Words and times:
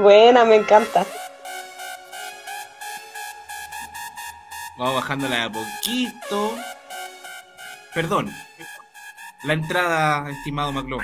Buena, 0.00 0.46
me 0.46 0.56
encanta. 0.56 1.04
Vamos 4.78 4.94
bajándola 4.94 5.44
a 5.44 5.52
poquito. 5.52 6.56
Perdón. 7.94 8.32
La 9.44 9.52
entrada, 9.52 10.30
estimado 10.30 10.72
Maclo. 10.72 11.00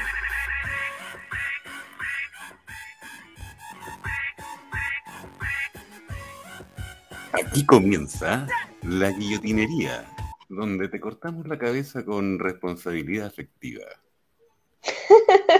Aquí 7.32 7.66
comienza 7.66 8.46
la 8.82 9.10
guillotinería, 9.10 10.06
donde 10.48 10.88
te 10.88 11.00
cortamos 11.00 11.46
la 11.46 11.58
cabeza 11.58 12.02
con 12.02 12.38
responsabilidad 12.38 13.26
afectiva. 13.26 13.84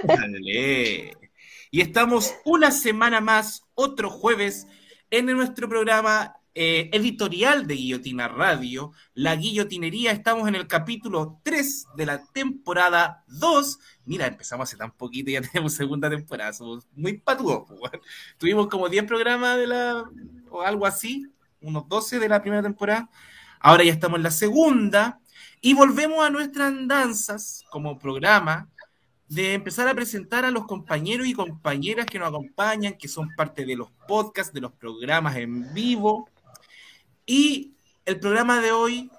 Dale. 0.04 1.25
Y 1.76 1.82
estamos 1.82 2.34
una 2.46 2.70
semana 2.70 3.20
más, 3.20 3.66
otro 3.74 4.08
jueves, 4.08 4.66
en 5.10 5.26
nuestro 5.26 5.68
programa 5.68 6.36
eh, 6.54 6.88
editorial 6.90 7.66
de 7.66 7.74
Guillotina 7.74 8.28
Radio, 8.28 8.92
La 9.12 9.36
Guillotinería. 9.36 10.10
Estamos 10.12 10.48
en 10.48 10.54
el 10.54 10.68
capítulo 10.68 11.38
3 11.42 11.88
de 11.94 12.06
la 12.06 12.24
temporada 12.32 13.24
2. 13.26 13.78
Mira, 14.06 14.26
empezamos 14.26 14.66
hace 14.66 14.78
tan 14.78 14.90
poquito 14.92 15.28
y 15.28 15.34
ya 15.34 15.42
tenemos 15.52 15.74
segunda 15.74 16.08
temporada. 16.08 16.54
Somos 16.54 16.88
muy 16.94 17.18
patudos. 17.18 17.64
pues, 17.78 17.92
Tuvimos 18.38 18.68
como 18.68 18.88
10 18.88 19.04
programas 19.04 19.58
de 19.58 19.66
la, 19.66 20.02
o 20.48 20.62
algo 20.62 20.86
así, 20.86 21.26
unos 21.60 21.86
12 21.90 22.18
de 22.18 22.28
la 22.30 22.40
primera 22.40 22.62
temporada. 22.62 23.10
Ahora 23.60 23.84
ya 23.84 23.92
estamos 23.92 24.16
en 24.16 24.22
la 24.22 24.30
segunda 24.30 25.20
y 25.60 25.74
volvemos 25.74 26.24
a 26.24 26.30
nuestras 26.30 26.68
andanzas 26.68 27.64
como 27.70 27.98
programa 27.98 28.70
de 29.29 29.55
empezar 29.55 29.88
a 29.88 29.95
presentar 29.95 30.45
a 30.45 30.51
los 30.51 30.66
compañeros 30.66 31.27
y 31.27 31.35
compañeras 31.35 32.07
que 32.07 32.19
nos 32.19 32.29
acompañan, 32.29 32.96
que 32.96 33.09
son 33.09 33.29
parte 33.37 33.65
de 33.65 33.77
los 33.77 33.91
podcasts, 34.07 34.52
de 34.52 34.60
los 34.60 34.73
programas 34.73 35.37
en 35.37 35.73
vivo. 35.74 36.29
Y 37.24 37.74
el 38.04 38.21
programa 38.21 38.60
de 38.60 38.71
hoy 38.71 39.10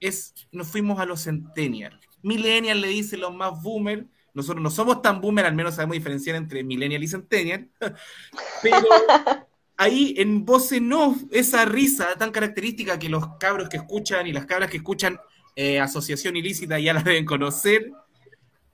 es, 0.00 0.34
nos 0.50 0.68
fuimos 0.68 0.98
a 0.98 1.04
los 1.04 1.24
Centennial. 1.24 2.00
Millennial 2.22 2.80
le 2.80 2.88
dice 2.88 3.16
los 3.16 3.34
más 3.34 3.62
boomer. 3.62 4.06
Nosotros 4.32 4.62
no 4.62 4.70
somos 4.70 5.02
tan 5.02 5.20
boomer, 5.20 5.44
al 5.44 5.54
menos 5.54 5.74
sabemos 5.74 5.94
diferenciar 5.94 6.36
entre 6.36 6.64
Millennial 6.64 7.02
y 7.02 7.08
Centennial. 7.08 7.68
Pero 8.62 8.86
ahí 9.76 10.14
en 10.16 10.44
voz 10.44 10.72
en 10.72 10.90
esa 11.32 11.64
risa 11.64 12.14
tan 12.18 12.30
característica 12.30 12.98
que 12.98 13.08
los 13.08 13.36
cabros 13.38 13.68
que 13.68 13.78
escuchan 13.78 14.26
y 14.26 14.32
las 14.32 14.46
cabras 14.46 14.70
que 14.70 14.78
escuchan 14.78 15.18
eh, 15.56 15.80
Asociación 15.80 16.36
Ilícita 16.36 16.78
ya 16.78 16.94
la 16.94 17.02
deben 17.02 17.26
conocer. 17.26 17.92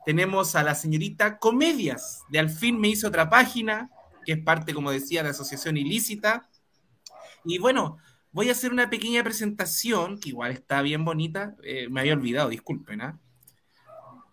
Tenemos 0.07 0.55
a 0.55 0.63
la 0.63 0.77
señorita 0.77 1.37
Comedias, 1.37 2.23
de 2.29 2.39
Al 2.39 2.49
fin 2.49 2.79
me 2.79 2.87
hizo 2.87 3.09
otra 3.09 3.29
página, 3.29 3.91
que 4.25 4.35
es 4.35 4.39
parte, 4.39 4.73
como 4.73 4.93
decía, 4.93 5.25
de 5.25 5.31
Asociación 5.31 5.77
Ilícita. 5.77 6.49
Y 7.45 7.59
bueno, 7.59 7.99
voy 8.31 8.49
a 8.49 8.53
hacer 8.53 8.71
una 8.71 8.89
pequeña 8.89 9.25
presentación, 9.25 10.21
que 10.21 10.29
igual 10.29 10.53
está 10.53 10.81
bien 10.81 11.05
bonita, 11.05 11.57
eh, 11.65 11.89
me 11.91 11.99
había 11.99 12.13
olvidado, 12.13 12.51
disculpen. 12.51 13.01
¿ah? 13.01 13.19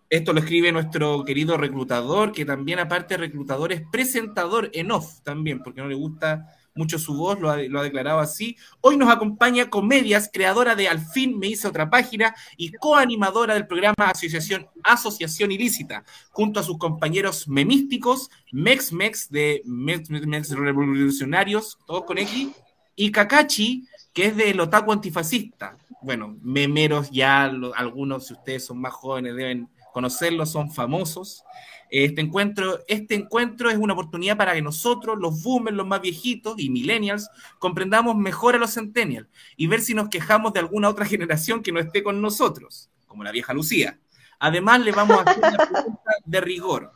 Esto 0.08 0.32
lo 0.32 0.38
escribe 0.38 0.70
nuestro 0.70 1.24
querido 1.24 1.56
reclutador, 1.56 2.30
que 2.30 2.44
también 2.44 2.78
aparte 2.78 3.14
de 3.14 3.18
reclutador 3.18 3.72
es 3.72 3.82
presentador 3.90 4.70
en 4.74 4.92
off 4.92 5.22
también, 5.22 5.60
porque 5.60 5.80
no 5.80 5.88
le 5.88 5.96
gusta 5.96 6.54
mucho 6.74 6.98
su 6.98 7.14
voz, 7.14 7.40
lo 7.40 7.50
ha, 7.50 7.56
lo 7.58 7.80
ha, 7.80 7.82
declarado 7.82 8.18
así. 8.18 8.56
Hoy 8.80 8.96
nos 8.96 9.10
acompaña 9.10 9.70
Comedias, 9.70 10.30
creadora 10.32 10.74
de 10.74 10.88
Al 10.88 11.00
fin 11.00 11.38
me 11.38 11.48
hice 11.48 11.68
otra 11.68 11.88
página 11.88 12.34
y 12.56 12.72
coanimadora 12.72 13.54
del 13.54 13.66
programa 13.66 13.94
Asociación, 13.98 14.68
Asociación 14.82 15.52
Ilícita, 15.52 16.04
junto 16.30 16.60
a 16.60 16.62
sus 16.62 16.78
compañeros 16.78 17.48
memísticos, 17.48 18.30
Mex 18.52 18.92
Mex 18.92 19.30
de 19.30 19.62
Mex, 19.64 20.10
Mex 20.10 20.50
Revolucionarios, 20.50 21.78
todos 21.86 22.04
con 22.04 22.18
X, 22.18 22.48
y 22.96 23.10
Kakachi, 23.10 23.86
que 24.12 24.26
es 24.26 24.36
del 24.36 24.60
Otaku 24.60 24.92
Antifascista. 24.92 25.76
Bueno, 26.02 26.36
memeros 26.42 27.10
ya, 27.10 27.44
algunos, 27.76 28.26
si 28.26 28.34
ustedes 28.34 28.66
son 28.66 28.80
más 28.80 28.92
jóvenes, 28.92 29.34
deben 29.34 29.68
conocerlos, 29.94 30.50
son 30.50 30.72
famosos. 30.72 31.44
Este 31.88 32.20
encuentro, 32.20 32.80
este 32.88 33.14
encuentro 33.14 33.70
es 33.70 33.76
una 33.76 33.92
oportunidad 33.92 34.36
para 34.36 34.52
que 34.52 34.60
nosotros, 34.60 35.16
los 35.20 35.42
boomers, 35.44 35.76
los 35.76 35.86
más 35.86 36.00
viejitos 36.00 36.56
y 36.58 36.68
millennials, 36.68 37.30
comprendamos 37.60 38.16
mejor 38.16 38.56
a 38.56 38.58
los 38.58 38.74
centennials 38.74 39.28
y 39.56 39.68
ver 39.68 39.80
si 39.80 39.94
nos 39.94 40.08
quejamos 40.08 40.52
de 40.52 40.58
alguna 40.58 40.88
otra 40.88 41.04
generación 41.14 41.62
que 41.62 41.70
no 41.70 41.78
esté 41.78 42.02
con 42.02 42.20
nosotros, 42.20 42.90
como 43.06 43.22
la 43.22 43.30
vieja 43.30 43.54
Lucía. 43.54 44.00
Además, 44.40 44.80
le 44.80 44.90
vamos 44.90 45.16
a 45.16 45.30
hacer 45.30 45.38
una 45.38 45.56
pregunta 45.64 46.10
de 46.24 46.40
rigor, 46.40 46.92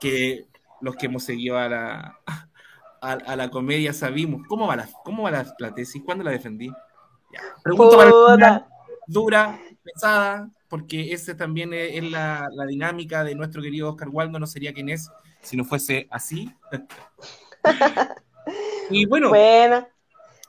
que 0.00 0.46
los 0.80 0.94
que 0.94 1.06
hemos 1.06 1.24
seguido 1.24 1.58
a 1.58 1.68
la, 1.68 2.20
a, 3.00 3.12
a 3.12 3.34
la 3.34 3.50
comedia 3.50 3.92
sabimos. 3.92 4.46
¿Cómo 4.46 4.68
va 4.68 4.76
la, 4.76 4.88
cómo 5.04 5.24
va 5.24 5.32
la, 5.32 5.54
la 5.58 5.74
tesis? 5.74 6.00
¿Cuándo 6.04 6.22
la 6.22 6.30
defendí? 6.30 6.68
Ya. 7.32 7.40
Pregunta 7.64 7.96
para 7.96 8.08
el 8.08 8.34
final, 8.36 8.66
dura, 9.08 9.58
pesada, 9.86 10.50
porque 10.68 11.12
esa 11.12 11.36
también 11.36 11.72
es, 11.72 12.02
la, 12.10 12.48
la, 12.52 12.66
dinámica 12.66 13.24
de 13.24 13.34
nuestro 13.34 13.62
querido 13.62 13.90
Oscar 13.90 14.08
Waldo, 14.08 14.38
no 14.38 14.46
sería 14.46 14.72
quien 14.72 14.88
es 14.88 15.10
si 15.40 15.56
no 15.56 15.64
fuese 15.64 16.08
así. 16.10 16.52
y 18.90 19.06
bueno, 19.06 19.28
bueno, 19.28 19.86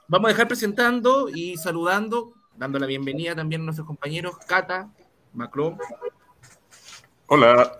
vamos 0.08 0.28
a 0.28 0.32
dejar 0.32 0.48
presentando 0.48 1.28
y 1.28 1.56
saludando, 1.56 2.34
dando 2.56 2.78
la 2.78 2.86
bienvenida 2.86 3.34
también 3.34 3.62
a 3.62 3.64
nuestros 3.66 3.86
compañeros 3.86 4.36
Cata, 4.46 4.90
Macron. 5.32 5.78
Hola. 7.28 7.76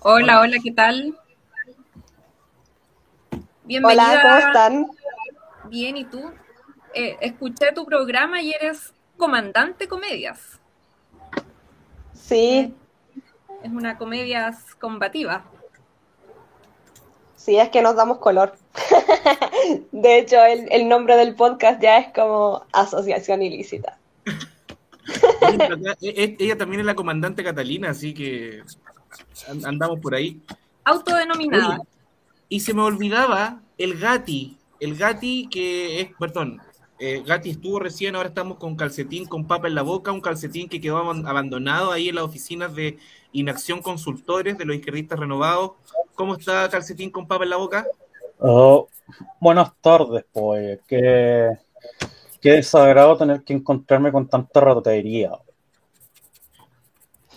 Hola, 0.00 0.40
hola, 0.40 0.56
¿qué 0.62 0.72
tal? 0.72 1.18
Bienvenida. 3.62 4.10
Hola, 4.10 4.22
¿cómo 4.22 4.38
están? 4.38 4.86
Bien, 5.70 5.96
¿y 5.96 6.04
tú? 6.04 6.32
Eh, 6.92 7.16
escuché 7.20 7.72
tu 7.72 7.86
programa 7.86 8.42
y 8.42 8.52
eres 8.52 8.92
comandante 9.16 9.88
comedias. 9.88 10.60
Sí. 12.26 12.74
Es 13.62 13.72
una 13.72 13.98
comedia 13.98 14.56
combativa. 14.80 15.44
Sí, 17.36 17.58
es 17.58 17.68
que 17.68 17.82
nos 17.82 17.96
damos 17.96 18.18
color. 18.18 18.56
de 19.92 20.18
hecho, 20.18 20.42
el, 20.44 20.66
el, 20.72 20.88
nombre 20.88 21.16
del 21.16 21.34
podcast 21.34 21.80
ya 21.82 21.98
es 21.98 22.12
como 22.14 22.64
Asociación 22.72 23.42
Ilícita. 23.42 23.98
ella 26.00 26.56
también 26.56 26.80
es 26.80 26.86
la 26.86 26.94
comandante 26.94 27.44
Catalina, 27.44 27.90
así 27.90 28.14
que 28.14 28.62
andamos 29.64 30.00
por 30.00 30.14
ahí. 30.14 30.40
Autodenominada. 30.84 31.80
Y 32.48 32.60
se 32.60 32.72
me 32.72 32.82
olvidaba 32.82 33.60
el 33.76 33.98
Gati, 33.98 34.56
el 34.80 34.96
Gati 34.96 35.48
que 35.50 36.00
es, 36.00 36.08
perdón, 36.18 36.60
eh, 36.98 37.22
Gati 37.26 37.50
estuvo 37.50 37.80
recién, 37.80 38.14
ahora 38.14 38.28
estamos 38.28 38.58
con 38.58 38.76
calcetín 38.76 39.26
con 39.26 39.46
papa 39.46 39.66
en 39.66 39.74
la 39.74 39.82
boca, 39.82 40.12
un 40.12 40.20
calcetín 40.20 40.68
que 40.68 40.80
quedó 40.80 40.98
abandonado 40.98 41.90
ahí 41.90 42.08
en 42.08 42.14
las 42.14 42.24
oficinas 42.24 42.74
de 42.74 42.98
Inacción 43.32 43.82
Consultores 43.82 44.56
de 44.56 44.64
los 44.64 44.76
izquierdistas 44.76 45.18
renovados. 45.18 45.72
¿Cómo 46.14 46.36
está 46.36 46.68
calcetín 46.68 47.10
con 47.10 47.26
papa 47.26 47.44
en 47.44 47.50
la 47.50 47.56
boca? 47.56 47.86
Oh, 48.38 48.88
buenas 49.40 49.72
tardes, 49.80 50.24
pues. 50.32 50.78
Qué, 50.86 51.48
qué 52.40 52.50
desagrado 52.52 53.16
tener 53.16 53.42
que 53.42 53.54
encontrarme 53.54 54.12
con 54.12 54.28
tanta 54.28 54.60
ratería. 54.60 55.32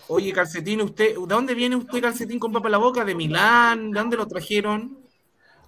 Oye, 0.09 0.31
calcetín, 0.31 0.81
usted, 0.81 1.15
¿de 1.15 1.25
dónde 1.27 1.55
viene 1.55 1.75
usted, 1.75 2.01
calcetín 2.01 2.39
con 2.39 2.51
papa 2.51 2.67
en 2.67 2.73
la 2.73 2.77
boca? 2.77 3.03
¿De 3.03 3.15
Milán? 3.15 3.91
¿De 3.91 3.99
dónde 3.99 4.17
lo 4.17 4.27
trajeron? 4.27 4.97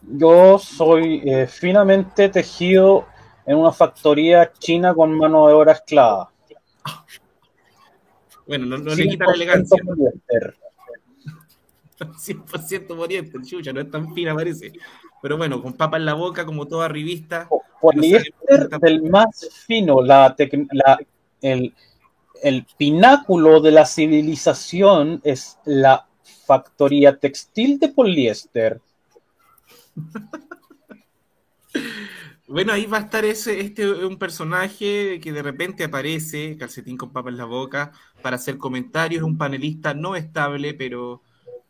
Yo 0.01 0.57
soy 0.59 1.21
eh, 1.25 1.47
finamente 1.47 2.29
tejido 2.29 3.05
en 3.45 3.57
una 3.57 3.71
factoría 3.71 4.51
china 4.57 4.93
con 4.93 5.17
mano 5.17 5.47
de 5.47 5.53
obra 5.53 5.73
esclava. 5.73 6.31
Bueno, 8.47 8.65
no, 8.65 8.77
no 8.77 8.95
le 8.95 9.07
quita 9.07 9.25
la 9.25 9.33
elegancia. 9.33 9.83
Poliéster. 9.83 10.55
100% 11.99 12.95
poliéster, 12.95 13.41
chucha, 13.41 13.73
no 13.73 13.81
es 13.81 13.91
tan 13.91 14.13
fina 14.13 14.33
parece. 14.33 14.71
Pero 15.21 15.37
bueno, 15.37 15.61
con 15.61 15.73
papa 15.73 15.97
en 15.97 16.05
la 16.05 16.13
boca, 16.13 16.45
como 16.45 16.65
toda 16.65 16.87
revista. 16.87 17.49
Poliéster 17.81 18.69
no 18.71 18.79
del 18.79 19.03
más 19.03 19.49
fino, 19.67 20.01
la, 20.01 20.35
la 20.71 20.99
el, 21.41 21.73
el 22.41 22.65
pináculo 22.77 23.59
de 23.59 23.71
la 23.71 23.85
civilización 23.85 25.21
es 25.23 25.59
la 25.65 26.07
factoría 26.45 27.17
textil 27.17 27.79
de 27.79 27.89
poliéster. 27.89 28.81
Bueno, 32.49 32.73
ahí 32.73 32.87
va 32.87 32.97
a 32.97 33.01
estar 33.01 33.23
ese, 33.25 33.59
este 33.59 33.87
un 33.87 34.17
personaje 34.17 35.19
que 35.21 35.31
de 35.31 35.43
repente 35.43 35.83
aparece, 35.83 36.57
calcetín 36.57 36.97
con 36.97 37.13
papa 37.13 37.29
en 37.29 37.37
la 37.37 37.45
boca, 37.45 37.91
para 38.23 38.37
hacer 38.37 38.57
comentarios, 38.57 39.19
es 39.21 39.23
un 39.23 39.37
panelista 39.37 39.93
no 39.93 40.15
estable, 40.15 40.73
pero, 40.73 41.21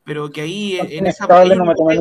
pero 0.05 0.31
que 0.31 0.39
ahí 0.39 0.79
en 0.79 1.05
esa 1.05 1.25
estable, 1.25 1.57
no 1.57 1.65
me 1.65 1.75
tomé. 1.75 1.99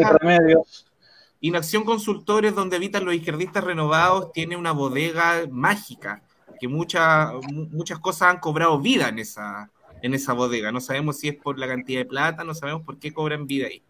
Inacción 1.41 1.83
Consultores, 1.83 2.55
donde 2.55 2.77
habitan 2.77 3.05
los 3.05 3.15
izquierdistas 3.15 3.65
renovados, 3.65 4.31
tiene 4.31 4.57
una 4.57 4.71
bodega 4.71 5.43
mágica, 5.51 6.23
que 6.61 6.69
mucha, 6.69 7.33
muchas 7.51 7.99
cosas 7.99 8.31
han 8.31 8.39
cobrado 8.39 8.79
vida 8.79 9.09
en 9.09 9.19
esa, 9.19 9.73
en 10.03 10.15
esa 10.15 10.35
bodega. 10.35 10.71
No 10.71 10.81
sabemos 10.81 11.19
si 11.19 11.29
es 11.29 11.35
por 11.35 11.59
la 11.59 11.67
cantidad 11.67 11.99
de 11.99 12.07
plata, 12.07 12.45
no 12.45 12.55
sabemos 12.55 12.83
por 12.83 13.01
qué 13.01 13.13
cobran 13.13 13.49
vida 13.49 13.67
ahí. 13.67 13.83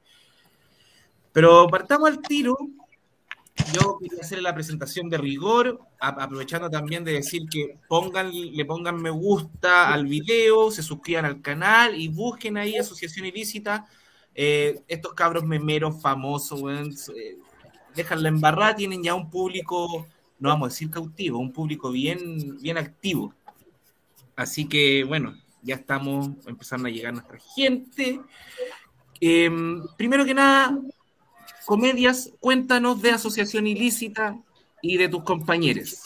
Pero 1.32 1.68
partamos 1.68 2.08
al 2.08 2.22
tiro 2.22 2.56
yo 3.72 3.98
quería 3.98 4.20
hacer 4.20 4.42
la 4.42 4.54
presentación 4.54 5.08
de 5.08 5.18
rigor, 5.18 5.80
aprovechando 6.00 6.70
también 6.70 7.04
de 7.04 7.12
decir 7.12 7.42
que 7.50 7.78
pongan, 7.88 8.30
le 8.32 8.64
pongan 8.64 9.00
me 9.00 9.10
gusta 9.10 9.92
al 9.92 10.06
video, 10.06 10.70
se 10.70 10.82
suscriban 10.82 11.24
al 11.24 11.42
canal 11.42 11.94
y 11.94 12.08
busquen 12.08 12.56
ahí 12.56 12.76
Asociación 12.76 13.26
Ilícita. 13.26 13.86
Eh, 14.34 14.80
estos 14.86 15.14
cabros 15.14 15.44
memeros 15.44 16.00
famosos, 16.00 16.60
eh, 17.10 17.38
déjenla 17.94 18.28
embarrada, 18.28 18.76
tienen 18.76 19.02
ya 19.02 19.14
un 19.14 19.28
público, 19.28 20.06
no 20.38 20.48
vamos 20.48 20.66
a 20.66 20.70
decir 20.70 20.90
cautivo, 20.90 21.38
un 21.38 21.52
público 21.52 21.90
bien, 21.90 22.58
bien 22.60 22.78
activo. 22.78 23.34
Así 24.36 24.68
que, 24.68 25.02
bueno, 25.02 25.34
ya 25.62 25.74
estamos 25.74 26.30
empezando 26.46 26.86
a 26.86 26.90
llegar 26.90 27.12
nuestra 27.12 27.38
gente. 27.54 28.20
Em, 29.20 29.82
primero 29.96 30.24
que 30.24 30.34
nada, 30.34 30.78
comedias, 31.68 32.32
cuéntanos 32.40 33.02
de 33.02 33.10
Asociación 33.10 33.66
Ilícita 33.66 34.38
y 34.80 34.96
de 34.96 35.06
tus 35.10 35.22
compañeros. 35.22 36.02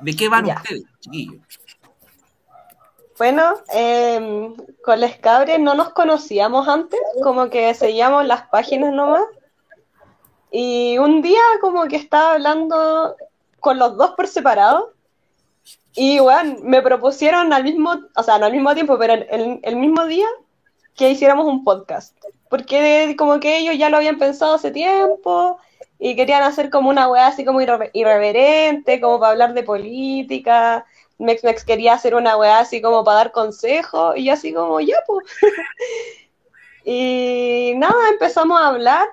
¿De 0.00 0.14
qué 0.14 0.28
van 0.28 0.44
ustedes, 0.44 0.84
chiquillos? 1.00 1.40
Bueno, 3.16 3.54
em, 3.72 4.54
con 4.84 5.00
Les 5.00 5.16
Cabres 5.16 5.58
no 5.58 5.74
nos 5.74 5.94
conocíamos 5.94 6.68
antes, 6.68 7.00
como 7.22 7.48
que 7.48 7.72
seguíamos 7.72 8.26
las 8.26 8.42
páginas 8.48 8.92
nomás. 8.92 9.24
Y 10.50 10.98
un 10.98 11.22
día 11.22 11.40
como 11.62 11.86
que 11.86 11.96
estaba 11.96 12.32
hablando 12.32 13.16
con 13.60 13.78
los 13.78 13.96
dos 13.96 14.10
por 14.10 14.28
separado. 14.28 14.92
Y 15.94 16.18
bueno, 16.18 16.58
me 16.62 16.82
propusieron 16.82 17.54
al 17.54 17.64
mismo, 17.64 17.96
o 18.14 18.22
sea, 18.22 18.38
no 18.38 18.44
al 18.44 18.52
mismo 18.52 18.74
tiempo, 18.74 18.98
pero 18.98 19.14
el, 19.14 19.58
el 19.62 19.76
mismo 19.76 20.04
día 20.04 20.28
que 20.98 21.10
hiciéramos 21.10 21.46
un 21.46 21.64
podcast 21.64 22.14
porque 22.48 23.14
como 23.18 23.40
que 23.40 23.58
ellos 23.58 23.76
ya 23.78 23.90
lo 23.90 23.98
habían 23.98 24.18
pensado 24.18 24.54
hace 24.54 24.70
tiempo 24.70 25.58
y 25.98 26.16
querían 26.16 26.42
hacer 26.42 26.70
como 26.70 26.90
una 26.90 27.08
weá 27.08 27.26
así 27.26 27.44
como 27.44 27.60
irreverente, 27.60 29.00
como 29.00 29.18
para 29.18 29.32
hablar 29.32 29.54
de 29.54 29.62
política. 29.62 30.86
Mex 31.18 31.42
Mex 31.42 31.64
quería 31.64 31.94
hacer 31.94 32.14
una 32.14 32.36
weá 32.36 32.60
así 32.60 32.80
como 32.80 33.04
para 33.04 33.18
dar 33.18 33.32
consejos 33.32 34.16
y 34.16 34.30
así 34.30 34.52
como 34.52 34.80
ya, 34.80 34.96
pues. 35.06 35.26
y 36.84 37.72
nada, 37.76 38.08
empezamos 38.10 38.60
a 38.60 38.68
hablar. 38.68 39.08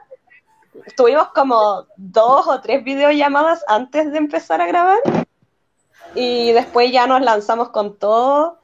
Tuvimos 0.95 1.29
como 1.29 1.85
dos 1.97 2.47
o 2.47 2.61
tres 2.61 2.83
videollamadas 2.83 3.63
antes 3.67 4.11
de 4.11 4.17
empezar 4.17 4.61
a 4.61 4.67
grabar 4.67 4.99
y 6.13 6.51
después 6.51 6.91
ya 6.91 7.07
nos 7.07 7.21
lanzamos 7.21 7.69
con 7.69 7.97
todo 7.97 8.59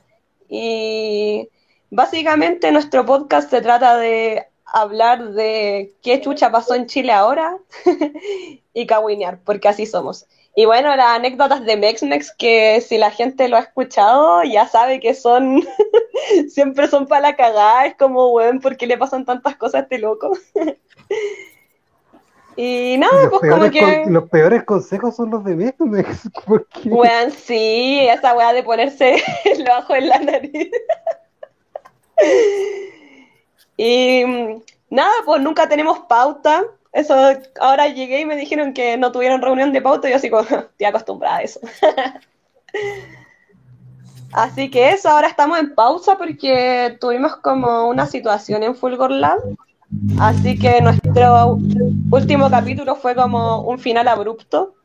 y 0.49 1.49
básicamente 1.91 2.71
nuestro 2.71 3.05
podcast 3.05 3.51
se 3.51 3.61
trata 3.61 3.97
de 3.97 4.47
hablar 4.65 5.33
de 5.33 5.93
qué 6.01 6.21
chucha 6.21 6.49
pasó 6.49 6.73
en 6.73 6.87
Chile 6.87 7.11
ahora 7.11 7.57
y 8.73 8.87
caguinear, 8.87 9.39
porque 9.43 9.67
así 9.67 9.85
somos. 9.85 10.25
Y 10.55 10.65
bueno, 10.65 10.95
las 10.95 11.15
anécdotas 11.15 11.63
de 11.63 11.77
Mex-Mex, 11.77 12.33
que 12.37 12.81
si 12.81 12.97
la 12.97 13.11
gente 13.11 13.47
lo 13.47 13.57
ha 13.57 13.61
escuchado, 13.61 14.43
ya 14.43 14.67
sabe 14.67 14.99
que 14.99 15.13
son, 15.13 15.63
siempre 16.49 16.87
son 16.87 17.07
para 17.07 17.21
la 17.21 17.35
cagada, 17.35 17.85
es 17.85 17.95
como, 17.95 18.33
weón, 18.33 18.59
¿por 18.59 18.75
qué 18.75 18.87
le 18.87 18.97
pasan 18.97 19.25
tantas 19.25 19.55
cosas 19.55 19.75
a 19.75 19.83
este 19.83 19.99
loco? 19.99 20.31
y 22.57 22.97
nada, 22.97 23.29
pues 23.29 23.49
como 23.49 23.69
que... 23.69 24.05
los 24.07 24.29
peores 24.29 24.63
consejos 24.63 25.15
son 25.15 25.29
los 25.29 25.43
de 25.45 25.55
Mex-Mex. 25.55 26.29
Weón, 26.85 27.31
sí, 27.31 27.99
esa 28.09 28.35
weá 28.35 28.51
de 28.51 28.63
ponerse 28.63 29.23
el 29.45 29.65
ojo 29.69 29.95
en 29.95 30.09
la 30.09 30.19
nariz. 30.19 30.69
Y 33.77 34.23
mm, 34.25 34.61
nada, 34.91 35.11
pues 35.25 35.41
nunca 35.41 35.67
tenemos 35.67 36.01
pauta. 36.01 36.63
Eso, 36.91 37.15
ahora 37.59 37.87
llegué 37.87 38.21
y 38.21 38.25
me 38.25 38.35
dijeron 38.35 38.73
que 38.73 38.95
no 38.95 39.11
tuvieron 39.11 39.41
reunión 39.41 39.73
de 39.73 39.81
pauta 39.81 40.07
y 40.07 40.11
yo 40.11 40.17
así 40.17 40.29
como, 40.29 40.43
estoy 40.43 40.85
acostumbrada 40.85 41.37
a 41.37 41.41
eso. 41.41 41.59
así 44.33 44.69
que 44.69 44.91
eso, 44.91 45.09
ahora 45.09 45.27
estamos 45.27 45.57
en 45.57 45.73
pausa 45.73 46.17
porque 46.17 46.95
tuvimos 46.99 47.37
como 47.37 47.87
una 47.87 48.05
situación 48.05 48.61
en 48.61 48.75
Fulgor 48.75 49.09
Lab. 49.09 49.39
Así 50.19 50.59
que 50.59 50.79
nuestro 50.81 51.57
último 52.11 52.49
capítulo 52.49 52.95
fue 52.95 53.15
como 53.15 53.63
un 53.63 53.79
final 53.79 54.07
abrupto. 54.07 54.75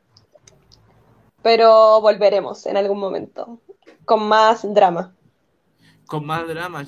Pero 1.43 2.01
volveremos 2.01 2.65
en 2.65 2.77
algún 2.77 2.99
momento. 2.99 3.61
Con 4.05 4.27
más 4.27 4.63
drama. 4.73 5.15
Con 6.07 6.25
más 6.25 6.49
drama, 6.49 6.85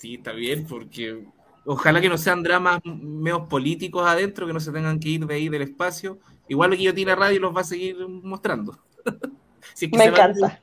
sí, 0.00 0.14
está 0.14 0.32
bien, 0.32 0.66
porque 0.66 1.24
Ojalá 1.66 2.00
que 2.00 2.08
no 2.08 2.16
sean 2.16 2.42
dramas 2.42 2.80
menos 2.84 3.48
políticos 3.48 4.06
adentro, 4.06 4.46
que 4.46 4.52
no 4.52 4.60
se 4.60 4.72
tengan 4.72 4.98
que 4.98 5.10
ir 5.10 5.26
de 5.26 5.34
ahí 5.34 5.48
del 5.48 5.62
espacio. 5.62 6.18
Igual 6.48 6.70
que 6.70 6.76
Guillotina 6.76 7.14
Radio 7.14 7.40
los 7.40 7.54
va 7.54 7.60
a 7.60 7.64
seguir 7.64 7.96
mostrando. 8.08 8.78
me 9.92 10.04
encanta. 10.04 10.60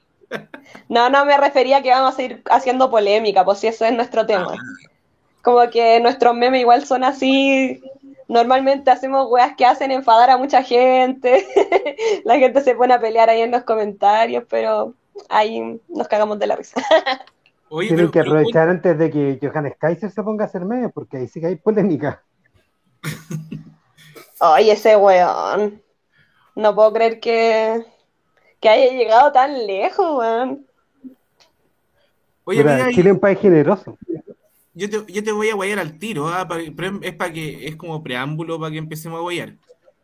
No, 0.90 1.10
no 1.10 1.26
me 1.26 1.38
refería 1.38 1.78
a 1.78 1.82
que 1.82 1.92
vamos 1.92 2.18
a 2.18 2.22
ir 2.22 2.42
haciendo 2.50 2.90
polémica, 2.90 3.46
pues 3.46 3.60
si 3.60 3.68
eso 3.68 3.86
es 3.86 3.94
nuestro 3.94 4.26
tema. 4.26 4.54
Ah. 4.54 4.90
Como 5.44 5.70
que 5.70 6.00
nuestros 6.02 6.36
memes 6.36 6.62
igual 6.62 6.86
son 6.86 7.04
así. 7.04 7.80
Normalmente 8.28 8.92
hacemos 8.92 9.28
weas 9.30 9.56
que 9.56 9.66
hacen 9.66 9.92
enfadar 9.92 10.30
a 10.30 10.38
mucha 10.38 10.64
gente. 10.64 11.48
La 12.26 12.38
gente 12.38 12.62
se 12.62 12.76
pone 12.76 12.96
a 12.96 13.00
pelear 13.00 13.30
ahí 13.30 13.42
en 13.42 13.52
los 13.52 13.64
comentarios, 13.64 14.44
pero 14.50 14.94
ahí 15.30 15.80
nos 15.88 16.08
cagamos 16.08 16.40
de 16.40 16.48
la 16.48 16.56
risa. 16.56 16.82
Tienen 17.70 18.12
que 18.12 18.20
aprovechar 18.20 18.70
antes 18.70 18.98
de 18.98 19.12
que 19.12 19.40
Johannes 19.42 19.76
Kaiser 19.78 20.10
se 20.10 20.24
ponga 20.24 20.46
a 20.46 20.48
hacer 20.48 20.64
medio, 20.66 20.90
porque 20.90 21.18
ahí 21.18 21.28
sí 21.28 21.40
que 21.40 21.48
hay 21.48 21.56
polémica. 21.56 22.24
Ay, 24.40 24.72
ese 24.72 24.96
weón. 24.96 25.82
No 26.56 26.76
puedo 26.76 26.94
creer 26.94 27.20
que, 27.20 27.86
que 28.60 28.70
haya 28.70 28.92
llegado 28.92 29.32
tan 29.32 29.66
lejos, 29.68 30.18
weón. 30.18 30.66
Oye, 32.46 32.64
Chile 32.94 33.10
es 33.10 33.14
un 33.16 33.20
país 33.20 33.40
generoso. 33.40 33.98
Yo 34.74 34.90
te, 34.90 35.12
yo 35.12 35.24
te 35.24 35.32
voy 35.32 35.50
a 35.50 35.56
guayar 35.56 35.80
al 35.80 35.98
tiro, 35.98 36.28
¿ah? 36.28 36.48
es 37.02 37.14
para 37.16 37.34
que 37.34 37.68
es 37.68 37.76
como 37.76 38.02
preámbulo 38.04 38.60
para 38.60 38.72
que 38.72 38.78
empecemos 38.78 39.18
a 39.18 39.22
guayar. 39.22 39.56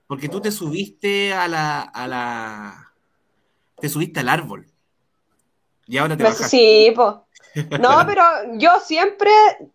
Porque 0.07 0.27
tú 0.27 0.42
te 0.42 0.51
subiste 0.51 1.33
a 1.33 1.48
la, 1.48 1.81
a 1.81 2.07
la 2.07 2.92
te 3.80 3.88
subiste 3.88 4.19
al 4.19 4.30
árbol. 4.30 4.68
Y 5.88 5.97
ahora 5.97 6.18
te 6.18 6.23
bajas. 6.23 6.49
Sí, 6.49 6.92
pues. 6.95 7.16
No, 7.80 8.04
pero 8.07 8.24
yo 8.54 8.80
siempre, 8.80 9.31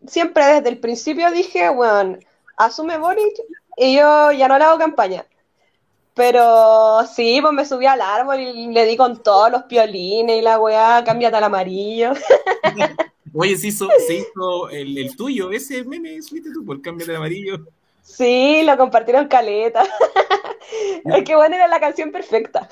siempre 0.06 0.44
desde 0.44 0.68
el 0.68 0.78
principio 0.78 1.30
dije, 1.30 1.68
bueno, 1.68 2.18
asume 2.56 2.98
Boric 2.98 3.34
y 3.76 3.96
yo 3.96 4.32
ya 4.32 4.48
no 4.48 4.58
le 4.58 4.64
hago 4.64 4.78
campaña. 4.78 5.24
Pero 6.14 7.06
sí, 7.14 7.38
pues 7.40 7.54
me 7.54 7.64
subí 7.64 7.86
al 7.86 8.00
árbol 8.00 8.40
y 8.40 8.66
le 8.72 8.86
di 8.86 8.96
con 8.96 9.22
todos 9.22 9.52
los 9.52 9.62
piolines 9.64 10.38
y 10.38 10.42
la 10.42 10.58
weá, 10.58 11.04
cámbiate 11.04 11.36
al 11.36 11.44
amarillo. 11.44 12.12
Oye, 13.34 13.56
se 13.56 13.68
hizo, 13.68 13.88
se 14.04 14.14
hizo 14.16 14.68
el, 14.70 15.14
tuyo, 15.16 15.52
ese 15.52 15.84
meme, 15.84 16.20
subiste 16.22 16.50
tú 16.52 16.64
por 16.64 16.82
cámbiate 16.82 17.12
al 17.12 17.18
amarillo. 17.18 17.60
Sí, 18.02 18.62
lo 18.64 18.76
compartieron 18.76 19.28
caleta. 19.28 19.84
es 21.04 21.24
que 21.24 21.36
bueno, 21.36 21.54
era 21.54 21.68
la 21.68 21.78
canción 21.78 22.10
perfecta. 22.10 22.68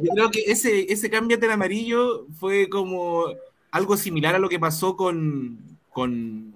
Yo 0.00 0.12
creo 0.14 0.30
que 0.30 0.44
ese, 0.46 0.90
ese 0.90 1.10
cámbiate 1.10 1.44
al 1.44 1.52
amarillo 1.52 2.24
fue 2.38 2.70
como 2.70 3.26
algo 3.70 3.96
similar 3.96 4.34
a 4.34 4.38
lo 4.38 4.48
que 4.48 4.58
pasó 4.58 4.96
con, 4.96 5.58
con, 5.90 6.54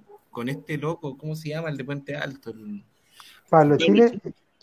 este 0.49 0.78
loco, 0.78 1.16
¿cómo 1.16 1.37
se 1.37 1.50
llama? 1.50 1.68
El 1.71 1.76
de 1.76 1.85
Puente 1.85 2.16
Alto. 2.16 2.52
Pablo 3.49 3.76
Chile. 3.76 4.21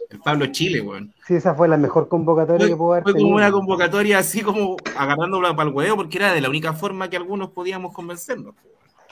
El 0.10 0.20
Pablo 0.20 0.48
Chile, 0.48 0.82
weón. 0.82 1.14
Sí, 1.26 1.36
esa 1.36 1.56
fue 1.56 1.70
la 1.70 1.78
mejor 1.78 2.10
convocatoria 2.10 2.68
que 2.68 2.76
pudo 2.76 2.94
haber 2.94 3.04
Fue 3.04 3.14
como 3.14 3.36
una 3.36 3.52
convocatoria 3.52 4.20
así 4.20 4.42
como 4.42 4.76
agarrándola 4.98 5.56
para 5.56 5.70
el 5.70 5.76
huevo, 5.76 5.96
porque 5.96 6.18
era 6.18 6.34
de 6.34 6.42
la 6.42 6.50
única 6.50 6.74
forma 6.74 7.10
que 7.10 7.16
algunos 7.16 7.52
podíamos 7.52 7.94
convencernos. 7.94 8.54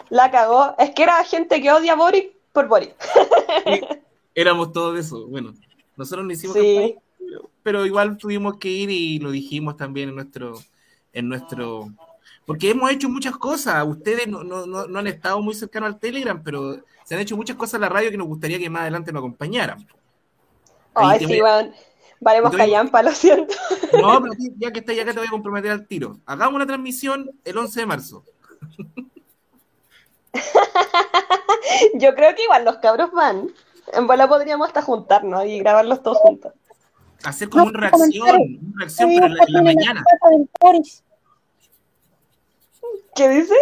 La 0.10 0.30
cagó. 0.30 0.76
Es 0.78 0.90
que 0.92 1.04
era 1.04 1.24
gente 1.24 1.62
que 1.62 1.72
odia 1.72 1.94
a 1.94 1.96
Boric 1.96 2.34
por 2.52 2.68
Boric. 2.68 2.96
éramos 4.36 4.74
todos 4.74 5.00
eso. 5.00 5.28
Bueno, 5.28 5.54
nosotros 5.96 6.26
no 6.26 6.34
hicimos 6.34 6.58
sí. 6.58 6.96
pero 7.64 7.86
igual 7.86 8.18
tuvimos 8.18 8.58
que 8.58 8.70
ir 8.70 8.90
y 8.90 9.20
lo 9.20 9.32
dijimos 9.32 9.78
también 9.78 10.10
en 10.10 10.16
nuestro, 10.16 10.56
en 11.14 11.30
nuestro 11.30 11.90
porque 12.50 12.72
hemos 12.72 12.90
hecho 12.90 13.08
muchas 13.10 13.38
cosas. 13.38 13.86
Ustedes 13.88 14.28
no, 14.28 14.44
no, 14.44 14.66
no, 14.66 14.98
han 15.00 15.06
estado 15.06 15.40
muy 15.40 15.54
cercanos 15.54 15.86
al 15.90 16.00
Telegram, 16.00 16.42
pero 16.44 16.80
se 17.04 17.14
han 17.14 17.22
hecho 17.22 17.38
muchas 17.38 17.56
cosas 17.56 17.76
en 17.76 17.82
la 17.82 17.90
radio 17.90 18.10
que 18.10 18.18
nos 18.18 18.26
gustaría 18.26 18.58
que 18.58 18.72
más 18.72 18.82
adelante 18.82 19.12
nos 19.12 19.20
acompañaran. 19.20 19.88
Ay, 20.96 21.28
sí, 21.28 21.40
van. 21.42 21.76
Valemos 22.20 22.56
callampa, 22.56 23.04
lo 23.04 23.12
siento. 23.12 23.54
No, 24.02 24.20
pero 24.24 24.34
ya 24.58 24.72
que 24.72 24.80
está 24.80 24.94
acá 24.94 25.14
te 25.14 25.20
voy 25.20 25.28
a 25.28 25.30
comprometer 25.30 25.70
al 25.70 25.86
tiro. 25.86 26.18
Hagamos 26.26 26.56
una 26.56 26.66
transmisión 26.66 27.30
el 27.46 27.56
11 27.56 27.82
de 27.82 27.86
marzo. 27.86 28.24
Yo 31.94 32.16
creo 32.16 32.34
que 32.34 32.46
igual 32.46 32.66
los 32.66 32.78
cabros 32.78 33.12
van. 33.12 33.52
En 33.94 34.08
bola 34.08 34.28
podríamos 34.28 34.66
hasta 34.66 34.82
juntarnos 34.82 35.46
y 35.46 35.60
grabarlos 35.60 36.02
todos 36.02 36.18
juntos. 36.18 36.54
Hacer 37.24 37.48
como 37.48 37.66
una 37.66 37.80
reacción, 37.80 38.28
una 38.28 38.80
reacción, 38.80 39.12
pero 39.14 39.28
en 39.28 39.36
la, 39.36 39.44
en 39.44 39.54
la 39.54 39.62
mañana. 39.62 40.04
¿Qué 43.16 43.30
dice? 43.30 43.56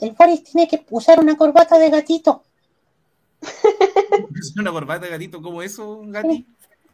El 0.00 0.14
Faris, 0.16 0.44
tiene 0.44 0.68
que 0.68 0.84
usar 0.90 1.18
una 1.20 1.36
corbata 1.36 1.78
de 1.78 1.90
gatito. 1.90 2.42
¿Una 4.58 4.70
corbata 4.70 5.04
de 5.06 5.10
gatito 5.12 5.42
como 5.42 5.62
eso, 5.62 6.00
Gati? 6.04 6.46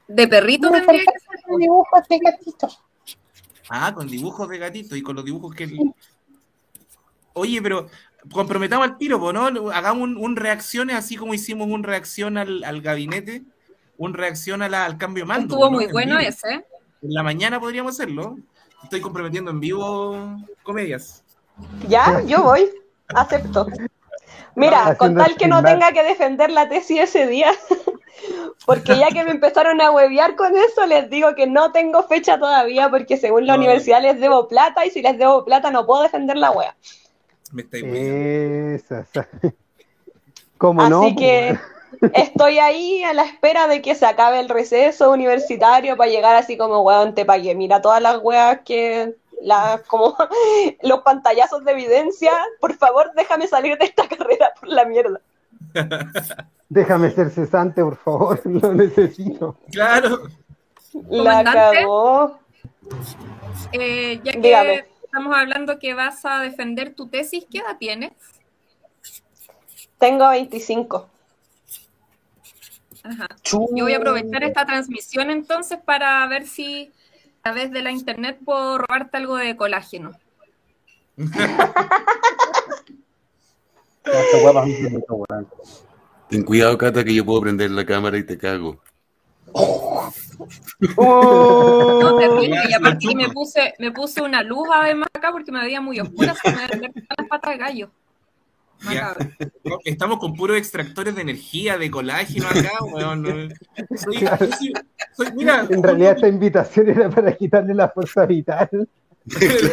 De 0.09 0.27
perrito 0.29 0.69
ser. 0.71 0.85
dibujos 1.59 2.09
de 2.09 2.19
gatitos. 2.19 2.81
Ah, 3.69 3.95
con 3.95 4.09
dibujos 4.09 4.49
de 4.49 4.59
gatito 4.59 4.97
y 4.97 5.03
con 5.03 5.15
los 5.17 5.25
dibujos 5.25 5.55
que... 5.55 5.65
el- 5.65 5.95
Oye, 7.35 7.63
pero 7.63 7.87
comprometamos 8.33 8.89
al 8.89 8.99
tiro, 8.99 9.33
¿no? 9.33 9.71
Hagamos 9.71 10.03
un, 10.03 10.17
un 10.17 10.35
reacciones 10.37 10.97
así 10.97 11.17
como 11.17 11.33
hicimos 11.35 11.69
un 11.69 11.85
reacción 11.85 12.37
al, 12.39 12.65
al 12.65 12.81
gabinete, 12.83 13.43
un 13.99 14.15
reacción 14.15 14.63
a 14.63 14.69
la- 14.69 14.85
al 14.85 14.99
cambio 14.99 15.23
de 15.25 15.29
mando. 15.29 15.55
Estuvo 15.55 15.67
¿no? 15.67 15.71
muy 15.71 15.85
En 15.85 15.93
bueno 15.93 16.17
vivo. 16.19 16.29
ese. 16.29 16.49
¿eh? 16.55 16.65
En 17.03 17.15
la 17.15 17.23
mañana 17.23 17.61
podríamos 17.61 17.95
hacerlo. 17.95 18.37
Estoy 18.83 19.01
comprometiendo 19.01 19.51
en 19.53 19.61
vivo 19.61 20.37
comedias. 20.65 21.23
Ya, 21.89 22.21
yo 22.27 22.43
voy, 22.43 22.71
acepto. 23.09 23.67
Mira, 24.55 24.97
con 24.97 25.17
tal 25.17 25.37
que 25.37 25.49
no 25.49 25.63
tenga 25.63 25.93
que 25.93 26.03
defender 26.03 26.51
la 26.51 26.69
tesis 26.69 27.01
ese 27.01 27.27
día, 27.27 27.53
porque 28.67 28.99
ya 28.99 29.09
que 29.09 29.25
me 29.25 29.31
empezaron 29.31 29.81
a 29.81 29.91
huevear 29.91 30.37
con 30.37 30.57
eso, 30.57 30.87
les 30.87 31.09
digo 31.09 31.35
que 31.35 31.47
no 31.47 31.73
tengo 31.73 32.03
fecha 32.03 32.39
todavía, 32.39 32.91
porque 32.91 33.17
según 33.17 33.47
la 33.47 33.55
No. 33.55 33.61
universidad 33.61 34.03
les 34.03 34.21
debo 34.21 34.49
plata, 34.49 34.85
y 34.85 34.91
si 34.91 35.03
les 35.03 35.19
debo 35.19 35.45
plata 35.45 35.71
no 35.71 35.87
puedo 35.87 36.03
defender 36.03 36.37
la 36.37 36.51
wea. 36.51 36.77
Me 37.53 37.63
estáis 37.63 37.85
hueveando. 37.85 38.75
Esa, 38.75 39.01
esa. 39.01 39.29
¿Cómo 40.59 40.87
no? 40.89 41.03
Así 41.03 41.17
que 41.17 41.59
estoy 42.13 42.59
ahí 42.59 43.03
a 43.03 43.13
la 43.13 43.25
espera 43.25 43.67
de 43.67 43.81
que 43.83 43.95
se 43.95 44.07
acabe 44.07 44.41
el 44.41 44.49
receso 44.49 45.11
universitario 45.11 45.97
para 45.97 46.11
llegar 46.11 46.37
así 46.37 46.57
como, 46.57 46.83
weón, 46.83 47.15
te 47.15 47.25
pagué. 47.25 47.55
Mira 47.55 47.81
todas 47.81 48.03
las 48.03 48.19
weas 48.23 48.61
que, 48.65 49.17
las, 49.43 49.83
como 49.83 50.17
los 50.83 51.01
pantallazos 51.01 51.65
de 51.65 51.73
evidencia. 51.73 52.33
Por 52.61 52.75
favor, 52.77 53.11
déjame 53.15 53.47
salir 53.47 53.79
de 53.79 53.87
esta 53.87 54.09
carrera 54.17 54.53
por 54.59 54.69
la 54.69 54.85
mierda. 54.85 55.21
Déjame 56.69 57.11
ser 57.11 57.31
cesante, 57.31 57.83
por 57.83 57.97
favor. 57.97 58.41
Lo 58.45 58.73
necesito. 58.75 59.57
Claro. 59.71 60.23
La 61.09 61.19
Comandante. 61.19 61.79
cagó. 61.79 62.39
Eh, 63.73 64.21
ya 64.25 64.33
que 64.33 64.41
Dígame. 64.41 64.85
estamos 65.05 65.37
hablando 65.37 65.79
que 65.79 65.95
vas 65.95 66.25
a 66.25 66.41
defender 66.41 66.95
tu 66.95 67.09
tesis, 67.09 67.47
¿qué 67.51 67.59
edad 67.59 67.77
tienes? 67.79 68.13
Tengo 69.99 70.29
25. 70.31 71.09
Ajá. 73.03 73.29
Yo 73.45 73.85
voy 73.85 73.93
a 73.93 73.99
aprovechar 73.99 74.43
esta 74.43 74.65
transmisión 74.67 75.31
entonces 75.31 75.79
para 75.85 76.27
ver 76.27 76.47
si 76.47 76.93
través 77.43 77.71
de 77.71 77.83
la 77.83 77.91
internet 77.91 78.39
puedo 78.45 78.79
robarte 78.79 79.17
algo 79.17 79.37
de 79.37 79.57
colágeno. 79.57 80.13
A. 84.07 84.65
Ten 86.29 86.43
cuidado, 86.45 86.79
Cata, 86.79 87.05
que 87.05 87.15
yo 87.15 87.25
puedo 87.25 87.43
prender 87.43 87.71
la 87.71 87.85
cámara 87.85 88.17
y 88.19 88.25
te 88.25 88.39
cago. 88.39 88.81
No, 90.97 92.17
terrible. 92.17 92.63
Y 92.67 92.71
Ya, 92.71 92.79
aparte 92.79 93.15
me 93.15 93.29
puse, 93.29 93.75
me 93.79 93.91
puse 93.93 94.23
una 94.23 94.43
luz 94.43 94.67
además 94.73 95.09
acá 95.13 95.31
porque 95.31 95.53
me 95.53 95.61
veía 95.61 95.81
muy 95.83 96.01
oscura, 96.01 96.35
se 96.35 96.51
me 96.51 96.67
las 96.67 97.29
patas 97.29 97.53
de 97.53 97.59
gallo. 97.59 97.91
Ya. 98.91 99.15
Estamos 99.85 100.19
con 100.19 100.35
puros 100.35 100.57
extractores 100.57 101.15
de 101.15 101.21
energía, 101.23 101.77
de 101.77 101.91
colágeno 101.91 102.47
acá, 102.49 102.83
weón. 102.83 103.23
no. 103.23 103.29
Soy- 103.97 104.19
yo 104.19 104.29
soy- 104.39 104.73
soy- 105.17 105.33
mira, 105.35 105.67
En 105.69 105.83
realidad 105.83 106.15
esta 106.17 106.29
invitación 106.29 106.89
era 106.89 107.11
para 107.11 107.37
quitarle 107.37 107.75
la 107.75 107.89
fuerza 107.91 108.25
vital. 108.27 108.89
es 109.41 109.69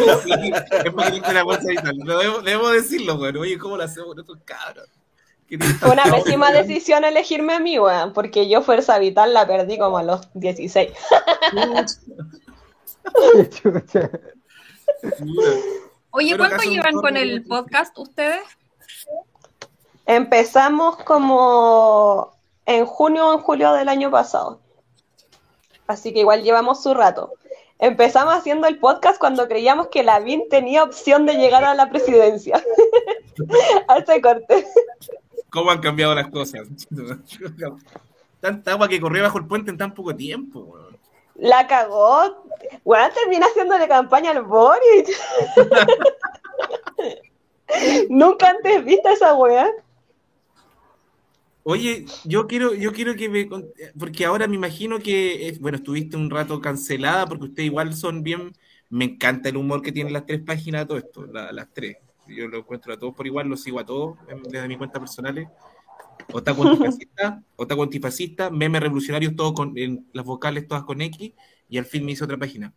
para 0.93 1.33
la 1.33 1.43
vital. 1.45 1.97
Debo, 2.05 2.41
debo 2.41 2.69
decirlo, 2.69 3.15
weón. 3.15 3.37
Oye, 3.37 3.57
¿cómo 3.57 3.77
lo 3.77 3.83
hacemos 3.83 4.09
con 4.09 4.19
estos 4.19 4.39
cabros? 4.43 4.89
Fue 5.79 5.91
una 5.91 6.03
pésima 6.03 6.51
decisión 6.51 7.05
elegirme 7.05 7.53
a 7.53 7.59
mí, 7.61 7.79
weón, 7.79 8.11
porque 8.11 8.49
yo 8.49 8.61
fuerza 8.61 8.99
vital 8.99 9.33
la 9.33 9.47
perdí 9.47 9.77
como 9.77 9.97
a 9.97 10.03
los 10.03 10.27
16. 10.33 10.89
Qué 13.33 13.49
chucha. 13.49 14.09
mira. 15.21 15.51
Oye, 16.11 16.37
¿cuánto 16.37 16.63
llevan 16.63 16.95
con 16.95 17.15
el 17.15 17.43
podcast 17.45 17.97
ustedes? 17.97 18.41
Empezamos 20.07 20.95
como 21.03 22.31
en 22.65 22.85
junio 22.85 23.27
o 23.27 23.33
en 23.33 23.39
julio 23.39 23.73
del 23.73 23.89
año 23.89 24.09
pasado. 24.09 24.61
Así 25.85 26.13
que 26.13 26.21
igual 26.21 26.43
llevamos 26.43 26.81
su 26.81 26.93
rato. 26.93 27.33
Empezamos 27.77 28.33
haciendo 28.33 28.67
el 28.67 28.79
podcast 28.79 29.19
cuando 29.19 29.49
creíamos 29.49 29.87
que 29.87 30.03
Lavín 30.03 30.47
tenía 30.49 30.83
opción 30.83 31.25
de 31.25 31.35
llegar 31.35 31.65
a 31.65 31.75
la 31.75 31.89
presidencia. 31.89 32.63
Hace 33.89 34.21
corte. 34.21 34.65
¿Cómo 35.49 35.71
han 35.71 35.81
cambiado 35.81 36.15
las 36.15 36.29
cosas? 36.29 36.65
Tanta 38.39 38.71
agua 38.71 38.87
que 38.87 39.01
corrió 39.01 39.23
bajo 39.23 39.39
el 39.39 39.45
puente 39.45 39.71
en 39.71 39.77
tan 39.77 39.93
poco 39.93 40.15
tiempo. 40.15 40.73
La 41.35 41.67
cagó. 41.67 42.45
Bueno, 42.85 43.13
termina 43.13 43.45
haciéndole 43.47 43.89
campaña 43.89 44.31
al 44.31 44.43
Boris. 44.43 45.21
Nunca 48.09 48.51
antes 48.51 48.85
viste 48.85 49.11
esa 49.11 49.35
weá. 49.35 49.69
Oye, 51.69 52.05
yo 52.23 52.47
quiero, 52.47 52.73
yo 52.73 52.93
quiero 52.93 53.13
que 53.15 53.27
me 53.27 53.45
cont- 53.49 53.69
porque 53.99 54.23
ahora 54.23 54.47
me 54.47 54.55
imagino 54.55 54.99
que, 54.99 55.49
eh, 55.49 55.57
bueno, 55.59 55.75
estuviste 55.77 56.15
un 56.15 56.29
rato 56.29 56.61
cancelada, 56.61 57.25
porque 57.27 57.43
ustedes 57.45 57.65
igual 57.67 57.93
son 57.93 58.23
bien, 58.23 58.53
me 58.89 59.03
encanta 59.03 59.49
el 59.49 59.57
humor 59.57 59.81
que 59.81 59.91
tienen 59.91 60.13
las 60.13 60.25
tres 60.25 60.41
páginas 60.41 60.87
todo 60.87 60.97
esto, 60.97 61.25
la- 61.25 61.51
las 61.51 61.67
tres. 61.73 61.97
Yo 62.27 62.47
lo 62.47 62.59
encuentro 62.59 62.93
a 62.93 62.97
todos 62.97 63.13
por 63.13 63.27
igual, 63.27 63.49
los 63.49 63.63
sigo 63.63 63.79
a 63.81 63.85
todos 63.85 64.17
desde 64.49 64.65
mi 64.69 64.77
cuenta 64.77 64.97
personales. 64.99 65.49
Otaku 66.31 66.63
antifascista, 66.63 67.43
Otaku 67.57 67.83
antifascista, 67.83 68.49
memes 68.49 68.81
revolucionarios, 68.81 69.35
todo 69.35 69.53
con 69.53 69.77
en 69.77 70.07
las 70.13 70.25
vocales 70.25 70.67
todas 70.67 70.83
con 70.83 71.01
X, 71.01 71.33
y 71.69 71.77
al 71.77 71.85
fin 71.85 72.05
me 72.05 72.13
hice 72.13 72.23
otra 72.23 72.37
página. 72.37 72.73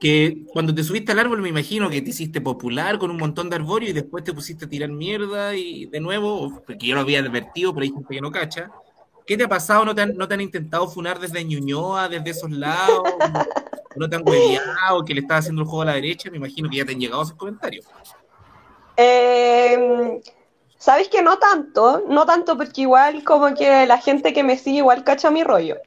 Que 0.00 0.44
cuando 0.52 0.74
te 0.74 0.84
subiste 0.84 1.12
al 1.12 1.20
árbol 1.20 1.40
me 1.40 1.48
imagino 1.48 1.88
que 1.88 2.02
te 2.02 2.10
hiciste 2.10 2.40
popular 2.40 2.98
con 2.98 3.10
un 3.10 3.16
montón 3.16 3.48
de 3.48 3.56
arborios 3.56 3.90
y 3.90 3.94
después 3.94 4.24
te 4.24 4.32
pusiste 4.32 4.66
a 4.66 4.68
tirar 4.68 4.90
mierda 4.90 5.54
y 5.54 5.86
de 5.86 6.00
nuevo, 6.00 6.62
porque 6.66 6.86
yo 6.86 6.94
lo 6.94 7.00
había 7.00 7.20
advertido, 7.20 7.72
pero 7.72 7.84
hay 7.84 7.90
gente 7.90 8.14
que 8.14 8.20
no 8.20 8.30
cacha. 8.30 8.70
¿Qué 9.26 9.36
te 9.36 9.44
ha 9.44 9.48
pasado? 9.48 9.84
¿No 9.84 9.94
te 9.94 10.02
han, 10.02 10.16
no 10.16 10.28
te 10.28 10.34
han 10.34 10.40
intentado 10.40 10.86
funar 10.88 11.18
desde 11.18 11.42
Ñuñoa, 11.42 12.08
desde 12.08 12.30
esos 12.30 12.50
lados? 12.50 13.02
¿No 13.96 14.08
te 14.08 14.16
han 14.16 14.28
hueveado 14.28 15.04
que 15.04 15.14
le 15.14 15.20
estás 15.20 15.40
haciendo 15.40 15.62
el 15.62 15.68
juego 15.68 15.82
a 15.82 15.86
la 15.86 15.94
derecha? 15.94 16.30
Me 16.30 16.36
imagino 16.36 16.68
que 16.68 16.76
ya 16.76 16.84
te 16.84 16.92
han 16.92 17.00
llegado 17.00 17.22
esos 17.22 17.36
comentarios. 17.36 17.86
Eh, 18.96 20.20
Sabes 20.84 21.08
que 21.08 21.22
no 21.22 21.38
tanto, 21.38 22.04
no 22.08 22.26
tanto 22.26 22.58
porque 22.58 22.82
igual 22.82 23.24
como 23.24 23.54
que 23.54 23.86
la 23.86 23.96
gente 23.96 24.34
que 24.34 24.44
me 24.44 24.58
sigue 24.58 24.80
igual 24.80 25.02
cacha 25.02 25.30
mi 25.30 25.42
rollo. 25.42 25.78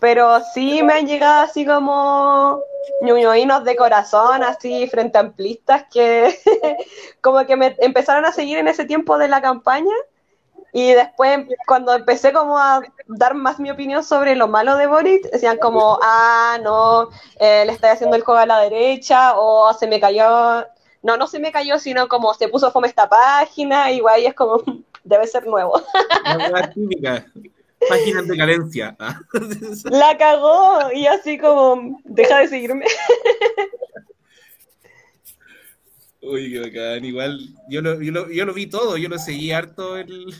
Pero 0.00 0.40
sí 0.54 0.82
me 0.82 0.94
han 0.94 1.06
llegado 1.06 1.42
así 1.42 1.66
como 1.66 2.60
ñuñoínos 3.02 3.64
de 3.64 3.76
corazón, 3.76 4.42
así 4.42 4.86
frente 4.88 5.18
a 5.18 5.22
amplistas 5.22 5.84
que 5.92 6.38
como 7.20 7.44
que 7.46 7.56
me 7.56 7.76
empezaron 7.78 8.24
a 8.24 8.32
seguir 8.32 8.58
en 8.58 8.68
ese 8.68 8.84
tiempo 8.84 9.18
de 9.18 9.28
la 9.28 9.40
campaña 9.42 9.94
y 10.72 10.92
después 10.92 11.46
cuando 11.66 11.94
empecé 11.94 12.32
como 12.32 12.56
a 12.58 12.82
dar 13.08 13.34
más 13.34 13.58
mi 13.58 13.70
opinión 13.70 14.04
sobre 14.04 14.36
lo 14.36 14.46
malo 14.46 14.76
de 14.76 14.86
Boric, 14.86 15.30
decían 15.30 15.58
como, 15.58 15.98
ah, 16.02 16.58
no, 16.62 17.08
eh, 17.38 17.64
le 17.66 17.72
estoy 17.72 17.90
haciendo 17.90 18.16
el 18.16 18.22
juego 18.22 18.40
a 18.40 18.46
la 18.46 18.60
derecha 18.60 19.34
o 19.36 19.72
se 19.74 19.88
me 19.88 19.98
cayó, 19.98 20.66
no, 21.02 21.16
no 21.16 21.26
se 21.26 21.40
me 21.40 21.50
cayó, 21.50 21.78
sino 21.78 22.08
como 22.08 22.34
se 22.34 22.48
puso 22.48 22.70
fome 22.70 22.88
esta 22.88 23.08
página, 23.08 23.90
y 23.90 24.00
es 24.24 24.34
como, 24.34 24.62
debe 25.04 25.26
ser 25.26 25.46
nuevo. 25.46 25.82
La. 27.00 27.26
Página 27.88 28.22
de 28.22 28.36
carencia. 28.36 28.96
La 29.84 30.16
cagó 30.18 30.92
y 30.92 31.06
así 31.06 31.38
como, 31.38 32.00
deja 32.04 32.40
de 32.40 32.48
seguirme. 32.48 32.84
Uy, 36.22 36.52
qué 36.52 36.60
bacán. 36.60 37.04
Igual, 37.04 37.40
yo 37.68 37.80
lo, 37.82 38.00
yo, 38.02 38.12
lo, 38.12 38.30
yo 38.30 38.44
lo 38.44 38.52
vi 38.52 38.66
todo, 38.66 38.96
yo 38.96 39.08
lo 39.08 39.18
seguí 39.18 39.52
harto 39.52 39.96
el, 39.96 40.34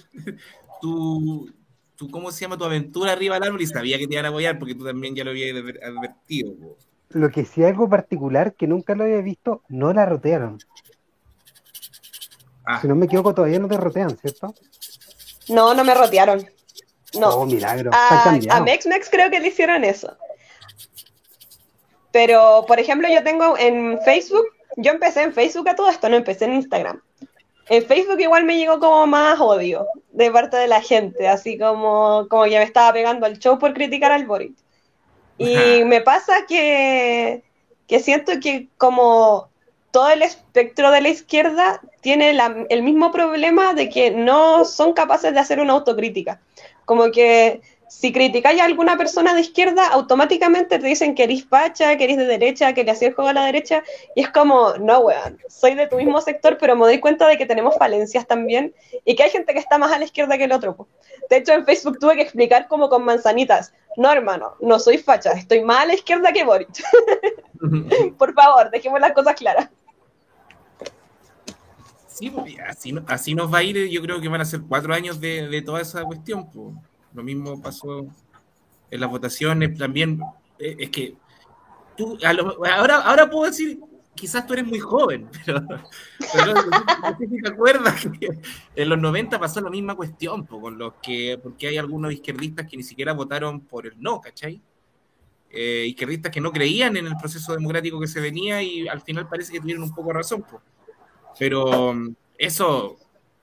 tu, 0.80 1.50
tu, 1.96 2.10
¿cómo 2.10 2.30
se 2.30 2.40
llama? 2.42 2.58
Tu 2.58 2.64
aventura 2.64 3.12
arriba 3.12 3.36
del 3.36 3.44
árbol 3.44 3.62
y 3.62 3.66
sabía 3.66 3.98
que 3.98 4.06
te 4.06 4.14
iban 4.14 4.26
a 4.26 4.28
apoyar 4.28 4.58
porque 4.58 4.74
tú 4.74 4.84
también 4.84 5.14
ya 5.14 5.24
lo 5.24 5.30
habías 5.30 5.56
adver- 5.56 5.82
advertido. 5.82 6.54
po. 6.54 6.76
Lo 7.10 7.30
que 7.30 7.44
sí 7.44 7.64
algo 7.64 7.88
particular 7.88 8.54
que 8.54 8.66
nunca 8.66 8.94
lo 8.94 9.04
había 9.04 9.20
visto, 9.22 9.62
no 9.68 9.92
la 9.92 10.04
rotearon. 10.06 10.58
Ah, 12.64 12.80
Si 12.82 12.86
no 12.86 12.94
me 12.94 13.06
equivoco, 13.06 13.34
todavía 13.34 13.58
no 13.58 13.66
te 13.66 13.76
rotean, 13.78 14.16
¿cierto? 14.18 14.54
No, 15.48 15.74
no 15.74 15.82
me 15.82 15.94
rotearon. 15.94 16.46
No. 17.18 17.28
Oh, 17.28 17.46
milagro. 17.46 17.90
A, 17.92 18.20
a 18.20 18.24
cambiado. 18.24 18.64
Mex 18.64 18.86
creo 19.10 19.30
que 19.30 19.40
le 19.40 19.48
hicieron 19.48 19.84
eso. 19.84 20.16
Pero, 22.12 22.64
por 22.66 22.80
ejemplo, 22.80 23.08
yo 23.08 23.22
tengo 23.22 23.56
en 23.56 24.00
Facebook, 24.04 24.46
yo 24.76 24.92
empecé 24.92 25.22
en 25.22 25.32
Facebook 25.32 25.68
a 25.68 25.76
todo 25.76 25.88
esto, 25.90 26.08
no 26.08 26.16
empecé 26.16 26.46
en 26.46 26.54
Instagram. 26.54 27.00
En 27.68 27.84
Facebook 27.86 28.18
igual 28.20 28.44
me 28.44 28.58
llegó 28.58 28.80
como 28.80 29.06
más 29.06 29.38
odio 29.40 29.86
de 30.10 30.30
parte 30.30 30.56
de 30.56 30.66
la 30.66 30.82
gente, 30.82 31.28
así 31.28 31.56
como, 31.56 32.26
como 32.28 32.44
que 32.44 32.50
me 32.58 32.62
estaba 32.64 32.92
pegando 32.92 33.26
al 33.26 33.38
show 33.38 33.58
por 33.58 33.74
criticar 33.74 34.10
al 34.10 34.26
Boric. 34.26 34.54
Y 35.38 35.84
me 35.84 36.00
pasa 36.00 36.44
que, 36.48 37.42
que 37.86 38.00
siento 38.00 38.32
que 38.42 38.68
como 38.76 39.48
todo 39.92 40.10
el 40.10 40.22
espectro 40.22 40.90
de 40.90 41.00
la 41.00 41.08
izquierda 41.08 41.80
tiene 42.00 42.32
la- 42.32 42.66
el 42.68 42.82
mismo 42.82 43.10
problema 43.12 43.72
de 43.72 43.88
que 43.88 44.10
no 44.10 44.64
son 44.64 44.92
capaces 44.92 45.32
de 45.32 45.40
hacer 45.40 45.60
una 45.60 45.72
autocrítica. 45.74 46.40
Como 46.90 47.12
que 47.12 47.60
si 47.88 48.12
criticáis 48.12 48.60
a 48.60 48.64
alguna 48.64 48.96
persona 48.96 49.32
de 49.32 49.42
izquierda, 49.42 49.86
automáticamente 49.86 50.76
te 50.76 50.84
dicen 50.84 51.14
que 51.14 51.22
eres 51.22 51.44
facha, 51.44 51.96
que 51.96 52.02
eres 52.02 52.16
de 52.16 52.26
derecha, 52.26 52.72
que 52.72 52.82
le 52.82 52.90
hacías 52.90 53.14
juego 53.14 53.30
a 53.30 53.32
la 53.32 53.44
derecha, 53.44 53.84
y 54.16 54.22
es 54.22 54.28
como, 54.30 54.72
no, 54.80 54.98
weón, 54.98 55.38
soy 55.48 55.76
de 55.76 55.86
tu 55.86 55.94
mismo 55.94 56.20
sector, 56.20 56.58
pero 56.58 56.74
me 56.74 56.86
doy 56.86 56.98
cuenta 56.98 57.28
de 57.28 57.38
que 57.38 57.46
tenemos 57.46 57.76
falencias 57.76 58.26
también, 58.26 58.74
y 59.04 59.14
que 59.14 59.22
hay 59.22 59.30
gente 59.30 59.52
que 59.52 59.60
está 59.60 59.78
más 59.78 59.92
a 59.92 60.00
la 60.00 60.04
izquierda 60.04 60.36
que 60.36 60.42
el 60.42 60.52
otro. 60.52 60.74
po. 60.74 60.88
De 61.28 61.36
hecho, 61.36 61.52
en 61.52 61.64
Facebook 61.64 62.00
tuve 62.00 62.16
que 62.16 62.22
explicar 62.22 62.66
como 62.66 62.88
con 62.88 63.04
manzanitas, 63.04 63.72
no, 63.96 64.10
hermano, 64.10 64.56
no 64.58 64.80
soy 64.80 64.98
facha, 64.98 65.30
estoy 65.30 65.62
más 65.62 65.84
a 65.84 65.86
la 65.86 65.94
izquierda 65.94 66.32
que 66.32 66.42
Boric. 66.42 66.82
Por 68.18 68.34
favor, 68.34 68.68
dejemos 68.72 69.00
las 69.00 69.12
cosas 69.12 69.36
claras. 69.36 69.70
Sí, 72.20 72.30
pues, 72.30 72.54
así, 72.68 72.94
así 73.06 73.34
nos 73.34 73.52
va 73.52 73.58
a 73.58 73.62
ir, 73.62 73.88
yo 73.88 74.02
creo 74.02 74.20
que 74.20 74.28
van 74.28 74.42
a 74.42 74.44
ser 74.44 74.60
cuatro 74.68 74.92
años 74.92 75.20
de, 75.20 75.48
de 75.48 75.62
toda 75.62 75.80
esa 75.80 76.04
cuestión. 76.04 76.50
pues. 76.50 76.76
Lo 77.14 77.22
mismo 77.22 77.60
pasó 77.60 78.06
en 78.90 79.00
las 79.00 79.10
votaciones 79.10 79.76
también. 79.78 80.20
eh, 80.58 80.76
Es 80.80 80.90
que 80.90 81.16
tú, 81.96 82.18
ahora, 82.24 82.96
ahora 83.02 83.30
puedo 83.30 83.46
decir, 83.50 83.80
quizás 84.14 84.46
tú 84.46 84.52
eres 84.52 84.66
muy 84.66 84.78
joven, 84.80 85.28
pero, 85.46 85.66
pero 86.32 86.54
te 87.42 87.48
acuerdas 87.48 88.06
que 88.18 88.28
en 88.76 88.88
los 88.88 88.98
90 88.98 89.38
pasó 89.40 89.60
la 89.62 89.70
misma 89.70 89.94
cuestión, 89.94 90.44
pues, 90.46 90.60
con 90.60 90.78
los 90.78 90.94
que, 91.02 91.38
porque 91.42 91.68
hay 91.68 91.78
algunos 91.78 92.12
izquierdistas 92.12 92.66
que 92.68 92.76
ni 92.76 92.82
siquiera 92.82 93.14
votaron 93.14 93.60
por 93.62 93.86
el 93.86 93.94
no, 94.00 94.20
¿cachai? 94.20 94.60
Eh, 95.50 95.86
izquierdistas 95.88 96.30
que 96.30 96.40
no 96.40 96.52
creían 96.52 96.96
en 96.96 97.06
el 97.06 97.16
proceso 97.16 97.52
democrático 97.54 97.98
que 97.98 98.06
se 98.06 98.20
venía 98.20 98.62
y 98.62 98.86
al 98.86 99.00
final 99.00 99.28
parece 99.28 99.52
que 99.52 99.60
tuvieron 99.60 99.82
un 99.84 99.94
poco 99.94 100.08
de 100.08 100.14
razón. 100.14 100.44
pues. 100.48 100.62
Pero 101.38 101.94
mm, 101.94 102.14
eso 102.38 102.96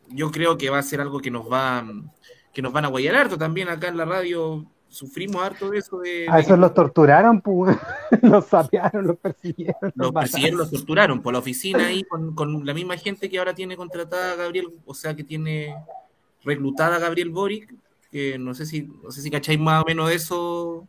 yo 0.10 0.32
creo 0.32 0.58
que 0.58 0.70
va 0.70 0.79
a 0.79 0.84
ser 0.84 1.01
algo 1.01 1.20
que 1.20 1.32
nos 1.32 1.51
va 1.51 1.82
mm, 1.82 2.10
que 2.53 2.62
nos 2.62 2.74
van 2.74 2.86
a 2.86 2.88
guayar 2.88 3.15
harto 3.15 3.38
también 3.38 3.70
acá 3.70 3.88
en 3.88 3.98
la 3.98 4.06
radio. 4.06 4.65
Sufrimos 4.89 5.44
harto 5.44 5.70
de 5.70 5.79
eso 5.79 6.00
de, 6.00 6.27
A 6.29 6.38
de 6.38 6.41
esos 6.41 6.58
los 6.58 6.74
torturaron, 6.74 7.41
pues. 7.41 7.77
los 8.24 8.46
sapearon, 8.46 9.06
los 9.06 9.17
persiguieron. 9.17 9.91
los 9.94 10.12
persiguieron, 10.12 10.60
los 10.60 10.72
torturaron 10.72 11.22
por 11.22 11.34
la 11.34 11.39
oficina 11.39 11.88
ahí 11.88 12.03
con, 12.03 12.34
con 12.34 12.65
la 12.65 12.74
misma 12.74 12.98
gente 12.98 13.29
que 13.29 13.38
ahora 13.38 13.53
tiene 13.53 13.77
contratada 13.77 14.32
a 14.32 14.36
Gabriel, 14.36 14.70
o 14.86 14.94
sea 14.94 15.15
que 15.15 15.24
tiene 15.24 15.75
reclutada 16.44 16.96
a 16.96 17.00
Gabriel 17.00 17.29
Boric, 17.29 17.75
que 18.12 18.39
no 18.39 18.56
sé 18.56 18.65
si, 18.65 18.89
no 19.03 19.12
sé 19.12 19.22
si 19.22 19.29
cacháis 19.29 19.60
más 19.60 19.84
o 19.84 19.86
menos 19.86 20.10
de 20.10 20.15
eso, 20.15 20.88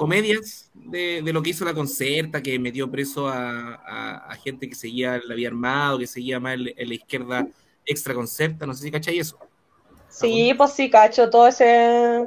comedias 0.00 0.70
de, 0.72 1.20
de 1.22 1.30
lo 1.30 1.42
que 1.42 1.50
hizo 1.50 1.62
la 1.62 1.74
concerta, 1.74 2.42
que 2.42 2.58
metió 2.58 2.90
preso 2.90 3.28
a, 3.28 3.74
a- 3.86 4.16
a 4.30 4.34
gente 4.36 4.66
que 4.66 4.74
seguía 4.74 5.20
la 5.26 5.34
vía 5.34 5.48
armado, 5.48 5.98
que 5.98 6.06
seguía 6.06 6.40
más 6.40 6.54
en, 6.54 6.88
la 6.88 6.94
izquierda 6.94 7.46
extra 7.84 8.14
concerta, 8.14 8.64
no 8.64 8.72
sé 8.72 8.84
si 8.84 8.90
cacháis 8.90 9.20
eso. 9.20 9.38
Sí, 10.08 10.54
pues 10.56 10.72
sí, 10.72 10.88
cacho, 10.88 11.28
todo 11.28 11.48
ese. 11.48 12.26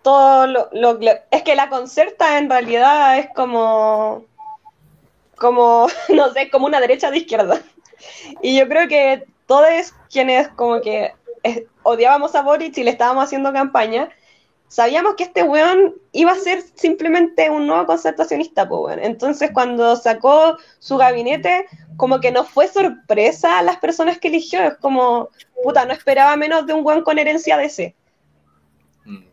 Todo 0.00 0.46
lo, 0.46 0.70
lo- 0.72 0.98
Es 1.30 1.42
que 1.42 1.54
la 1.54 1.68
concerta 1.68 2.38
en 2.38 2.48
realidad 2.48 3.18
es 3.18 3.28
como. 3.36 4.24
Como, 5.36 5.88
no 6.14 6.32
sé, 6.32 6.48
como 6.48 6.64
una 6.64 6.80
derecha 6.80 7.10
de 7.10 7.18
izquierda. 7.18 7.60
Y 8.40 8.58
yo 8.58 8.66
creo 8.68 8.88
que 8.88 9.26
todos 9.46 9.92
quienes 10.10 10.48
como 10.48 10.80
que 10.80 11.12
odiábamos 11.82 12.34
a 12.34 12.40
Boric 12.40 12.78
y 12.78 12.84
le 12.84 12.90
estábamos 12.90 13.24
haciendo 13.24 13.52
campaña, 13.52 14.08
sabíamos 14.68 15.14
que 15.14 15.24
este 15.24 15.42
weón 15.42 15.94
iba 16.12 16.32
a 16.32 16.36
ser 16.36 16.62
simplemente 16.74 17.50
un 17.50 17.66
nuevo 17.66 17.86
concertacionista, 17.86 18.68
pues 18.68 18.80
weón. 18.80 18.98
Entonces 19.04 19.50
cuando 19.52 19.96
sacó 19.96 20.56
su 20.78 20.96
gabinete, 20.96 21.66
como 21.96 22.20
que 22.20 22.32
no 22.32 22.44
fue 22.44 22.68
sorpresa 22.68 23.58
a 23.58 23.62
las 23.62 23.78
personas 23.78 24.18
que 24.18 24.28
eligió, 24.28 24.62
es 24.62 24.76
como, 24.78 25.30
puta, 25.62 25.84
no 25.84 25.92
esperaba 25.92 26.36
menos 26.36 26.66
de 26.66 26.74
un 26.74 26.84
weón 26.84 27.02
con 27.02 27.18
herencia 27.18 27.56
de 27.56 27.64
ese. 27.64 27.94
Mm. 29.04 29.24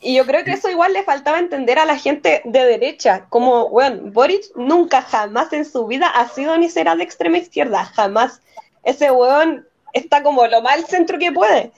Y 0.00 0.16
yo 0.16 0.26
creo 0.26 0.44
que 0.44 0.52
eso 0.52 0.70
igual 0.70 0.92
le 0.92 1.02
faltaba 1.02 1.38
entender 1.38 1.78
a 1.78 1.84
la 1.84 1.98
gente 1.98 2.42
de 2.44 2.64
derecha, 2.64 3.26
como, 3.28 3.66
weón, 3.66 4.12
Boric 4.12 4.44
nunca 4.54 5.02
jamás 5.02 5.52
en 5.52 5.64
su 5.64 5.86
vida 5.86 6.06
ha 6.08 6.28
sido 6.28 6.56
ni 6.56 6.70
será 6.70 6.96
de 6.96 7.02
extrema 7.02 7.38
izquierda, 7.38 7.84
jamás. 7.84 8.40
Ese 8.84 9.10
weón 9.10 9.66
está 9.92 10.22
como 10.22 10.46
lo 10.46 10.62
más 10.62 10.74
al 10.74 10.86
centro 10.86 11.18
que 11.18 11.32
puede. 11.32 11.72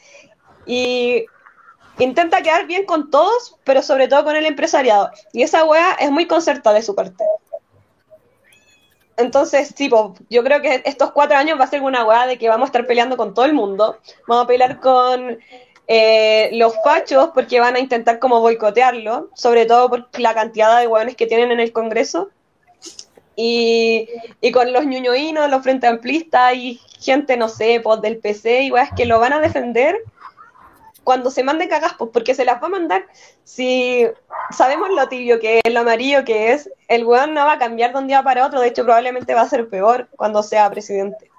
Y 0.66 1.24
intenta 1.98 2.42
quedar 2.42 2.66
bien 2.66 2.84
con 2.84 3.10
todos, 3.10 3.56
pero 3.64 3.82
sobre 3.82 4.08
todo 4.08 4.24
con 4.24 4.36
el 4.36 4.46
empresariado. 4.46 5.10
Y 5.32 5.42
esa 5.42 5.64
wea 5.64 5.96
es 6.00 6.10
muy 6.10 6.26
concertada 6.26 6.76
de 6.76 6.82
su 6.82 6.94
parte. 6.94 7.24
Entonces, 9.16 9.74
tipo, 9.74 10.14
yo 10.30 10.44
creo 10.44 10.62
que 10.62 10.80
estos 10.84 11.10
cuatro 11.10 11.36
años 11.36 11.58
va 11.58 11.64
a 11.64 11.68
ser 11.68 11.82
una 11.82 12.04
weá 12.04 12.26
de 12.26 12.38
que 12.38 12.48
vamos 12.48 12.66
a 12.66 12.68
estar 12.68 12.86
peleando 12.86 13.16
con 13.16 13.34
todo 13.34 13.44
el 13.46 13.52
mundo. 13.52 13.98
Vamos 14.28 14.44
a 14.44 14.46
pelear 14.46 14.78
con 14.78 15.38
eh, 15.88 16.50
los 16.52 16.74
fachos 16.84 17.30
porque 17.34 17.58
van 17.58 17.74
a 17.74 17.80
intentar 17.80 18.20
como 18.20 18.40
boicotearlo, 18.40 19.30
sobre 19.34 19.66
todo 19.66 19.88
por 19.90 20.08
la 20.20 20.34
cantidad 20.34 20.78
de 20.78 20.86
weones 20.86 21.16
que 21.16 21.26
tienen 21.26 21.50
en 21.50 21.58
el 21.58 21.72
Congreso. 21.72 22.30
Y, 23.34 24.08
y 24.40 24.52
con 24.52 24.72
los 24.72 24.86
ñuñoínos, 24.86 25.50
los 25.50 25.62
frente 25.64 25.88
amplistas 25.88 26.54
y 26.54 26.80
gente, 27.00 27.36
no 27.36 27.48
sé, 27.48 27.80
pues 27.82 28.00
del 28.00 28.18
PC 28.18 28.62
y 28.62 28.70
weas 28.70 28.90
que 28.96 29.04
lo 29.06 29.18
van 29.18 29.32
a 29.32 29.40
defender 29.40 29.96
cuando 31.08 31.30
se 31.30 31.42
mande 31.42 31.70
cagas, 31.70 31.94
pues 31.96 32.10
porque 32.12 32.34
se 32.34 32.44
las 32.44 32.62
va 32.62 32.66
a 32.66 32.68
mandar. 32.68 33.06
Si 33.42 34.06
sabemos 34.50 34.90
lo 34.90 35.08
tibio 35.08 35.40
que 35.40 35.62
es, 35.64 35.72
lo 35.72 35.80
amarillo 35.80 36.22
que 36.22 36.52
es, 36.52 36.70
el 36.86 37.06
weón 37.06 37.32
no 37.32 37.46
va 37.46 37.52
a 37.52 37.58
cambiar 37.58 37.94
de 37.94 37.98
un 38.00 38.08
día 38.08 38.22
para 38.22 38.44
otro, 38.44 38.60
de 38.60 38.68
hecho 38.68 38.84
probablemente 38.84 39.32
va 39.32 39.40
a 39.40 39.48
ser 39.48 39.70
peor 39.70 40.10
cuando 40.16 40.42
sea 40.42 40.68
presidente. 40.68 41.30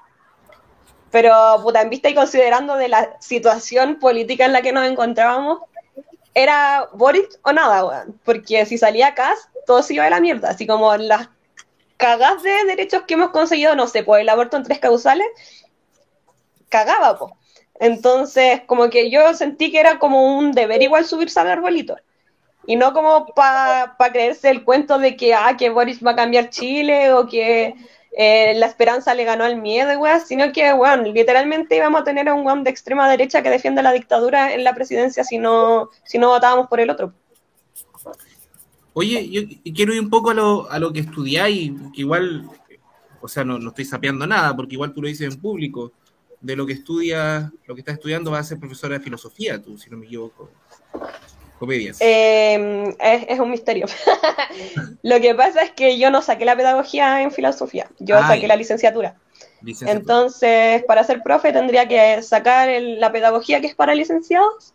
Pero, 1.12 1.60
puta, 1.62 1.84
en 1.84 1.92
vista 1.92 2.10
y 2.10 2.16
considerando 2.16 2.78
de 2.78 2.88
la 2.88 3.16
situación 3.20 4.00
política 4.00 4.46
en 4.46 4.54
la 4.54 4.64
que 4.64 4.72
nos 4.72 4.88
encontrábamos, 4.88 5.60
era 6.34 6.90
Boric 6.94 7.30
o 7.44 7.54
nada, 7.54 7.86
weón. 7.86 8.20
Porque 8.26 8.66
si 8.66 8.80
salía 8.80 9.14
Cas, 9.14 9.50
todo 9.68 9.84
se 9.84 9.94
iba 9.94 10.04
a 10.04 10.10
la 10.10 10.20
mierda. 10.20 10.50
Así 10.50 10.66
como 10.66 10.98
las 10.98 11.30
cagas 11.98 12.42
de 12.42 12.66
derechos 12.66 13.04
que 13.04 13.14
hemos 13.14 13.30
conseguido, 13.30 13.76
no 13.76 13.86
sé, 13.86 14.04
por 14.04 14.20
el 14.20 14.30
aborto 14.30 14.58
en 14.58 14.64
tres 14.64 14.80
causales, 14.80 15.28
cagaba, 16.70 17.20
po. 17.20 17.39
Entonces, 17.80 18.62
como 18.66 18.90
que 18.90 19.10
yo 19.10 19.34
sentí 19.34 19.72
que 19.72 19.80
era 19.80 20.00
como 20.00 20.38
un 20.38 20.52
deber 20.52 20.82
igual 20.82 21.06
subirse 21.06 21.40
al 21.40 21.50
arbolito. 21.50 21.96
Y 22.68 22.76
no 22.76 22.94
como 22.94 23.26
para 23.28 23.96
pa 23.98 24.12
creerse 24.12 24.50
el 24.50 24.64
cuento 24.64 25.00
de 25.00 25.16
que, 25.16 25.34
ah, 25.34 25.56
que 25.58 25.70
Boris 25.70 26.06
va 26.06 26.12
a 26.12 26.16
cambiar 26.16 26.50
Chile 26.50 27.14
o 27.14 27.26
que 27.26 27.74
eh, 28.12 28.54
la 28.58 28.66
esperanza 28.66 29.16
le 29.16 29.24
ganó 29.24 29.46
al 29.46 29.62
miedo, 29.62 29.98
weón, 29.98 30.20
sino 30.20 30.52
que, 30.52 30.74
weón, 30.74 31.14
literalmente 31.14 31.78
íbamos 31.78 32.02
a 32.02 32.04
tener 32.04 32.28
a 32.28 32.34
un 32.34 32.46
weón 32.46 32.64
de 32.64 32.70
extrema 32.70 33.10
derecha 33.10 33.42
que 33.42 33.50
defiende 33.50 33.82
la 33.82 33.94
dictadura 33.94 34.54
en 34.54 34.64
la 34.66 34.76
presidencia 34.76 35.24
si 35.24 35.38
no, 35.38 35.90
si 36.04 36.18
no 36.18 36.28
votábamos 36.28 36.68
por 36.68 36.82
el 36.82 36.90
otro. 36.90 37.14
Oye, 38.94 39.30
yo 39.30 39.74
quiero 39.74 39.94
ir 39.94 40.02
un 40.02 40.10
poco 40.10 40.32
a 40.32 40.34
lo, 40.34 40.70
a 40.70 40.80
lo 40.80 40.92
que 40.92 41.00
estudiáis, 41.00 41.72
que 41.94 42.02
igual, 42.02 42.50
o 43.22 43.28
sea, 43.30 43.46
no, 43.46 43.58
no 43.58 43.70
estoy 43.70 43.86
sapeando 43.86 44.28
nada, 44.28 44.54
porque 44.54 44.74
igual 44.74 44.94
tú 44.94 45.02
lo 45.02 45.08
dices 45.08 45.34
en 45.34 45.40
público, 45.40 45.94
de 46.42 46.56
lo 46.56 46.66
que 46.66 46.74
estudias, 46.74 47.52
lo 47.66 47.76
que 47.76 47.82
estás 47.82 47.96
estudiando, 47.96 48.32
vas 48.32 48.42
a 48.46 48.50
ser 48.50 48.60
profesora 48.60 48.98
de 48.98 49.04
filosofía, 49.04 49.62
tú, 49.62 49.78
si 49.78 49.90
no 49.90 49.98
me 49.98 50.06
equivoco. 50.06 50.50
Comedias. 51.60 51.98
Eh, 52.00 52.96
es, 53.00 53.26
es 53.28 53.40
un 53.40 53.52
misterio. 53.52 53.86
Lo 55.04 55.20
que 55.20 55.36
pasa 55.36 55.62
es 55.62 55.72
que 55.72 55.98
yo 56.00 56.10
no 56.10 56.22
saqué 56.22 56.46
la 56.46 56.56
pedagogía 56.56 57.22
en 57.22 57.32
filosofía, 57.32 57.90
yo 58.00 58.18
saqué 58.22 58.48
la 58.48 58.56
licenciatura. 58.56 59.18
Licenciatura. 59.62 59.92
Entonces, 60.00 60.84
para 60.86 61.04
ser 61.04 61.22
profe 61.22 61.52
tendría 61.52 61.86
que 61.88 62.22
sacar 62.22 62.70
el- 62.70 63.00
la 63.02 63.12
pedagogía 63.12 63.60
que 63.60 63.68
es 63.68 63.76
para 63.76 63.94
licenciados. 63.94 64.74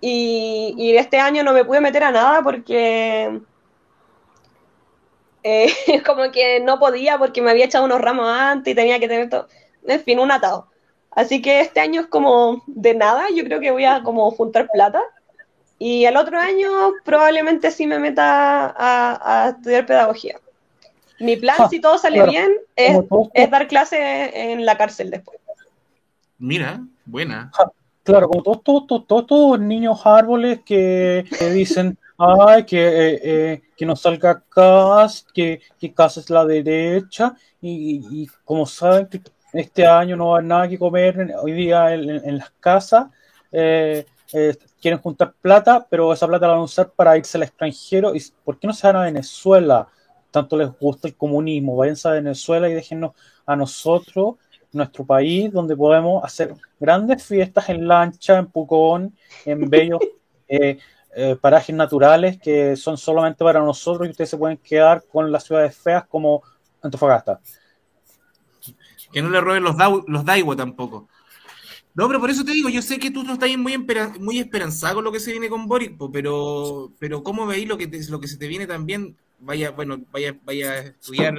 Y, 0.00 0.74
y 0.78 0.96
este 0.96 1.18
año 1.18 1.44
no 1.44 1.52
me 1.52 1.64
pude 1.64 1.80
meter 1.80 2.04
a 2.04 2.10
nada 2.10 2.42
porque 2.42 3.40
eh, 5.42 5.72
como 6.06 6.30
que 6.30 6.60
no 6.60 6.78
podía 6.78 7.18
porque 7.18 7.42
me 7.42 7.50
había 7.50 7.66
echado 7.66 7.84
unos 7.84 8.00
ramos 8.00 8.26
antes 8.28 8.72
y 8.72 8.74
tenía 8.74 8.98
que 8.98 9.08
tener 9.08 9.28
todo. 9.28 9.48
En 9.86 10.00
fin, 10.00 10.18
un 10.18 10.30
atado. 10.30 10.68
Así 11.10 11.42
que 11.42 11.60
este 11.60 11.80
año 11.80 12.02
es 12.02 12.06
como 12.06 12.62
de 12.66 12.94
nada, 12.94 13.26
yo 13.34 13.44
creo 13.44 13.60
que 13.60 13.70
voy 13.70 13.84
a 13.84 14.02
como 14.02 14.30
juntar 14.30 14.68
plata. 14.72 15.02
Y 15.78 16.04
el 16.04 16.16
otro 16.16 16.38
año 16.38 16.70
probablemente 17.04 17.70
sí 17.70 17.86
me 17.86 17.98
meta 17.98 18.74
a, 18.76 19.44
a 19.44 19.48
estudiar 19.50 19.84
pedagogía. 19.84 20.38
Mi 21.18 21.36
plan, 21.36 21.56
Ja, 21.56 21.68
si 21.68 21.80
todo 21.80 21.98
sale 21.98 22.16
claro. 22.16 22.30
bien, 22.30 22.52
es, 22.76 22.98
es 23.34 23.50
dar 23.50 23.68
clase 23.68 24.52
en 24.52 24.64
la 24.64 24.76
cárcel 24.76 25.10
después. 25.10 25.38
Mira, 26.38 26.80
buena. 27.04 27.50
Claro, 28.02 28.28
como 28.28 28.42
todos, 28.42 28.62
todos, 28.64 28.86
todos, 28.86 29.06
todos, 29.06 29.26
todos 29.26 29.60
niños 29.60 30.00
árboles 30.04 30.60
que, 30.64 31.24
que 31.38 31.50
dicen, 31.50 31.96
ay, 32.18 32.64
que, 32.64 32.80
eh, 32.80 33.20
eh, 33.22 33.62
que 33.76 33.86
no 33.86 33.94
salga 33.94 34.42
CAS, 34.48 35.26
que, 35.32 35.60
que 35.78 35.92
CAS 35.92 36.16
es 36.16 36.30
la 36.30 36.44
derecha, 36.44 37.36
y, 37.60 38.02
y 38.10 38.26
como 38.44 38.66
saben 38.66 39.06
que 39.06 39.20
este 39.52 39.86
año 39.86 40.16
no 40.16 40.28
va 40.28 40.36
a 40.36 40.38
haber 40.38 40.48
nada 40.48 40.68
que 40.68 40.78
comer 40.78 41.34
hoy 41.42 41.52
día 41.52 41.92
en, 41.94 42.08
en- 42.10 42.28
en 42.28 42.38
las 42.38 42.50
casas, 42.60 43.06
eh, 43.50 44.06
eh, 44.32 44.56
quieren 44.80 45.00
juntar 45.00 45.34
plata, 45.40 45.86
pero 45.90 46.12
esa 46.12 46.26
plata 46.26 46.46
la 46.46 46.52
van 46.54 46.60
a 46.62 46.64
usar 46.64 46.90
para 46.92 47.16
irse 47.16 47.36
al 47.38 47.42
extranjero. 47.44 48.14
¿Y 48.14 48.22
por 48.44 48.58
qué 48.58 48.66
no 48.66 48.72
se 48.72 48.86
van 48.86 48.96
a 48.96 49.02
Venezuela? 49.02 49.88
Tanto 50.30 50.56
les 50.56 50.70
gusta 50.78 51.08
el 51.08 51.16
comunismo, 51.16 51.76
váyanse 51.76 52.08
a 52.08 52.12
Venezuela 52.12 52.68
y 52.68 52.74
déjennos 52.74 53.12
a 53.44 53.54
nosotros 53.56 54.36
nuestro 54.72 55.04
país, 55.04 55.52
donde 55.52 55.76
podemos 55.76 56.24
hacer 56.24 56.54
grandes 56.80 57.22
fiestas 57.24 57.68
en 57.68 57.86
lancha, 57.86 58.38
en 58.38 58.46
Pucón, 58.46 59.14
en 59.44 59.68
bellos 59.68 60.00
eh, 60.48 60.78
eh, 61.14 61.36
parajes 61.40 61.74
naturales 61.76 62.38
que 62.40 62.74
son 62.76 62.96
solamente 62.96 63.44
para 63.44 63.60
nosotros 63.60 64.06
y 64.08 64.10
ustedes 64.12 64.30
se 64.30 64.38
pueden 64.38 64.56
quedar 64.58 65.04
con 65.06 65.30
las 65.30 65.44
ciudades 65.44 65.76
feas 65.76 66.06
como 66.06 66.42
Antofagasta. 66.80 67.40
Que 69.12 69.22
no 69.22 69.30
le 69.30 69.40
roben 69.40 69.62
los, 69.62 69.76
Dau- 69.76 70.04
los 70.06 70.24
Daiwa 70.24 70.56
tampoco. 70.56 71.08
No, 71.94 72.06
pero 72.08 72.20
por 72.20 72.30
eso 72.30 72.44
te 72.44 72.52
digo, 72.52 72.70
yo 72.70 72.80
sé 72.80 72.98
que 72.98 73.10
tú 73.10 73.22
no 73.22 73.34
estás 73.34 73.54
muy, 73.58 73.74
espera- 73.74 74.14
muy 74.18 74.38
esperanzado 74.38 74.96
con 74.96 75.04
lo 75.04 75.12
que 75.12 75.20
se 75.20 75.30
viene 75.32 75.50
con 75.50 75.66
Boric, 75.68 75.96
pero, 76.10 76.90
pero 76.98 77.22
¿cómo 77.22 77.46
veis 77.46 77.68
lo 77.68 77.76
que, 77.76 77.86
te- 77.86 78.02
lo 78.08 78.18
que 78.18 78.28
se 78.28 78.38
te 78.38 78.46
viene 78.48 78.66
también? 78.66 79.14
Vaya, 79.40 79.72
bueno, 79.72 80.00
vaya, 80.10 80.34
vaya 80.44 80.72
a 80.72 80.78
estudiar, 80.78 81.34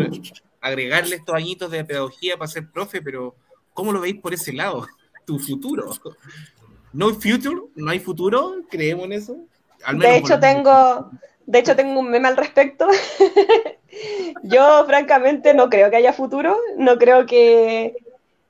agregarle 0.61 1.15
estos 1.15 1.33
añitos 1.33 1.71
de 1.71 1.83
pedagogía 1.83 2.37
para 2.37 2.47
ser 2.51 2.69
profe, 2.69 3.01
pero 3.01 3.35
¿cómo 3.73 3.91
lo 3.91 4.01
veis 4.01 4.19
por 4.21 4.33
ese 4.33 4.53
lado? 4.53 4.87
Tu 5.25 5.39
futuro. 5.39 5.89
¿No 6.91 7.07
hay 7.07 7.13
futuro? 7.15 7.69
¿No 7.75 7.89
hay 7.91 7.99
futuro? 7.99 8.55
¿Creemos 8.69 9.05
en 9.05 9.13
eso? 9.13 9.37
Al 9.85 9.97
De 9.97 10.17
hecho, 10.17 10.37
tengo, 10.39 11.09
de 11.45 11.59
hecho, 11.59 11.75
tengo 11.75 11.99
un 11.99 12.09
meme 12.09 12.27
al 12.27 12.37
respecto. 12.37 12.87
Yo, 14.43 14.85
francamente, 14.85 15.53
no 15.53 15.69
creo 15.69 15.89
que 15.89 15.97
haya 15.97 16.13
futuro. 16.13 16.57
No 16.77 16.97
creo 16.97 17.25
que 17.25 17.95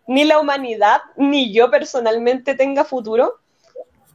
ni 0.08 0.24
la 0.26 0.40
humanidad, 0.40 1.02
ni 1.16 1.54
yo 1.54 1.72
personalmente 1.72 2.56
tenga 2.56 2.84
futuro. 2.84 3.40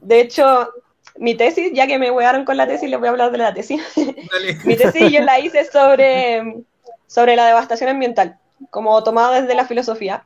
De 0.01 0.21
hecho, 0.21 0.69
mi 1.17 1.35
tesis, 1.35 1.71
ya 1.73 1.87
que 1.87 1.99
me 1.99 2.11
huearon 2.11 2.45
con 2.45 2.57
la 2.57 2.67
tesis, 2.67 2.89
les 2.89 2.99
voy 2.99 3.07
a 3.07 3.11
hablar 3.11 3.31
de 3.31 3.37
la 3.39 3.53
tesis. 3.53 3.81
Dale. 3.95 4.57
Mi 4.65 4.75
tesis 4.75 5.11
yo 5.11 5.21
la 5.21 5.39
hice 5.39 5.65
sobre, 5.65 6.63
sobre 7.07 7.35
la 7.35 7.47
devastación 7.47 7.89
ambiental, 7.89 8.37
como 8.69 9.03
tomado 9.03 9.33
desde 9.33 9.55
la 9.55 9.65
filosofía. 9.65 10.23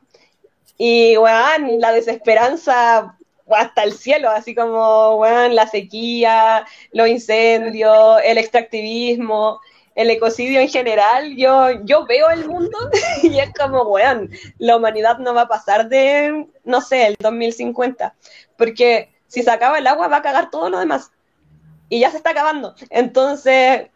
Y, 0.76 1.16
weón, 1.16 1.80
la 1.80 1.92
desesperanza 1.92 3.16
hasta 3.50 3.82
el 3.82 3.92
cielo, 3.92 4.30
así 4.30 4.54
como, 4.54 5.16
weón, 5.16 5.54
la 5.54 5.66
sequía, 5.66 6.66
los 6.92 7.08
incendios, 7.08 8.18
el 8.24 8.38
extractivismo, 8.38 9.60
el 9.94 10.10
ecocidio 10.10 10.60
en 10.60 10.68
general. 10.68 11.36
Yo, 11.36 11.70
yo 11.84 12.06
veo 12.06 12.30
el 12.30 12.48
mundo 12.48 12.76
y 13.22 13.38
es 13.38 13.52
como, 13.54 13.82
weón, 13.82 14.30
la 14.58 14.76
humanidad 14.76 15.18
no 15.18 15.34
va 15.34 15.42
a 15.42 15.48
pasar 15.48 15.88
de, 15.88 16.46
no 16.64 16.80
sé, 16.80 17.06
el 17.06 17.16
2050. 17.18 18.14
Porque 18.56 19.10
si 19.26 19.42
se 19.42 19.50
acaba 19.50 19.78
el 19.78 19.86
agua, 19.86 20.08
va 20.08 20.18
a 20.18 20.22
cagar 20.22 20.50
todo 20.50 20.70
lo 20.70 20.78
demás. 20.78 21.10
Y 21.88 22.00
ya 22.00 22.10
se 22.10 22.16
está 22.16 22.30
acabando. 22.30 22.74
Entonces, 22.90 23.88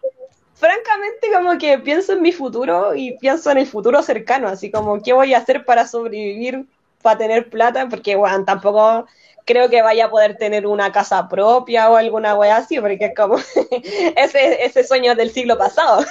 francamente, 0.55 1.29
como 1.33 1.57
que 1.59 1.79
pienso 1.79 2.13
en 2.13 2.23
mi 2.23 2.33
futuro 2.33 2.95
y 2.95 3.17
pienso 3.19 3.51
en 3.51 3.59
el 3.59 3.67
futuro 3.67 4.03
cercano, 4.03 4.49
así 4.49 4.71
como 4.71 5.03
qué 5.03 5.13
voy 5.13 5.35
a 5.35 5.39
hacer 5.39 5.65
para 5.65 5.87
sobrevivir, 5.87 6.67
para 7.03 7.19
tener 7.19 7.49
plata, 7.49 7.89
porque, 7.89 8.17
bueno, 8.17 8.45
tampoco 8.45 9.07
creo 9.49 9.71
que 9.71 9.81
vaya 9.81 10.05
a 10.05 10.11
poder 10.11 10.37
tener 10.37 10.67
una 10.67 10.93
casa 10.93 11.27
propia 11.27 11.91
o 11.91 11.97
alguna 11.97 12.35
wea 12.35 12.59
así, 12.59 12.79
porque 12.79 13.07
es 13.07 13.15
como 13.17 13.37
ese, 14.17 14.65
ese 14.65 14.85
sueño 14.85 15.15
del 15.15 15.31
siglo 15.31 15.57
pasado. 15.57 16.05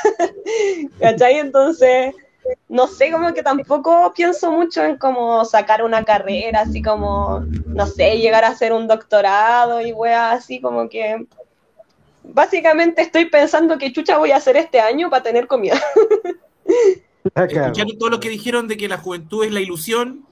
¿Cachai? 0.99 1.37
Entonces, 1.37 2.15
no 2.67 2.87
sé, 2.87 3.11
como 3.11 3.35
que 3.35 3.43
tampoco 3.43 4.11
pienso 4.15 4.51
mucho 4.51 4.83
en 4.83 4.97
cómo 4.97 5.45
sacar 5.45 5.83
una 5.83 6.03
carrera, 6.03 6.61
así 6.61 6.81
como, 6.81 7.45
no 7.67 7.85
sé, 7.85 8.17
llegar 8.17 8.43
a 8.43 8.49
hacer 8.49 8.73
un 8.73 8.87
doctorado 8.87 9.81
y 9.81 9.93
wea 9.93 10.31
así, 10.31 10.59
como 10.59 10.89
que 10.89 11.23
básicamente 12.23 13.03
estoy 13.03 13.25
pensando 13.25 13.77
que 13.77 13.93
chucha 13.93 14.17
voy 14.17 14.31
a 14.31 14.37
hacer 14.37 14.57
este 14.57 14.79
año 14.79 15.11
para 15.11 15.21
tener 15.21 15.45
comida. 15.45 15.79
Escucharon 17.35 17.99
todo 17.99 18.09
lo 18.09 18.19
que 18.19 18.29
dijeron 18.29 18.67
de 18.67 18.77
que 18.77 18.87
la 18.87 18.97
juventud 18.97 19.45
es 19.45 19.51
la 19.51 19.59
ilusión. 19.59 20.25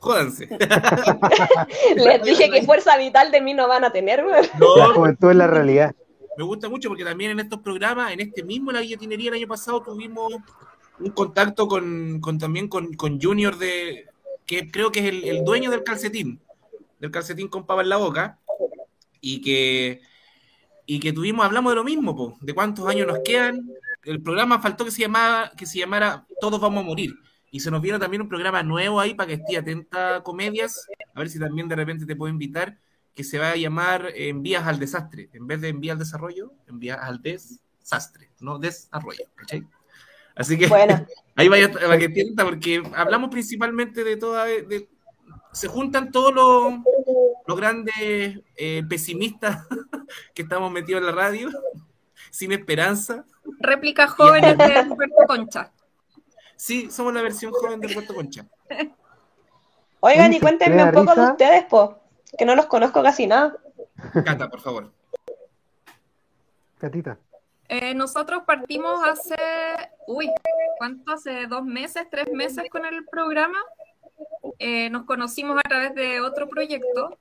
Jódanse. 0.00 0.48
Les 1.96 2.22
dije 2.22 2.50
que 2.50 2.62
fuerza 2.62 2.96
vital 2.96 3.30
de 3.30 3.40
mí 3.40 3.54
no 3.54 3.68
van 3.68 3.84
a 3.84 3.92
tener, 3.92 4.24
weón. 4.24 4.46
La 4.52 4.58
No, 4.58 4.94
juventud 4.94 5.30
es 5.30 5.36
la 5.36 5.46
realidad. 5.46 5.94
me 6.36 6.44
gusta 6.44 6.68
mucho 6.68 6.88
porque 6.88 7.04
también 7.04 7.32
en 7.32 7.40
estos 7.40 7.60
programas, 7.60 8.12
en 8.12 8.20
este 8.20 8.42
mismo 8.42 8.72
La 8.72 8.80
Guillotinería 8.80 9.28
el 9.28 9.36
año 9.36 9.46
pasado 9.48 9.82
tuvimos 9.82 10.32
un 10.98 11.10
contacto 11.10 11.68
con, 11.68 12.20
con 12.20 12.38
también 12.38 12.68
con, 12.68 12.94
con 12.94 13.20
Junior 13.20 13.56
de 13.56 14.06
que 14.46 14.70
creo 14.70 14.90
que 14.90 15.00
es 15.00 15.06
el, 15.06 15.24
el 15.24 15.44
dueño 15.44 15.70
del 15.70 15.82
calcetín, 15.84 16.40
del 16.98 17.10
calcetín 17.10 17.48
con 17.48 17.64
pava 17.66 17.82
en 17.82 17.88
la 17.88 17.96
boca, 17.98 18.38
y 19.20 19.40
que 19.42 20.00
y 20.86 20.98
que 20.98 21.12
tuvimos, 21.12 21.44
hablamos 21.44 21.70
de 21.72 21.76
lo 21.76 21.84
mismo, 21.84 22.16
po, 22.16 22.36
de 22.40 22.52
cuántos 22.52 22.86
años 22.88 23.06
nos 23.06 23.20
quedan. 23.24 23.70
El 24.02 24.20
programa 24.22 24.60
faltó 24.60 24.84
que 24.84 24.90
se 24.90 25.02
llamara, 25.02 25.52
que 25.56 25.66
se 25.66 25.78
llamara 25.78 26.26
Todos 26.40 26.60
vamos 26.60 26.82
a 26.82 26.86
morir. 26.86 27.14
Y 27.50 27.60
se 27.60 27.70
nos 27.70 27.82
viene 27.82 27.98
también 27.98 28.22
un 28.22 28.28
programa 28.28 28.62
nuevo 28.62 29.00
ahí 29.00 29.14
para 29.14 29.28
que 29.28 29.34
esté 29.34 29.56
atenta 29.56 30.16
a 30.16 30.22
comedias, 30.22 30.86
a 31.14 31.18
ver 31.18 31.28
si 31.28 31.38
también 31.38 31.68
de 31.68 31.76
repente 31.76 32.06
te 32.06 32.14
puedo 32.14 32.32
invitar, 32.32 32.78
que 33.14 33.24
se 33.24 33.38
va 33.38 33.50
a 33.50 33.56
llamar 33.56 34.06
eh, 34.14 34.28
Envías 34.28 34.66
al 34.66 34.78
Desastre. 34.78 35.30
En 35.32 35.46
vez 35.46 35.60
de 35.60 35.68
envías 35.68 35.94
al 35.94 35.98
desarrollo, 35.98 36.52
envías 36.68 36.98
al 37.00 37.20
desastre, 37.20 38.30
no 38.40 38.58
desarrollo, 38.58 39.24
¿cachai? 39.34 39.66
Así 40.36 40.56
que 40.56 40.68
Bueno, 40.68 41.06
ahí 41.36 41.48
vaya 41.48 41.70
para 41.72 41.98
que 41.98 42.06
entienda, 42.06 42.44
porque 42.44 42.82
hablamos 42.94 43.30
principalmente 43.30 44.04
de 44.04 44.16
toda. 44.16 44.44
De, 44.44 44.88
se 45.52 45.66
juntan 45.66 46.12
todos 46.12 46.32
los, 46.32 46.74
los 47.46 47.56
grandes 47.56 47.94
eh, 48.56 48.82
pesimistas 48.88 49.66
que 50.34 50.42
estamos 50.42 50.70
metidos 50.70 51.00
en 51.00 51.06
la 51.06 51.12
radio, 51.12 51.50
sin 52.30 52.52
esperanza. 52.52 53.24
Réplica 53.58 54.06
jóvenes 54.06 54.56
de 54.56 54.82
Roberto 54.84 55.24
Concha. 55.26 55.72
Sí, 56.60 56.90
somos 56.90 57.14
la 57.14 57.22
versión 57.22 57.52
joven 57.52 57.80
de 57.80 57.88
Puerto 57.88 58.14
Concha. 58.14 58.44
oigan 60.00 60.30
y 60.34 60.40
cuéntenme 60.40 60.84
un 60.84 60.92
poco 60.92 61.14
de 61.14 61.30
ustedes, 61.30 61.64
po, 61.64 61.98
que 62.36 62.44
no 62.44 62.54
los 62.54 62.66
conozco 62.66 63.02
casi 63.02 63.26
nada. 63.26 63.56
Cata, 64.26 64.50
por 64.50 64.60
favor. 64.60 64.92
Catita. 66.78 67.18
Eh, 67.66 67.94
nosotros 67.94 68.42
partimos 68.46 69.00
hace, 69.08 69.36
uy, 70.06 70.30
¿cuánto? 70.76 71.12
Hace 71.12 71.46
dos 71.46 71.64
meses, 71.64 72.06
tres 72.10 72.30
meses 72.30 72.68
con 72.70 72.84
el 72.84 73.06
programa. 73.06 73.58
Eh, 74.58 74.90
nos 74.90 75.06
conocimos 75.06 75.58
a 75.64 75.66
través 75.66 75.94
de 75.94 76.20
otro 76.20 76.46
proyecto, 76.46 77.16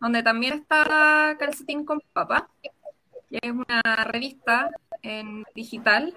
donde 0.00 0.24
también 0.24 0.54
está 0.54 1.36
Calcetín 1.38 1.84
con 1.84 2.02
Papá, 2.12 2.50
que 2.60 3.38
es 3.40 3.52
una 3.52 4.02
revista 4.02 4.68
en 5.02 5.44
digital. 5.54 6.12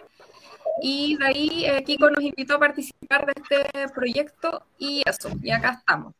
Y 0.82 1.17
de 1.17 1.26
ahí 1.26 1.65
eh, 1.65 1.84
Kiko 1.84 2.10
nos 2.10 2.23
invitó 2.23 2.56
a 2.56 2.60
participar 2.60 3.26
de 3.26 3.34
este 3.36 3.89
proyecto 3.93 4.63
y 4.78 5.02
eso, 5.06 5.30
y 5.41 5.52
acá 5.52 5.78
estamos. 5.80 6.13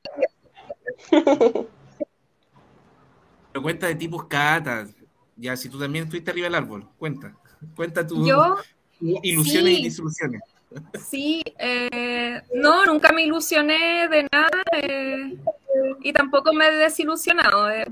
Pero 3.51 3.62
cuenta 3.62 3.88
de 3.88 3.95
tipos 3.95 4.25
Cata. 4.25 4.88
Ya, 5.36 5.56
si 5.58 5.69
tú 5.69 5.79
también 5.79 6.06
estuviste 6.06 6.32
arriba 6.32 6.45
del 6.45 6.56
árbol, 6.56 6.88
cuenta. 6.97 7.36
Cuenta 7.75 8.06
tus 8.06 8.27
Yo, 8.27 8.58
ilusiones 8.99 9.73
sí. 9.73 9.79
y 9.79 9.84
disoluciones. 9.84 10.41
Sí, 11.08 11.43
eh, 11.60 12.41
no, 12.56 12.86
nunca 12.86 13.12
me 13.12 13.23
ilusioné 13.23 14.08
de 14.08 14.27
nada 14.32 14.63
eh, 14.82 15.38
y 16.01 16.13
tampoco 16.13 16.53
me 16.53 16.67
he 16.67 16.71
desilusionado. 16.75 17.69
eh, 17.69 17.86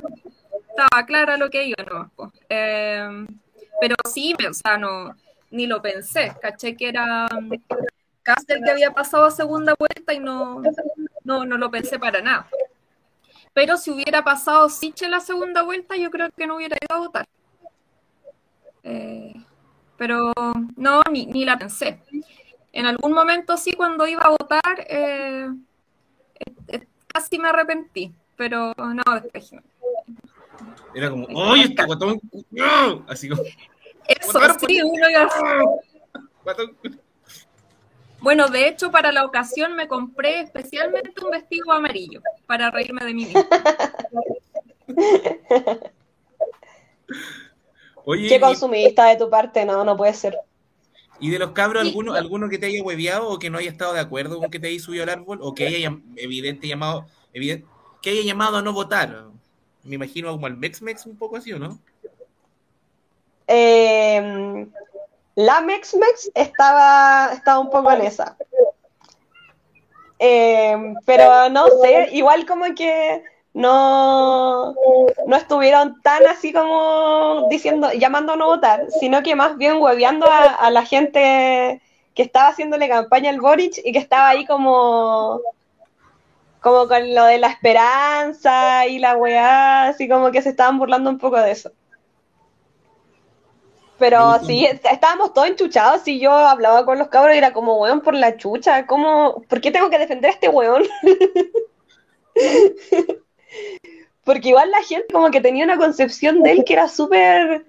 estaba 0.69 1.05
clara 1.05 1.37
lo 1.37 1.49
que 1.49 1.65
iba, 1.65 1.83
¿no? 1.83 2.11
pero 2.47 3.95
sí, 4.11 4.33
me- 4.39 4.47
o 4.47 4.53
sea, 4.53 4.77
no, 4.77 5.15
ni 5.51 5.67
lo 5.67 5.81
pensé, 5.81 6.33
caché 6.41 6.75
que 6.75 6.89
era 6.89 7.27
um, 7.37 7.49
Castel 8.23 8.61
que 8.63 8.71
había 8.71 8.91
pasado 8.91 9.25
a 9.25 9.31
segunda 9.31 9.75
vuelta 9.77 10.13
y 10.13 10.19
no, 10.19 10.61
no, 11.23 11.45
no 11.45 11.57
lo 11.57 11.71
pensé 11.71 11.99
para 11.99 12.21
nada. 12.21 12.47
Pero 13.53 13.77
si 13.77 13.91
hubiera 13.91 14.23
pasado 14.23 14.69
Siche 14.69 15.09
la 15.09 15.19
segunda 15.19 15.63
vuelta, 15.63 15.97
yo 15.97 16.09
creo 16.09 16.29
que 16.35 16.47
no 16.47 16.55
hubiera 16.55 16.77
ido 16.81 16.95
a 16.95 16.99
votar. 16.99 17.27
Eh, 18.83 19.33
pero 19.97 20.31
no, 20.77 21.01
ni, 21.11 21.25
ni 21.25 21.45
la 21.45 21.57
pensé. 21.57 22.01
En 22.73 22.85
algún 22.85 23.13
momento 23.13 23.57
sí, 23.57 23.73
cuando 23.73 24.07
iba 24.07 24.23
a 24.23 24.29
votar, 24.29 24.85
eh, 24.87 25.49
eh, 26.67 26.87
casi 27.07 27.37
me 27.37 27.49
arrepentí, 27.49 28.13
pero 28.37 28.73
no, 28.77 29.03
después. 29.21 29.51
Era 30.93 31.09
como, 31.09 31.27
¡oye, 31.27 31.63
este 31.63 31.85
guatón! 31.85 32.21
¡No! 32.51 33.05
Así 33.07 33.27
como, 33.27 33.43
Eso, 34.19 34.39
sí, 34.67 34.81
uno 34.81 35.09
iba 35.09 35.23
así. 35.23 35.39
guatón. 36.43 36.77
Bueno, 38.21 38.49
de 38.49 38.67
hecho, 38.67 38.91
para 38.91 39.11
la 39.11 39.25
ocasión 39.25 39.75
me 39.75 39.87
compré 39.87 40.41
especialmente 40.41 41.11
un 41.23 41.31
vestido 41.31 41.71
amarillo 41.71 42.21
para 42.45 42.69
reírme 42.69 43.03
de 43.03 43.13
mí 43.13 43.25
misma. 43.25 43.47
Oye, 48.05 48.29
Qué 48.29 48.39
consumista 48.39 49.05
de 49.07 49.15
tu 49.17 49.29
parte, 49.29 49.65
no, 49.65 49.83
no 49.83 49.97
puede 49.97 50.13
ser. 50.13 50.37
¿Y 51.19 51.29
de 51.29 51.39
los 51.39 51.51
cabros 51.51 51.83
alguno, 51.83 52.13
alguno 52.13 52.49
que 52.49 52.57
te 52.57 52.67
haya 52.67 52.81
hueveado 52.83 53.29
o 53.29 53.39
que 53.39 53.49
no 53.49 53.57
haya 53.59 53.69
estado 53.69 53.93
de 53.93 53.99
acuerdo 53.99 54.39
con 54.39 54.49
que 54.49 54.59
te 54.59 54.67
haya 54.67 54.79
subido 54.79 55.03
al 55.03 55.09
árbol 55.09 55.39
o 55.41 55.53
que 55.53 55.67
haya 55.67 55.95
evidente 56.15 56.67
llamado 56.67 57.05
evidente, 57.33 57.67
que 58.01 58.09
haya 58.11 58.23
llamado 58.23 58.57
a 58.57 58.61
no 58.61 58.73
votar? 58.73 59.25
Me 59.83 59.95
imagino 59.95 60.31
como 60.31 60.47
al 60.47 60.57
Mex 60.57 60.81
Mex 60.81 61.05
un 61.05 61.17
poco 61.17 61.37
así, 61.37 61.53
¿o 61.53 61.59
no? 61.59 61.79
Eh, 63.53 64.67
la 65.35 65.61
Mex 65.61 65.93
Mex 65.95 66.31
estaba, 66.33 67.31
estaba 67.33 67.59
un 67.59 67.69
poco 67.69 67.91
en 67.91 68.01
esa. 68.01 68.37
Eh, 70.19 70.95
pero 71.05 71.49
no 71.49 71.65
sé, 71.81 72.09
igual 72.11 72.45
como 72.45 72.65
que 72.75 73.23
no, 73.53 74.73
no 75.25 75.35
estuvieron 75.35 76.01
tan 76.01 76.25
así 76.27 76.53
como 76.53 77.47
diciendo, 77.49 77.91
llamando 77.91 78.33
a 78.33 78.35
no 78.37 78.45
votar, 78.45 78.85
sino 78.99 79.21
que 79.23 79.35
más 79.35 79.57
bien 79.57 79.81
hueveando 79.81 80.29
a, 80.29 80.43
a 80.43 80.69
la 80.71 80.85
gente 80.85 81.81
que 82.13 82.21
estaba 82.21 82.49
haciéndole 82.49 82.87
campaña 82.87 83.31
al 83.31 83.41
Boric 83.41 83.81
y 83.83 83.91
que 83.91 83.99
estaba 83.99 84.29
ahí 84.29 84.45
como 84.45 85.41
como 86.61 86.87
con 86.87 87.13
lo 87.15 87.25
de 87.25 87.39
la 87.39 87.47
esperanza 87.47 88.85
y 88.85 88.99
la 88.99 89.17
weá, 89.17 89.87
así 89.87 90.07
como 90.07 90.31
que 90.31 90.43
se 90.43 90.49
estaban 90.49 90.77
burlando 90.77 91.09
un 91.09 91.17
poco 91.17 91.37
de 91.37 91.51
eso. 91.51 91.71
Pero 94.01 94.39
sí, 94.47 94.65
estábamos 94.65 95.31
todos 95.31 95.47
enchuchados 95.47 96.07
y 96.07 96.19
yo 96.19 96.31
hablaba 96.31 96.83
con 96.85 96.97
los 96.97 97.09
cabros 97.09 97.35
y 97.35 97.37
era 97.37 97.53
como, 97.53 97.77
weón, 97.77 98.01
por 98.01 98.15
la 98.15 98.35
chucha, 98.35 98.87
¿cómo, 98.87 99.43
¿por 99.47 99.61
qué 99.61 99.69
tengo 99.69 99.91
que 99.91 99.99
defender 99.99 100.31
a 100.31 100.33
este 100.33 100.49
weón? 100.49 100.85
Porque 104.23 104.49
igual 104.49 104.71
la 104.71 104.81
gente 104.81 105.13
como 105.13 105.29
que 105.29 105.39
tenía 105.39 105.65
una 105.65 105.77
concepción 105.77 106.41
de 106.41 106.51
él 106.51 106.63
que 106.65 106.73
era 106.73 106.87
súper, 106.87 107.63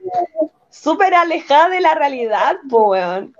súper 0.70 1.12
alejada 1.12 1.68
de 1.68 1.82
la 1.82 1.94
realidad, 1.94 2.56
po, 2.70 2.92
weón 2.92 3.34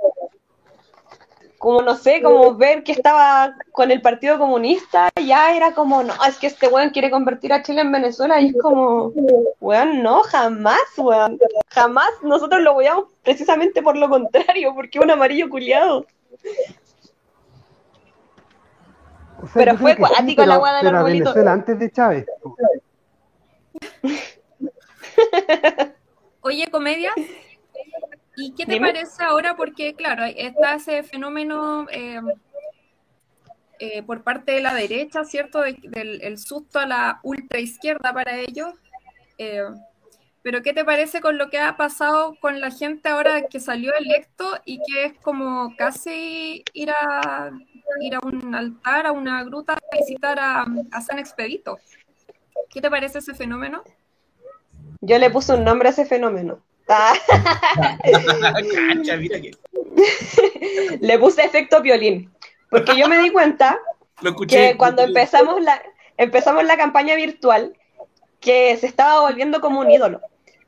como 1.63 1.81
no 1.81 1.95
sé, 1.95 2.21
como 2.23 2.57
ver 2.57 2.83
que 2.83 2.91
estaba 2.91 3.55
con 3.71 3.93
el 3.93 4.03
Partido 4.03 4.37
Comunista, 4.37 5.11
ya 5.25 5.55
era 5.55 5.73
como, 5.75 6.03
no, 6.03 6.13
es 6.27 6.37
que 6.37 6.49
este 6.49 6.67
weón 6.67 6.91
quiere 6.91 7.09
convertir 7.09 7.53
a 7.53 7.63
Chile 7.63 7.83
en 7.83 7.93
Venezuela, 7.93 8.41
y 8.41 8.49
es 8.49 8.57
como, 8.61 9.13
weón, 9.61 10.03
no, 10.03 10.23
jamás, 10.25 10.81
weón, 10.97 11.39
jamás, 11.69 12.11
nosotros 12.25 12.63
lo 12.63 12.75
veíamos 12.75 13.05
precisamente 13.23 13.81
por 13.81 13.97
lo 13.97 14.09
contrario, 14.09 14.75
porque 14.75 14.99
es 14.99 15.05
un 15.05 15.13
amarillo 15.13 15.49
culiado. 15.49 16.05
pero 19.55 19.79
fue 19.79 19.95
cuático 19.97 20.45
la 20.45 20.59
weá 20.59 20.83
de 20.83 20.91
los 20.91 21.05
Venezuela 21.05 21.53
antes 21.53 21.79
de 21.79 21.93
Chávez. 21.93 22.27
Oye, 26.41 26.67
comedia, 26.73 27.13
¿Y 28.37 28.55
qué 28.55 28.67
te 28.67 28.81
parece 28.81 29.23
ahora? 29.23 29.57
Porque, 29.57 29.95
claro, 29.95 30.25
está 30.25 30.75
ese 30.75 31.03
fenómeno 31.03 31.87
eh, 31.91 32.21
eh, 33.79 34.03
por 34.03 34.23
parte 34.23 34.53
de 34.53 34.63
la 34.63 34.75
derecha, 34.75 35.25
¿cierto? 35.25 35.61
del 35.61 36.23
el 36.23 36.39
susto 36.39 36.79
a 36.79 36.87
la 36.87 37.21
ultra 37.23 37.61
izquierda 37.61 38.13
para 38.13 38.39
ellos. 38.39 38.73
Eh, 39.39 39.65
pero 40.43 40.63
¿qué 40.63 40.73
te 40.73 40.85
parece 40.85 41.21
con 41.21 41.39
lo 41.39 41.51
que 41.51 41.59
ha 41.59 41.77
pasado 41.77 42.37
con 42.41 42.61
la 42.61 42.71
gente 42.71 43.09
ahora 43.09 43.43
que 43.49 43.61
salió 43.61 43.93
electo 43.95 44.45
y 44.65 44.79
que 44.79 45.05
es 45.05 45.13
como 45.21 45.75
casi 45.77 46.65
ir 46.73 46.91
a, 46.91 47.51
ir 48.01 48.15
a 48.15 48.21
un 48.23 48.55
altar, 48.55 49.07
a 49.07 49.13
una 49.13 49.45
gruta, 49.45 49.75
a 49.75 49.97
visitar 49.97 50.39
a, 50.41 50.67
a 50.91 51.01
San 51.01 51.19
Expedito? 51.19 51.79
¿Qué 52.71 52.81
te 52.81 52.91
parece 52.91 53.19
ese 53.19 53.35
fenómeno? 53.35 53.83
Yo 55.01 55.19
le 55.19 55.31
puse 55.31 55.55
un 55.55 55.65
nombre 55.65 55.89
a 55.89 55.93
ese 55.93 56.07
fenómeno. 56.07 56.61
Le 61.01 61.19
puse 61.19 61.45
efecto 61.45 61.83
violín, 61.83 62.33
porque 62.71 62.97
yo 62.97 63.09
me 63.09 63.19
di 63.19 63.31
cuenta 63.31 63.79
que 64.49 64.77
cuando 64.77 65.03
empezamos 65.03 65.61
la, 65.63 65.83
empezamos 66.17 66.65
la 66.65 66.77
campaña 66.77 67.17
virtual, 67.17 67.77
que 68.41 68.77
se 68.77 68.87
estaba 68.87 69.23
volviendo 69.23 69.61
como 69.61 69.81
un 69.81 69.91
ídolo. 69.91 70.21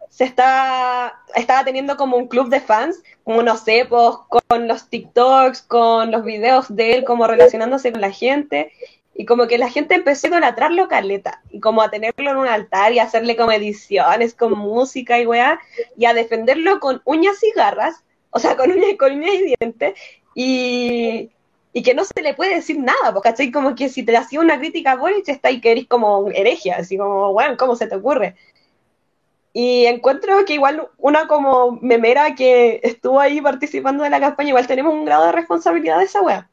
Se 0.09 0.25
estaba, 0.25 1.23
estaba 1.35 1.65
teniendo 1.65 1.97
como 1.97 2.17
un 2.17 2.29
club 2.29 2.49
de 2.49 2.61
fans, 2.61 3.03
como 3.25 3.43
no 3.43 3.57
sé, 3.57 3.85
pues, 3.89 4.17
con 4.29 4.69
los 4.69 4.89
TikToks, 4.89 5.63
con 5.63 6.13
los 6.13 6.25
videos 6.25 6.75
de 6.75 6.95
él, 6.95 7.05
como 7.05 7.27
relacionándose 7.27 7.91
con 7.91 8.01
la 8.01 8.13
gente. 8.13 8.71
Y 9.15 9.27
como 9.27 9.47
que 9.47 9.59
la 9.59 9.71
gente 9.71 9.95
empezó 9.95 10.27
a 10.27 10.31
idolatrarlo 10.31 10.89
caleta, 10.89 11.41
y 11.51 11.61
como 11.61 11.83
a 11.83 11.91
tenerlo 11.91 12.31
en 12.31 12.37
un 12.37 12.49
altar 12.49 12.93
y 12.93 12.99
hacerle 12.99 13.37
como 13.37 13.53
ediciones 13.53 14.35
con 14.35 14.59
música 14.59 15.21
y 15.21 15.27
weá, 15.27 15.61
y 15.97 16.07
a 16.07 16.15
defenderlo 16.15 16.81
con 16.81 17.01
uñas 17.05 17.43
y 17.43 17.53
garras, 17.53 18.05
o 18.31 18.41
sea, 18.41 18.57
con 18.57 18.73
uñas, 18.73 18.97
con 18.99 19.13
uñas 19.13 19.35
y 19.35 19.55
dientes, 19.57 19.95
y, 20.35 21.31
y 21.73 21.83
que 21.83 21.95
no 21.95 22.05
se 22.05 22.23
le 22.23 22.35
puede 22.35 22.57
decir 22.57 22.79
nada, 22.79 23.13
porque 23.13 23.31
¿cachai? 23.31 23.53
Como 23.53 23.77
que 23.77 23.89
si 23.89 24.03
te 24.03 24.17
hacía 24.17 24.41
una 24.41 24.59
crítica 24.59 24.93
a 24.93 24.97
Boric, 24.97 25.29
está 25.29 25.49
ahí 25.49 25.61
que 25.61 25.73
eres 25.73 25.87
como 25.87 26.29
heregia, 26.31 26.77
así 26.79 26.97
como, 26.99 27.33
bueno, 27.33 27.57
¿cómo 27.57 27.77
se 27.77 27.87
te 27.87 27.95
ocurre? 27.95 28.35
Y 29.53 29.87
encuentro 29.87 30.45
que 30.45 30.55
igual 30.55 30.89
una 30.99 31.29
como 31.29 31.79
memera 31.81 32.35
que 32.35 32.81
estuvo 32.83 33.21
ahí 33.21 33.41
participando 33.41 34.03
de 34.03 34.11
la 34.11 34.19
campaña, 34.19 34.49
igual 34.49 34.67
tenemos 34.67 34.93
un 34.93 35.05
grado 35.05 35.27
de 35.27 35.33
responsabilidad 35.33 35.99
de 35.99 36.05
esa 36.05 36.23
weá 36.23 36.51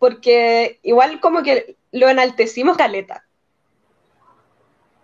porque 0.00 0.80
igual 0.82 1.20
como 1.20 1.42
que 1.42 1.76
lo 1.92 2.08
enaltecimos 2.08 2.76
caleta. 2.76 3.24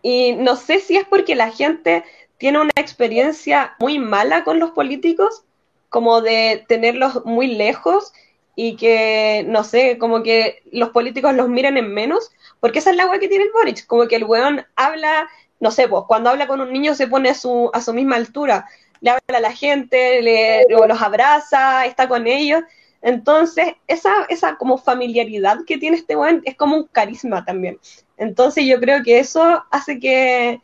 Y 0.00 0.32
no 0.32 0.56
sé 0.56 0.80
si 0.80 0.96
es 0.96 1.04
porque 1.04 1.34
la 1.34 1.50
gente 1.50 2.02
tiene 2.38 2.60
una 2.60 2.72
experiencia 2.76 3.76
muy 3.78 3.98
mala 3.98 4.42
con 4.42 4.58
los 4.58 4.70
políticos, 4.70 5.44
como 5.90 6.22
de 6.22 6.64
tenerlos 6.66 7.24
muy 7.26 7.46
lejos 7.46 8.12
y 8.54 8.76
que, 8.76 9.44
no 9.46 9.64
sé, 9.64 9.98
como 9.98 10.22
que 10.22 10.62
los 10.72 10.88
políticos 10.90 11.34
los 11.34 11.50
miren 11.50 11.76
en 11.76 11.92
menos, 11.92 12.32
porque 12.58 12.78
esa 12.78 12.90
es 12.90 12.96
la 12.96 13.02
agua 13.02 13.18
que 13.18 13.28
tiene 13.28 13.44
el 13.44 13.52
Boric, 13.52 13.86
como 13.86 14.08
que 14.08 14.16
el 14.16 14.24
weón 14.24 14.64
habla, 14.76 15.28
no 15.60 15.70
sé, 15.70 15.88
pues 15.88 16.04
cuando 16.08 16.30
habla 16.30 16.46
con 16.46 16.62
un 16.62 16.72
niño 16.72 16.94
se 16.94 17.06
pone 17.06 17.28
a 17.28 17.34
su, 17.34 17.70
a 17.74 17.82
su 17.82 17.92
misma 17.92 18.16
altura, 18.16 18.66
le 19.02 19.10
habla 19.10 19.38
a 19.38 19.40
la 19.40 19.52
gente, 19.52 20.22
le, 20.22 20.64
los 20.70 21.02
abraza, 21.02 21.84
está 21.84 22.08
con 22.08 22.26
ellos, 22.26 22.62
entonces, 23.02 23.74
esa, 23.86 24.24
esa 24.28 24.56
como 24.56 24.78
familiaridad 24.78 25.58
que 25.66 25.78
tiene 25.78 25.96
este 25.96 26.16
weón 26.16 26.42
es 26.44 26.56
como 26.56 26.76
un 26.76 26.86
carisma 26.86 27.44
también. 27.44 27.78
Entonces, 28.16 28.64
yo 28.64 28.80
creo 28.80 29.02
que 29.02 29.18
eso 29.18 29.64
hace 29.70 29.98
que, 29.98 30.60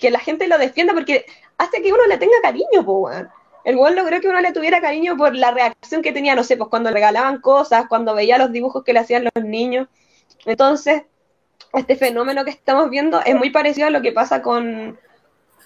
la 0.00 0.18
gente 0.20 0.48
lo 0.48 0.58
defienda 0.58 0.94
porque 0.94 1.26
hace 1.58 1.82
que 1.82 1.92
uno 1.92 2.06
le 2.06 2.18
tenga 2.18 2.36
cariño, 2.42 2.84
pues, 2.84 3.14
weón. 3.14 3.28
El 3.64 3.76
weón 3.76 3.96
logró 3.96 4.20
que 4.20 4.28
uno 4.28 4.40
le 4.40 4.52
tuviera 4.52 4.80
cariño 4.80 5.16
por 5.16 5.34
la 5.34 5.50
reacción 5.50 6.00
que 6.00 6.12
tenía, 6.12 6.34
no 6.34 6.42
sé, 6.42 6.56
pues 6.56 6.70
cuando 6.70 6.90
regalaban 6.90 7.40
cosas, 7.40 7.86
cuando 7.88 8.14
veía 8.14 8.38
los 8.38 8.50
dibujos 8.50 8.82
que 8.82 8.92
le 8.92 9.00
hacían 9.00 9.24
los 9.24 9.44
niños. 9.44 9.88
Entonces, 10.46 11.02
este 11.74 11.96
fenómeno 11.96 12.44
que 12.44 12.50
estamos 12.50 12.88
viendo 12.88 13.20
es 13.20 13.34
muy 13.34 13.50
parecido 13.50 13.88
a 13.88 13.90
lo 13.90 14.00
que 14.00 14.12
pasa 14.12 14.40
con, 14.40 14.98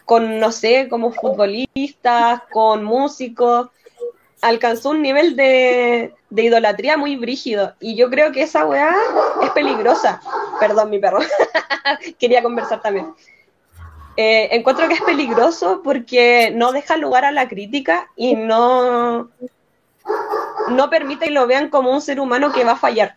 con 0.04 0.40
no 0.40 0.50
sé, 0.50 0.88
como 0.88 1.12
futbolistas, 1.12 2.42
con 2.50 2.82
músicos 2.82 3.68
alcanzó 4.42 4.90
un 4.90 5.00
nivel 5.00 5.36
de, 5.36 6.14
idolatría 6.30 6.96
muy 6.98 7.16
brígido. 7.16 7.74
Y 7.80 7.96
yo 7.96 8.10
creo 8.10 8.32
que 8.32 8.42
esa 8.42 8.66
weá 8.66 8.94
es 9.42 9.50
peligrosa. 9.50 10.20
Perdón, 10.60 10.90
mi 10.90 10.98
perro. 10.98 11.20
Quería 12.18 12.42
conversar 12.42 12.82
también. 12.82 13.14
Eh, 14.16 14.48
encuentro 14.52 14.88
que 14.88 14.94
es 14.94 15.00
peligroso 15.00 15.80
porque 15.82 16.52
no 16.54 16.72
deja 16.72 16.98
lugar 16.98 17.24
a 17.24 17.32
la 17.32 17.48
crítica 17.48 18.10
y 18.14 18.34
no, 18.34 19.30
no 20.68 20.90
permite 20.90 21.26
que 21.26 21.30
lo 21.30 21.46
vean 21.46 21.70
como 21.70 21.90
un 21.90 22.02
ser 22.02 22.20
humano 22.20 22.52
que 22.52 22.64
va 22.64 22.72
a 22.72 22.76
fallar. 22.76 23.16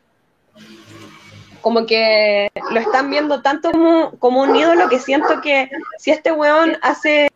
Como 1.66 1.88
que 1.88 2.52
lo 2.70 2.80
están 2.80 3.10
viendo 3.10 3.42
tanto 3.42 3.72
como, 3.72 4.12
como 4.20 4.44
un 4.44 4.56
ídolo 4.56 4.88
que 4.88 5.00
siento 5.00 5.42
que 5.42 5.68
si 5.98 6.12
este 6.12 6.32
weón 6.32 6.78
hace 6.84 7.28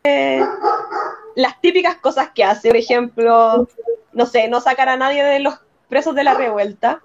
las 1.34 1.60
típicas 1.62 1.96
cosas 1.96 2.30
que 2.36 2.44
hace, 2.44 2.68
por 2.68 2.78
ejemplo, 2.78 3.68
no 4.14 4.26
sé, 4.28 4.48
no 4.48 4.62
sacar 4.62 4.88
a 4.88 4.98
nadie 4.98 5.24
de 5.24 5.40
los 5.40 5.56
presos 5.88 6.14
de 6.14 6.24
la 6.24 6.36
revuelta, 6.36 7.02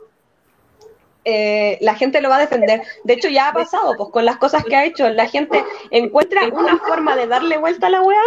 eh, 1.24 1.78
la 1.80 1.94
gente 1.94 2.20
lo 2.20 2.28
va 2.28 2.37
a 2.37 2.40
defender. 2.40 2.82
De 3.04 3.14
hecho, 3.14 3.28
ya 3.28 3.48
ha 3.48 3.54
pasado, 3.54 3.94
pues 3.96 4.10
con 4.10 4.26
las 4.26 4.37
cosas 4.37 4.62
que 4.62 4.76
ha 4.76 4.84
hecho, 4.84 5.08
la 5.08 5.26
gente 5.26 5.64
encuentra 5.90 6.42
una 6.52 6.76
forma 6.76 7.16
de 7.16 7.26
darle 7.26 7.56
vuelta 7.56 7.87
a 7.87 7.90
la 7.90 8.02
weá 8.02 8.20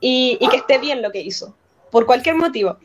y, 0.00 0.38
que 0.50 0.56
esté 0.56 0.78
bien 0.78 1.02
lo 1.02 1.12
que 1.12 1.20
hizo, 1.20 1.54
por 1.90 2.06
cualquier 2.06 2.36
motivo. 2.36 2.78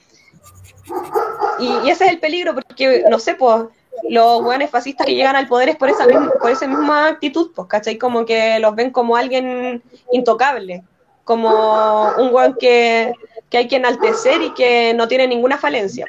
Y, 1.58 1.90
ese 1.90 2.04
es 2.04 2.12
el 2.12 2.20
peligro, 2.20 2.54
porque, 2.54 3.06
no 3.10 3.18
sé, 3.18 3.36
pues 3.36 3.68
los 4.10 4.42
weones 4.42 4.70
fascistas 4.70 5.06
que 5.06 5.16
llegan 5.16 5.36
al 5.36 5.48
poder 5.48 5.70
es 5.70 5.76
por 5.76 5.90
esa 5.90 6.06
misma, 6.06 6.32
por 6.42 6.52
esa 6.52 6.68
misma 6.68 7.08
actitud, 7.08 7.52
pues, 7.56 7.68
¿cachai? 7.68 7.98
Como 7.98 8.26
que 8.26 8.60
los 8.60 8.76
ven 8.76 8.92
como 8.92 9.16
alguien 9.16 9.84
intocable 10.12 10.84
como 11.24 12.12
un 12.18 12.34
weón 12.34 12.56
que, 12.60 13.14
hay 13.54 13.68
que 13.68 13.76
enaltecer 13.76 14.42
y 14.42 14.54
que 14.54 14.94
no 14.94 15.08
tiene 15.08 15.28
ninguna 15.28 15.58
falencia. 15.58 16.08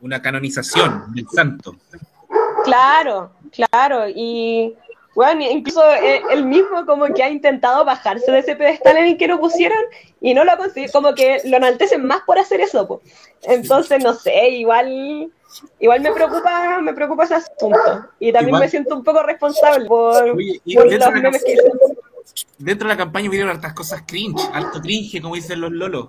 Una 0.00 0.20
canonización 0.20 1.14
del 1.14 1.26
santo. 1.28 1.76
Claro, 2.64 3.32
claro, 3.50 4.08
y 4.08 4.74
bueno, 5.14 5.42
incluso 5.42 5.82
él 6.30 6.44
mismo 6.44 6.86
como 6.86 7.06
que 7.12 7.22
ha 7.22 7.30
intentado 7.30 7.84
bajarse 7.84 8.30
de 8.30 8.38
ese 8.38 8.56
pedestal 8.56 8.96
en 8.96 9.06
el 9.06 9.16
que 9.16 9.28
lo 9.28 9.38
pusieron 9.40 9.78
y 10.20 10.34
no 10.34 10.44
lo 10.44 10.56
consigue, 10.56 10.90
como 10.90 11.14
que 11.14 11.40
lo 11.44 11.58
enaltecen 11.58 12.06
más 12.06 12.22
por 12.22 12.38
hacer 12.38 12.60
eso. 12.60 13.00
Entonces, 13.42 14.02
no 14.02 14.14
sé, 14.14 14.48
igual 14.50 15.30
igual 15.78 16.00
me 16.00 16.12
preocupa 16.12 16.80
me 16.80 16.94
preocupa 16.94 17.24
ese 17.24 17.34
asunto 17.34 18.08
y 18.18 18.32
también 18.32 18.58
me 18.58 18.70
siento 18.70 18.96
un 18.96 19.04
poco 19.04 19.22
responsable 19.22 19.84
por, 19.84 20.26
los 20.26 21.12
memes 21.12 21.44
que 21.44 21.58
dentro 22.56 22.88
de 22.88 22.94
la 22.94 22.98
campaña 22.98 23.28
hubieron 23.28 23.50
hartas 23.50 23.74
cosas 23.74 24.02
cringe, 24.06 24.40
alto 24.52 24.80
cringe, 24.80 25.20
como 25.20 25.34
dicen 25.34 25.60
los 25.60 25.72
lolos. 25.72 26.08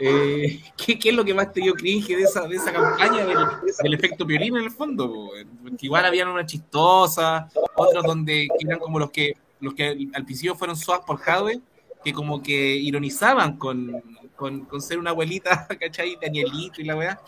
Eh, 0.00 0.60
¿qué, 0.76 0.98
es 1.02 1.14
lo 1.14 1.24
que 1.24 1.34
más 1.34 1.52
te 1.52 1.60
dio 1.60 1.74
cringe 1.74 2.08
de 2.08 2.22
esa, 2.22 2.46
esa 2.46 2.72
campaña 2.72 3.24
del, 3.24 3.94
efecto 3.94 4.24
violín 4.24 4.56
en 4.56 4.64
el 4.64 4.70
fondo? 4.70 5.30
Porque 5.62 5.86
igual 5.86 6.04
habían 6.04 6.28
una 6.28 6.46
chistosa, 6.46 7.48
otros 7.76 8.04
donde 8.04 8.48
eran 8.60 8.78
como 8.78 8.98
los 8.98 9.10
que 9.10 9.34
los 9.60 9.74
que 9.74 10.08
al 10.14 10.24
principio 10.24 10.54
fueron 10.54 10.76
soas 10.76 11.00
por 11.00 11.18
Jadwe, 11.18 11.60
que 12.02 12.12
como 12.12 12.42
que 12.42 12.76
ironizaban 12.76 13.56
con, 13.58 14.02
con, 14.34 14.64
con 14.64 14.80
ser 14.80 14.98
una 14.98 15.10
abuelita, 15.10 15.66
¿cachai? 15.80 16.16
Danielito 16.20 16.80
y 16.80 16.84
la 16.84 16.96
weá. 16.96 17.20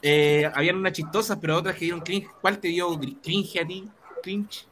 Eh, 0.00 0.48
habían 0.54 0.76
unas 0.76 0.92
chistosas, 0.92 1.38
pero 1.40 1.56
otras 1.56 1.74
que 1.74 1.86
dieron 1.86 2.00
cringe. 2.00 2.28
¿Cuál 2.40 2.58
te 2.58 2.68
dio 2.68 2.88
cringe 3.22 3.60
a 3.60 3.66
ti? 3.66 3.88
Cringe. 4.22 4.66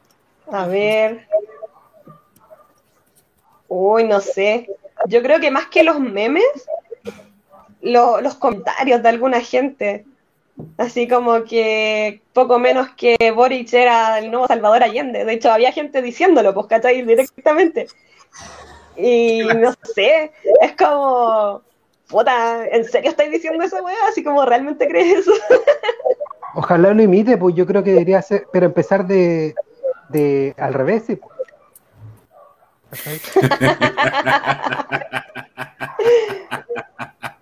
A 0.49 0.65
ver. 0.65 1.27
Uy, 3.67 4.05
no 4.05 4.21
sé. 4.21 4.69
Yo 5.07 5.21
creo 5.21 5.39
que 5.39 5.51
más 5.51 5.67
que 5.67 5.83
los 5.83 5.99
memes, 5.99 6.45
lo- 7.81 8.21
los 8.21 8.35
comentarios 8.35 9.01
de 9.03 9.09
alguna 9.09 9.41
gente. 9.41 10.05
Así 10.77 11.07
como 11.07 11.43
que 11.43 12.21
poco 12.33 12.57
menos 12.57 12.89
que 12.97 13.15
Boric 13.35 13.71
era 13.73 14.17
el 14.19 14.31
nuevo 14.31 14.47
Salvador 14.47 14.81
Allende. 14.83 15.23
De 15.23 15.33
hecho, 15.33 15.51
había 15.51 15.71
gente 15.71 16.01
diciéndolo, 16.01 16.53
pues, 16.53 16.65
¿cachai? 16.67 17.03
Directamente. 17.03 17.87
Y 18.95 19.43
no 19.57 19.73
sé, 19.93 20.31
es 20.61 20.75
como, 20.75 21.61
puta, 22.07 22.65
¿en 22.67 22.83
serio 22.85 23.11
estáis 23.11 23.31
diciendo 23.31 23.63
esa 23.63 23.83
weá? 23.83 23.95
Así 24.09 24.23
como, 24.23 24.43
¿realmente 24.45 24.87
crees 24.87 25.19
eso? 25.19 25.31
Ojalá 26.55 26.91
lo 26.95 27.03
imite, 27.03 27.37
pues 27.37 27.53
yo 27.53 27.67
creo 27.67 27.83
que 27.83 27.91
debería 27.91 28.19
ser, 28.23 28.47
pero 28.51 28.65
empezar 28.65 29.05
de, 29.05 29.53
de 30.09 30.55
al 30.57 30.73
revés, 30.73 31.03
sí, 31.05 31.17
pues. 31.17 31.37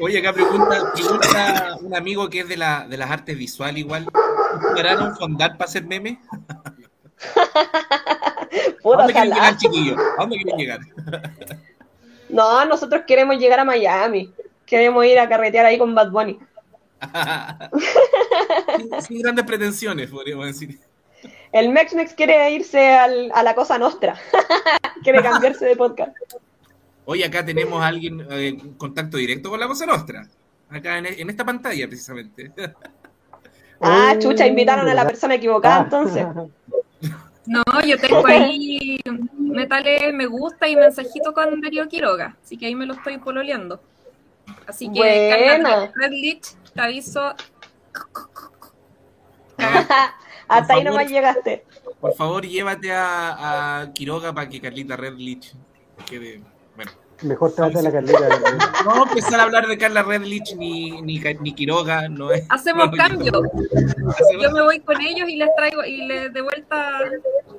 Oye, 0.00 0.18
acá 0.18 0.32
pregunta, 0.32 0.92
pregunta 0.94 1.76
un 1.80 1.94
amigo 1.96 2.28
que 2.30 2.40
es 2.40 2.48
de, 2.48 2.56
la, 2.56 2.86
de 2.88 2.96
las 2.96 3.10
artes 3.10 3.36
visuales 3.36 3.78
igual. 3.80 4.06
¿Podrán 4.74 5.02
un 5.02 5.16
fondar 5.16 5.56
para 5.56 5.68
hacer 5.68 5.84
memes? 5.84 6.18
¿A 7.36 8.96
dónde 8.96 9.12
quieren 9.12 9.32
llegar, 9.32 9.56
chiquillos? 9.56 9.98
¿A 10.16 10.20
dónde 10.22 10.36
quieren 10.36 10.56
llegar? 10.56 10.80
No, 12.28 12.64
nosotros 12.64 13.02
queremos 13.06 13.36
llegar 13.38 13.60
a 13.60 13.64
Miami. 13.64 14.32
Queremos 14.66 15.04
ir 15.04 15.18
a 15.18 15.28
carretear 15.28 15.66
ahí 15.66 15.78
con 15.78 15.94
Bad 15.94 16.10
Bunny. 16.10 16.38
sin, 18.76 19.02
sin 19.02 19.22
grandes 19.22 19.44
pretensiones, 19.44 20.10
podríamos 20.10 20.46
decir. 20.46 20.78
El 21.52 21.70
Mexmex 21.70 22.12
quiere 22.14 22.50
irse 22.52 22.94
al- 22.94 23.30
a 23.34 23.42
la 23.42 23.54
cosa 23.54 23.78
nostra. 23.78 24.14
quiere 25.02 25.22
cambiarse 25.22 25.64
de 25.66 25.76
podcast. 25.76 26.12
Hoy 27.10 27.22
acá 27.22 27.42
tenemos 27.42 27.80
a 27.82 27.86
alguien 27.86 28.20
eh, 28.30 28.48
en 28.48 28.74
contacto 28.74 29.16
directo 29.16 29.48
con 29.48 29.58
la 29.58 29.66
Cosa 29.66 29.86
Nostra. 29.86 30.28
Acá 30.68 30.98
en, 30.98 31.06
en 31.06 31.30
esta 31.30 31.42
pantalla, 31.44 31.88
precisamente. 31.88 32.52
Ah, 33.80 34.12
Oh, 34.16 34.18
chucha, 34.20 34.44
invitaron 34.44 34.88
a 34.88 34.92
la 34.94 35.06
persona 35.06 35.36
equivocada 35.36 35.76
Ah. 35.76 35.82
entonces. 35.84 36.26
No, 37.46 37.62
yo 37.86 37.96
tengo 37.96 38.22
ahí 38.26 39.00
metales 39.38 40.12
me 40.12 40.26
gusta 40.26 40.68
y 40.68 40.76
mensajito 40.76 41.32
con 41.32 41.58
Darío 41.62 41.88
Quiroga, 41.88 42.36
así 42.44 42.58
que 42.58 42.66
ahí 42.66 42.74
me 42.74 42.84
lo 42.84 42.92
estoy 42.92 43.16
pololeando. 43.16 43.80
Así 44.66 44.90
que, 44.92 44.98
Buena. 45.00 45.90
Red 45.94 46.10
Lich, 46.10 46.56
te 46.74 46.80
aviso. 46.82 47.34
Hasta 49.56 50.74
ahí 50.74 50.80
favor. 50.80 50.84
nomás 50.84 51.10
llegaste. 51.10 51.64
Por 52.00 52.12
favor, 52.14 52.44
llévate 52.46 52.92
a, 52.92 53.80
a 53.80 53.92
Quiroga 53.94 54.34
para 54.34 54.48
que 54.50 54.60
Carlita 54.60 54.96
Redlich 54.96 55.54
quede. 56.04 56.42
Bueno, 56.78 56.92
Mejor 57.22 57.52
trata 57.52 57.80
a 57.80 57.82
la 57.82 57.90
Carlita. 57.90 58.20
no 58.84 58.90
vamos 58.90 59.06
a 59.08 59.10
empezar 59.10 59.40
a 59.40 59.42
hablar 59.42 59.66
de 59.66 59.76
Carla 59.76 60.04
Redlich 60.04 60.54
ni, 60.54 61.02
ni, 61.02 61.18
ni 61.18 61.52
Quiroga. 61.52 62.08
No 62.08 62.30
es, 62.30 62.46
Hacemos 62.48 62.92
no, 62.92 62.96
cambio. 62.96 63.32
hacemos- 64.08 64.42
Yo 64.44 64.50
me 64.52 64.62
voy 64.62 64.78
con 64.78 65.00
ellos 65.00 65.28
y 65.28 65.34
les 65.34 65.48
traigo 65.56 65.84
y 65.84 66.06
les 66.06 66.32
de 66.32 66.40
vuelta 66.40 67.00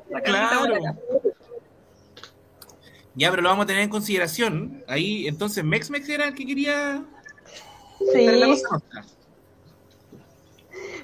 la 0.09 0.21
Claro. 0.21 0.73
Ya, 3.15 3.29
pero 3.29 3.41
lo 3.41 3.49
vamos 3.49 3.65
a 3.65 3.67
tener 3.67 3.81
en 3.81 3.89
consideración. 3.89 4.85
Ahí, 4.87 5.27
entonces, 5.27 5.65
Mex 5.65 5.89
Mex 5.89 6.07
era 6.07 6.29
el 6.29 6.35
que 6.35 6.45
quería. 6.45 7.03
Sí, 8.13 8.25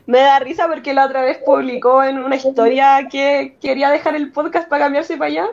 me 0.06 0.20
da 0.20 0.40
risa 0.40 0.70
porque 0.70 0.94
la 0.94 1.06
otra 1.08 1.24
vez 1.24 1.40
publicó 1.46 2.02
en 2.02 2.20
una 2.20 2.38
historia 2.38 3.10
que 3.12 3.58
quería 3.60 3.90
dejar 3.90 4.16
el 4.16 4.32
podcast 4.32 4.70
para 4.70 4.86
cambiarse 4.86 5.18
para 5.18 5.28
allá. 5.30 5.48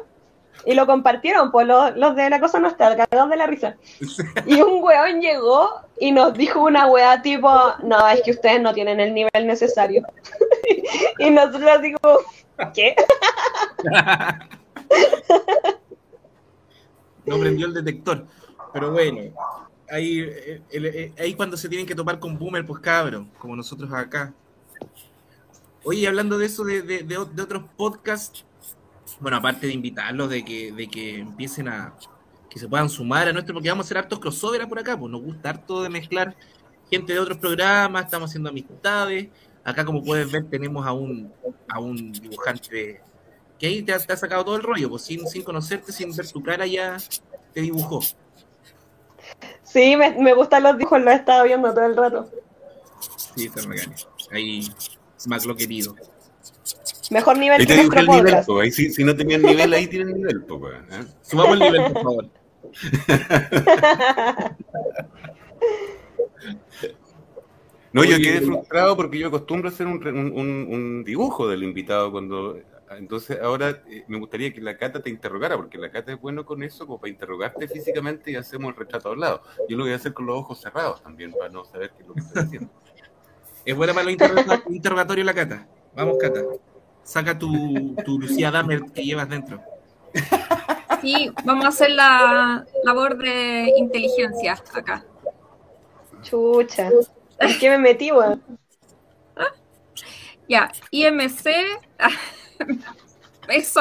Y 0.66 0.74
lo 0.74 0.86
compartieron, 0.86 1.50
pues 1.50 1.66
los, 1.66 1.96
los 1.96 2.14
de 2.14 2.30
la 2.30 2.38
cosa 2.38 2.60
nostra, 2.60 2.96
cagados 2.96 3.30
de 3.30 3.36
la 3.36 3.46
risa. 3.46 3.76
Y 4.46 4.60
un 4.60 4.82
weón 4.82 5.20
llegó 5.20 5.70
y 5.98 6.12
nos 6.12 6.34
dijo 6.34 6.62
una 6.62 6.86
weá 6.86 7.20
tipo, 7.22 7.50
no, 7.82 8.08
es 8.08 8.22
que 8.22 8.30
ustedes 8.32 8.60
no 8.60 8.72
tienen 8.72 9.00
el 9.00 9.12
nivel 9.14 9.46
necesario. 9.46 10.02
y 11.18 11.30
nosotros 11.30 11.80
como, 12.00 12.18
¿qué? 12.72 12.94
No 17.24 17.38
prendió 17.38 17.66
el 17.66 17.74
detector. 17.74 18.24
Pero 18.72 18.92
bueno, 18.92 19.20
ahí, 19.90 20.20
eh, 20.20 20.62
eh, 20.72 21.12
ahí 21.18 21.34
cuando 21.34 21.56
se 21.56 21.68
tienen 21.68 21.86
que 21.86 21.94
topar 21.94 22.18
con 22.18 22.38
Boomer, 22.38 22.64
pues 22.64 22.80
cabrón, 22.80 23.30
como 23.38 23.54
nosotros 23.56 23.92
acá. 23.92 24.32
Oye, 25.84 26.06
hablando 26.06 26.38
de 26.38 26.46
eso, 26.46 26.64
de, 26.64 26.82
de- 26.82 27.02
de 27.02 27.16
otros 27.18 27.64
podcasts, 27.76 28.44
bueno, 29.20 29.36
aparte 29.36 29.66
de 29.66 29.72
invitarlos, 29.72 30.28
de 30.30 30.44
que, 30.44 30.72
de 30.72 30.88
que 30.88 31.18
empiecen 31.20 31.68
a, 31.68 31.94
que 32.50 32.58
se 32.58 32.68
puedan 32.68 32.88
sumar 32.88 33.28
a 33.28 33.32
nuestro, 33.32 33.54
porque 33.54 33.68
vamos 33.68 33.84
a 33.84 33.86
hacer 33.86 33.98
hartos 33.98 34.18
crossover 34.18 34.68
por 34.68 34.78
acá, 34.78 34.98
pues 34.98 35.10
nos 35.10 35.22
gusta 35.22 35.50
harto 35.50 35.82
de 35.82 35.88
mezclar 35.88 36.36
gente 36.90 37.14
de 37.14 37.18
otros 37.18 37.38
programas, 37.38 38.04
estamos 38.04 38.30
haciendo 38.30 38.50
amistades. 38.50 39.28
Acá, 39.64 39.84
como 39.84 40.02
puedes 40.02 40.30
ver, 40.30 40.44
tenemos 40.50 40.86
a 40.86 40.92
un, 40.92 41.32
a 41.68 41.80
un 41.80 42.12
dibujante 42.12 43.00
que 43.58 43.66
ahí 43.66 43.82
te 43.82 43.92
ha, 43.92 43.98
te 43.98 44.12
ha 44.12 44.16
sacado 44.16 44.44
todo 44.44 44.56
el 44.56 44.62
rollo, 44.62 44.90
pues 44.90 45.02
sin, 45.02 45.26
sin 45.28 45.42
conocerte, 45.42 45.92
sin 45.92 46.14
ver 46.14 46.28
tu 46.30 46.42
cara, 46.42 46.66
ya 46.66 46.96
te 47.54 47.60
dibujó. 47.60 48.00
Sí, 49.62 49.96
me, 49.96 50.10
me 50.18 50.34
gustan 50.34 50.64
los 50.64 50.76
dibujos, 50.76 51.00
los 51.00 51.12
he 51.12 51.16
estado 51.16 51.44
viendo 51.44 51.72
todo 51.72 51.86
el 51.86 51.96
rato. 51.96 52.28
Sí, 53.16 53.46
está 53.46 53.66
bacán. 53.66 53.94
Ahí, 54.32 54.68
más 55.26 55.46
lo 55.46 55.54
querido. 55.56 55.94
Mejor 57.10 57.36
nivel 57.38 57.60
Ahí 57.60 57.66
que 57.66 57.72
te 57.74 57.76
nuestro 57.78 58.00
el 58.00 58.06
nivel, 58.06 58.22
podcast. 58.24 58.46
po. 58.46 58.60
Ahí 58.60 58.70
si, 58.70 58.90
si 58.92 59.02
no 59.04 59.14
tenían 59.16 59.42
nivel, 59.42 59.72
ahí 59.72 59.86
tienen 59.86 60.14
nivel, 60.14 60.42
po, 60.44 60.68
¿eh? 60.68 60.80
Subamos 61.22 61.54
el 61.54 61.58
nivel, 61.60 61.92
por 61.92 62.02
favor. 62.02 62.28
No, 67.92 68.04
yo 68.04 68.16
quedé 68.16 68.40
frustrado 68.40 68.96
porque 68.96 69.18
yo 69.18 69.28
acostumbro 69.28 69.68
a 69.68 69.72
hacer 69.72 69.86
un, 69.86 69.98
un- 70.06 71.04
dibujo 71.04 71.46
del 71.48 71.62
invitado 71.62 72.10
cuando... 72.10 72.58
Entonces 72.96 73.38
ahora 73.40 73.82
eh, 73.90 74.04
me 74.06 74.18
gustaría 74.18 74.52
que 74.52 74.60
la 74.60 74.76
Cata 74.76 75.02
te 75.02 75.08
interrogara, 75.08 75.56
porque 75.56 75.78
la 75.78 75.90
Cata 75.90 76.12
es 76.12 76.20
bueno 76.20 76.44
con 76.44 76.62
eso, 76.62 76.86
como 76.86 77.00
para 77.00 77.10
interrogarte 77.10 77.66
físicamente 77.66 78.30
y 78.30 78.36
hacemos 78.36 78.70
el 78.70 78.76
retrato 78.78 79.08
hablado. 79.10 79.42
Yo 79.68 79.78
lo 79.78 79.84
voy 79.84 79.92
a 79.94 79.96
hacer 79.96 80.12
con 80.12 80.26
los 80.26 80.36
ojos 80.38 80.60
cerrados 80.60 81.02
también, 81.02 81.32
para 81.32 81.48
no 81.50 81.64
saber 81.64 81.90
qué 81.96 82.02
es 82.02 82.08
lo 82.08 82.14
que 82.14 82.20
estoy 82.20 82.42
haciendo. 82.42 82.70
Es 83.64 83.76
buena 83.76 83.92
para 83.94 84.04
los 84.04 84.12
interroga- 84.14 84.62
interrogatorios 84.70 85.24
la 85.26 85.34
Cata. 85.34 85.68
Vamos, 85.94 86.16
Cata. 86.18 86.42
Saca 87.04 87.38
tu, 87.38 87.94
tu 88.04 88.18
Lucía 88.18 88.50
Dahmer 88.50 88.82
que 88.92 89.04
llevas 89.04 89.28
dentro. 89.28 89.60
Sí, 91.00 91.32
vamos 91.44 91.64
a 91.64 91.68
hacer 91.68 91.90
la 91.90 92.64
labor 92.84 93.18
de 93.18 93.72
inteligencia 93.76 94.62
acá. 94.72 95.04
Chucha. 96.22 96.90
¿En 97.40 97.58
qué 97.58 97.70
me 97.70 97.78
metí, 97.78 98.12
weón? 98.12 98.40
Ya, 100.48 100.70
IMC. 100.90 101.46
Eso. 103.48 103.80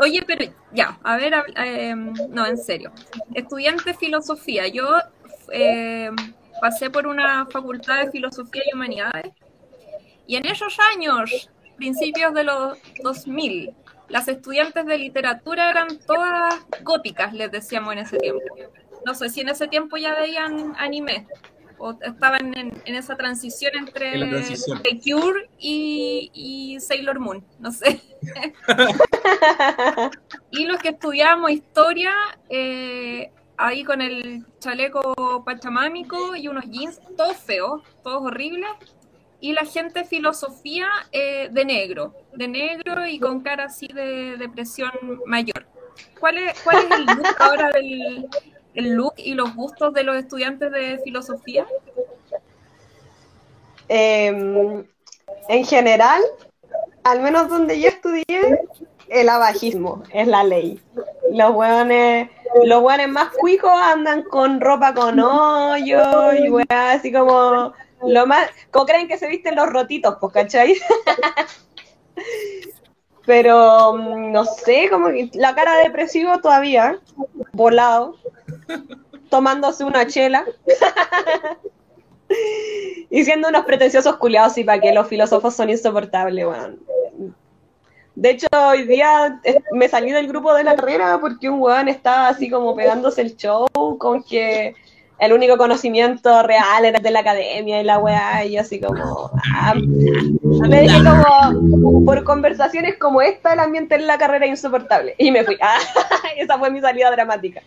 Oye, 0.00 0.22
pero 0.26 0.52
ya, 0.72 0.98
a 1.02 1.16
ver, 1.16 1.34
eh, 1.56 1.94
no, 1.94 2.46
en 2.46 2.56
serio. 2.56 2.92
Estudiante 3.34 3.84
de 3.84 3.94
filosofía. 3.94 4.68
Yo 4.68 4.86
eh, 5.50 6.10
pasé 6.60 6.90
por 6.90 7.06
una 7.06 7.46
facultad 7.46 8.04
de 8.04 8.10
filosofía 8.10 8.62
y 8.70 8.74
humanidades. 8.74 9.32
Y 10.26 10.36
en 10.36 10.46
esos 10.46 10.76
años, 10.94 11.50
principios 11.76 12.34
de 12.34 12.44
los 12.44 12.78
2000, 13.02 13.74
las 14.08 14.28
estudiantes 14.28 14.86
de 14.86 14.98
literatura 14.98 15.70
eran 15.70 15.98
todas 16.06 16.54
góticas, 16.82 17.32
les 17.32 17.50
decíamos 17.50 17.92
en 17.92 18.00
ese 18.00 18.18
tiempo. 18.18 18.44
No 19.04 19.14
sé 19.14 19.28
si 19.28 19.40
en 19.40 19.48
ese 19.48 19.68
tiempo 19.68 19.96
ya 19.96 20.14
veían 20.14 20.74
anime 20.78 21.26
o 21.78 21.96
estaban 22.02 22.56
en, 22.56 22.82
en 22.84 22.94
esa 22.94 23.16
transición 23.16 23.72
entre 23.76 24.14
En 24.14 24.20
la 24.20 24.28
transición. 24.30 24.82
The 24.82 25.00
Cure 25.00 25.48
y, 25.58 26.30
y 26.34 26.80
Sailor 26.80 27.20
Moon, 27.20 27.44
no 27.58 27.70
sé. 27.70 28.00
y 30.50 30.64
los 30.64 30.78
que 30.78 30.90
estudiábamos 30.90 31.50
historia, 31.52 32.12
eh, 32.48 33.30
ahí 33.58 33.84
con 33.84 34.00
el 34.00 34.46
chaleco 34.60 35.44
pachamámico 35.44 36.34
y 36.36 36.48
unos 36.48 36.64
jeans, 36.70 37.00
todos 37.16 37.36
feos, 37.36 37.82
todos 38.02 38.22
horribles. 38.22 38.70
Y 39.40 39.52
la 39.52 39.64
gente 39.64 40.04
filosofía 40.04 40.88
eh, 41.12 41.48
de 41.52 41.64
negro, 41.64 42.14
de 42.32 42.48
negro 42.48 43.06
y 43.06 43.20
con 43.20 43.40
cara 43.40 43.64
así 43.64 43.86
de 43.86 44.36
depresión 44.36 44.90
mayor. 45.26 45.66
¿Cuál 46.18 46.38
es, 46.38 46.60
cuál 46.62 46.78
es 46.78 46.90
el 46.90 47.04
look 47.04 47.26
ahora 47.38 47.70
del 47.70 48.28
el 48.74 48.90
look 48.94 49.14
y 49.16 49.34
los 49.34 49.54
gustos 49.54 49.92
de 49.92 50.04
los 50.04 50.16
estudiantes 50.16 50.70
de 50.70 51.00
filosofía? 51.02 51.66
eh, 53.88 54.84
en 55.48 55.64
general, 55.64 56.22
al 57.04 57.20
menos 57.20 57.48
donde 57.48 57.80
yo 57.80 57.88
estudié, 57.88 58.60
el 59.10 59.28
abajismo 59.28 60.02
es 60.12 60.26
la 60.26 60.44
ley. 60.44 60.80
Los 61.32 61.52
hueones, 61.52 62.30
los 62.64 62.82
hueones 62.82 63.08
más 63.08 63.28
cuicos 63.38 63.72
andan 63.72 64.22
con 64.22 64.60
ropa 64.60 64.94
con 64.94 65.18
hoyo 65.20 66.32
y 66.32 66.50
weá, 66.50 66.92
así 66.92 67.12
como 67.12 67.72
lo 68.06 68.26
más, 68.26 68.48
como 68.70 68.86
creen 68.86 69.08
que 69.08 69.18
se 69.18 69.28
visten 69.28 69.56
los 69.56 69.68
rotitos, 69.68 70.16
pues, 70.20 70.32
¿cachai? 70.32 70.76
Pero 73.26 73.94
mm, 73.94 74.32
no 74.32 74.44
sé, 74.44 74.88
como 74.90 75.08
que 75.08 75.30
la 75.34 75.54
cara 75.54 75.76
depresivo 75.78 76.40
todavía, 76.40 76.98
volado, 77.52 78.16
tomándose 79.28 79.84
una 79.84 80.06
chela. 80.06 80.44
y 83.10 83.24
siendo 83.24 83.48
unos 83.48 83.64
pretenciosos 83.64 84.16
culiados 84.16 84.58
y 84.58 84.64
para 84.64 84.80
que 84.80 84.92
los 84.92 85.08
filósofos 85.08 85.54
son 85.54 85.70
insoportables, 85.70 86.46
weón. 86.46 86.80
De 88.18 88.30
hecho, 88.30 88.48
hoy 88.50 88.82
día 88.82 89.40
eh, 89.44 89.60
me 89.70 89.88
salí 89.88 90.10
del 90.10 90.26
grupo 90.26 90.52
de 90.52 90.64
la 90.64 90.74
carrera 90.74 91.20
porque 91.20 91.48
un 91.48 91.60
weón 91.60 91.86
estaba 91.86 92.26
así 92.26 92.50
como 92.50 92.74
pegándose 92.74 93.20
el 93.20 93.36
show 93.36 93.68
con 93.96 94.24
que 94.24 94.74
el 95.20 95.32
único 95.32 95.56
conocimiento 95.56 96.42
real 96.42 96.84
era 96.84 96.98
de 96.98 97.12
la 97.12 97.20
academia 97.20 97.80
y 97.80 97.84
la 97.84 98.00
weá, 98.00 98.44
y 98.44 98.54
yo 98.54 98.62
así 98.62 98.80
como... 98.80 99.30
ah, 99.54 99.72
me 99.76 100.82
dije 100.82 100.98
como, 100.98 102.04
por 102.04 102.24
conversaciones 102.24 102.98
como 102.98 103.22
esta, 103.22 103.52
el 103.52 103.60
ambiente 103.60 103.94
en 103.94 104.08
la 104.08 104.18
carrera 104.18 104.46
es 104.46 104.50
insoportable. 104.50 105.14
Y 105.16 105.30
me 105.30 105.44
fui. 105.44 105.56
Ah, 105.62 105.78
esa 106.36 106.58
fue 106.58 106.70
mi 106.70 106.80
salida 106.80 107.12
dramática. 107.12 107.62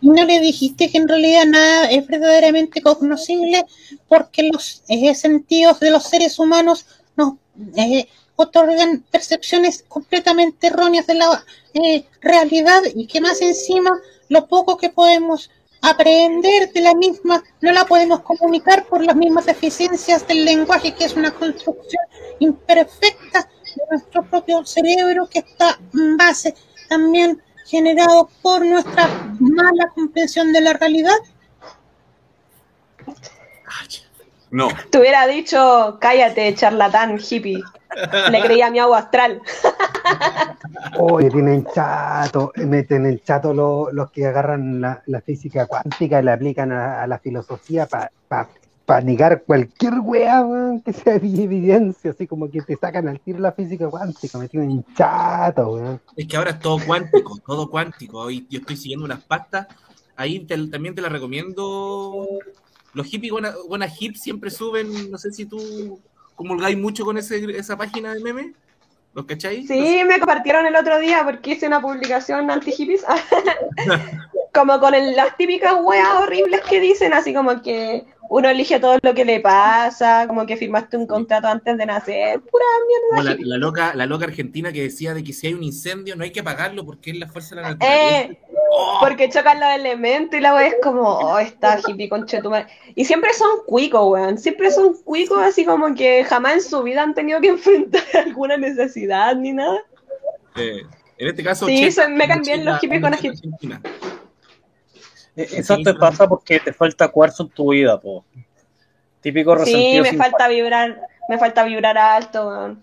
¿No 0.00 0.24
le 0.24 0.40
dijiste 0.40 0.90
que 0.90 0.98
en 0.98 1.06
realidad 1.06 1.44
nada 1.46 1.90
es 1.92 2.04
verdaderamente 2.08 2.82
cognoscible 2.82 3.64
porque 4.08 4.50
los 4.52 4.82
eh, 4.88 5.14
sentidos 5.14 5.78
de 5.78 5.92
los 5.92 6.02
seres 6.02 6.40
humanos 6.40 6.86
nos 7.16 7.34
eh, 7.76 8.08
otorgan 8.36 9.04
percepciones 9.10 9.84
completamente 9.86 10.66
erróneas 10.68 11.06
de 11.06 11.14
la 11.14 11.44
eh, 11.74 12.04
realidad 12.20 12.82
y 12.94 13.06
que 13.06 13.20
más 13.20 13.40
encima 13.40 13.90
lo 14.28 14.46
poco 14.48 14.76
que 14.76 14.90
podemos 14.90 15.50
aprender 15.82 16.72
de 16.72 16.80
la 16.80 16.94
misma 16.94 17.44
no 17.60 17.72
la 17.72 17.84
podemos 17.84 18.20
comunicar 18.20 18.86
por 18.86 19.04
las 19.04 19.14
mismas 19.14 19.46
deficiencias 19.46 20.26
del 20.26 20.44
lenguaje 20.44 20.94
que 20.94 21.04
es 21.04 21.14
una 21.14 21.30
construcción 21.30 22.02
imperfecta 22.38 23.48
de 23.76 23.82
nuestro 23.90 24.24
propio 24.24 24.64
cerebro 24.64 25.28
que 25.28 25.40
está 25.40 25.78
en 25.92 26.16
base 26.16 26.54
también 26.88 27.42
generado 27.66 28.28
por 28.42 28.64
nuestra 28.64 29.08
mala 29.40 29.88
comprensión 29.94 30.52
de 30.52 30.60
la 30.60 30.74
realidad. 30.74 31.16
No, 34.54 34.68
Te 34.88 35.00
hubiera 35.00 35.26
dicho, 35.26 35.98
cállate, 36.00 36.54
charlatán, 36.54 37.18
hippie. 37.18 37.60
Le 38.30 38.40
creía 38.40 38.68
a 38.68 38.70
mi 38.70 38.78
agua 38.78 38.98
astral. 38.98 39.42
Oye, 40.98 41.28
tienen 41.28 41.66
chato, 41.74 42.52
me 42.56 42.84
tienen 42.84 43.18
chato 43.24 43.52
lo- 43.52 43.90
los 43.92 44.12
que 44.12 44.26
agarran 44.26 44.80
la, 44.80 45.02
la 45.06 45.20
física 45.20 45.66
cuántica 45.66 46.20
y 46.20 46.24
la 46.24 46.34
aplican 46.34 46.70
a, 46.70 47.02
a 47.02 47.06
la 47.08 47.18
filosofía 47.18 47.86
para 47.88 49.00
negar 49.02 49.42
cualquier 49.44 49.94
weá 50.00 50.42
weón, 50.42 50.82
que 50.82 50.92
sea 50.92 51.18
de 51.18 51.42
evidencia, 51.42 52.12
así 52.12 52.28
como 52.28 52.48
que 52.48 52.62
te 52.62 52.76
sacan 52.76 53.08
al 53.08 53.18
tiro 53.18 53.40
la 53.40 53.50
física 53.50 53.88
cuántica, 53.88 54.38
me 54.38 54.48
tienen 54.48 54.84
chato, 54.94 55.72
weón. 55.72 56.00
Es 56.16 56.28
que 56.28 56.36
ahora 56.36 56.50
es 56.50 56.60
todo 56.60 56.78
cuántico, 56.86 57.38
todo 57.44 57.68
cuántico. 57.68 58.18
Hoy 58.18 58.46
yo 58.48 58.60
estoy 58.60 58.76
siguiendo 58.76 59.04
unas 59.04 59.24
pastas. 59.24 59.66
Ahí 60.16 60.46
te- 60.46 60.68
también 60.68 60.94
te 60.94 61.02
las 61.02 61.10
recomiendo. 61.10 62.24
Los 62.94 63.06
hippies 63.06 63.32
buena, 63.32 63.54
buena 63.68 63.88
siempre 63.88 64.50
suben, 64.50 65.10
no 65.10 65.18
sé 65.18 65.32
si 65.32 65.44
tú 65.46 66.00
comulgáis 66.34 66.78
mucho 66.78 67.04
con 67.04 67.18
ese, 67.18 67.44
esa 67.56 67.76
página 67.76 68.14
de 68.14 68.20
meme. 68.20 68.52
¿Los 69.12 69.26
cacháis? 69.26 69.68
Sí, 69.68 70.02
me 70.06 70.18
compartieron 70.18 70.66
el 70.66 70.74
otro 70.74 70.98
día 70.98 71.22
porque 71.24 71.52
hice 71.52 71.66
una 71.68 71.80
publicación 71.80 72.50
anti-hippies. 72.50 73.04
como 74.54 74.78
con 74.80 74.94
el- 74.94 75.14
las 75.16 75.36
típicas 75.36 75.74
weas 75.82 76.08
horribles 76.14 76.60
que 76.68 76.80
dicen, 76.80 77.12
así 77.12 77.34
como 77.34 77.60
que 77.62 78.04
uno 78.30 78.48
elige 78.48 78.80
todo 78.80 78.98
lo 79.02 79.14
que 79.14 79.24
le 79.24 79.40
pasa, 79.40 80.24
como 80.26 80.46
que 80.46 80.56
firmaste 80.56 80.96
un 80.96 81.06
contrato 81.06 81.46
antes 81.48 81.76
de 81.76 81.86
nacer. 81.86 82.40
Pura 82.40 82.64
mierda. 83.14 83.34
la, 83.34 83.36
la 83.40 83.56
loca, 83.58 83.94
la 83.94 84.06
loca 84.06 84.24
argentina 84.24 84.72
que 84.72 84.82
decía 84.82 85.14
de 85.14 85.22
que 85.22 85.32
si 85.32 85.46
hay 85.48 85.54
un 85.54 85.62
incendio 85.62 86.16
no 86.16 86.24
hay 86.24 86.30
que 86.32 86.40
apagarlo 86.40 86.84
porque 86.84 87.10
es 87.10 87.18
la 87.18 87.26
fuerza 87.28 87.54
de 87.54 87.62
la 87.62 87.68
naturaleza. 87.70 88.20
Eh, 88.20 88.38
porque 89.00 89.28
chocan 89.28 89.60
los 89.60 89.68
elementos 89.70 90.38
y 90.38 90.42
la 90.42 90.54
wea 90.54 90.66
es 90.66 90.74
como, 90.82 91.02
oh, 91.02 91.38
está 91.38 91.78
hippie 91.86 92.08
conchetumare. 92.08 92.66
Y 92.94 93.04
siempre 93.04 93.32
son 93.34 93.48
cuicos, 93.66 94.02
weón. 94.10 94.38
Siempre 94.38 94.70
son 94.70 94.94
cuicos, 95.04 95.38
así 95.42 95.64
como 95.64 95.94
que 95.94 96.24
jamás 96.24 96.54
en 96.54 96.62
su 96.62 96.82
vida 96.82 97.02
han 97.02 97.14
tenido 97.14 97.40
que 97.40 97.48
enfrentar 97.50 98.02
alguna 98.26 98.56
necesidad 98.56 99.36
ni 99.36 99.52
nada. 99.52 99.78
Eh, 100.56 100.82
en 101.18 101.28
este 101.28 101.44
caso, 101.44 101.66
Sí, 101.66 101.88
Che- 101.90 102.08
me 102.08 102.26
cambian 102.26 102.64
los 102.64 102.80
hippies 102.80 103.00
con 103.00 103.10
la 103.12 103.16
hip- 103.18 103.30
argentina. 103.32 103.80
Eh, 105.36 105.48
Eso 105.52 105.76
te 105.82 105.94
pasa 105.94 106.28
porque 106.28 106.60
te 106.60 106.72
falta 106.72 107.08
cuarzo 107.08 107.42
en 107.44 107.48
tu 107.50 107.70
vida, 107.72 108.00
po. 108.00 108.24
Típico 109.20 109.54
Sí, 109.64 109.72
resentido. 109.72 110.02
me 110.02 110.10
sin 110.10 110.18
falta 110.18 110.48
vibrar, 110.48 111.00
me 111.28 111.38
falta 111.38 111.64
vibrar 111.64 111.98
alto, 111.98 112.48
weón. 112.48 112.82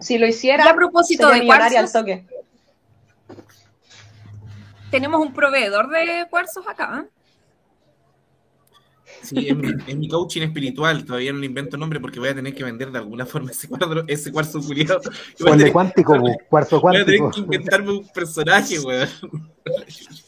Si 0.00 0.18
lo 0.18 0.26
hiciera, 0.26 0.64
Y 0.64 0.68
a 0.68 0.74
propósito 0.74 1.28
sería 1.28 1.34
de 1.38 1.44
millonaria 1.44 1.80
al 1.80 1.84
cuarzos, 1.90 1.92
toque. 2.00 2.26
tenemos 4.90 5.20
un 5.20 5.32
proveedor 5.32 5.88
de 5.90 6.26
cuarzos 6.30 6.66
acá. 6.66 7.04
¿eh? 7.04 7.10
Sí, 9.22 9.48
es 9.48 9.56
mi, 9.56 9.68
es 9.86 9.96
mi 9.96 10.08
coaching 10.08 10.42
espiritual. 10.42 11.04
Todavía 11.04 11.32
no 11.32 11.38
le 11.38 11.46
invento 11.46 11.76
nombre 11.76 12.00
porque 12.00 12.18
voy 12.18 12.28
a 12.30 12.34
tener 12.34 12.54
que 12.54 12.64
vender 12.64 12.90
de 12.90 12.98
alguna 12.98 13.26
forma 13.26 13.50
ese, 13.52 13.68
cuadro, 13.68 14.04
ese 14.08 14.32
cuarzo 14.32 14.60
culiado. 14.60 15.00
Cuántico, 15.72 16.16
cuarzo 16.48 16.80
Voy 16.80 16.96
a 16.96 17.04
tener 17.04 17.20
cuántico. 17.20 17.30
que 17.48 17.56
inventarme 17.56 17.90
un 17.92 18.08
personaje, 18.08 18.80
weón. 18.80 19.08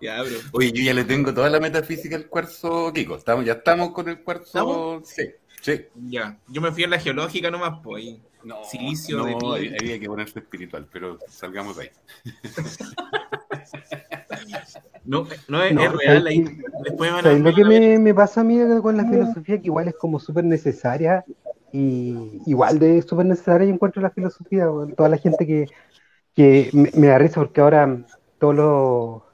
ya, 0.00 0.22
bro. 0.22 0.36
oye, 0.52 0.72
yo 0.72 0.82
ya 0.82 0.94
le 0.94 1.04
tengo 1.04 1.32
toda 1.34 1.50
la 1.50 1.60
metafísica 1.60 2.16
al 2.16 2.26
cuarzo 2.28 2.92
Kiko. 2.92 3.16
Estamos, 3.16 3.44
ya 3.44 3.54
estamos 3.54 3.90
con 3.92 4.08
el 4.08 4.22
cuarzo. 4.22 4.44
¿Estamos? 4.46 5.08
Sí, 5.08 5.22
sí. 5.60 5.86
Ya. 5.94 6.38
Yo 6.48 6.60
me 6.60 6.72
fui 6.72 6.84
a 6.84 6.88
la 6.88 6.98
geológica 6.98 7.50
nomás, 7.50 7.80
pues. 7.82 8.04
ahí. 8.04 8.22
No, 8.42 8.64
Silicio 8.64 9.22
de 9.24 9.32
no, 9.32 9.54
ti. 9.56 9.70
había 9.78 10.00
que 10.00 10.06
ponerse 10.06 10.38
espiritual, 10.38 10.88
pero 10.90 11.18
salgamos 11.28 11.76
de 11.76 11.82
ahí. 11.84 11.90
No, 15.04 15.26
no 15.48 15.62
es, 15.62 15.74
No, 15.74 15.82
es 15.82 15.92
real. 15.92 16.22
¿sabes 16.22 16.26
Ahí. 16.26 16.44
qué? 16.44 16.62
Después 16.84 17.10
van 17.12 17.20
a 17.20 17.22
¿Sabes 17.22 17.40
lo 17.42 17.54
que 17.54 17.64
me, 17.64 17.98
me 17.98 18.14
pasa 18.14 18.40
a 18.42 18.44
mí 18.44 18.58
con 18.82 18.96
la 18.96 19.04
filosofía? 19.06 19.58
Que 19.60 19.66
igual 19.66 19.88
es 19.88 19.94
como 19.96 20.18
súper 20.20 20.44
necesaria 20.44 21.24
y 21.72 22.40
igual 22.46 22.78
de 22.78 23.02
súper 23.02 23.26
necesaria 23.26 23.66
yo 23.68 23.74
encuentro 23.74 24.02
la 24.02 24.10
filosofía, 24.10 24.66
toda 24.96 25.08
la 25.08 25.18
gente 25.18 25.46
que, 25.46 25.66
que 26.34 26.70
me, 26.72 26.90
me 26.94 27.06
da 27.08 27.18
risa 27.18 27.40
porque 27.40 27.60
ahora 27.60 28.04
todo 28.38 28.52
lo, 28.52 29.26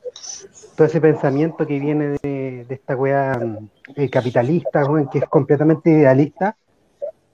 todo 0.76 0.86
ese 0.86 1.00
pensamiento 1.00 1.66
que 1.66 1.78
viene 1.78 2.18
de, 2.22 2.64
de 2.68 2.74
esta 2.74 2.94
wea 2.96 3.38
eh, 3.96 4.10
capitalista, 4.10 4.84
que 5.10 5.18
es 5.18 5.24
completamente 5.24 5.90
idealista 5.90 6.56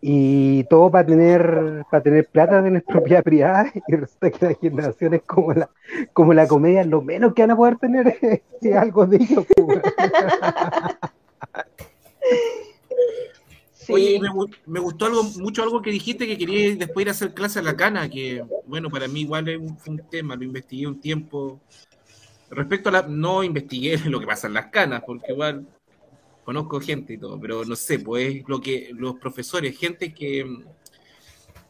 y 0.01 0.65
todo 0.65 0.91
para 0.91 1.07
tener 1.07 1.85
para 1.91 2.03
tener 2.03 2.27
plata, 2.27 2.63
tener 2.63 2.83
propiedad 2.89 3.23
privada 3.23 3.71
y 3.87 3.95
resulta 3.97 4.31
que 4.31 4.47
las 4.47 4.59
generaciones 4.59 5.23
como 5.27 5.53
la 5.53 5.69
como 6.13 6.33
la 6.35 6.49
comedia 6.49 6.85
lo 6.85 7.03
menos 7.03 7.35
que 7.35 7.43
van 7.43 7.53
a 7.53 7.57
poder 7.57 7.77
tener 7.77 8.09
es, 8.23 8.41
es 8.61 8.75
algo 8.77 9.07
de 9.07 9.17
ellos. 9.17 9.47
pues. 9.55 9.83
Sí. 13.73 13.93
Oye, 13.95 14.21
me, 14.21 14.29
gu- 14.29 14.57
me 14.67 14.79
gustó 14.79 15.07
algo, 15.07 15.25
mucho 15.25 15.63
algo 15.65 15.83
que 15.83 15.91
dijiste 15.91 16.27
que 16.27 16.39
quería 16.39 16.77
después 16.77 17.03
ir 17.05 17.09
a 17.09 17.13
hacer 17.13 17.35
clase 17.35 17.59
a 17.59 17.63
la 17.63 17.77
cana, 17.77 18.09
que 18.09 18.45
bueno, 18.67 18.89
para 18.91 19.09
mí 19.09 19.23
igual 19.23 19.49
es 19.49 19.59
un 19.89 20.01
tema, 20.09 20.37
lo 20.37 20.45
investigué 20.45 20.87
un 20.87 21.01
tiempo. 21.01 21.61
Respecto 22.55 22.89
a 22.91 22.93
la, 22.93 23.03
no 23.03 23.43
investigué 23.43 23.99
lo 24.11 24.21
que 24.21 24.27
pasa 24.27 24.47
en 24.47 24.55
las 24.55 24.67
canas, 24.67 25.03
porque 25.07 25.33
igual 25.33 25.67
conozco 26.45 26.81
gente 26.81 27.15
y 27.15 27.19
todo, 27.19 27.41
pero 27.41 27.65
no 27.65 27.77
sé, 27.77 27.99
pues 28.01 28.43
lo 28.47 28.61
que 28.61 28.91
los 28.95 29.15
profesores, 29.17 29.79
gente 29.79 30.13
que 30.13 30.45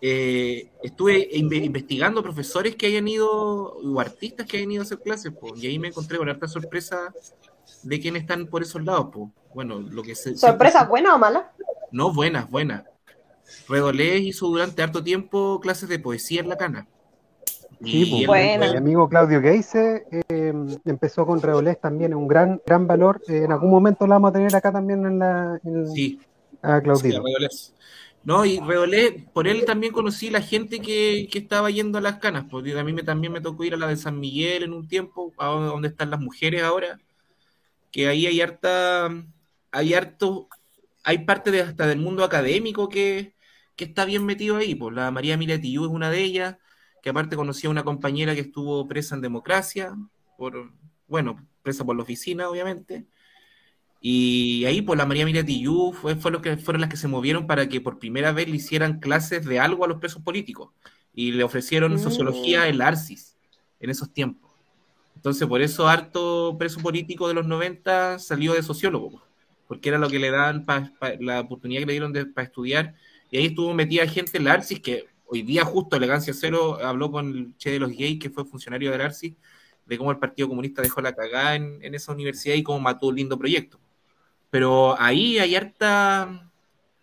eh, 0.01 0.71
estuve 0.83 1.31
inve- 1.33 1.65
investigando 1.65 2.23
profesores 2.23 2.75
que 2.75 2.87
hayan 2.87 3.07
ido, 3.07 3.31
o 3.31 4.01
artistas 4.01 4.47
que 4.47 4.57
hayan 4.57 4.73
ido 4.73 4.83
a 4.83 4.85
hacer 4.85 4.99
clases, 4.99 5.33
pues, 5.39 5.63
y 5.63 5.67
ahí 5.69 5.79
me 5.79 5.89
encontré 5.89 6.19
con 6.19 6.29
harta 6.29 6.49
sorpresa 6.49 7.13
de 7.83 8.01
quiénes 8.01 8.23
están 8.23 8.47
por 8.47 8.63
esos 8.63 8.83
lados, 8.85 9.09
pues. 9.13 9.31
Bueno, 9.55 9.79
lo 9.81 10.03
que 10.03 10.15
se, 10.15 10.37
¿Sorpresa 10.37 10.85
buena 10.87 11.15
o 11.15 11.19
mala? 11.19 11.53
no, 11.93 12.13
buenas, 12.13 12.51
buenas. 12.51 12.85
Redolés 13.69 14.23
hizo 14.23 14.47
durante 14.47 14.83
harto 14.83 15.05
tiempo 15.05 15.61
clases 15.61 15.89
de 15.89 15.99
poesía 15.99 16.41
en 16.41 16.49
la 16.49 16.57
cana. 16.57 16.89
Sí, 17.85 18.25
pues, 18.27 18.59
mi 18.73 18.77
amigo 18.77 19.09
Claudio 19.09 19.41
Geise 19.41 20.05
eh, 20.11 20.53
empezó 20.85 21.27
con 21.27 21.43
Reolés 21.43 21.81
también, 21.81 22.15
un 22.15 22.29
gran 22.29 22.61
gran 22.65 22.87
valor. 22.87 23.21
Eh, 23.29 23.43
en 23.45 23.53
algún 23.53 23.71
momento 23.71 24.07
lo 24.07 24.13
vamos 24.15 24.31
a 24.31 24.33
tener 24.35 24.55
acá 24.55 24.71
también 24.73 25.05
en 25.05 25.19
la 25.19 25.61
en- 25.65 25.89
Sí, 25.91 26.21
a 26.63 26.79
sí, 26.79 26.83
Claudito. 26.85 27.23
Redolés. 27.25 27.75
No, 28.25 28.45
y 28.45 28.61
Redolés, 28.61 29.15
por 29.33 29.49
él 29.49 29.65
también 29.65 29.93
conocí 29.93 30.31
la 30.31 30.41
gente 30.41 30.81
que, 30.81 31.29
que 31.31 31.39
estaba 31.41 31.71
yendo 31.71 31.99
a 31.99 32.01
las 32.01 32.19
canas, 32.19 32.45
porque 32.49 32.79
a 32.79 32.85
mí 32.85 32.93
me, 32.93 33.03
también 33.03 33.33
me 33.33 33.41
tocó 33.41 33.65
ir 33.65 33.75
a 33.75 33.77
la 33.77 33.89
de 33.89 33.97
San 33.97 34.21
Miguel 34.21 34.63
en 34.63 34.73
un 34.73 34.87
tiempo, 34.87 35.33
a 35.39 35.47
donde 35.49 35.89
están 35.89 36.11
las 36.11 36.21
mujeres 36.21 36.63
ahora. 36.63 37.01
que 37.91 38.09
ahí 38.09 38.27
hay 38.27 38.41
harta, 38.41 39.11
hay 39.71 39.95
harto, 39.95 40.49
hay 41.05 41.19
parte 41.19 41.51
de 41.51 41.63
hasta 41.63 41.87
del 41.87 41.99
mundo 41.99 42.25
académico 42.25 42.89
que, 42.89 43.35
que 43.77 43.85
está 43.85 44.05
bien 44.05 44.25
metido 44.25 44.57
ahí. 44.57 44.75
Pues 44.75 44.95
la 44.95 45.11
María 45.11 45.37
Miletillú 45.37 45.85
es 45.87 45.91
una 45.91 46.11
de 46.11 46.21
ellas, 46.23 46.57
que 47.03 47.11
aparte 47.11 47.37
conocía 47.37 47.69
a 47.69 47.73
una 47.73 47.85
compañera 47.85 48.35
que 48.35 48.41
estuvo 48.43 48.87
presa 48.87 49.17
en 49.17 49.21
democracia, 49.21 49.95
por, 50.39 50.73
bueno, 51.09 51.45
presa 51.63 51.85
por 51.85 51.97
la 51.97 52.03
oficina, 52.03 52.49
obviamente. 52.49 53.07
Y 54.01 54.65
ahí, 54.65 54.83
pues 54.83 54.97
la 54.97 55.07
María 55.07 55.25
Miletillú 55.25 55.93
fue, 55.93 56.15
fue 56.17 56.31
lo 56.31 56.41
que 56.41 56.57
fueron 56.57 56.81
las 56.81 56.91
que 56.91 56.97
se 56.97 57.09
movieron 57.09 57.47
para 57.47 57.69
que 57.69 57.81
por 57.81 57.99
primera 57.99 58.33
vez 58.33 58.49
le 58.49 58.57
hicieran 58.57 59.01
clases 59.01 59.45
de 59.45 59.61
algo 59.61 59.85
a 59.85 59.89
los 59.89 59.99
presos 59.99 60.23
políticos. 60.23 60.71
Y 61.13 61.33
le 61.33 61.45
ofrecieron 61.45 61.99
sociología 61.99 62.69
en 62.69 62.79
la 62.79 62.89
ARCIS 62.89 63.37
en 63.81 63.91
esos 63.91 64.13
tiempos. 64.13 64.51
Entonces, 65.17 65.47
por 65.47 65.61
eso 65.61 65.89
harto 65.89 66.57
preso 66.59 66.81
político 66.81 67.29
de 67.29 67.35
los 67.35 67.47
90 67.47 68.19
salió 68.19 68.55
de 68.55 68.63
sociólogo, 68.63 69.23
porque 69.69 69.89
era 69.89 69.99
lo 69.99 70.09
que 70.09 70.19
le 70.19 70.31
dan 70.31 70.65
la 71.21 71.41
oportunidad 71.41 71.81
que 71.81 71.87
le 71.87 71.93
dieron 71.93 72.13
para 72.35 72.47
estudiar. 72.47 72.95
Y 73.31 73.39
ahí 73.39 73.47
estuvo 73.47 73.73
metida 73.75 74.07
gente 74.07 74.39
en 74.39 74.45
la 74.45 74.55
ARCIS, 74.55 74.81
que 74.81 75.12
hoy 75.33 75.43
día 75.43 75.65
justo 75.65 75.97
Elegancia 75.97 76.35
Cero 76.35 76.79
habló 76.83 77.11
con 77.11 77.29
el 77.29 77.57
Che 77.57 77.71
de 77.71 77.79
los 77.79 77.91
Gays, 77.91 78.21
que 78.21 78.31
fue 78.31 78.45
funcionario 78.45 78.91
de 78.91 78.99
la 78.99 79.07
ARCIS, 79.07 79.35
de 79.87 79.99
cómo 79.99 80.11
el 80.11 80.19
Partido 80.19 80.49
Comunista 80.49 80.83
dejó 80.83 81.01
la 81.01 81.15
cagada 81.15 81.55
en, 81.55 81.95
esa 81.95 82.13
universidad 82.13 82.55
y 82.55 82.63
cómo 82.63 82.81
mató 82.81 83.09
un 83.09 83.17
lindo 83.17 83.39
proyecto. 83.39 83.79
Pero 84.51 85.01
ahí 85.01 85.39
hay 85.39 85.57
harta, 85.57 86.51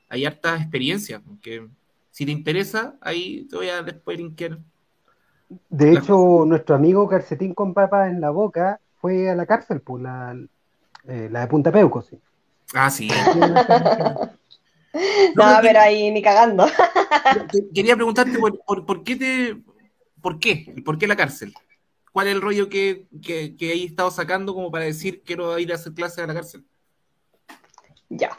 hay 0.07 0.25
harta 0.25 0.55
experiencia, 0.57 1.19
porque 1.19 1.67
si 2.11 2.25
te 2.25 2.31
interesa, 2.31 2.95
ahí 3.01 3.47
te 3.49 3.55
voy 3.55 3.69
a 3.69 3.81
después 3.81 4.17
linkear 4.17 4.59
de 5.69 5.93
hecho, 5.93 6.43
nuestro 6.45 6.75
amigo 6.75 7.07
Calcetín 7.07 7.55
con 7.55 7.73
papas 7.73 8.11
en 8.11 8.21
la 8.21 8.29
boca 8.29 8.79
fue 9.01 9.29
a 9.29 9.35
la 9.35 9.47
cárcel, 9.47 9.81
pues, 9.81 10.03
la, 10.03 10.37
eh, 11.07 11.27
la 11.31 11.41
de 11.41 11.47
Punta 11.47 11.71
Peuco, 11.71 12.03
sí. 12.03 12.19
Ah, 12.75 12.91
sí. 12.91 13.09
no, 15.35 15.43
a 15.43 15.61
ver 15.61 15.77
ahí 15.77 16.11
ni 16.11 16.21
cagando. 16.21 16.67
Quería 17.73 17.95
preguntarte 17.95 18.37
por, 18.37 18.85
por, 18.85 19.03
qué 19.03 19.15
te. 19.15 19.57
¿Por 20.21 20.39
qué? 20.39 20.73
¿Por 20.83 20.97
qué 20.97 21.07
la 21.07 21.15
cárcel? 21.15 21.53
¿Cuál 22.11 22.27
es 22.27 22.33
el 22.33 22.41
rollo 22.41 22.69
que, 22.69 23.05
que, 23.23 23.55
que 23.55 23.71
ahí 23.71 23.85
estado 23.85 24.11
sacando 24.11 24.53
como 24.53 24.71
para 24.71 24.85
decir 24.85 25.21
quiero 25.23 25.57
ir 25.59 25.71
a 25.71 25.75
hacer 25.75 25.93
clases 25.93 26.19
a 26.19 26.27
la 26.27 26.33
cárcel? 26.33 26.65
Ya. 28.09 28.37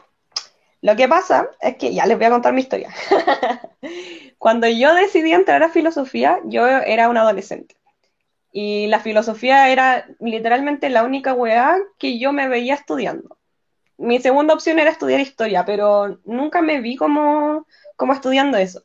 Lo 0.81 0.95
que 0.95 1.07
pasa 1.07 1.49
es 1.61 1.77
que 1.77 1.93
ya 1.93 2.05
les 2.05 2.17
voy 2.17 2.25
a 2.25 2.31
contar 2.31 2.53
mi 2.53 2.61
historia. 2.61 2.93
Cuando 4.37 4.67
yo 4.67 4.93
decidí 4.95 5.31
entrar 5.31 5.61
a 5.63 5.69
filosofía, 5.69 6.39
yo 6.45 6.67
era 6.67 7.07
un 7.07 7.17
adolescente. 7.17 7.75
Y 8.51 8.87
la 8.87 8.99
filosofía 8.99 9.69
era 9.69 10.07
literalmente 10.19 10.89
la 10.89 11.03
única 11.03 11.33
weá 11.33 11.77
que 11.97 12.19
yo 12.19 12.33
me 12.33 12.47
veía 12.47 12.73
estudiando. 12.73 13.37
Mi 14.01 14.19
segunda 14.19 14.55
opción 14.55 14.79
era 14.79 14.89
estudiar 14.89 15.19
historia, 15.19 15.63
pero 15.63 16.19
nunca 16.25 16.61
me 16.63 16.81
vi 16.81 16.95
como, 16.95 17.67
como 17.95 18.13
estudiando 18.13 18.57
eso. 18.57 18.81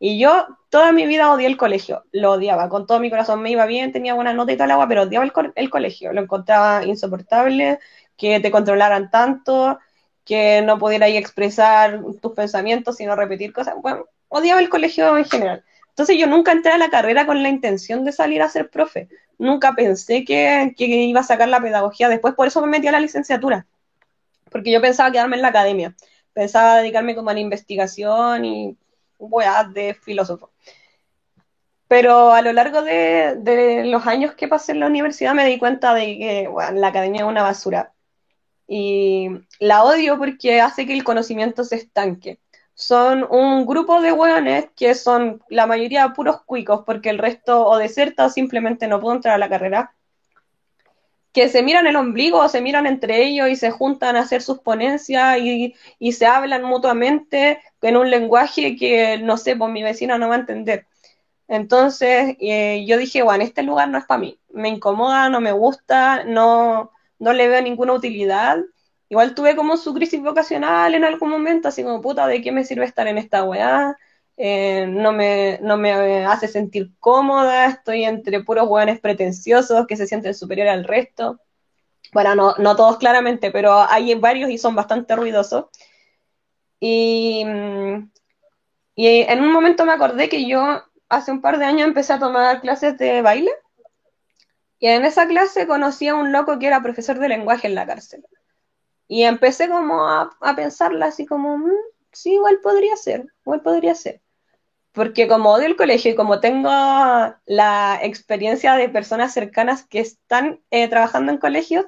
Y 0.00 0.18
yo 0.18 0.46
toda 0.70 0.92
mi 0.92 1.06
vida 1.06 1.32
odié 1.32 1.46
el 1.46 1.56
colegio, 1.56 2.04
lo 2.10 2.32
odiaba, 2.32 2.68
con 2.68 2.86
todo 2.86 2.98
mi 2.98 3.08
corazón 3.08 3.40
me 3.42 3.50
iba 3.50 3.64
bien, 3.66 3.92
tenía 3.92 4.14
buena 4.14 4.34
nota 4.34 4.52
y 4.52 4.56
tal 4.56 4.72
agua, 4.72 4.88
pero 4.88 5.02
odiaba 5.02 5.24
el, 5.54 5.70
colegio, 5.70 6.12
lo 6.12 6.20
encontraba 6.20 6.84
insoportable, 6.84 7.78
que 8.16 8.40
te 8.40 8.50
controlaran 8.50 9.08
tanto, 9.10 9.78
que 10.24 10.62
no 10.62 10.78
pudieras 10.78 11.10
expresar 11.10 12.02
tus 12.20 12.32
pensamientos, 12.32 12.96
sino 12.96 13.14
repetir 13.14 13.52
cosas. 13.52 13.76
Bueno, 13.80 14.06
odiaba 14.28 14.60
el 14.60 14.68
colegio 14.68 15.16
en 15.16 15.26
general. 15.26 15.64
Entonces 15.90 16.18
yo 16.18 16.26
nunca 16.26 16.50
entré 16.52 16.72
a 16.72 16.78
la 16.78 16.90
carrera 16.90 17.24
con 17.24 17.42
la 17.42 17.48
intención 17.48 18.04
de 18.04 18.12
salir 18.12 18.42
a 18.42 18.48
ser 18.48 18.68
profe. 18.68 19.08
Nunca 19.38 19.74
pensé 19.74 20.24
que, 20.24 20.74
iba 20.76 21.20
a 21.20 21.22
sacar 21.22 21.48
la 21.48 21.60
pedagogía 21.60 22.08
después, 22.08 22.34
por 22.34 22.48
eso 22.48 22.60
me 22.60 22.66
metí 22.66 22.88
a 22.88 22.92
la 22.92 23.00
licenciatura. 23.00 23.66
Porque 24.56 24.72
yo 24.72 24.80
pensaba 24.80 25.12
quedarme 25.12 25.36
en 25.36 25.42
la 25.42 25.48
academia. 25.48 25.94
Pensaba 26.32 26.78
dedicarme 26.78 27.14
como 27.14 27.28
a 27.28 27.34
la 27.34 27.40
investigación 27.40 28.42
y 28.46 28.78
weá 29.18 29.64
de 29.64 29.92
filósofo. 29.92 30.50
Pero 31.88 32.32
a 32.32 32.40
lo 32.40 32.54
largo 32.54 32.80
de, 32.80 33.82
los 33.84 34.06
años 34.06 34.32
que 34.32 34.48
pasé 34.48 34.72
en 34.72 34.80
la 34.80 34.86
universidad 34.86 35.34
me 35.34 35.44
di 35.44 35.58
cuenta 35.58 35.92
de 35.92 36.06
que 36.06 36.50
la 36.72 36.88
academia 36.88 37.20
es 37.20 37.26
una 37.26 37.42
basura. 37.42 37.92
Y 38.66 39.28
la 39.60 39.84
odio 39.84 40.16
porque 40.16 40.62
hace 40.62 40.86
que 40.86 40.94
el 40.94 41.04
conocimiento 41.04 41.62
se 41.62 41.76
estanque. 41.76 42.40
Son 42.72 43.26
un 43.30 43.66
grupo 43.66 44.00
de 44.00 44.12
hueones 44.12 44.70
que 44.74 44.94
son 44.94 45.42
la 45.50 45.66
mayoría 45.66 46.14
puros 46.14 46.42
cuicos 46.46 46.82
porque 46.86 47.10
el 47.10 47.18
resto 47.18 47.66
o 47.66 47.76
deserta 47.76 48.24
o 48.24 48.30
simplemente 48.30 48.88
no 48.88 49.02
pudo 49.02 49.16
entrar 49.16 49.34
a 49.34 49.38
la 49.38 49.50
carrera. 49.50 49.94
Que 51.36 51.50
se 51.50 51.62
miran 51.62 51.86
el 51.86 51.96
ombligo 51.96 52.48
se 52.48 52.62
miran 52.62 52.86
entre 52.86 53.22
ellos 53.22 53.50
y 53.50 53.56
se 53.56 53.70
juntan 53.70 54.16
a 54.16 54.20
hacer 54.20 54.40
sus 54.40 54.60
ponencias 54.60 55.36
y, 55.38 55.74
se 56.12 56.24
hablan 56.24 56.64
mutuamente 56.64 57.60
en 57.82 57.98
un 57.98 58.10
lenguaje 58.10 58.74
que, 58.74 59.18
no 59.18 59.36
sé, 59.36 59.54
pues 59.54 59.70
mi 59.70 59.82
vecina 59.82 60.16
no 60.16 60.30
va 60.30 60.36
a 60.36 60.38
entender. 60.38 60.86
Entonces 61.46 62.36
eh, 62.40 62.86
yo 62.88 62.96
dije, 62.96 63.22
bueno, 63.22 63.44
este 63.44 63.62
lugar 63.62 63.90
no 63.90 63.98
es 63.98 64.06
para 64.06 64.18
mí. 64.18 64.40
Me 64.48 64.70
incomoda, 64.70 65.28
no 65.28 65.42
me 65.42 65.52
gusta, 65.52 66.24
no, 66.24 66.90
no 67.18 67.32
le 67.34 67.48
veo 67.48 67.60
ninguna 67.60 67.92
utilidad. 67.92 68.56
Igual 69.10 69.34
tuve 69.34 69.56
como 69.56 69.76
su 69.76 69.92
crisis 69.92 70.22
vocacional 70.22 70.94
en 70.94 71.04
algún 71.04 71.28
momento, 71.28 71.68
así 71.68 71.82
como, 71.82 72.00
puta, 72.00 72.26
¿de 72.26 72.40
qué 72.40 72.50
me 72.50 72.64
sirve 72.64 72.86
estar 72.86 73.06
en 73.08 73.18
esta 73.18 73.44
weá? 73.44 73.98
Eh, 74.36 74.86
no, 74.88 75.12
me, 75.12 75.58
no 75.62 75.76
me 75.76 76.24
hace 76.26 76.48
sentir 76.48 76.90
cómoda, 77.00 77.66
estoy 77.66 78.04
entre 78.04 78.42
puros 78.42 78.68
weones 78.68 79.00
pretenciosos 79.00 79.86
que 79.86 79.96
se 79.96 80.06
sienten 80.06 80.34
superiores 80.34 80.74
al 80.74 80.84
resto. 80.84 81.40
Bueno, 82.12 82.34
no, 82.34 82.54
no 82.58 82.76
todos 82.76 82.98
claramente, 82.98 83.50
pero 83.50 83.80
hay 83.80 84.14
varios 84.14 84.50
y 84.50 84.58
son 84.58 84.74
bastante 84.74 85.16
ruidosos. 85.16 85.66
Y, 86.80 87.44
y 88.94 89.06
en 89.22 89.40
un 89.40 89.52
momento 89.52 89.84
me 89.84 89.92
acordé 89.92 90.28
que 90.28 90.46
yo 90.48 90.82
hace 91.08 91.32
un 91.32 91.40
par 91.40 91.58
de 91.58 91.64
años 91.64 91.88
empecé 91.88 92.12
a 92.12 92.18
tomar 92.18 92.60
clases 92.60 92.98
de 92.98 93.22
baile 93.22 93.50
y 94.78 94.88
en 94.88 95.04
esa 95.04 95.26
clase 95.26 95.66
conocí 95.66 96.08
a 96.08 96.14
un 96.14 96.32
loco 96.32 96.58
que 96.58 96.66
era 96.66 96.82
profesor 96.82 97.18
de 97.18 97.28
lenguaje 97.28 97.66
en 97.66 97.74
la 97.74 97.86
cárcel. 97.86 98.24
Y 99.08 99.22
empecé 99.22 99.68
como 99.68 100.06
a, 100.08 100.30
pensarla 100.56 101.06
así 101.06 101.26
como, 101.26 101.58
mm, 101.58 101.70
sí, 102.12 102.34
igual 102.34 102.60
podría 102.62 102.96
ser, 102.96 103.26
igual 103.44 103.62
podría 103.62 103.94
ser. 103.94 104.20
Porque 104.96 105.28
como 105.28 105.50
odio 105.52 105.66
el 105.66 105.76
colegio 105.76 106.10
y 106.10 106.14
como 106.14 106.40
tengo 106.40 106.70
la 106.70 108.00
experiencia 108.02 108.76
de 108.76 108.88
personas 108.88 109.34
cercanas 109.34 109.84
que 109.84 110.00
están 110.00 110.60
eh, 110.70 110.88
trabajando 110.88 111.30
en 111.30 111.36
colegios, 111.36 111.84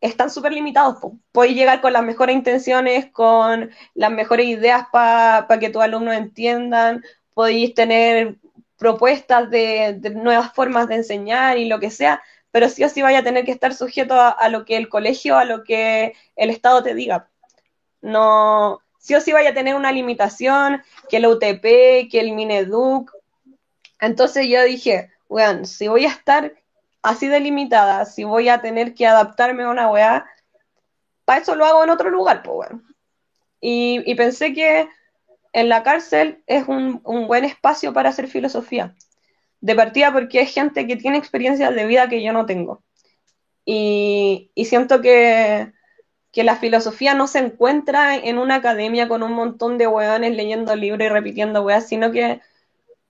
están 0.00 0.28
súper 0.28 0.52
limitados. 0.52 0.96
Puedes 1.30 1.54
llegar 1.54 1.80
con 1.80 1.92
las 1.92 2.02
mejores 2.02 2.34
intenciones, 2.34 3.12
con 3.12 3.70
las 3.94 4.10
mejores 4.10 4.46
ideas 4.46 4.86
para 4.90 5.46
que 5.60 5.70
tus 5.70 5.82
alumnos 5.82 6.16
entiendan, 6.16 7.04
podéis 7.32 7.74
tener 7.74 8.38
propuestas 8.76 9.48
de, 9.48 10.00
nuevas 10.12 10.52
formas 10.52 10.88
de 10.88 10.96
enseñar 10.96 11.58
y 11.58 11.66
lo 11.66 11.78
que 11.78 11.92
sea, 11.92 12.20
pero 12.50 12.68
sí 12.68 12.82
o 12.82 12.88
sí 12.88 13.02
vaya 13.02 13.20
a 13.20 13.22
tener 13.22 13.44
que 13.44 13.52
estar 13.52 13.72
sujeto 13.72 14.16
a, 14.20 14.48
lo 14.48 14.64
que 14.64 14.76
el 14.76 14.88
colegio, 14.88 15.36
a 15.38 15.44
lo 15.44 15.62
que 15.62 16.14
el 16.34 16.50
Estado 16.50 16.82
te 16.82 16.92
diga. 16.92 17.28
No, 18.00 18.82
sí 19.00 19.16
o 19.16 19.20
sí 19.20 19.32
vaya 19.32 19.50
a 19.50 19.54
tener 19.54 19.74
una 19.74 19.90
limitación, 19.90 20.82
que 21.08 21.16
el 21.16 21.26
UTP, 21.26 22.08
que 22.08 22.20
el 22.20 22.32
Mineduc. 22.32 23.10
Entonces 24.00 24.46
yo 24.48 24.62
dije, 24.62 25.10
weón, 25.28 25.66
si 25.66 25.88
voy 25.88 26.04
a 26.04 26.10
estar 26.10 26.54
así 27.02 27.26
delimitada, 27.26 28.04
si 28.04 28.22
voy 28.22 28.48
a 28.48 28.60
tener 28.60 28.94
que 28.94 29.08
adaptarme 29.08 29.64
a 29.64 29.70
una 29.70 29.90
weá, 29.90 30.26
para 31.24 31.40
eso 31.40 31.56
lo 31.56 31.64
hago 31.64 31.82
en 31.82 31.90
otro 31.90 32.10
lugar, 32.10 32.44
pues 32.44 32.54
bueno. 32.54 32.82
y 33.60 34.14
pensé 34.14 34.54
que 34.54 34.88
en 35.52 35.68
la 35.68 35.82
cárcel 35.82 36.42
es 36.46 36.68
un, 36.68 37.02
buen 37.02 37.44
espacio 37.44 37.92
para 37.92 38.10
hacer 38.10 38.28
filosofía. 38.28 38.94
De 39.60 39.74
partida 39.74 40.12
porque 40.12 40.40
es 40.40 40.54
gente 40.54 40.86
que 40.86 40.96
tiene 40.96 41.18
experiencias 41.18 41.74
de 41.74 41.86
vida 41.86 42.08
que 42.08 42.22
yo 42.22 42.32
no 42.32 42.46
tengo. 42.46 42.82
Y, 43.64 44.50
siento 44.64 45.00
que, 45.00 45.72
la 46.34 46.56
filosofía 46.56 47.14
no 47.14 47.26
se 47.26 47.40
encuentra 47.40 48.16
en 48.16 48.38
una 48.38 48.56
academia 48.56 49.08
con 49.08 49.22
un 49.22 49.32
montón 49.32 49.78
de 49.78 49.86
weones 49.86 50.36
leyendo 50.36 50.74
libros 50.76 51.06
y 51.06 51.08
repitiendo 51.08 51.62
weas, 51.62 51.88
sino 51.88 52.12
que 52.12 52.40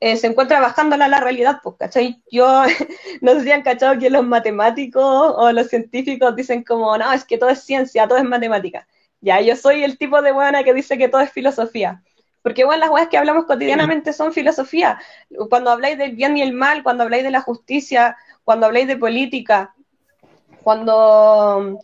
eh, 0.01 0.17
se 0.17 0.29
encuentra 0.29 0.61
bajándola 0.61 1.05
a 1.05 1.09
la 1.09 1.21
realidad, 1.21 1.61
pues, 1.63 1.77
¿cachai? 1.79 2.23
Yo 2.31 2.63
no 3.21 3.35
sé 3.35 3.43
si 3.43 3.53
han 3.53 3.63
cachado 3.63 3.99
que 3.99 4.11
los 4.11 4.25
matemáticos 4.25 5.05
o 5.05 5.53
los 5.53 5.69
científicos 5.69 6.35
dicen 6.35 6.65
como, 6.65 6.97
no, 6.97 7.13
es 7.13 7.25
que 7.25 7.39
todo 7.39 7.51
es 7.51 7.63
ciencia, 7.63 8.09
todo 8.09 8.19
es 8.19 8.25
matemática. 8.25 8.87
Ya, 9.21 9.41
yo 9.43 9.55
soy 9.57 9.85
el 9.85 9.99
tipo 9.99 10.23
de 10.23 10.33
weona 10.33 10.65
que 10.65 10.73
dice 10.73 10.97
que 10.97 11.09
todo 11.09 11.21
es 11.21 11.31
filosofía. 11.31 12.03
Porque, 12.43 12.65
bueno, 12.65 12.81
las 12.81 12.91
weas 12.91 13.09
que 13.09 13.19
hablamos 13.19 13.45
cotidianamente 13.45 14.15
son 14.15 14.33
filosofía. 14.33 14.99
Cuando 15.51 15.71
habláis 15.71 15.99
del 15.99 16.17
bien 16.17 16.39
y 16.39 16.43
el 16.43 16.55
mal, 16.55 16.83
cuando 16.83 17.05
habláis 17.05 17.23
de 17.23 17.31
la 17.31 17.43
justicia, 17.43 18.17
cuando 18.45 18.65
habláis 18.65 18.87
de 18.87 18.97
política, 18.97 19.75
cuando, 20.63 21.81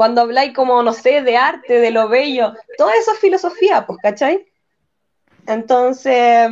cuando 0.00 0.22
habláis 0.22 0.54
como, 0.54 0.82
no 0.82 0.94
sé, 0.94 1.20
de 1.20 1.36
arte, 1.36 1.74
de 1.74 1.90
lo 1.90 2.08
bello, 2.08 2.54
todo 2.78 2.88
eso 2.88 3.12
es 3.12 3.18
filosofía, 3.18 3.84
pues, 3.86 3.98
¿cachai? 4.02 4.46
Entonces, 5.46 6.50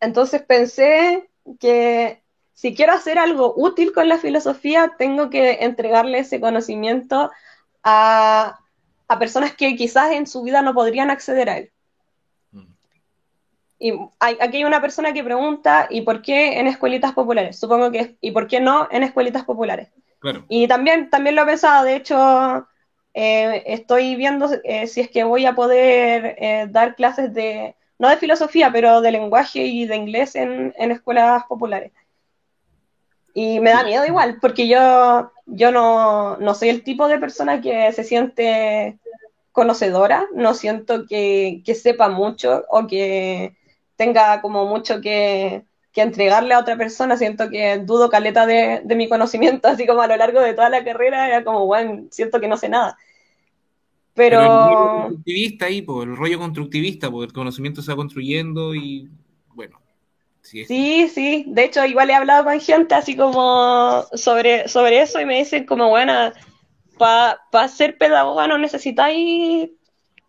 entonces 0.00 0.40
pensé 0.40 1.28
que 1.60 2.22
si 2.54 2.74
quiero 2.74 2.94
hacer 2.94 3.18
algo 3.18 3.52
útil 3.54 3.92
con 3.92 4.08
la 4.08 4.16
filosofía, 4.16 4.94
tengo 4.96 5.28
que 5.28 5.58
entregarle 5.60 6.20
ese 6.20 6.40
conocimiento 6.40 7.30
a, 7.82 8.60
a 9.08 9.18
personas 9.18 9.54
que 9.54 9.76
quizás 9.76 10.12
en 10.12 10.26
su 10.26 10.42
vida 10.42 10.62
no 10.62 10.72
podrían 10.72 11.10
acceder 11.10 11.50
a 11.50 11.58
él. 11.58 11.70
Mm. 12.50 12.64
Y 13.78 13.92
hay, 14.20 14.38
aquí 14.40 14.56
hay 14.56 14.64
una 14.64 14.80
persona 14.80 15.12
que 15.12 15.22
pregunta, 15.22 15.86
¿y 15.90 16.00
por 16.00 16.22
qué 16.22 16.60
en 16.60 16.66
escuelitas 16.66 17.12
populares? 17.12 17.58
Supongo 17.58 17.90
que, 17.90 18.16
¿y 18.22 18.30
por 18.30 18.46
qué 18.46 18.58
no 18.58 18.88
en 18.90 19.02
escuelitas 19.02 19.44
populares? 19.44 19.90
Y 20.48 20.68
también, 20.68 21.10
también 21.10 21.36
lo 21.36 21.42
he 21.42 21.46
pensado, 21.46 21.84
de 21.84 21.96
hecho, 21.96 22.66
eh, 23.14 23.62
estoy 23.66 24.16
viendo 24.16 24.48
eh, 24.64 24.86
si 24.86 25.00
es 25.00 25.10
que 25.10 25.24
voy 25.24 25.46
a 25.46 25.54
poder 25.54 26.36
eh, 26.38 26.66
dar 26.70 26.94
clases 26.94 27.32
de, 27.32 27.74
no 27.98 28.08
de 28.08 28.16
filosofía, 28.16 28.70
pero 28.72 29.00
de 29.00 29.12
lenguaje 29.12 29.60
y 29.60 29.86
de 29.86 29.96
inglés 29.96 30.34
en, 30.34 30.74
en 30.76 30.90
escuelas 30.90 31.44
populares. 31.44 31.92
Y 33.34 33.60
me 33.60 33.70
da 33.70 33.84
miedo 33.84 34.06
igual, 34.06 34.38
porque 34.40 34.66
yo, 34.66 35.30
yo 35.44 35.70
no, 35.70 36.38
no 36.38 36.54
soy 36.54 36.70
el 36.70 36.82
tipo 36.82 37.06
de 37.06 37.18
persona 37.18 37.60
que 37.60 37.92
se 37.92 38.02
siente 38.02 38.98
conocedora, 39.52 40.26
no 40.34 40.54
siento 40.54 41.06
que, 41.06 41.62
que 41.64 41.74
sepa 41.74 42.08
mucho 42.08 42.64
o 42.68 42.86
que 42.86 43.54
tenga 43.96 44.40
como 44.40 44.66
mucho 44.66 45.00
que, 45.00 45.64
que, 45.96 46.02
entregarle 46.02 46.54
a 46.54 46.60
otra 46.60 46.76
persona, 46.76 47.16
siento 47.16 47.48
que 47.48 47.78
dudo 47.78 48.10
caleta 48.10 48.46
de, 48.46 48.82
de, 48.84 48.94
mi 48.94 49.08
conocimiento, 49.08 49.68
así 49.68 49.86
como 49.86 50.02
a 50.02 50.06
lo 50.06 50.16
largo 50.16 50.40
de 50.40 50.54
toda 50.54 50.68
la 50.68 50.84
carrera 50.84 51.26
era 51.26 51.42
como, 51.44 51.66
bueno, 51.66 52.04
siento 52.10 52.40
que 52.40 52.48
no 52.48 52.56
sé 52.56 52.68
nada. 52.68 52.98
Pero... 54.14 54.38
Pero 54.38 54.42
el 54.42 54.48
rollo 54.48 54.98
constructivista 55.00 55.66
ahí, 55.66 55.82
por 55.82 56.08
el 56.08 56.16
rollo 56.16 56.38
constructivista, 56.38 57.10
porque 57.10 57.26
el 57.26 57.32
conocimiento 57.32 57.82
se 57.82 57.92
va 57.92 57.96
construyendo 57.96 58.74
y 58.74 59.08
bueno. 59.54 59.80
Sí, 60.42 61.08
sí, 61.08 61.44
de 61.48 61.64
hecho 61.64 61.84
igual 61.84 62.08
he 62.08 62.14
hablado 62.14 62.44
con 62.44 62.60
gente 62.60 62.94
así 62.94 63.16
como 63.16 64.04
sobre, 64.14 64.68
sobre 64.68 65.02
eso 65.02 65.20
y 65.20 65.26
me 65.26 65.38
dicen 65.38 65.66
como, 65.66 65.88
bueno, 65.88 66.32
para 66.98 67.68
ser 67.68 67.98
pedagoga 67.98 68.46
no 68.46 68.56
necesitáis, 68.56 69.70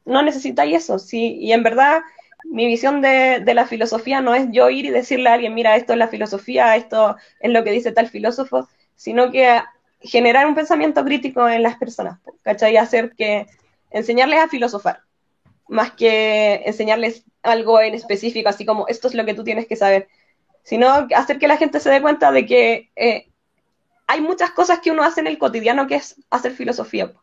no 0.05 0.23
necesitáis 0.23 0.77
eso, 0.77 0.97
sí, 0.97 1.37
y 1.39 1.51
en 1.51 1.61
verdad 1.61 2.01
mi 2.49 2.65
visión 2.65 3.01
de, 3.01 3.41
de, 3.43 3.53
la 3.53 3.67
filosofía 3.67 4.21
no 4.21 4.33
es 4.35 4.47
yo 4.51 4.69
ir 4.69 4.85
y 4.85 4.89
decirle 4.89 5.29
a 5.29 5.33
alguien, 5.33 5.53
mira, 5.53 5.75
esto 5.75 5.93
es 5.93 5.99
la 5.99 6.07
filosofía, 6.07 6.75
esto 6.75 7.17
es 7.39 7.51
lo 7.51 7.63
que 7.63 7.71
dice 7.71 7.91
tal 7.91 8.07
filósofo, 8.07 8.67
sino 8.95 9.31
que 9.31 9.61
generar 10.01 10.47
un 10.47 10.55
pensamiento 10.55 11.03
crítico 11.03 11.47
en 11.47 11.63
las 11.63 11.77
personas, 11.77 12.19
¿cachai? 12.43 12.77
Hacer 12.77 13.13
que, 13.15 13.47
enseñarles 13.91 14.39
a 14.39 14.49
filosofar, 14.49 15.01
más 15.67 15.91
que 15.91 16.61
enseñarles 16.65 17.23
algo 17.43 17.79
en 17.81 17.93
específico, 17.93 18.49
así 18.49 18.65
como 18.65 18.87
esto 18.87 19.07
es 19.07 19.13
lo 19.13 19.25
que 19.25 19.33
tú 19.33 19.43
tienes 19.43 19.67
que 19.67 19.75
saber, 19.75 20.07
sino 20.63 21.07
hacer 21.15 21.39
que 21.39 21.47
la 21.47 21.57
gente 21.57 21.79
se 21.79 21.89
dé 21.89 22.01
cuenta 22.01 22.31
de 22.31 22.45
que 22.45 22.91
eh, 22.95 23.29
hay 24.05 24.21
muchas 24.21 24.51
cosas 24.51 24.79
que 24.79 24.91
uno 24.91 25.03
hace 25.03 25.21
en 25.21 25.27
el 25.27 25.37
cotidiano 25.37 25.87
que 25.87 25.95
es 25.95 26.15
hacer 26.29 26.53
filosofía. 26.53 27.13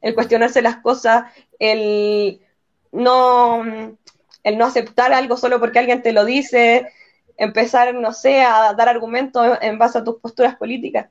El 0.00 0.14
cuestionarse 0.14 0.62
las 0.62 0.76
cosas, 0.76 1.24
el 1.58 2.40
no, 2.92 3.64
el 4.42 4.58
no 4.58 4.66
aceptar 4.66 5.12
algo 5.12 5.36
solo 5.36 5.60
porque 5.60 5.78
alguien 5.78 6.02
te 6.02 6.12
lo 6.12 6.24
dice, 6.24 6.92
empezar, 7.36 7.94
no 7.94 8.12
sé, 8.12 8.42
a 8.42 8.72
dar 8.74 8.88
argumentos 8.88 9.58
en 9.60 9.78
base 9.78 9.98
a 9.98 10.04
tus 10.04 10.16
posturas 10.16 10.56
políticas. 10.56 11.08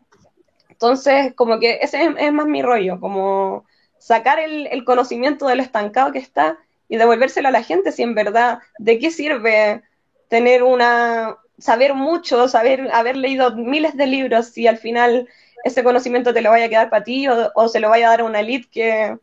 Entonces, 0.70 1.34
como 1.36 1.60
que 1.60 1.80
ese 1.82 2.14
es, 2.18 2.32
más 2.32 2.46
mi 2.46 2.62
rollo, 2.62 3.00
como 3.00 3.66
sacar 3.98 4.40
el, 4.40 4.68
el, 4.68 4.86
conocimiento 4.86 5.48
del 5.48 5.60
estancado 5.60 6.12
que 6.12 6.20
está 6.20 6.60
y 6.88 6.98
devolvérselo 6.98 7.48
a 7.48 7.52
la 7.52 7.64
gente 7.64 7.92
si 7.92 8.04
en 8.04 8.14
verdad, 8.14 8.60
¿de 8.78 9.00
qué 9.00 9.10
sirve 9.10 9.82
tener 10.30 10.64
una, 10.64 11.38
saber 11.58 11.94
mucho, 11.94 12.48
saber, 12.48 12.90
haber 12.94 13.18
leído 13.18 13.56
miles 13.56 13.96
de 13.98 14.08
libros 14.08 14.58
y 14.58 14.68
al 14.68 14.78
final 14.78 15.28
ese 15.64 15.84
conocimiento 15.84 16.34
te 16.34 16.42
lo 16.42 16.50
vaya 16.50 16.66
a 16.66 16.70
quedar 16.70 16.90
para 16.90 17.04
ti 17.04 17.28
o, 17.28 17.68
se 17.68 17.80
lo 17.80 17.90
vaya 17.90 18.08
a 18.08 18.12
dar 18.12 18.22
a 18.22 18.26
una 18.26 18.42
elite 18.42 18.68
que, 18.72 19.18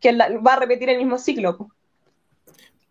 que 0.00 0.12
va 0.16 0.54
a 0.54 0.60
repetir 0.60 0.88
el 0.88 0.98
mismo 0.98 1.18
ciclo. 1.18 1.70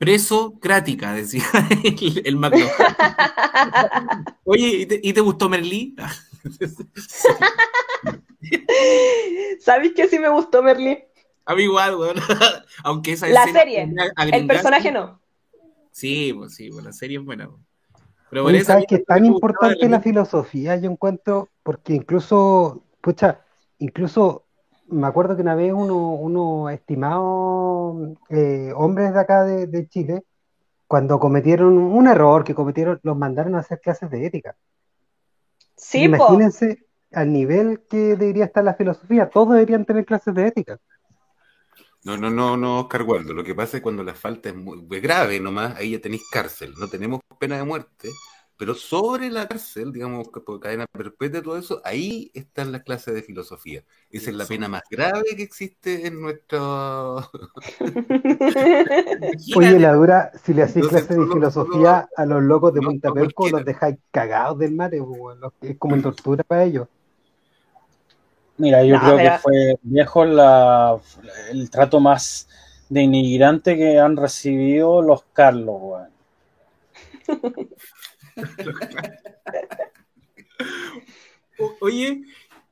Preso 0.04 0.60
crática, 0.60 1.14
decía 1.14 1.46
el, 2.26 2.26
el 2.26 2.38
Oye, 4.44 5.00
¿y 5.02 5.14
te, 5.14 5.22
gustó 5.22 5.48
Merlí? 5.48 5.96
¿Sabéis 9.62 9.94
que 9.94 10.10
sí 10.10 10.20
me 10.20 10.28
gustó 10.28 10.62
Merlí? 10.62 11.02
A 11.46 11.56
mí 11.56 11.64
igual, 11.64 11.96
bueno. 11.96 12.22
Aunque 12.84 13.14
esa 13.14 13.30
La 13.30 13.46
serie, 13.46 13.94
el 14.34 14.46
personaje 14.46 14.92
no. 14.92 15.22
Sí, 15.92 16.34
pues 16.34 16.54
sí, 16.54 16.70
pues 16.70 16.84
la 16.84 16.92
serie 16.92 17.20
es 17.20 17.24
buena. 17.24 17.50
Pero 18.30 18.50
¿Sabes 18.66 18.84
que 18.90 18.96
es 18.96 19.06
tan 19.06 19.24
importante 19.24 19.88
la 19.88 20.02
filosofía? 20.02 20.76
Yo 20.76 20.92
encuentro, 20.92 21.48
porque 21.64 21.94
incluso, 21.94 22.84
pucha, 23.00 23.40
incluso 23.80 24.43
me 24.94 25.08
acuerdo 25.08 25.36
que 25.36 25.42
una 25.42 25.56
vez 25.56 25.74
uno, 25.74 26.14
uno 26.14 26.70
estimados 26.70 28.18
eh, 28.30 28.72
hombres 28.76 29.14
de 29.14 29.20
acá 29.20 29.44
de, 29.44 29.88
Chile, 29.90 30.24
cuando 30.88 31.20
cometieron 31.20 31.78
un 31.78 32.08
error 32.08 32.44
que 32.44 32.56
cometieron, 32.56 33.00
los 33.04 33.18
mandaron 33.18 33.56
a 33.56 33.60
hacer 33.60 33.80
clases 33.82 34.10
de 34.10 34.26
ética. 34.26 34.56
Sí, 35.76 36.04
Imagínense 36.04 36.86
al 37.12 37.32
nivel 37.32 37.82
que 37.90 38.16
debería 38.16 38.46
estar 38.46 38.64
la 38.64 38.76
filosofía, 38.76 39.30
todos 39.30 39.54
deberían 39.54 39.86
tener 39.86 40.06
clases 40.06 40.34
de 40.34 40.48
ética. 40.48 40.80
No, 42.04 42.18
no, 42.18 42.30
no, 42.30 42.58
no, 42.58 42.82
Oscar 42.82 43.04
Waldo. 43.04 43.34
Lo 43.34 43.44
que 43.44 43.56
pasa 43.56 43.78
es 43.78 43.84
cuando 43.84 44.04
la 44.04 44.14
falta 44.14 44.50
es 44.50 44.56
muy 44.56 45.00
grave 45.00 45.40
nomás, 45.40 45.76
ahí 45.78 45.92
ya 45.92 46.02
tenéis 46.02 46.24
cárcel. 46.30 46.74
No 46.78 46.88
tenemos 46.90 47.22
pena 47.40 47.58
de 47.58 47.64
muerte, 47.64 48.10
pero 48.58 48.76
sobre 48.76 49.30
la 49.30 49.48
cárcel, 49.48 49.92
digamos, 49.92 50.30
por 50.30 50.60
cadena 50.60 50.86
perpetua 50.88 51.40
y 51.40 51.44
todo 51.44 51.58
eso, 51.58 51.82
ahí 51.84 52.32
están 52.34 52.72
las 52.72 52.84
clases 52.84 53.14
de 53.14 53.24
filosofía. 53.24 53.84
Esa 54.10 54.30
es 54.30 54.36
la 54.36 54.46
pena 54.46 54.68
más 54.68 54.84
grave 54.90 55.36
que 55.36 55.44
existe 55.44 56.08
en 56.08 56.22
nuestro. 56.22 57.18
Oye, 59.56 59.80
la 59.80 59.94
dura, 59.94 60.32
si 60.44 60.54
le 60.54 60.64
hacéis 60.64 60.88
clases 60.88 61.18
de 61.18 61.28
filosofía 61.28 62.08
a 62.16 62.26
los 62.26 62.44
locos 62.44 62.74
de 62.74 62.82
no, 62.82 62.92
los 63.52 63.66
dejáis 63.66 63.98
cagados 64.12 64.60
del 64.60 64.74
mate, 64.74 65.02
es 65.62 65.78
como 65.78 65.96
en 65.96 66.04
tortura 66.04 66.44
para 66.44 66.64
ellos. 66.64 66.88
Mira, 68.58 68.84
yo 68.84 69.00
creo 69.00 69.18
que 69.18 69.32
fue 69.42 69.76
viejo 69.82 70.26
la, 70.26 71.00
el 71.52 71.72
trato 71.72 72.00
más 72.00 72.48
denigrante 72.88 73.76
que 73.76 74.00
han 74.00 74.16
recibido 74.16 75.02
los 75.02 75.24
Carlos, 75.34 75.76
weón. 75.80 76.14
Oye, 81.82 82.24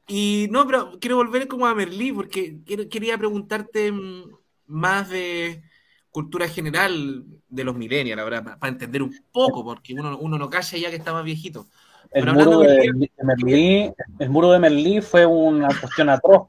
y 0.07 0.47
no, 0.51 0.65
pero 0.65 0.97
quiero 0.99 1.17
volver 1.17 1.47
como 1.47 1.67
a 1.67 1.75
Merlí, 1.75 2.11
porque 2.11 2.57
quería 2.65 3.17
preguntarte 3.17 3.91
mm, 3.91 4.23
más 4.67 5.09
de 5.09 5.63
cultura 6.09 6.47
general 6.47 7.25
de 7.47 7.63
los 7.63 7.75
millennials, 7.75 8.17
la 8.17 8.23
verdad, 8.23 8.59
para 8.59 8.71
entender 8.71 9.01
un 9.01 9.15
poco, 9.31 9.63
porque 9.63 9.93
uno, 9.93 10.17
uno 10.17 10.37
no 10.37 10.49
calla 10.49 10.77
ya 10.77 10.89
que 10.89 10.97
está 10.97 11.13
más 11.13 11.23
viejito. 11.23 11.67
El 12.11 12.33
muro 12.33 12.59
de, 12.59 12.91
Merlí, 13.23 13.93
el 14.19 14.29
muro 14.29 14.51
de 14.51 14.59
Merlí 14.59 15.01
fue 15.01 15.25
una 15.25 15.69
cuestión 15.79 16.09
atroz. 16.09 16.47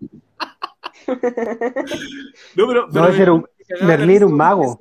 no, 2.57 2.67
pero, 2.67 2.89
pero 2.91 3.49
Merlí 3.83 4.17
era 4.17 4.27
un 4.27 4.37
mago. 4.37 4.77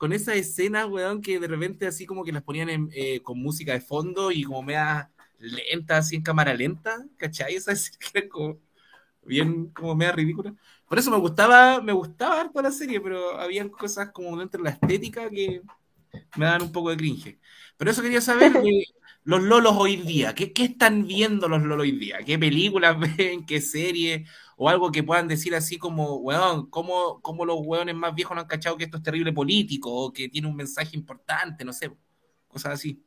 Con 0.00 0.14
esa 0.14 0.34
escena, 0.34 0.86
weón, 0.86 1.20
que 1.20 1.38
de 1.38 1.46
repente 1.46 1.86
así 1.86 2.06
como 2.06 2.24
que 2.24 2.32
las 2.32 2.42
ponían 2.42 2.88
eh, 2.90 3.20
con 3.20 3.38
música 3.38 3.74
de 3.74 3.82
fondo 3.82 4.32
y 4.32 4.44
como 4.44 4.62
mea 4.62 5.10
lenta, 5.38 5.98
así 5.98 6.16
en 6.16 6.22
cámara 6.22 6.54
lenta, 6.54 7.04
¿cachai? 7.18 7.54
Esa 7.56 7.72
escena 7.72 8.26
como 8.30 8.58
bien 9.22 9.66
como 9.74 9.94
media 9.94 10.12
ridícula. 10.12 10.54
Por 10.88 10.98
eso 10.98 11.10
me 11.10 11.18
gustaba, 11.18 11.82
me 11.82 11.92
gustaba 11.92 12.40
harto 12.40 12.62
la 12.62 12.72
serie, 12.72 12.98
pero 12.98 13.38
habían 13.38 13.68
cosas 13.68 14.10
como 14.10 14.38
dentro 14.38 14.62
de 14.62 14.70
la 14.70 14.74
estética 14.76 15.28
que 15.28 15.60
me 16.38 16.46
dan 16.46 16.62
un 16.62 16.72
poco 16.72 16.88
de 16.88 16.96
cringe. 16.96 17.38
Pero 17.76 17.90
eso 17.90 18.00
quería 18.00 18.22
saber, 18.22 18.52
los 19.24 19.42
lolos 19.42 19.74
hoy 19.76 19.96
día, 19.96 20.34
¿qué, 20.34 20.54
¿qué, 20.54 20.64
están 20.64 21.06
viendo 21.06 21.46
los 21.46 21.60
lolos 21.60 21.82
hoy 21.82 21.92
día? 21.92 22.20
¿Qué 22.24 22.38
películas 22.38 22.96
ven? 23.18 23.44
¿Qué 23.44 23.60
serie? 23.60 24.24
O 24.62 24.68
algo 24.68 24.92
que 24.92 25.02
puedan 25.02 25.26
decir 25.26 25.54
así 25.54 25.78
como, 25.78 26.16
weón, 26.16 26.68
¿cómo, 26.68 27.22
cómo 27.22 27.46
los 27.46 27.60
weones 27.64 27.94
más 27.94 28.14
viejos 28.14 28.34
no 28.34 28.42
han 28.42 28.46
cachado 28.46 28.76
que 28.76 28.84
esto 28.84 28.98
es 28.98 29.02
terrible 29.02 29.32
político 29.32 29.90
o 29.90 30.12
que 30.12 30.28
tiene 30.28 30.48
un 30.48 30.54
mensaje 30.54 30.94
importante? 30.98 31.64
No 31.64 31.72
sé, 31.72 31.90
cosas 32.46 32.74
así. 32.74 33.02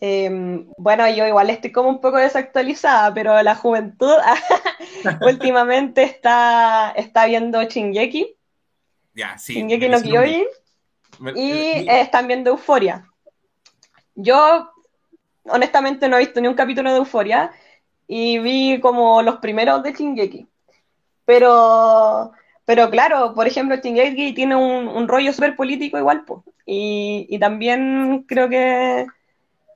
Eh, 0.00 0.30
bueno, 0.76 1.10
yo 1.10 1.26
igual 1.26 1.50
estoy 1.50 1.72
como 1.72 1.88
un 1.88 2.00
poco 2.00 2.18
desactualizada, 2.18 3.12
pero 3.12 3.42
la 3.42 3.56
juventud 3.56 4.14
últimamente 5.22 6.04
está, 6.04 6.92
está 6.92 7.26
viendo 7.26 7.60
Shingeki. 7.60 8.36
Ya, 9.14 9.36
sí. 9.36 9.54
Shingeki 9.54 9.88
no 9.88 10.00
Kyojin. 10.00 10.44
Y 11.34 11.88
están 11.88 12.28
viendo 12.28 12.50
Euforia. 12.50 13.04
Yo, 14.14 14.70
honestamente, 15.46 16.08
no 16.08 16.18
he 16.18 16.20
visto 16.20 16.40
ni 16.40 16.46
un 16.46 16.54
capítulo 16.54 16.92
de 16.92 16.98
Euforia 16.98 17.50
y 18.08 18.38
vi 18.38 18.80
como 18.80 19.22
los 19.22 19.36
primeros 19.36 19.82
de 19.82 19.92
Shingeki. 19.92 20.46
Pero, 21.26 22.32
pero 22.64 22.90
claro, 22.90 23.34
por 23.34 23.46
ejemplo, 23.46 23.76
Shingeki 23.76 24.32
tiene 24.32 24.56
un, 24.56 25.06
rollo 25.06 25.32
súper 25.32 25.54
político 25.54 25.98
igual, 25.98 26.24
pues. 26.24 26.40
Y, 26.64 27.26
y, 27.28 27.38
también 27.38 28.24
creo 28.26 28.48
que, 28.48 29.06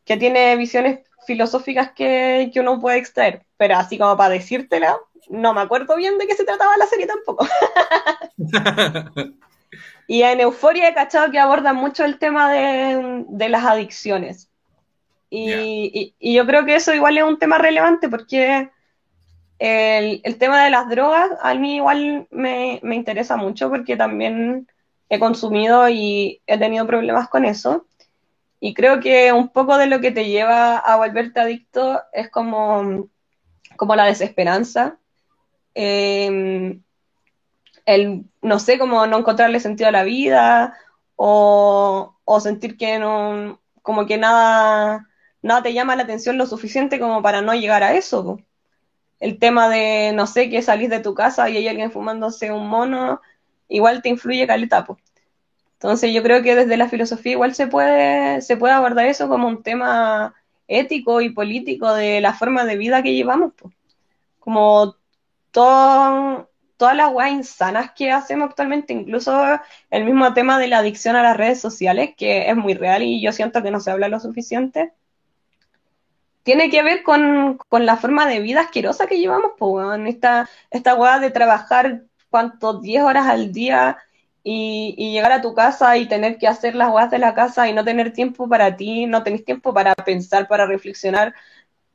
que 0.04 0.16
tiene 0.16 0.56
visiones 0.56 1.00
filosóficas 1.26 1.92
que, 1.92 2.50
que 2.52 2.60
uno 2.60 2.80
puede 2.80 2.98
extraer, 2.98 3.44
pero 3.56 3.76
así 3.76 3.96
como 3.96 4.16
para 4.16 4.34
decírtela, 4.34 4.98
no 5.30 5.54
me 5.54 5.60
acuerdo 5.60 5.96
bien 5.96 6.18
de 6.18 6.26
qué 6.26 6.34
se 6.34 6.44
trataba 6.44 6.76
la 6.76 6.86
serie 6.86 7.06
tampoco. 7.06 7.46
y 10.06 10.22
en 10.22 10.40
Euforia 10.40 10.88
he 10.88 10.94
cachado 10.94 11.30
que 11.30 11.38
aborda 11.38 11.72
mucho 11.72 12.04
el 12.04 12.18
tema 12.18 12.50
de, 12.50 13.24
de 13.28 13.48
las 13.48 13.64
adicciones. 13.64 14.51
Y, 15.34 16.14
yo 16.20 16.46
creo 16.46 16.66
que 16.66 16.74
eso 16.74 16.92
igual 16.92 17.16
es 17.16 17.24
un 17.24 17.38
tema 17.38 17.56
relevante 17.56 18.10
porque 18.10 18.70
el, 19.58 20.36
tema 20.38 20.62
de 20.62 20.70
las 20.70 20.90
drogas 20.90 21.30
a 21.40 21.54
mí 21.54 21.76
igual 21.76 22.26
me, 22.30 22.80
me 22.82 22.96
interesa 22.96 23.36
mucho 23.36 23.70
porque 23.70 23.96
también 23.96 24.68
he 25.08 25.18
consumido 25.18 25.88
y 25.88 26.42
he 26.46 26.58
tenido 26.58 26.86
problemas 26.86 27.28
con 27.28 27.46
eso. 27.46 27.86
Y 28.60 28.74
creo 28.74 29.00
que 29.00 29.32
un 29.32 29.48
poco 29.48 29.78
de 29.78 29.86
lo 29.86 30.00
que 30.00 30.10
te 30.10 30.28
lleva 30.28 30.76
a 30.76 30.96
volverte 30.96 31.40
adicto 31.40 32.02
es 32.12 32.30
como, 32.30 33.08
como 33.76 33.96
la 33.96 34.04
desesperanza, 34.04 34.98
eh, 35.74 36.78
el, 37.86 38.24
no 38.42 38.58
sé, 38.58 38.78
como 38.78 39.06
no 39.06 39.18
encontrarle 39.18 39.60
sentido 39.60 39.88
a 39.88 39.92
la 39.92 40.04
vida 40.04 40.76
o, 41.16 42.16
o 42.24 42.40
sentir 42.40 42.76
que 42.76 42.98
no, 42.98 43.60
como 43.82 44.06
que 44.06 44.18
nada, 44.18 45.08
nada 45.42 45.62
te 45.62 45.72
llama 45.74 45.96
la 45.96 46.04
atención 46.04 46.38
lo 46.38 46.46
suficiente 46.46 46.98
como 46.98 47.22
para 47.22 47.42
no 47.42 47.54
llegar 47.54 47.82
a 47.82 47.94
eso. 47.94 48.40
El 49.20 49.38
tema 49.38 49.68
de, 49.68 50.12
no 50.14 50.26
sé, 50.26 50.50
que 50.50 50.62
salís 50.62 50.90
de 50.90 51.00
tu 51.00 51.14
casa 51.14 51.50
y 51.50 51.56
hay 51.56 51.68
alguien 51.68 51.92
fumándose 51.92 52.50
un 52.52 52.68
mono, 52.68 53.20
igual 53.68 54.02
te 54.02 54.08
influye 54.08 54.46
caleta, 54.46 54.84
po. 54.84 54.98
Entonces 55.74 56.12
yo 56.14 56.22
creo 56.22 56.42
que 56.42 56.54
desde 56.54 56.76
la 56.76 56.88
filosofía 56.88 57.32
igual 57.32 57.54
se 57.54 57.66
puede, 57.66 58.40
se 58.40 58.56
puede 58.56 58.72
abordar 58.74 59.06
eso 59.06 59.28
como 59.28 59.48
un 59.48 59.62
tema 59.64 60.34
ético 60.68 61.20
y 61.20 61.30
político 61.30 61.92
de 61.92 62.20
la 62.20 62.34
forma 62.34 62.64
de 62.64 62.76
vida 62.76 63.02
que 63.02 63.14
llevamos. 63.14 63.52
Como 64.38 64.96
todas 65.50 66.46
las 66.78 67.12
weas 67.12 67.32
insanas 67.32 67.92
que 67.96 68.12
hacemos 68.12 68.48
actualmente, 68.48 68.92
incluso 68.92 69.60
el 69.90 70.04
mismo 70.04 70.32
tema 70.34 70.58
de 70.58 70.68
la 70.68 70.78
adicción 70.78 71.16
a 71.16 71.22
las 71.22 71.36
redes 71.36 71.60
sociales, 71.60 72.10
que 72.16 72.48
es 72.48 72.56
muy 72.56 72.74
real 72.74 73.02
y 73.02 73.20
yo 73.20 73.32
siento 73.32 73.62
que 73.62 73.70
no 73.70 73.80
se 73.80 73.90
habla 73.90 74.08
lo 74.08 74.20
suficiente, 74.20 74.92
tiene 76.42 76.70
que 76.70 76.82
ver 76.82 77.02
con, 77.02 77.58
con 77.68 77.86
la 77.86 77.96
forma 77.96 78.26
de 78.26 78.40
vida 78.40 78.62
asquerosa 78.62 79.06
que 79.06 79.18
llevamos, 79.18 79.52
pues, 79.58 79.72
weón. 79.72 80.06
Esta, 80.06 80.48
esta 80.70 80.94
wea 80.94 81.18
de 81.20 81.30
trabajar, 81.30 82.02
¿cuánto? 82.30 82.80
10 82.80 83.02
horas 83.02 83.26
al 83.26 83.52
día 83.52 83.98
y, 84.42 84.94
y 84.98 85.12
llegar 85.12 85.32
a 85.32 85.40
tu 85.42 85.54
casa 85.54 85.96
y 85.98 86.06
tener 86.08 86.38
que 86.38 86.48
hacer 86.48 86.74
las 86.74 86.90
weas 86.92 87.10
de 87.10 87.18
la 87.18 87.34
casa 87.34 87.68
y 87.68 87.72
no 87.72 87.84
tener 87.84 88.12
tiempo 88.12 88.48
para 88.48 88.76
ti, 88.76 89.06
no 89.06 89.22
tenés 89.22 89.44
tiempo 89.44 89.72
para 89.74 89.94
pensar, 89.94 90.48
para 90.48 90.66
reflexionar. 90.66 91.34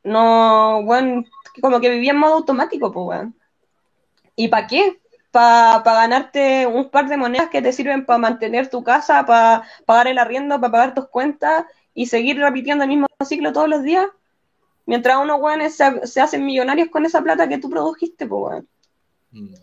No, 0.04 0.80
weón, 0.80 1.28
como 1.62 1.80
que 1.82 1.90
vivía 1.90 2.12
en 2.12 2.20
modo 2.20 2.36
automático, 2.36 2.92
pues, 2.92 3.08
weón. 3.08 3.36
¿Y 4.36 4.48
para 4.50 4.68
qué? 4.68 5.00
Para 5.32 5.82
ganarte 5.84 6.68
un 6.68 6.90
par 6.90 7.08
de 7.10 7.18
monedas 7.18 7.50
que 7.50 7.62
te 7.62 7.74
sirven 7.74 8.06
para 8.06 8.20
mantener 8.20 8.70
tu 8.70 8.84
casa, 8.84 9.26
para 9.26 9.64
pagar 9.86 10.08
el 10.08 10.20
arriendo, 10.20 10.60
para 10.60 10.72
pagar 10.72 10.94
tus 10.94 11.08
cuentas 11.10 11.66
y 11.94 12.08
seguir 12.08 12.40
repitiendo 12.40 12.84
el 12.84 12.90
mismo 12.90 13.08
ciclo 13.26 13.54
todos 13.54 13.70
los 13.70 13.84
días. 13.84 14.08
Mientras 14.88 15.18
unos 15.18 15.40
weones 15.40 15.76
se, 15.76 16.08
se 16.08 16.22
hacen 16.22 16.46
millonarios 16.46 16.90
con 16.90 17.06
esa 17.06 17.22
plata 17.22 17.48
que 17.48 17.58
tú 17.58 17.70
produjiste, 17.70 18.26
pues, 18.26 18.42
weón. 18.42 18.68
Mm. 19.32 19.54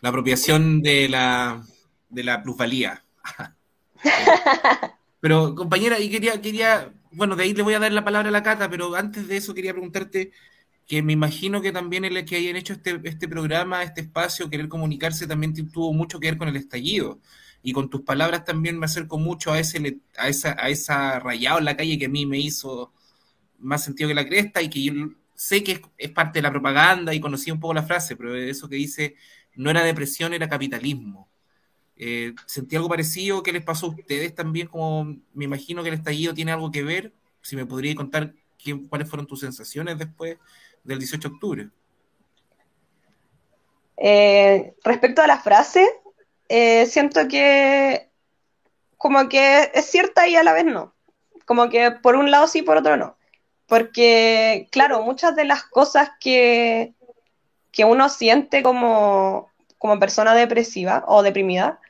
La 0.00 0.08
apropiación 0.08 0.80
de 0.80 1.08
la, 1.08 1.62
de 2.08 2.24
la 2.24 2.42
plusvalía. 2.42 3.04
Pero, 5.20 5.54
compañera, 5.54 5.98
y 5.98 6.08
quería, 6.08 6.40
quería, 6.40 6.92
bueno, 7.10 7.34
de 7.34 7.42
ahí 7.42 7.52
le 7.52 7.62
voy 7.62 7.74
a 7.74 7.80
dar 7.80 7.92
la 7.92 8.04
palabra 8.04 8.28
a 8.28 8.32
la 8.32 8.42
Cata, 8.42 8.68
pero 8.68 8.92
antes 8.96 9.28
de 9.28 9.36
eso 9.36 9.54
quería 9.54 9.72
preguntarte 9.72 10.32
que 10.86 11.00
me 11.00 11.12
imagino 11.12 11.62
que 11.62 11.70
también 11.70 12.04
el 12.04 12.24
que 12.24 12.36
hayan 12.36 12.56
hecho 12.56 12.72
este, 12.72 13.00
este 13.04 13.28
programa, 13.28 13.84
este 13.84 14.00
espacio, 14.00 14.50
querer 14.50 14.68
comunicarse, 14.68 15.28
también 15.28 15.54
tuvo 15.70 15.92
mucho 15.92 16.18
que 16.18 16.28
ver 16.28 16.38
con 16.38 16.48
el 16.48 16.56
estallido. 16.56 17.20
Y 17.62 17.72
con 17.72 17.88
tus 17.88 18.02
palabras 18.02 18.44
también 18.44 18.78
me 18.78 18.86
acerco 18.86 19.18
mucho 19.18 19.52
a 19.52 19.60
ese, 19.60 20.00
a 20.16 20.28
esa, 20.28 20.56
a 20.58 20.68
esa 20.68 21.20
rayado 21.20 21.58
en 21.60 21.66
la 21.66 21.76
calle 21.76 21.98
que 21.98 22.06
a 22.06 22.08
mí 22.08 22.26
me 22.26 22.38
hizo 22.38 22.92
más 23.62 23.84
sentido 23.84 24.08
que 24.08 24.14
la 24.14 24.26
cresta 24.26 24.62
y 24.62 24.68
que 24.68 24.82
yo 24.82 24.92
sé 25.34 25.64
que 25.64 25.82
es, 25.98 26.10
parte 26.10 26.38
de 26.38 26.42
la 26.42 26.50
propaganda 26.50 27.14
y 27.14 27.20
conocí 27.20 27.50
un 27.50 27.60
poco 27.60 27.74
la 27.74 27.82
frase, 27.82 28.16
pero 28.16 28.34
eso 28.36 28.68
que 28.68 28.76
dice 28.76 29.16
no 29.54 29.70
era 29.70 29.84
depresión, 29.84 30.34
era 30.34 30.48
capitalismo. 30.48 31.28
Eh, 31.96 32.34
¿Sentí 32.46 32.76
algo 32.76 32.88
parecido? 32.88 33.42
¿Qué 33.42 33.52
les 33.52 33.64
pasó 33.64 33.86
a 33.86 33.90
ustedes 33.90 34.34
también? 34.34 34.66
Como 34.66 35.04
me 35.34 35.44
imagino 35.44 35.82
que 35.82 35.90
el 35.90 35.94
estallido 35.96 36.34
tiene 36.34 36.52
algo 36.52 36.70
que 36.70 36.82
ver. 36.82 37.12
Si 37.42 37.56
me 37.56 37.66
podría 37.66 37.94
contar 37.94 38.34
qué- 38.58 38.80
cuáles 38.88 39.08
fueron 39.08 39.26
tus 39.26 39.40
sensaciones 39.40 39.98
después 39.98 40.38
del 40.84 40.98
18 40.98 41.28
de 41.28 41.34
octubre. 41.34 41.68
Eh, 43.98 44.74
respecto 44.84 45.22
a 45.22 45.26
la 45.26 45.38
frase, 45.38 45.86
eh, 46.48 46.86
siento 46.86 47.28
que 47.28 48.10
como 48.96 49.28
que 49.28 49.70
es 49.74 49.86
cierta 49.86 50.28
y 50.28 50.36
a 50.36 50.42
la 50.42 50.52
vez 50.52 50.64
no. 50.64 50.94
Como 51.44 51.68
que 51.68 51.90
por 51.90 52.16
un 52.16 52.30
lado 52.30 52.46
sí, 52.46 52.62
por 52.62 52.76
otro 52.76 52.96
no. 52.96 53.16
Porque, 53.72 54.68
claro, 54.70 55.02
muchas 55.02 55.34
de 55.34 55.46
las 55.46 55.62
cosas 55.62 56.10
que, 56.20 56.92
que 57.70 57.86
uno 57.86 58.10
siente 58.10 58.62
como, 58.62 59.50
como 59.78 59.98
persona 59.98 60.34
depresiva 60.34 61.04
o 61.06 61.22
deprimida, 61.22 61.80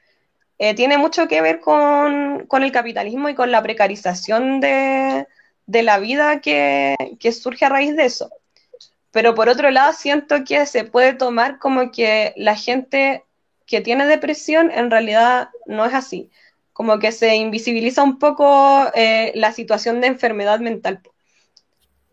eh, 0.58 0.74
tiene 0.76 0.96
mucho 0.96 1.26
que 1.26 1.42
ver 1.42 1.58
con, 1.58 2.46
con 2.46 2.62
el 2.62 2.70
capitalismo 2.70 3.30
y 3.30 3.34
con 3.34 3.50
la 3.50 3.64
precarización 3.64 4.60
de, 4.60 5.26
de 5.66 5.82
la 5.82 5.98
vida 5.98 6.40
que, 6.40 6.94
que 7.18 7.32
surge 7.32 7.64
a 7.64 7.70
raíz 7.70 7.96
de 7.96 8.04
eso. 8.04 8.30
Pero 9.10 9.34
por 9.34 9.48
otro 9.48 9.68
lado, 9.72 9.92
siento 9.92 10.44
que 10.44 10.66
se 10.66 10.84
puede 10.84 11.14
tomar 11.14 11.58
como 11.58 11.90
que 11.90 12.32
la 12.36 12.54
gente 12.54 13.24
que 13.66 13.80
tiene 13.80 14.06
depresión 14.06 14.70
en 14.70 14.88
realidad 14.88 15.48
no 15.66 15.84
es 15.84 15.94
así. 15.94 16.30
Como 16.72 17.00
que 17.00 17.10
se 17.10 17.34
invisibiliza 17.34 18.04
un 18.04 18.20
poco 18.20 18.84
eh, 18.94 19.32
la 19.34 19.50
situación 19.50 20.00
de 20.00 20.06
enfermedad 20.06 20.60
mental. 20.60 21.02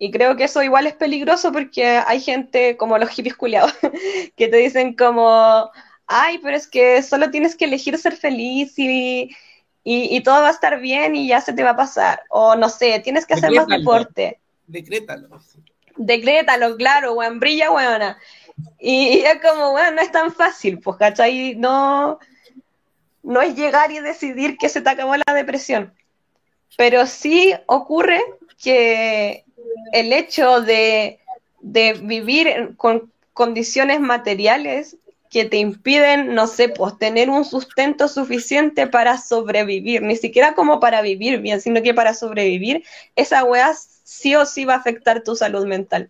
Y 0.02 0.12
creo 0.12 0.38
que 0.38 0.45
eso 0.45 0.64
igual 0.64 0.88
es 0.88 0.93
peligroso 0.93 1.52
porque 1.52 1.86
hay 1.86 2.22
gente 2.22 2.78
como 2.78 2.97
los 2.97 3.10
hippies 3.10 3.36
culiados 3.36 3.74
que 4.38 4.47
te 4.47 4.56
dicen 4.56 4.95
como, 4.95 5.70
ay, 6.08 6.39
pero 6.41 6.56
es 6.56 6.68
que 6.68 7.04
solo 7.04 7.30
tienes 7.30 7.56
que 7.58 7.66
elegir 7.66 7.97
ser 7.97 8.16
feliz 8.16 8.80
y, 8.80 9.30
y, 9.84 10.16
y 10.16 10.24
todo 10.24 10.41
va 10.41 10.47
a 10.47 10.52
estar 10.52 10.80
bien 10.80 11.18
y 11.18 11.28
ya 11.28 11.41
se 11.41 11.52
te 11.52 11.64
va 11.64 11.72
a 11.72 11.76
pasar. 11.76 12.22
O 12.30 12.56
no 12.56 12.70
sé, 12.70 13.02
tienes 13.02 13.26
que 13.26 13.34
hacer 13.34 13.52
más 13.52 13.68
deporte. 13.68 14.39
Decrétalo. 14.68 15.28
Decrétalo, 15.97 16.78
claro, 16.78 17.14
weón, 17.14 17.41
brilla, 17.41 17.70
weona. 17.70 18.18
Y, 18.80 19.20
y 19.20 19.20
es 19.26 19.41
como, 19.41 19.74
weón, 19.74 19.95
no 19.95 20.02
es 20.02 20.12
tan 20.14 20.32
fácil, 20.32 20.80
pues, 20.80 20.95
¿cachai? 20.95 21.56
No, 21.56 22.20
no 23.22 23.41
es 23.41 23.54
llegar 23.54 23.91
y 23.91 24.00
decidir 24.00 24.58
que 24.58 24.70
se 24.70 24.80
te 24.80 24.89
acabó 24.89 25.16
la 25.18 25.34
depresión. 25.34 25.93
Pero 26.78 27.06
sí 27.06 27.54
ocurre 27.66 28.24
que 28.62 29.43
el 29.92 30.14
hecho 30.14 30.62
de, 30.62 31.20
de 31.62 31.94
vivir 31.94 32.76
con 32.78 33.12
condiciones 33.34 34.00
materiales 34.00 34.98
que 35.30 35.46
te 35.46 35.58
impiden, 35.58 36.34
no 36.34 36.48
sé, 36.48 36.70
pues 36.70 36.98
tener 36.98 37.30
un 37.30 37.46
sustento 37.46 38.08
suficiente 38.08 38.88
para 38.88 39.18
sobrevivir, 39.18 40.02
ni 40.02 40.16
siquiera 40.16 40.56
como 40.56 40.80
para 40.80 41.02
vivir 41.02 41.40
bien, 41.40 41.62
sino 41.62 41.82
que 41.84 41.94
para 41.94 42.14
sobrevivir, 42.14 42.84
esa 43.16 43.44
weá 43.44 43.74
sí 44.04 44.36
o 44.36 44.46
sí 44.46 44.66
va 44.66 44.74
a 44.74 44.78
afectar 44.78 45.24
tu 45.24 45.36
salud 45.36 45.68
mental. 45.68 46.10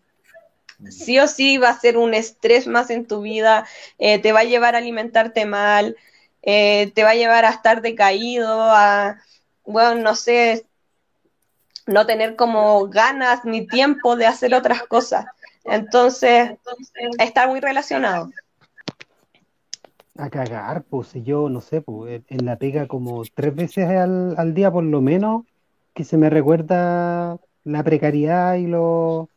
Sí 0.89 1.19
o 1.19 1.27
sí 1.27 1.57
va 1.57 1.69
a 1.69 1.79
ser 1.79 1.97
un 1.97 2.13
estrés 2.13 2.65
más 2.65 2.89
en 2.89 3.05
tu 3.05 3.21
vida, 3.21 3.67
eh, 3.97 4.19
te 4.19 4.31
va 4.31 4.41
a 4.41 4.45
llevar 4.45 4.75
a 4.75 4.77
alimentarte 4.77 5.45
mal, 5.45 5.97
eh, 6.41 6.91
te 6.95 7.03
va 7.03 7.09
a 7.09 7.15
llevar 7.15 7.43
a 7.43 7.49
estar 7.49 7.81
decaído, 7.81 8.47
a, 8.47 9.21
bueno, 9.65 9.95
no 9.95 10.15
sé, 10.15 10.65
no 11.89 12.05
tener 12.05 12.35
como 12.35 12.87
ganas 12.87 13.43
ni 13.45 13.67
tiempo 13.67 14.15
de 14.15 14.27
hacer 14.27 14.53
otras 14.53 14.83
cosas. 14.83 15.25
Entonces, 15.65 16.51
está 17.19 17.47
muy 17.47 17.59
relacionado. 17.59 18.29
A 20.17 20.29
cagar, 20.29 20.83
pues 20.83 21.13
yo, 21.13 21.49
no 21.49 21.61
sé, 21.61 21.81
pues 21.81 22.21
en- 22.27 22.45
la 22.45 22.57
pega 22.57 22.87
como 22.87 23.23
tres 23.33 23.55
veces 23.55 23.87
al, 23.89 24.35
al 24.37 24.53
día 24.53 24.71
por 24.71 24.83
lo 24.83 25.01
menos, 25.01 25.45
que 25.93 26.03
se 26.03 26.17
me 26.17 26.29
recuerda 26.29 27.37
la 27.63 27.83
precariedad 27.83 28.55
y 28.55 28.67
lo... 28.67 29.29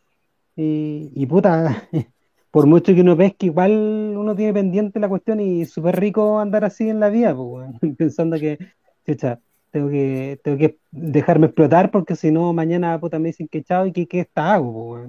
Y, 0.56 1.10
y 1.14 1.26
puta, 1.26 1.88
por 2.50 2.66
mucho 2.66 2.94
que 2.94 3.00
uno 3.00 3.16
pesque, 3.16 3.46
igual 3.46 3.72
uno 4.16 4.34
tiene 4.36 4.52
pendiente 4.52 5.00
la 5.00 5.08
cuestión 5.08 5.40
y 5.40 5.64
súper 5.66 5.98
rico 5.98 6.38
andar 6.40 6.64
así 6.64 6.88
en 6.88 7.00
la 7.00 7.08
vida, 7.08 7.34
pues, 7.34 7.70
pensando 7.96 8.38
que, 8.38 8.58
chucha, 9.06 9.40
tengo 9.72 9.90
que, 9.90 10.40
tengo 10.44 10.58
que 10.58 10.78
dejarme 10.90 11.46
explotar 11.46 11.90
porque 11.90 12.14
si 12.14 12.30
no 12.30 12.52
mañana 12.52 13.00
puta 13.00 13.18
me 13.18 13.28
dicen 13.30 13.48
que 13.48 13.64
chao 13.64 13.86
y 13.86 13.92
que 13.92 14.06
qué 14.06 14.20
está 14.20 14.54
hago. 14.54 15.08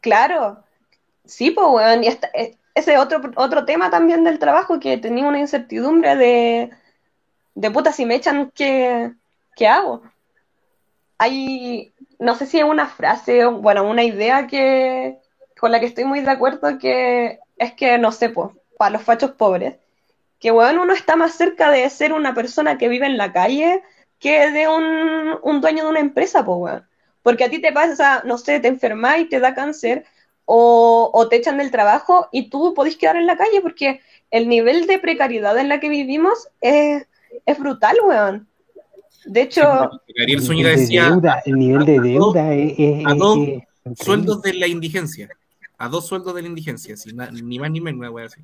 Claro, 0.00 0.64
sí, 1.24 1.50
pues, 1.50 1.66
weón, 1.68 2.04
y 2.04 2.06
esta- 2.08 2.30
eh, 2.34 2.56
ese 2.74 2.94
es 2.94 2.98
otro, 2.98 3.20
otro 3.36 3.64
tema 3.64 3.90
también 3.90 4.24
del 4.24 4.38
trabajo 4.38 4.80
que 4.80 4.96
tenía 4.98 5.28
una 5.28 5.40
incertidumbre 5.40 6.16
de, 6.16 6.70
de 7.54 7.70
puta, 7.70 7.92
si 7.92 8.06
me 8.06 8.14
echan, 8.16 8.50
¿qué, 8.54 9.12
qué 9.56 9.68
hago? 9.68 10.02
hay, 11.18 11.94
no 12.18 12.34
sé 12.34 12.46
si 12.46 12.58
es 12.58 12.64
una 12.64 12.88
frase, 12.88 13.46
bueno, 13.46 13.88
una 13.88 14.02
idea 14.02 14.46
que 14.48 15.18
con 15.58 15.70
la 15.70 15.78
que 15.78 15.86
estoy 15.86 16.04
muy 16.04 16.20
de 16.20 16.30
acuerdo, 16.30 16.78
que 16.78 17.38
es 17.56 17.72
que, 17.74 17.96
no 17.98 18.10
sé, 18.10 18.30
pues, 18.30 18.50
para 18.76 18.90
los 18.90 19.02
fachos 19.02 19.30
pobres, 19.32 19.76
que, 20.42 20.50
bueno, 20.50 20.82
uno 20.82 20.92
está 20.92 21.14
más 21.14 21.34
cerca 21.36 21.70
de 21.70 21.88
ser 21.88 22.12
una 22.12 22.34
persona 22.34 22.76
que 22.76 22.88
vive 22.88 23.06
en 23.06 23.16
la 23.16 23.32
calle 23.32 23.82
que 24.18 24.50
de 24.50 24.66
un, 24.68 25.38
un 25.42 25.60
dueño 25.60 25.84
de 25.84 25.90
una 25.90 26.00
empresa, 26.00 26.44
pues, 26.44 26.58
weón. 26.58 26.86
Porque 27.22 27.44
a 27.44 27.48
ti 27.50 27.60
te 27.60 27.72
pasa, 27.72 28.22
no 28.24 28.36
sé, 28.38 28.58
te 28.58 28.66
enfermas 28.66 29.20
y 29.20 29.26
te 29.26 29.38
da 29.38 29.54
cáncer, 29.54 30.04
o, 30.44 31.10
o, 31.14 31.28
te 31.28 31.36
echan 31.36 31.58
del 31.58 31.70
trabajo 31.70 32.28
y 32.32 32.50
tú 32.50 32.74
podés 32.74 32.96
quedar 32.96 33.14
en 33.16 33.26
la 33.28 33.36
calle 33.36 33.60
porque 33.62 34.00
el 34.32 34.48
nivel 34.48 34.88
de 34.88 34.98
precariedad 34.98 35.56
en 35.56 35.68
la 35.68 35.78
que 35.78 35.88
vivimos 35.88 36.48
es, 36.60 37.06
es 37.46 37.58
brutal, 37.58 37.96
weón. 38.04 38.48
De 39.24 39.42
hecho, 39.42 39.62
Gabriel 40.16 40.42
Zúñiga 40.42 40.70
decía, 40.70 41.04
deuda, 41.10 41.42
el 41.46 41.56
nivel 41.56 41.84
de 41.86 42.00
deuda 42.00 42.52
es, 42.52 42.74
es- 42.76 43.06
a 43.06 43.14
dos 43.14 43.38
es- 43.38 43.62
es 43.84 44.04
sueldos 44.04 44.42
de 44.42 44.54
la 44.54 44.66
indigencia. 44.66 45.28
A 45.78 45.88
dos 45.88 46.08
sueldos 46.08 46.34
de 46.34 46.42
la 46.42 46.48
indigencia, 46.48 46.96
sin 46.96 47.16
na- 47.16 47.30
ni 47.30 47.60
más 47.60 47.70
ni 47.70 47.80
menos, 47.80 48.10
una 48.10 48.24
así. 48.26 48.40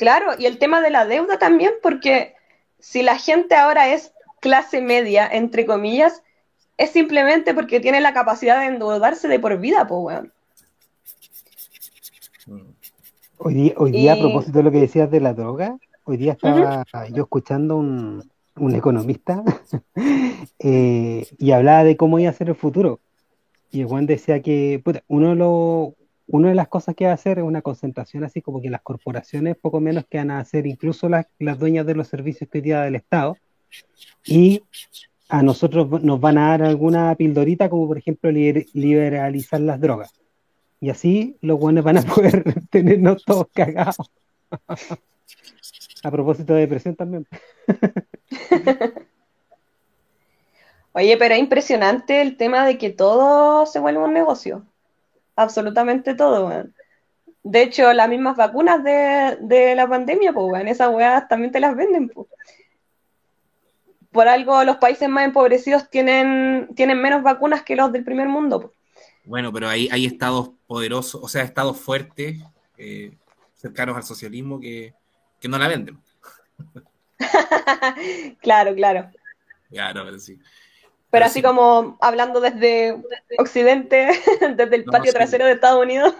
Claro, 0.00 0.32
y 0.38 0.46
el 0.46 0.56
tema 0.56 0.80
de 0.80 0.88
la 0.88 1.04
deuda 1.04 1.38
también, 1.38 1.72
porque 1.82 2.34
si 2.78 3.02
la 3.02 3.18
gente 3.18 3.54
ahora 3.54 3.92
es 3.92 4.14
clase 4.40 4.80
media, 4.80 5.28
entre 5.30 5.66
comillas, 5.66 6.22
es 6.78 6.90
simplemente 6.90 7.52
porque 7.52 7.80
tiene 7.80 8.00
la 8.00 8.14
capacidad 8.14 8.60
de 8.60 8.68
endeudarse 8.68 9.28
de 9.28 9.38
por 9.38 9.58
vida, 9.58 9.86
pues, 9.86 10.00
weón. 10.02 10.32
Hoy 13.36 13.54
día, 13.54 13.74
hoy 13.76 13.90
día, 13.92 14.14
a 14.14 14.18
propósito 14.18 14.58
de 14.58 14.64
lo 14.64 14.70
que 14.70 14.80
decías 14.80 15.10
de 15.10 15.20
la 15.20 15.34
droga, 15.34 15.76
hoy 16.04 16.16
día 16.16 16.32
estaba 16.32 16.82
yo 17.10 17.22
escuchando 17.24 17.76
un, 17.76 18.30
un 18.56 18.74
economista 18.74 19.42
eh, 20.58 21.26
y 21.38 21.50
hablaba 21.52 21.84
de 21.84 21.98
cómo 21.98 22.18
iba 22.18 22.30
a 22.30 22.34
ser 22.34 22.48
el 22.48 22.54
futuro. 22.54 23.00
Y 23.70 23.82
el 23.82 23.86
Juan 23.86 24.06
decía 24.06 24.40
que 24.40 24.80
puta, 24.82 25.02
uno 25.08 25.28
de 25.30 25.36
los- 25.36 25.99
una 26.32 26.48
de 26.50 26.54
las 26.54 26.68
cosas 26.68 26.94
que 26.94 27.04
va 27.06 27.10
a 27.10 27.14
hacer 27.14 27.38
es 27.38 27.44
una 27.44 27.60
concentración 27.62 28.24
así 28.24 28.40
como 28.40 28.60
que 28.62 28.70
las 28.70 28.82
corporaciones 28.82 29.56
poco 29.56 29.80
menos 29.80 30.04
que 30.08 30.18
van 30.18 30.30
a 30.30 30.38
hacer 30.38 30.66
incluso 30.66 31.08
las, 31.08 31.26
las 31.38 31.58
dueñas 31.58 31.86
de 31.86 31.94
los 31.94 32.08
servicios 32.08 32.48
que 32.50 32.60
día 32.62 32.82
del 32.82 32.94
Estado 32.94 33.36
y 34.24 34.62
a 35.28 35.42
nosotros 35.42 36.02
nos 36.02 36.20
van 36.20 36.38
a 36.38 36.48
dar 36.50 36.62
alguna 36.62 37.14
pildorita 37.14 37.68
como 37.68 37.86
por 37.88 37.98
ejemplo 37.98 38.30
liber- 38.30 38.66
liberalizar 38.72 39.60
las 39.60 39.80
drogas. 39.80 40.12
Y 40.80 40.90
así 40.90 41.36
los 41.40 41.58
buenos 41.58 41.84
van 41.84 41.98
a 41.98 42.02
poder 42.02 42.42
tenernos 42.70 43.24
todos 43.24 43.46
cagados. 43.52 44.10
A 46.02 46.10
propósito 46.10 46.54
de 46.54 46.60
depresión 46.60 46.96
también. 46.96 47.26
Oye, 50.92 51.16
pero 51.18 51.34
es 51.34 51.40
impresionante 51.40 52.20
el 52.20 52.36
tema 52.36 52.66
de 52.66 52.76
que 52.78 52.90
todo 52.90 53.66
se 53.66 53.78
vuelve 53.78 54.02
un 54.02 54.12
negocio. 54.12 54.64
Absolutamente 55.36 56.14
todo, 56.14 56.46
weón. 56.46 56.74
De 57.42 57.62
hecho, 57.62 57.92
las 57.92 58.08
mismas 58.08 58.36
vacunas 58.36 58.84
de, 58.84 59.38
de 59.40 59.74
la 59.74 59.88
pandemia, 59.88 60.32
pues, 60.32 60.46
weón, 60.46 60.68
esas 60.68 60.90
weas 60.90 61.26
también 61.28 61.52
te 61.52 61.60
las 61.60 61.74
venden, 61.74 62.08
pues. 62.08 62.26
Por 64.12 64.26
algo 64.26 64.64
los 64.64 64.76
países 64.78 65.08
más 65.08 65.24
empobrecidos 65.24 65.88
tienen, 65.88 66.68
tienen 66.74 67.00
menos 67.00 67.22
vacunas 67.22 67.62
que 67.62 67.76
los 67.76 67.92
del 67.92 68.04
primer 68.04 68.28
mundo, 68.28 68.60
pues. 68.60 68.74
Bueno, 69.24 69.52
pero 69.52 69.68
hay, 69.68 69.88
hay 69.92 70.06
estados 70.06 70.50
poderosos, 70.66 71.22
o 71.22 71.28
sea, 71.28 71.42
estados 71.42 71.78
fuertes, 71.78 72.42
eh, 72.76 73.16
cercanos 73.54 73.96
al 73.96 74.02
socialismo, 74.02 74.58
que, 74.58 74.94
que 75.38 75.48
no 75.48 75.58
la 75.58 75.68
venden. 75.68 75.98
Claro, 78.40 78.74
claro. 78.74 79.10
Claro, 79.68 80.04
pero 80.04 80.18
sí. 80.18 80.38
Pero 81.10 81.24
así 81.26 81.40
sí. 81.40 81.42
como 81.42 81.98
hablando 82.00 82.40
desde 82.40 82.96
Occidente, 83.38 84.08
desde 84.56 84.76
el 84.76 84.84
No, 84.84 84.92
patio 84.92 85.12
sí. 85.12 85.16
trasero 85.18 85.44
de 85.46 85.52
Estados 85.52 85.82
Unidos. 85.82 86.14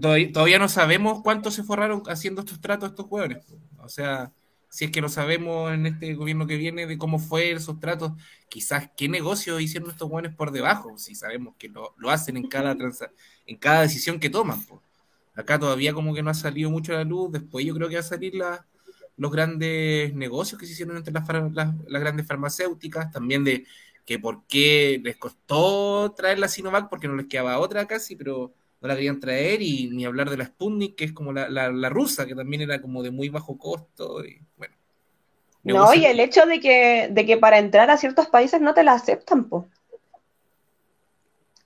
Todavía, 0.00 0.58
no 0.58 0.68
sabemos 0.68 1.22
cuánto 1.22 1.50
se 1.50 1.62
forraron 1.64 2.02
haciendo 2.08 2.42
estos 2.42 2.60
tratos 2.60 2.90
estos 2.90 3.06
jóvenes. 3.06 3.46
O 3.78 3.88
sea, 3.88 4.32
si 4.68 4.84
es 4.84 4.90
que 4.90 5.00
lo 5.00 5.08
sabemos 5.08 5.72
en 5.72 5.86
este 5.86 6.12
gobierno 6.14 6.46
que 6.46 6.56
viene 6.56 6.86
de 6.86 6.98
cómo 6.98 7.18
fue 7.18 7.52
esos 7.52 7.80
tratos, 7.80 8.12
quizás 8.50 8.90
qué 8.96 9.08
negocio 9.08 9.58
hicieron 9.60 9.88
estos 9.90 10.08
jóvenes 10.10 10.34
por 10.34 10.50
debajo, 10.52 10.98
si 10.98 11.14
sabemos 11.14 11.54
que 11.58 11.68
lo, 11.70 11.94
lo 11.96 12.10
hacen 12.10 12.36
en 12.36 12.48
cada 12.48 12.74
transa- 12.76 13.10
en 13.46 13.56
cada 13.56 13.80
decisión 13.82 14.20
que 14.20 14.28
toman. 14.28 14.62
po. 14.66 14.82
Acá 15.34 15.58
todavía 15.58 15.94
como 15.94 16.14
que 16.14 16.22
no 16.22 16.30
ha 16.30 16.34
salido 16.34 16.70
mucho 16.70 16.92
a 16.92 16.96
la 16.96 17.04
luz, 17.04 17.32
después 17.32 17.64
yo 17.64 17.74
creo 17.74 17.88
que 17.88 17.94
va 17.94 18.00
a 18.00 18.02
salir 18.02 18.34
la- 18.34 18.66
los 19.16 19.32
grandes 19.32 20.14
negocios 20.14 20.60
que 20.60 20.66
se 20.66 20.72
hicieron 20.72 20.96
entre 20.98 21.12
las, 21.14 21.26
las 21.54 22.00
grandes 22.02 22.26
farmacéuticas, 22.26 23.10
también 23.10 23.42
de 23.44 23.66
que 24.08 24.18
por 24.18 24.46
qué 24.46 24.98
les 25.04 25.18
costó 25.18 26.12
traer 26.12 26.38
la 26.38 26.48
Sinovac, 26.48 26.88
porque 26.88 27.08
no 27.08 27.14
les 27.14 27.26
quedaba 27.26 27.58
otra 27.58 27.86
casi, 27.86 28.16
pero 28.16 28.54
no 28.80 28.88
la 28.88 28.94
querían 28.94 29.20
traer, 29.20 29.60
y 29.60 29.90
ni 29.90 30.06
hablar 30.06 30.30
de 30.30 30.38
la 30.38 30.46
Sputnik, 30.46 30.94
que 30.94 31.04
es 31.04 31.12
como 31.12 31.30
la, 31.30 31.50
la, 31.50 31.70
la 31.70 31.90
rusa, 31.90 32.24
que 32.24 32.34
también 32.34 32.62
era 32.62 32.80
como 32.80 33.02
de 33.02 33.10
muy 33.10 33.28
bajo 33.28 33.58
costo, 33.58 34.24
y 34.24 34.40
bueno. 34.56 34.74
No, 35.62 35.92
y 35.92 36.06
el 36.06 36.20
hecho 36.20 36.46
de 36.46 36.58
que, 36.58 37.08
de 37.10 37.26
que 37.26 37.36
para 37.36 37.58
entrar 37.58 37.90
a 37.90 37.98
ciertos 37.98 38.28
países 38.28 38.62
no 38.62 38.72
te 38.72 38.82
la 38.82 38.94
aceptan, 38.94 39.44
po. 39.44 39.66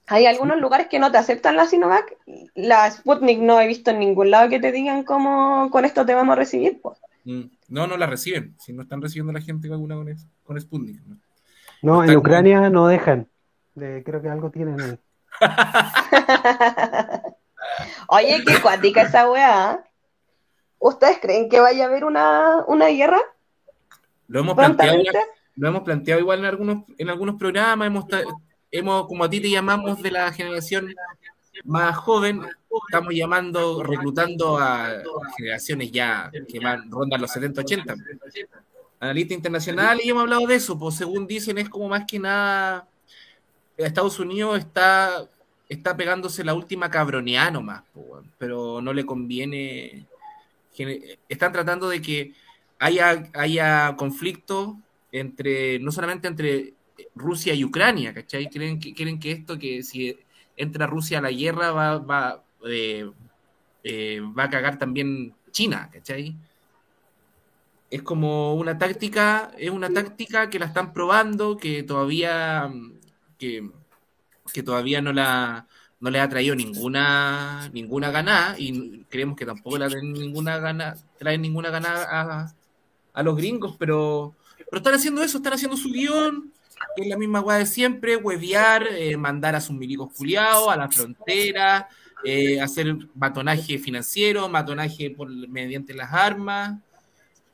Hay 0.09 0.27
algunos 0.27 0.59
lugares 0.59 0.89
que 0.89 0.99
no 0.99 1.13
te 1.13 1.19
aceptan 1.19 1.55
la 1.55 1.67
Sinovac. 1.67 2.17
La 2.57 2.91
Sputnik 2.91 3.39
no 3.39 3.61
he 3.61 3.69
visto 3.69 3.93
en 3.93 4.01
ningún 4.01 4.33
lado 4.33 4.51
que 4.51 4.59
te 4.59 4.73
digan 4.73 5.05
cómo 5.05 5.71
con 5.71 5.85
esto 5.85 6.05
te 6.05 6.15
vamos 6.15 6.33
a 6.33 6.41
recibir, 6.41 6.81
po. 6.81 6.97
Mm, 7.23 7.45
No, 7.69 7.87
no 7.87 7.97
la 7.97 8.09
reciben, 8.09 8.57
si 8.59 8.73
no 8.73 8.83
están 8.83 9.01
recibiendo 9.01 9.33
la 9.33 9.41
gente 9.41 9.69
vacuna 9.69 9.95
con, 9.95 10.13
con 10.43 10.61
Sputnik. 10.61 11.01
¿no? 11.07 11.19
No, 11.83 12.05
en 12.05 12.17
Ucrania 12.17 12.71
no 12.71 12.87
dejan. 12.87 13.29
De- 13.75 14.03
creo 14.05 14.23
que 14.23 14.29
algo 14.29 14.51
tienen 14.51 14.81
ahí. 14.81 14.99
Oye, 18.09 18.43
qué 18.47 18.61
cuática 18.61 19.03
esa 19.03 19.31
weá. 19.31 19.85
¿Ustedes 20.79 21.19
creen 21.21 21.49
que 21.49 21.61
vaya 21.61 21.85
a 21.85 21.89
haber 21.89 22.05
una, 22.05 22.65
una 22.67 22.87
guerra 22.89 23.21
Lo 24.27 24.41
hemos 24.41 24.55
planteado 24.55 24.99
lo 25.55 25.69
hemos 25.69 25.83
planteado 25.83 26.21
igual 26.21 26.41
en 26.41 26.45
algunos, 26.47 26.85
en 26.97 27.11
algunos 27.11 27.37
programas, 27.37 27.87
hemos, 27.87 28.07
hemos, 28.71 29.07
como 29.07 29.25
a 29.25 29.31
ti 29.31 29.41
te 29.41 29.51
llamamos 29.51 30.01
de 30.03 30.11
la 30.11 30.33
generación 30.33 30.95
más 31.65 31.95
joven, 31.97 32.41
estamos 32.89 33.15
llamando, 33.15 33.83
reclutando 33.83 34.59
a 34.59 35.03
generaciones 35.37 35.93
ya 35.93 36.31
que 36.49 36.59
van, 36.59 36.91
rondan 36.91 37.21
los 37.21 37.31
70, 37.31 37.61
80. 37.61 37.95
Analista 39.03 39.35
internacional, 39.35 40.01
y 40.01 40.11
hemos 40.11 40.23
hablado 40.23 40.47
de 40.47 40.55
eso, 40.55 40.79
pues 40.79 40.95
según 40.95 41.27
dicen 41.27 41.59
es 41.59 41.69
como 41.69 41.89
más 41.89 42.05
que 42.07 42.21
nada, 42.21 42.87
Estados 43.77 44.21
Unidos 44.21 44.61
está, 44.61 45.29
está 45.69 45.97
pegándose 45.97 46.45
la 46.45 46.55
última 46.55 46.89
cabroneada 46.89 47.51
nomás, 47.51 47.83
pues, 47.93 48.25
pero 48.39 48.81
no 48.81 48.93
le 48.93 49.05
conviene, 49.05 50.07
están 51.29 51.53
tratando 51.53 51.89
de 51.89 52.01
que 52.01 52.33
haya, 52.79 53.29
haya 53.35 53.97
conflicto 53.97 54.79
entre, 55.11 55.81
no 55.81 55.91
solamente 55.91 56.29
entre 56.29 56.75
Rusia 57.17 57.55
y 57.55 57.65
Ucrania, 57.65 58.15
¿cachai? 58.15 58.49
Creen 58.49 58.79
que, 58.79 58.95
quieren 58.95 59.19
que 59.19 59.33
esto, 59.33 59.59
que 59.59 59.83
si 59.83 60.17
entra 60.57 60.87
Rusia 60.87 61.19
a 61.19 61.23
la 61.23 61.33
guerra 61.33 61.73
va, 61.73 61.99
va, 61.99 62.45
eh, 62.69 63.11
eh, 63.83 64.21
va 64.39 64.45
a 64.45 64.51
cagar 64.51 64.79
también 64.79 65.35
China, 65.51 65.91
¿cachai? 65.93 66.37
Es 67.93 68.03
como 68.03 68.55
una 68.55 68.79
táctica, 68.79 69.53
es 69.59 69.71
una 69.71 69.91
táctica 69.93 70.49
que 70.51 70.59
la 70.59 70.67
están 70.67 70.93
probando, 70.93 71.57
que 71.59 71.83
todavía, 71.83 72.69
mm, 72.69 72.93
que, 73.39 73.71
que 74.53 74.63
todavía 74.63 75.01
no 75.03 75.13
la 75.13 75.67
no 76.01 76.11
le 76.11 76.19
ha 76.19 76.29
traído 76.29 76.57
ninguna 76.57 77.71
ninguna 77.73 78.11
ganada 78.11 78.57
y 78.59 79.05
creemos 79.09 79.37
que 79.37 79.47
tampoco 79.47 79.79
la 79.79 79.89
traen 79.89 80.13
ninguna 80.13 80.59
gana 80.59 80.97
traen 81.19 81.41
ninguna 81.43 81.71
ganada 81.71 82.09
a, 82.11 82.55
a 83.13 83.23
los 83.23 83.37
gringos, 83.37 83.77
pero, 83.79 84.35
pero 84.57 84.79
están 84.79 84.95
haciendo 84.95 85.23
eso, 85.23 85.39
están 85.39 85.53
haciendo 85.55 85.77
su 85.77 85.91
guion, 85.91 86.53
que 86.97 87.03
es 87.03 87.09
la 87.09 87.17
misma 87.17 87.41
weá 87.41 87.59
de 87.59 87.67
siempre, 87.67 88.17
huevear, 88.17 88.87
eh, 88.91 89.17
mandar 89.17 89.55
a 89.55 89.61
sus 89.61 89.77
milicos 89.77 90.13
culiados 90.17 90.69
a 90.69 90.77
la 90.77 90.89
frontera, 90.89 91.89
eh, 92.25 92.61
hacer 92.61 92.97
matonaje 93.15 93.79
financiero, 93.79 94.49
matonaje 94.49 95.11
por, 95.11 95.29
mediante 95.49 95.95
las 95.95 96.13
armas, 96.13 96.79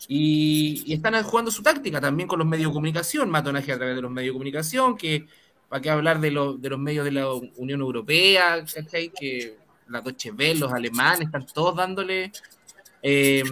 y, 0.06 0.82
y 0.86 0.92
están 0.94 1.20
jugando 1.24 1.50
su 1.50 1.62
táctica 1.62 2.00
también 2.00 2.28
con 2.28 2.38
los 2.38 2.46
medios 2.48 2.70
de 2.70 2.74
comunicación, 2.74 3.30
matonaje 3.30 3.72
a 3.72 3.76
través 3.76 3.96
de 3.96 4.02
los 4.02 4.10
medios 4.10 4.32
de 4.32 4.34
comunicación, 4.34 4.96
que 4.96 5.26
para 5.68 5.82
qué 5.82 5.90
hablar 5.90 6.20
de, 6.20 6.30
lo- 6.30 6.54
de 6.54 6.70
los 6.70 6.78
medios 6.78 7.04
de 7.04 7.12
la 7.12 7.28
Unión 7.56 7.80
Europea, 7.80 8.64
¿cachai? 8.72 9.10
Que 9.10 9.56
la 9.88 10.00
Deutsche 10.00 10.30
Welle, 10.30 10.60
los 10.60 10.72
alemanes, 10.72 11.26
están 11.26 11.44
todos 11.46 11.74
dándole 11.76 12.30
eh, 13.02 13.42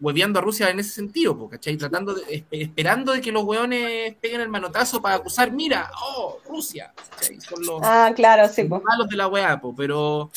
hueveando 0.00 0.38
a 0.38 0.42
Rusia 0.42 0.70
en 0.70 0.80
ese 0.80 0.90
sentido, 0.90 1.48
¿cachai? 1.48 1.76
Tratando 1.76 2.14
de, 2.14 2.22
esp- 2.22 2.46
esperando 2.50 3.12
de 3.12 3.20
que 3.20 3.32
los 3.32 3.44
hueones 3.44 4.14
peguen 4.20 4.40
el 4.40 4.48
manotazo 4.48 5.02
para 5.02 5.16
acusar, 5.16 5.52
mira, 5.52 5.90
oh, 6.00 6.38
Rusia, 6.48 6.92
¿cachai? 7.10 7.40
Son 7.40 7.64
los 7.64 7.80
Ah, 7.82 8.12
claro, 8.14 8.48
sí, 8.48 8.64
po. 8.64 8.80
malos 8.80 9.08
de 9.08 9.16
la 9.16 9.60
po, 9.60 9.74
pero, 9.74 10.30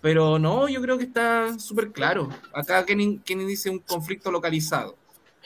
pero 0.00 0.38
no, 0.38 0.68
yo 0.68 0.80
creo 0.80 0.96
que 0.96 1.04
está 1.04 1.58
súper 1.58 1.90
claro. 1.92 2.28
Acá 2.52 2.84
Kenin, 2.86 3.20
Kenin 3.20 3.46
dice 3.46 3.68
un 3.68 3.80
conflicto 3.80 4.30
localizado 4.30 4.96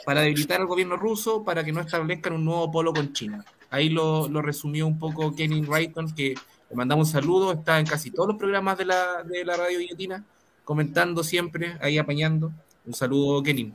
para 0.04 0.22
debilitar 0.22 0.60
al 0.60 0.66
gobierno 0.66 0.96
ruso 0.96 1.44
para 1.44 1.64
que 1.64 1.72
no 1.72 1.80
establezcan 1.80 2.32
un 2.32 2.44
nuevo 2.44 2.70
polo 2.70 2.92
con 2.92 3.12
China. 3.12 3.44
Ahí 3.70 3.88
lo, 3.90 4.28
resumió 4.40 4.86
un 4.86 4.98
poco 4.98 5.34
Kenny 5.34 5.60
Wrighton, 5.62 6.14
que 6.14 6.34
le 6.70 6.76
mandamos 6.76 7.08
un 7.08 7.12
saludo, 7.12 7.52
está 7.52 7.78
en 7.78 7.86
casi 7.86 8.10
todos 8.10 8.28
los 8.28 8.38
programas 8.38 8.78
de 8.78 8.86
la, 8.86 9.22
de 9.22 9.44
la 9.44 9.56
radio 9.56 9.78
guillotina, 9.78 10.24
comentando 10.64 11.22
siempre, 11.22 11.76
ahí 11.80 11.98
apañando. 11.98 12.52
Un 12.86 12.94
saludo, 12.94 13.42
Kenny. 13.42 13.72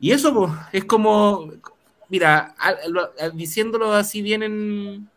Y 0.00 0.10
eso, 0.10 0.56
es 0.72 0.84
como, 0.84 1.52
mira, 2.08 2.54
diciéndolo 3.34 3.92
así 3.92 4.22
bien 4.22 4.42
en, 4.42 5.08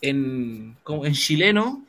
en, 0.00 0.76
como 0.82 1.06
en 1.06 1.14
chileno, 1.14 1.84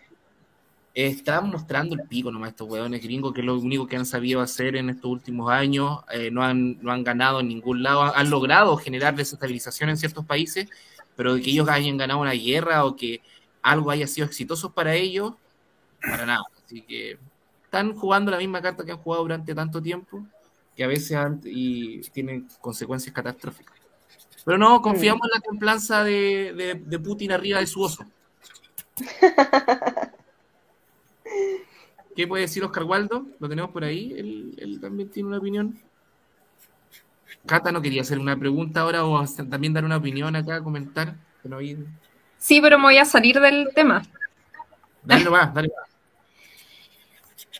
están 0.93 1.49
mostrando 1.49 1.95
el 1.95 2.07
pico 2.07 2.31
nomás 2.31 2.49
estos 2.49 2.69
hueones 2.69 3.01
gringos, 3.01 3.33
que 3.33 3.39
es 3.41 3.45
lo 3.45 3.57
único 3.57 3.87
que 3.87 3.95
han 3.95 4.05
sabido 4.05 4.41
hacer 4.41 4.75
en 4.75 4.89
estos 4.89 5.09
últimos 5.09 5.49
años. 5.49 5.99
Eh, 6.11 6.29
no, 6.31 6.43
han, 6.43 6.81
no 6.81 6.91
han 6.91 7.03
ganado 7.03 7.39
en 7.39 7.47
ningún 7.47 7.81
lado, 7.83 8.03
han, 8.03 8.29
logrado 8.29 8.75
generar 8.77 9.15
desestabilización 9.15 9.89
en 9.89 9.97
ciertos 9.97 10.25
países, 10.25 10.67
pero 11.15 11.35
de 11.35 11.41
que 11.41 11.51
ellos 11.51 11.69
hayan 11.69 11.97
ganado 11.97 12.19
una 12.19 12.33
guerra 12.33 12.85
o 12.85 12.95
que 12.95 13.21
algo 13.61 13.91
haya 13.91 14.07
sido 14.07 14.27
exitoso 14.27 14.71
para 14.71 14.95
ellos, 14.95 15.33
para 16.01 16.25
nada. 16.25 16.43
Así 16.65 16.81
que 16.81 17.17
están 17.63 17.93
jugando 17.95 18.31
la 18.31 18.37
misma 18.37 18.61
carta 18.61 18.83
que 18.83 18.91
han 18.91 18.97
jugado 18.97 19.23
durante 19.23 19.55
tanto 19.55 19.81
tiempo, 19.81 20.25
que 20.75 20.83
a 20.83 20.87
veces 20.87 21.17
y 21.45 22.01
tienen 22.09 22.47
consecuencias 22.59 23.13
catastróficas. 23.13 23.77
Pero 24.43 24.57
no, 24.57 24.81
confiamos 24.81 25.21
en 25.27 25.31
la 25.35 25.39
templanza 25.39 26.03
de, 26.03 26.53
de, 26.53 26.75
de 26.75 26.99
Putin 26.99 27.31
arriba 27.31 27.59
de 27.59 27.67
su 27.67 27.81
oso. 27.81 28.05
¿Qué 32.15 32.27
puede 32.27 32.43
decir 32.43 32.63
Oscar 32.63 32.84
Waldo? 32.84 33.25
¿Lo 33.39 33.47
tenemos 33.47 33.71
por 33.71 33.84
ahí? 33.84 34.13
Él, 34.17 34.79
también 34.82 35.09
tiene 35.09 35.29
una 35.29 35.38
opinión. 35.38 35.79
Cata 37.45 37.71
no 37.71 37.82
quería 37.82 38.01
hacer 38.01 38.19
una 38.19 38.38
pregunta 38.38 38.82
ahora 38.82 39.05
o 39.05 39.25
también 39.49 39.73
dar 39.73 39.86
una 39.86 39.97
opinión 39.97 40.36
acá, 40.36 40.61
comentar. 40.61 41.15
Sí, 42.38 42.61
pero 42.61 42.77
me 42.77 42.86
voy 42.86 42.97
a 42.97 43.05
salir 43.05 43.39
del 43.39 43.69
tema. 43.73 44.03
Dale 45.03 45.29
más, 45.29 45.53
dale 45.53 45.69
más. 45.69 45.89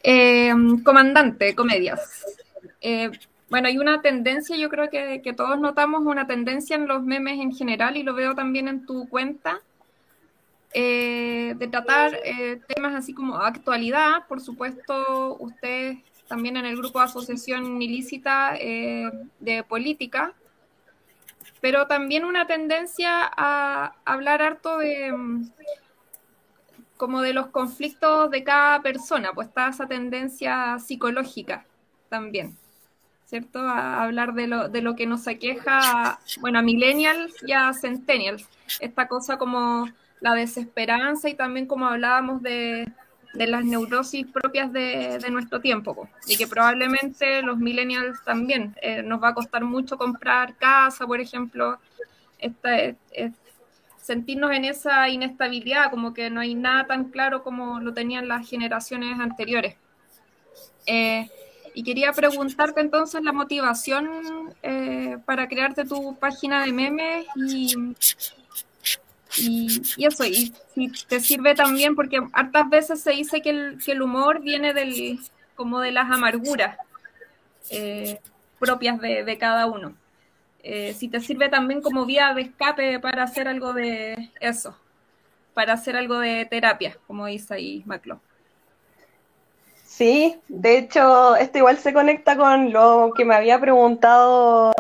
Eh, 0.04 0.54
comandante, 0.84 1.56
comedias. 1.56 2.26
Eh, 2.82 3.12
bueno, 3.50 3.68
hay 3.68 3.78
una 3.78 4.02
tendencia, 4.02 4.56
yo 4.56 4.70
creo 4.70 4.90
que, 4.90 5.22
que, 5.24 5.34
todos 5.34 5.60
notamos 5.60 6.04
una 6.06 6.26
tendencia 6.26 6.76
en 6.76 6.88
los 6.88 7.04
memes 7.04 7.40
en 7.40 7.54
general 7.54 7.98
y 7.98 8.04
lo 8.04 8.14
veo 8.14 8.34
también 8.34 8.68
en 8.68 8.86
tu 8.86 9.08
cuenta, 9.10 9.62
eh, 10.74 11.54
de 11.58 11.68
tratar 11.68 12.18
eh, 12.24 12.62
temas 12.68 12.96
así 12.96 13.14
como 13.14 13.36
actualidad. 13.36 14.26
Por 14.28 14.40
supuesto, 14.40 15.38
usted 15.40 15.98
también 16.28 16.56
en 16.56 16.66
el 16.66 16.78
grupo 16.78 17.00
de 17.00 17.06
asociación 17.06 17.82
ilícita 17.82 18.56
eh, 18.56 19.12
de 19.40 19.64
política, 19.64 20.34
pero 21.60 21.88
también 21.88 22.24
una 22.24 22.48
tendencia 22.48 23.30
a 23.36 23.96
hablar 24.06 24.42
harto 24.42 24.78
de 24.78 25.14
como 26.96 27.22
de 27.22 27.34
los 27.34 27.48
conflictos 27.48 28.30
de 28.30 28.44
cada 28.44 28.82
persona, 28.82 29.32
pues 29.34 29.48
está 29.48 29.70
esa 29.70 29.88
tendencia 29.88 30.78
psicológica 30.78 31.66
también, 32.10 32.56
¿cierto? 33.26 33.60
A 33.60 34.04
hablar 34.04 34.36
de 34.36 34.46
lo, 34.46 34.70
de 34.70 34.84
lo 34.84 34.96
que 34.96 35.08
nos 35.08 35.28
aqueja, 35.28 36.20
bueno, 36.42 36.60
a 36.60 36.62
millennials 36.62 37.34
y 37.46 37.54
a 37.54 37.74
centennials, 37.74 38.48
esta 38.80 39.08
cosa 39.08 39.38
como 39.38 39.90
la 40.22 40.34
desesperanza 40.34 41.28
y 41.28 41.34
también 41.34 41.66
como 41.66 41.88
hablábamos 41.88 42.42
de, 42.42 42.90
las 43.34 43.66
neurosis 43.66 44.26
propias 44.28 44.72
de, 44.72 45.20
nuestro 45.30 45.60
tiempo 45.60 46.08
y 46.28 46.38
que 46.38 46.48
probablemente 46.48 47.42
los 47.42 47.58
millennials 47.58 48.24
también 48.24 48.76
eh, 48.82 49.02
nos 49.04 49.22
va 49.22 49.30
a 49.30 49.34
costar 49.34 49.64
mucho 49.64 49.98
comprar 49.98 50.56
casa, 50.56 51.06
por 51.06 51.20
ejemplo, 51.20 51.80
sentirnos 54.02 54.52
en 54.52 54.66
esa 54.66 55.10
inestabilidad, 55.10 55.90
como 55.90 56.14
que 56.14 56.30
no 56.30 56.42
hay 56.42 56.56
nada 56.56 56.86
tan 56.88 57.06
claro 57.06 57.44
como 57.44 57.80
lo 57.80 57.94
tenían 57.94 58.28
las 58.28 58.50
generaciones 58.50 59.20
anteriores. 59.20 59.76
Eh, 60.86 61.30
y 61.74 61.84
quería 61.84 62.12
preguntarte 62.12 62.82
entonces 62.82 63.24
la 63.24 63.32
motivación 63.32 64.54
eh, 64.62 65.18
para 65.26 65.48
crearte 65.48 65.86
tu 65.86 66.16
página 66.16 66.66
de 66.66 66.74
memes 66.74 67.26
y, 67.36 67.76
y, 69.38 70.06
eso, 70.06 70.26
y 70.26 70.54
si 70.74 70.90
te 71.08 71.20
sirve 71.20 71.56
también, 71.56 71.96
porque 71.96 72.22
hartas 72.34 72.70
veces 72.70 73.02
se 73.02 73.12
dice 73.12 73.42
que 73.42 73.50
el, 73.52 73.78
que 73.84 73.94
el 73.94 74.02
humor 74.02 74.42
viene 74.42 74.74
del, 74.74 75.20
como 75.56 75.80
de 75.80 75.92
las 75.92 76.10
amarguras 76.12 76.78
eh, 77.70 78.20
propias 78.60 79.00
de, 79.00 79.24
de, 79.24 79.38
cada 79.38 79.68
uno. 79.68 79.94
Eh, 80.64 80.94
si 80.94 81.08
te 81.08 81.20
sirve 81.20 81.50
también 81.50 81.82
como 81.82 82.06
vía 82.06 82.34
de 82.34 82.42
escape 82.44 83.00
para 83.00 83.24
hacer 83.24 83.48
algo 83.48 83.74
de 83.74 84.32
eso, 84.40 84.78
para 85.54 85.74
hacer 85.74 85.96
algo 85.96 86.20
de 86.20 86.46
terapia, 86.46 86.98
como 87.08 87.26
dice 87.26 87.54
ahí 87.54 87.84
Maclo. 87.86 88.20
Sí, 89.86 90.40
de 90.48 90.78
hecho, 90.78 91.36
esto 91.36 91.58
igual 91.58 91.78
se 91.78 91.94
conecta 91.94 92.36
con 92.36 92.72
lo 92.72 93.12
que 93.16 93.26
me 93.26 93.36
había 93.36 93.60
preguntado 93.60 94.74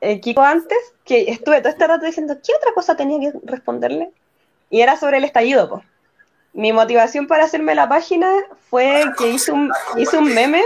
eh, 0.00 0.20
Kiko 0.20 0.42
antes, 0.42 0.78
que 1.04 1.30
estuve 1.30 1.60
todo 1.60 1.70
este 1.70 1.86
rato 1.86 2.04
diciendo, 2.04 2.36
¿qué 2.44 2.52
otra 2.54 2.72
cosa 2.72 2.96
tenía 2.96 3.18
que 3.18 3.38
responderle? 3.44 4.10
Y 4.70 4.80
era 4.80 4.96
sobre 4.96 5.18
el 5.18 5.24
estallido, 5.24 5.68
pues. 5.68 5.84
Mi 6.52 6.72
motivación 6.72 7.26
para 7.26 7.44
hacerme 7.44 7.74
la 7.74 7.88
página 7.88 8.30
fue 8.70 9.04
que 9.18 9.28
hice 9.28 9.52
un, 9.52 9.70
hice 9.96 10.16
un 10.16 10.32
meme. 10.32 10.62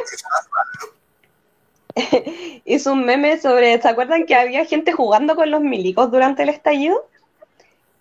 hice 2.64 2.90
un 2.90 3.04
meme 3.04 3.40
sobre, 3.40 3.80
¿se 3.82 3.88
acuerdan 3.88 4.24
que 4.24 4.36
había 4.36 4.64
gente 4.64 4.92
jugando 4.92 5.34
con 5.34 5.50
los 5.50 5.60
milicos 5.60 6.10
durante 6.10 6.44
el 6.44 6.48
estallido? 6.48 7.08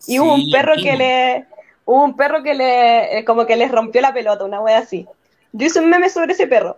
Y 0.08 0.20
hubo 0.20 0.36
un 0.36 0.52
perro 0.52 0.74
que 0.76 0.96
le, 0.96 1.46
hubo 1.86 2.04
un 2.04 2.16
perro 2.16 2.44
que 2.44 2.54
le, 2.54 3.18
eh, 3.18 3.26
como 3.26 3.46
que 3.46 3.56
les 3.56 3.72
rompió 3.72 4.02
la 4.02 4.14
pelota, 4.14 4.46
una 4.46 4.62
wea 4.62 4.78
así. 4.78 5.08
Yo 5.52 5.66
hice 5.66 5.80
un 5.80 5.90
meme 5.90 6.10
sobre 6.10 6.34
ese 6.34 6.48
perro 6.48 6.78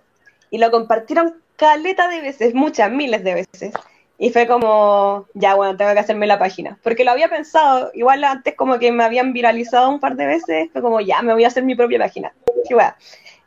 y 0.50 0.58
lo 0.58 0.72
compartieron 0.72 1.36
caleta 1.58 2.08
de 2.08 2.22
veces, 2.22 2.54
muchas, 2.54 2.90
miles 2.90 3.24
de 3.24 3.34
veces. 3.34 3.74
Y 4.22 4.30
fue 4.30 4.46
como, 4.46 5.26
ya 5.34 5.56
bueno, 5.56 5.76
tengo 5.76 5.94
que 5.94 6.00
hacerme 6.00 6.28
la 6.28 6.38
página. 6.38 6.78
Porque 6.84 7.04
lo 7.04 7.10
había 7.10 7.28
pensado, 7.28 7.90
igual 7.96 8.24
antes 8.24 8.54
como 8.54 8.78
que 8.78 8.92
me 8.92 9.04
habían 9.04 9.34
viralizado 9.34 9.90
un 9.90 10.00
par 10.00 10.16
de 10.16 10.28
veces, 10.28 10.70
fue 10.72 10.84
como, 10.84 11.02
ya, 11.02 11.24
me 11.24 11.34
voy 11.34 11.44
a 11.44 11.48
hacer 11.48 11.64
mi 11.64 11.74
propia 11.74 11.98
página. 11.98 12.32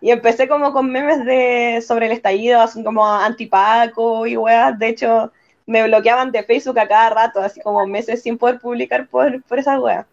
Y 0.01 0.11
empecé 0.11 0.49
como 0.49 0.73
con 0.73 0.91
memes 0.91 1.25
de 1.25 1.81
sobre 1.87 2.07
el 2.07 2.13
estallido, 2.13 2.61
así 2.61 2.83
como 2.83 3.07
antipaco 3.07 4.27
y 4.27 4.37
weas. 4.37 4.77
De 4.77 4.89
hecho, 4.89 5.31
me 5.65 5.85
bloqueaban 5.85 6.33
de 6.33 6.43
Facebook 6.43 6.81
a 6.81 6.89
cada 6.89 7.11
rato, 7.11 7.41
así 7.41 7.61
como 7.61 7.87
meses 7.87 8.23
sin 8.23 8.37
poder 8.37 8.59
publicar 8.59 9.07
por, 9.07 9.45
por 9.45 9.61
esas 9.61 9.79
weas. 9.79 10.07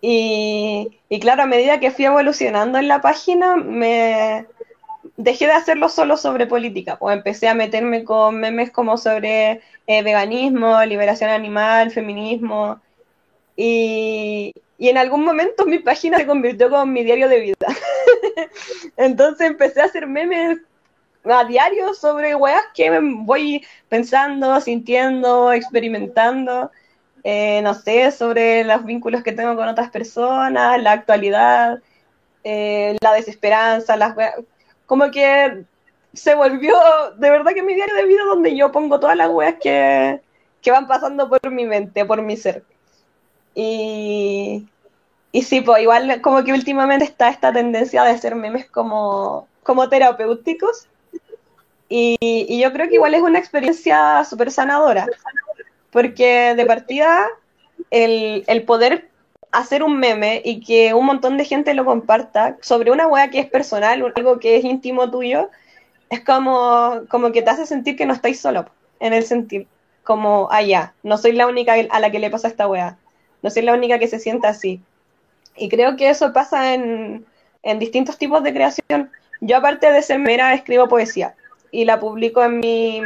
Y, 0.00 1.00
y 1.08 1.18
claro, 1.18 1.42
a 1.42 1.46
medida 1.46 1.80
que 1.80 1.90
fui 1.90 2.04
evolucionando 2.04 2.78
en 2.78 2.86
la 2.86 3.00
página, 3.00 3.56
me, 3.56 4.46
dejé 5.16 5.46
de 5.46 5.52
hacerlo 5.52 5.88
solo 5.88 6.16
sobre 6.16 6.46
política, 6.46 6.98
pues 6.98 7.16
empecé 7.16 7.48
a 7.48 7.54
meterme 7.54 8.04
con 8.04 8.40
memes 8.40 8.70
como 8.70 8.96
sobre 8.96 9.60
eh, 9.86 10.02
veganismo, 10.02 10.82
liberación 10.84 11.30
animal, 11.30 11.90
feminismo, 11.90 12.80
y, 13.56 14.52
en 14.78 14.98
algún 14.98 15.24
momento 15.24 15.64
mi 15.66 15.78
página 15.78 16.18
se 16.18 16.26
convirtió 16.26 16.70
como 16.70 16.86
mi 16.86 17.04
diario 17.04 17.28
de 17.28 17.40
vida. 17.40 17.66
Entonces 18.96 19.46
empecé 19.48 19.80
a 19.80 19.84
hacer 19.84 20.06
memes 20.06 20.58
a 21.24 21.44
diario 21.44 21.94
sobre 21.94 22.34
weas 22.34 22.64
que 22.74 22.90
voy 23.00 23.64
pensando, 23.88 24.60
sintiendo, 24.60 25.52
experimentando, 25.52 26.72
eh, 27.22 27.60
no 27.62 27.74
sé, 27.74 28.10
sobre 28.10 28.64
los 28.64 28.84
vínculos 28.84 29.22
que 29.22 29.32
tengo 29.32 29.54
con 29.54 29.68
otras 29.68 29.90
personas, 29.90 30.82
la 30.82 30.92
actualidad, 30.92 31.80
eh, 32.42 32.96
la 33.00 33.12
desesperanza, 33.12 33.96
las 33.96 34.16
como 34.92 35.10
que 35.10 35.64
se 36.12 36.34
volvió 36.34 36.74
de 37.16 37.30
verdad 37.30 37.54
que 37.54 37.62
mi 37.62 37.74
diario 37.74 37.94
de 37.94 38.04
vida 38.04 38.24
donde 38.24 38.54
yo 38.54 38.70
pongo 38.70 39.00
todas 39.00 39.16
las 39.16 39.30
weas 39.30 39.54
que, 39.58 40.20
van 40.66 40.86
pasando 40.86 41.30
por 41.30 41.50
mi 41.50 41.64
mente, 41.64 42.04
por 42.04 42.20
mi 42.20 42.36
ser. 42.36 42.62
Y, 43.54 44.68
y 45.32 45.42
sí, 45.44 45.62
pues 45.62 45.80
igual 45.80 46.20
como 46.20 46.44
que 46.44 46.52
últimamente 46.52 47.06
está 47.06 47.30
esta 47.30 47.54
tendencia 47.54 48.04
de 48.04 48.10
hacer 48.10 48.34
memes 48.34 48.68
como, 48.68 49.48
como 49.62 49.88
terapéuticos. 49.88 50.88
Y, 51.88 52.18
y 52.20 52.60
yo 52.60 52.70
creo 52.74 52.88
que 52.88 52.96
igual 52.96 53.14
es 53.14 53.22
una 53.22 53.38
experiencia 53.38 54.26
súper 54.26 54.50
sanadora, 54.50 55.06
porque 55.90 56.54
de 56.54 56.66
partida 56.66 57.28
el, 57.90 58.44
el 58.46 58.64
poder 58.64 59.08
hacer 59.52 59.82
un 59.82 59.98
meme 59.98 60.40
y 60.44 60.60
que 60.60 60.94
un 60.94 61.06
montón 61.06 61.36
de 61.36 61.44
gente 61.44 61.74
lo 61.74 61.84
comparta 61.84 62.56
sobre 62.62 62.90
una 62.90 63.06
wea 63.06 63.30
que 63.30 63.38
es 63.38 63.46
personal, 63.46 64.12
algo 64.16 64.38
que 64.38 64.56
es 64.56 64.64
íntimo 64.64 65.10
tuyo, 65.10 65.50
es 66.10 66.20
como, 66.20 67.02
como 67.08 67.32
que 67.32 67.42
te 67.42 67.50
hace 67.50 67.66
sentir 67.66 67.96
que 67.96 68.06
no 68.06 68.14
estáis 68.14 68.40
solo 68.40 68.66
en 68.98 69.12
el 69.12 69.24
sentir, 69.24 69.66
como, 70.02 70.48
ah, 70.50 70.92
no 71.02 71.18
soy 71.18 71.32
la 71.32 71.46
única 71.46 71.74
a 71.90 72.00
la 72.00 72.10
que 72.10 72.18
le 72.18 72.30
pasa 72.30 72.48
esta 72.48 72.66
wea, 72.66 72.98
no 73.42 73.50
soy 73.50 73.62
la 73.62 73.74
única 73.74 73.98
que 73.98 74.08
se 74.08 74.18
sienta 74.18 74.48
así. 74.48 74.80
Y 75.56 75.68
creo 75.68 75.96
que 75.96 76.08
eso 76.08 76.32
pasa 76.32 76.74
en, 76.74 77.26
en 77.62 77.78
distintos 77.78 78.16
tipos 78.16 78.42
de 78.42 78.54
creación. 78.54 79.10
Yo 79.40 79.58
aparte 79.58 79.90
de 79.92 80.02
ser 80.02 80.18
mera, 80.18 80.54
escribo 80.54 80.88
poesía 80.88 81.34
y 81.70 81.84
la 81.84 82.00
publico 82.00 82.42
en 82.42 82.60
mi, 82.60 83.02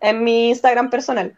en 0.00 0.24
mi 0.24 0.48
Instagram 0.50 0.90
personal. 0.90 1.34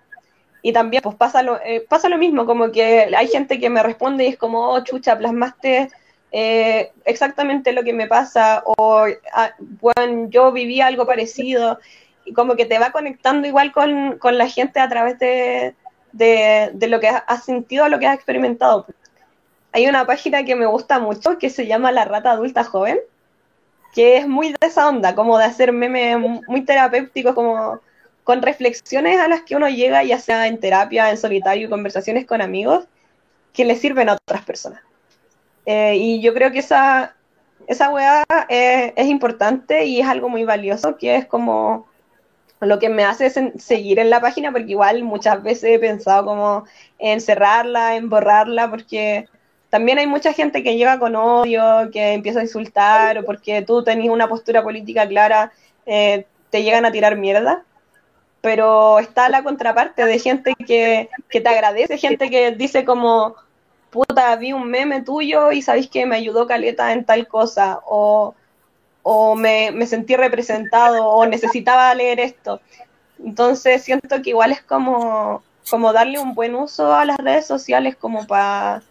Y 0.62 0.72
también 0.72 1.02
pues 1.02 1.16
pasa 1.16 1.42
lo, 1.42 1.60
eh, 1.62 1.84
pasa 1.88 2.08
lo 2.08 2.18
mismo, 2.18 2.46
como 2.46 2.70
que 2.72 3.14
hay 3.16 3.28
gente 3.28 3.58
que 3.58 3.70
me 3.70 3.82
responde 3.82 4.24
y 4.24 4.28
es 4.28 4.36
como, 4.36 4.70
oh, 4.70 4.80
chucha, 4.82 5.16
plasmaste 5.16 5.90
eh, 6.32 6.92
exactamente 7.04 7.72
lo 7.72 7.84
que 7.84 7.92
me 7.92 8.06
pasa, 8.06 8.62
o 8.66 9.06
ah, 9.32 9.50
bueno, 9.58 10.28
yo 10.28 10.52
viví 10.52 10.80
algo 10.80 11.06
parecido, 11.06 11.78
y 12.24 12.32
como 12.34 12.56
que 12.56 12.66
te 12.66 12.78
va 12.78 12.90
conectando 12.90 13.48
igual 13.48 13.72
con, 13.72 14.18
con 14.18 14.36
la 14.36 14.48
gente 14.48 14.80
a 14.80 14.88
través 14.88 15.18
de, 15.18 15.74
de, 16.12 16.70
de 16.74 16.88
lo 16.88 17.00
que 17.00 17.08
has 17.08 17.44
sentido, 17.44 17.88
lo 17.88 17.98
que 17.98 18.06
has 18.06 18.16
experimentado. 18.16 18.86
Hay 19.72 19.86
una 19.86 20.06
página 20.06 20.44
que 20.44 20.54
me 20.54 20.66
gusta 20.66 20.98
mucho 20.98 21.38
que 21.38 21.50
se 21.50 21.66
llama 21.66 21.92
La 21.92 22.04
Rata 22.04 22.32
Adulta 22.32 22.64
Joven, 22.64 22.98
que 23.94 24.18
es 24.18 24.28
muy 24.28 24.50
de 24.50 24.66
esa 24.66 24.88
onda, 24.88 25.14
como 25.14 25.38
de 25.38 25.44
hacer 25.44 25.72
memes 25.72 26.18
muy 26.18 26.64
terapéuticos, 26.64 27.34
como 27.34 27.80
con 28.28 28.42
reflexiones 28.42 29.18
a 29.18 29.26
las 29.26 29.40
que 29.40 29.56
uno 29.56 29.70
llega, 29.70 30.04
ya 30.04 30.18
sea 30.18 30.48
en 30.48 30.60
terapia, 30.60 31.08
en 31.08 31.16
solitario, 31.16 31.70
conversaciones 31.70 32.26
con 32.26 32.42
amigos, 32.42 32.84
que 33.54 33.64
le 33.64 33.74
sirven 33.74 34.10
a 34.10 34.18
otras 34.22 34.44
personas. 34.44 34.82
Eh, 35.64 35.96
y 35.96 36.20
yo 36.20 36.34
creo 36.34 36.52
que 36.52 36.58
esa, 36.58 37.16
esa 37.66 37.88
weá 37.88 38.26
es, 38.50 38.92
es, 38.96 39.06
importante 39.06 39.86
y 39.86 40.00
es 40.02 40.06
algo 40.06 40.28
muy 40.28 40.44
valioso, 40.44 40.98
que 40.98 41.16
es 41.16 41.24
como 41.24 41.86
lo 42.60 42.78
que 42.78 42.90
me 42.90 43.02
hace 43.02 43.30
seguir 43.58 43.98
en 43.98 44.10
la 44.10 44.20
página, 44.20 44.52
porque 44.52 44.72
igual 44.72 45.04
muchas 45.04 45.42
veces 45.42 45.70
he 45.70 45.78
pensado 45.78 46.26
como 46.26 46.64
en 46.98 47.22
cerrarla, 47.22 47.96
en 47.96 48.10
borrarla, 48.10 48.68
porque 48.68 49.26
también 49.70 49.96
hay 49.96 50.06
mucha 50.06 50.34
gente 50.34 50.62
que 50.62 50.76
llega 50.76 50.98
con 50.98 51.16
odio, 51.16 51.88
que 51.90 52.12
empieza 52.12 52.40
a 52.40 52.42
insultar, 52.42 53.16
o 53.16 53.24
porque 53.24 53.62
tú 53.62 53.82
tenés 53.82 54.10
una 54.10 54.28
postura 54.28 54.62
política 54.62 55.08
clara, 55.08 55.50
eh, 55.86 56.26
te 56.50 56.62
llegan 56.62 56.84
a 56.84 56.92
tirar 56.92 57.16
mierda. 57.16 57.64
Pero 58.40 58.98
está 58.98 59.28
la 59.28 59.42
contraparte 59.42 60.04
de 60.04 60.18
gente 60.18 60.54
que, 60.66 61.10
que 61.28 61.40
te 61.40 61.48
agradece, 61.48 61.98
gente 61.98 62.30
que 62.30 62.52
dice 62.52 62.84
como, 62.84 63.34
puta, 63.90 64.36
vi 64.36 64.52
un 64.52 64.68
meme 64.70 65.02
tuyo 65.02 65.50
y 65.52 65.62
sabéis 65.62 65.88
que 65.88 66.06
me 66.06 66.16
ayudó 66.16 66.46
Caleta 66.46 66.92
en 66.92 67.04
tal 67.04 67.26
cosa, 67.26 67.80
o, 67.86 68.34
o 69.02 69.34
me, 69.34 69.70
me, 69.72 69.86
sentí 69.86 70.14
representado, 70.16 71.08
o 71.08 71.26
necesitaba 71.26 71.94
leer 71.94 72.20
esto. 72.20 72.60
Entonces 73.24 73.82
siento 73.82 74.22
que 74.22 74.30
igual 74.30 74.52
es 74.52 74.62
como, 74.62 75.42
como 75.68 75.92
darle 75.92 76.18
un 76.18 76.34
buen 76.34 76.54
uso 76.54 76.92
a 76.94 77.04
las 77.04 77.18
redes 77.18 77.46
sociales 77.46 77.96
como 77.96 78.26
para 78.26 78.82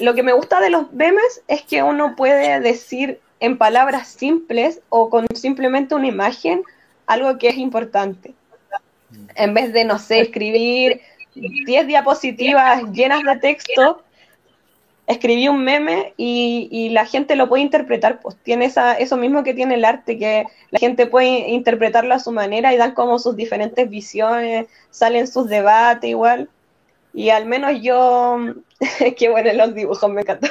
lo 0.00 0.14
que 0.14 0.22
me 0.22 0.32
gusta 0.32 0.60
de 0.60 0.70
los 0.70 0.92
memes 0.92 1.42
es 1.48 1.62
que 1.62 1.82
uno 1.82 2.16
puede 2.16 2.60
decir 2.60 3.20
en 3.40 3.58
palabras 3.58 4.08
simples 4.08 4.80
o 4.88 5.10
con 5.10 5.26
simplemente 5.34 5.94
una 5.94 6.06
imagen 6.06 6.62
algo 7.06 7.38
que 7.38 7.48
es 7.48 7.56
importante. 7.56 8.34
En 9.34 9.54
vez 9.54 9.72
de, 9.72 9.84
no 9.84 9.98
sé, 9.98 10.20
escribir 10.20 11.00
10 11.34 11.86
diapositivas 11.86 12.82
llenas 12.92 13.22
de 13.22 13.36
texto, 13.36 14.02
escribí 15.06 15.48
un 15.48 15.62
meme 15.62 16.14
y, 16.16 16.68
y, 16.70 16.88
la 16.88 17.06
gente 17.06 17.36
lo 17.36 17.48
puede 17.48 17.62
interpretar, 17.62 18.20
pues 18.20 18.36
tiene 18.42 18.64
esa, 18.64 18.94
eso 18.94 19.16
mismo 19.16 19.44
que 19.44 19.54
tiene 19.54 19.74
el 19.74 19.84
arte, 19.84 20.18
que 20.18 20.46
la 20.70 20.78
gente 20.78 21.06
puede 21.06 21.50
interpretarlo 21.50 22.14
a 22.14 22.18
su 22.18 22.32
manera 22.32 22.74
y 22.74 22.76
dan 22.76 22.92
como 22.92 23.18
sus 23.18 23.36
diferentes 23.36 23.88
visiones, 23.88 24.66
salen 24.90 25.26
sus 25.28 25.48
debates 25.48 26.10
igual. 26.10 26.48
Y 27.14 27.30
al 27.30 27.46
menos 27.46 27.80
yo, 27.80 28.38
qué 29.16 29.28
bueno 29.30 29.52
los 29.52 29.74
dibujos, 29.74 30.10
me 30.10 30.22
encanta. 30.22 30.50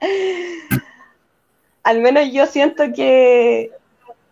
al 1.82 2.00
menos 2.00 2.32
yo 2.32 2.46
siento 2.46 2.84
que, 2.94 3.70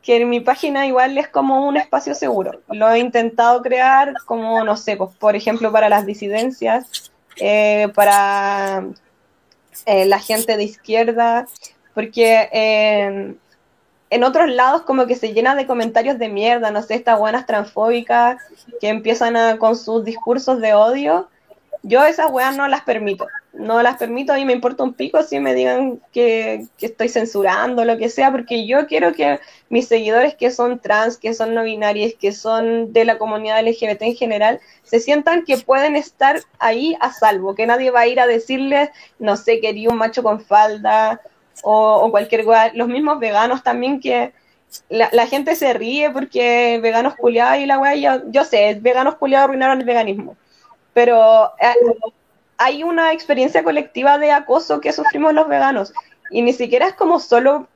que 0.05 0.17
en 0.17 0.29
mi 0.29 0.41
página 0.41 0.87
igual 0.87 1.17
es 1.17 1.29
como 1.29 1.67
un 1.67 1.77
espacio 1.77 2.15
seguro. 2.15 2.61
Lo 2.69 2.91
he 2.91 2.99
intentado 2.99 3.63
crear 3.63 4.13
como, 4.27 4.63
no 4.63 4.77
sé, 4.77 4.97
pues, 4.97 5.11
por 5.17 5.35
ejemplo, 5.35 5.73
para 5.73 5.89
las 5.89 6.05
disidencias, 6.05 7.11
eh, 7.37 7.89
para 7.95 8.85
eh, 9.87 10.05
la 10.05 10.19
gente 10.19 10.57
de 10.57 10.65
izquierda, 10.65 11.47
porque 11.95 12.49
en, 12.53 13.41
en 14.11 14.25
otros 14.25 14.51
lados 14.51 14.83
como 14.83 15.07
que 15.07 15.17
se 15.17 15.33
llena 15.33 15.55
de 15.55 15.67
comentarios 15.67 16.19
de 16.19 16.29
mierda, 16.29 16.71
no 16.71 16.83
sé, 16.83 16.95
estas 16.95 17.19
buenas 17.19 17.47
transfóbicas 17.47 18.37
que 18.81 18.89
empiezan 18.89 19.37
a, 19.37 19.57
con 19.57 19.75
sus 19.75 20.05
discursos 20.05 20.61
de 20.61 20.75
odio 20.75 21.29
yo 21.85 22.03
esas 22.05 22.31
weas 22.31 22.57
no 22.57 22.67
las 22.67 22.83
permito. 22.83 23.29
No 23.55 23.83
las 23.83 23.97
permito, 23.99 24.33
a 24.33 24.37
mí 24.37 24.45
me 24.45 24.53
importa 24.53 24.83
un 24.83 24.95
pico 24.95 25.23
si 25.23 25.39
me 25.41 25.55
digan 25.55 26.01
que, 26.13 26.67
que, 26.77 26.87
estoy 26.87 27.09
censurando, 27.09 27.85
lo 27.85 27.97
que 27.97 28.09
sea, 28.09 28.31
porque 28.33 28.67
yo 28.67 28.87
quiero 28.87 29.13
que 29.13 29.41
mis 29.69 29.89
seguidores 29.89 30.35
que 30.35 30.51
son 30.51 30.81
trans, 30.81 31.17
que 31.17 31.35
son 31.35 31.55
no 31.55 31.63
binarios, 31.63 32.15
que 32.15 32.33
son 32.33 32.93
de 32.93 33.05
la 33.05 33.19
comunidad 33.19 33.65
LGBT 33.65 34.03
en 34.03 34.17
general, 34.17 34.61
se 34.83 35.01
sientan 35.01 35.45
que 35.45 35.59
pueden 35.59 35.97
estar 35.97 36.41
ahí 36.59 36.97
a 37.01 37.13
salvo, 37.13 37.55
que 37.55 37.67
nadie 37.67 37.91
va 37.91 38.01
a 38.01 38.07
ir 38.09 38.21
a 38.21 38.27
decirles, 38.27 38.91
no 39.19 39.37
sé, 39.37 39.61
quería 39.61 39.89
un 39.91 39.99
macho 39.99 40.23
con 40.23 40.41
falda 40.41 41.21
o, 41.63 42.11
cualquier 42.11 42.47
wea. 42.47 42.73
Los 42.75 42.89
mismos 42.89 43.19
veganos 43.21 43.63
también 43.63 44.01
que 44.01 44.33
la, 44.89 45.09
la 45.13 45.27
gente 45.27 45.57
se 45.57 45.73
ríe 45.73 46.11
porque 46.11 46.81
veganos 46.83 47.15
culiados 47.15 47.59
y 47.59 47.67
la 47.67 47.79
wea, 47.79 47.95
yo, 47.95 48.31
yo 48.31 48.45
sé, 48.45 48.79
veganos 48.81 49.17
culiados 49.17 49.45
arruinaron 49.45 49.81
el 49.81 49.87
veganismo 49.87 50.37
pero 50.95 51.53
eh, 51.59 51.75
hay 52.59 52.83
una 52.83 53.13
experiencia 53.13 53.63
colectiva 53.65 54.19
de 54.19 54.33
acoso 54.33 54.81
que 54.81 54.93
sufrimos 54.93 55.35
los 55.35 55.49
veganos 55.49 55.93
y 56.31 56.43
ni 56.43 56.53
siquiera 56.53 56.87
es 56.87 56.95
como 56.95 57.21
solo 57.21 57.69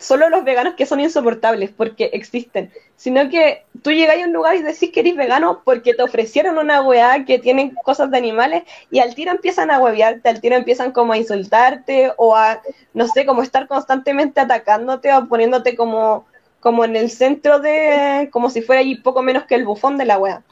solo 0.00 0.30
los 0.30 0.44
veganos 0.44 0.74
que 0.74 0.86
son 0.86 0.98
insoportables 0.98 1.70
porque 1.70 2.10
existen, 2.14 2.72
sino 2.96 3.28
que 3.28 3.66
tú 3.82 3.92
llegas 3.92 4.16
a 4.16 4.24
un 4.24 4.32
lugar 4.32 4.56
y 4.56 4.62
decís 4.62 4.90
que 4.90 5.00
eres 5.00 5.14
vegano 5.14 5.60
porque 5.62 5.92
te 5.92 6.02
ofrecieron 6.02 6.56
una 6.56 6.80
weá 6.80 7.26
que 7.26 7.38
tiene 7.38 7.74
cosas 7.84 8.10
de 8.10 8.16
animales 8.16 8.62
y 8.90 9.00
al 9.00 9.14
tiro 9.14 9.30
empiezan 9.30 9.70
a 9.70 9.78
huevearte, 9.78 10.28
al 10.30 10.40
tiro 10.40 10.56
empiezan 10.56 10.92
como 10.92 11.12
a 11.12 11.18
insultarte 11.18 12.12
o 12.16 12.34
a, 12.34 12.62
no 12.94 13.06
sé, 13.08 13.26
como 13.26 13.42
estar 13.42 13.68
constantemente 13.68 14.40
atacándote 14.40 15.12
o 15.12 15.28
poniéndote 15.28 15.76
como, 15.76 16.24
como 16.60 16.86
en 16.86 16.96
el 16.96 17.10
centro 17.10 17.60
de, 17.60 18.30
como 18.32 18.48
si 18.48 18.62
fuera 18.62 18.80
allí 18.80 18.96
poco 18.96 19.22
menos 19.22 19.44
que 19.44 19.54
el 19.54 19.66
bufón 19.66 19.98
de 19.98 20.06
la 20.06 20.18
weá. 20.18 20.42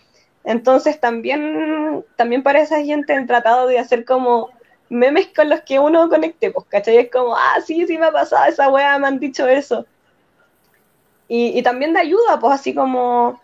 Entonces 0.49 0.99
también, 0.99 2.07
también 2.17 2.43
para 2.43 2.61
esa 2.61 2.83
gente 2.83 3.13
han 3.13 3.27
tratado 3.27 3.67
de 3.67 3.79
hacer 3.79 4.07
como 4.07 4.49
memes 4.89 5.29
con 5.37 5.51
los 5.51 5.61
que 5.61 5.79
uno 5.79 6.09
conecte, 6.09 6.51
pues, 6.51 6.65
¿cachai? 6.71 6.97
Es 6.97 7.11
como, 7.11 7.37
ah, 7.37 7.59
sí, 7.67 7.87
sí 7.87 7.99
me 7.99 8.07
ha 8.07 8.13
pasado 8.13 8.47
esa 8.47 8.71
wea, 8.71 8.99
me 8.99 9.09
han 9.09 9.19
dicho 9.21 9.47
eso. 9.47 9.85
Y, 11.29 11.59
y 11.59 11.63
también 11.63 11.93
de 11.93 12.01
ayuda, 12.01 12.39
pues 12.41 12.55
así 12.55 12.75
como 12.75 13.39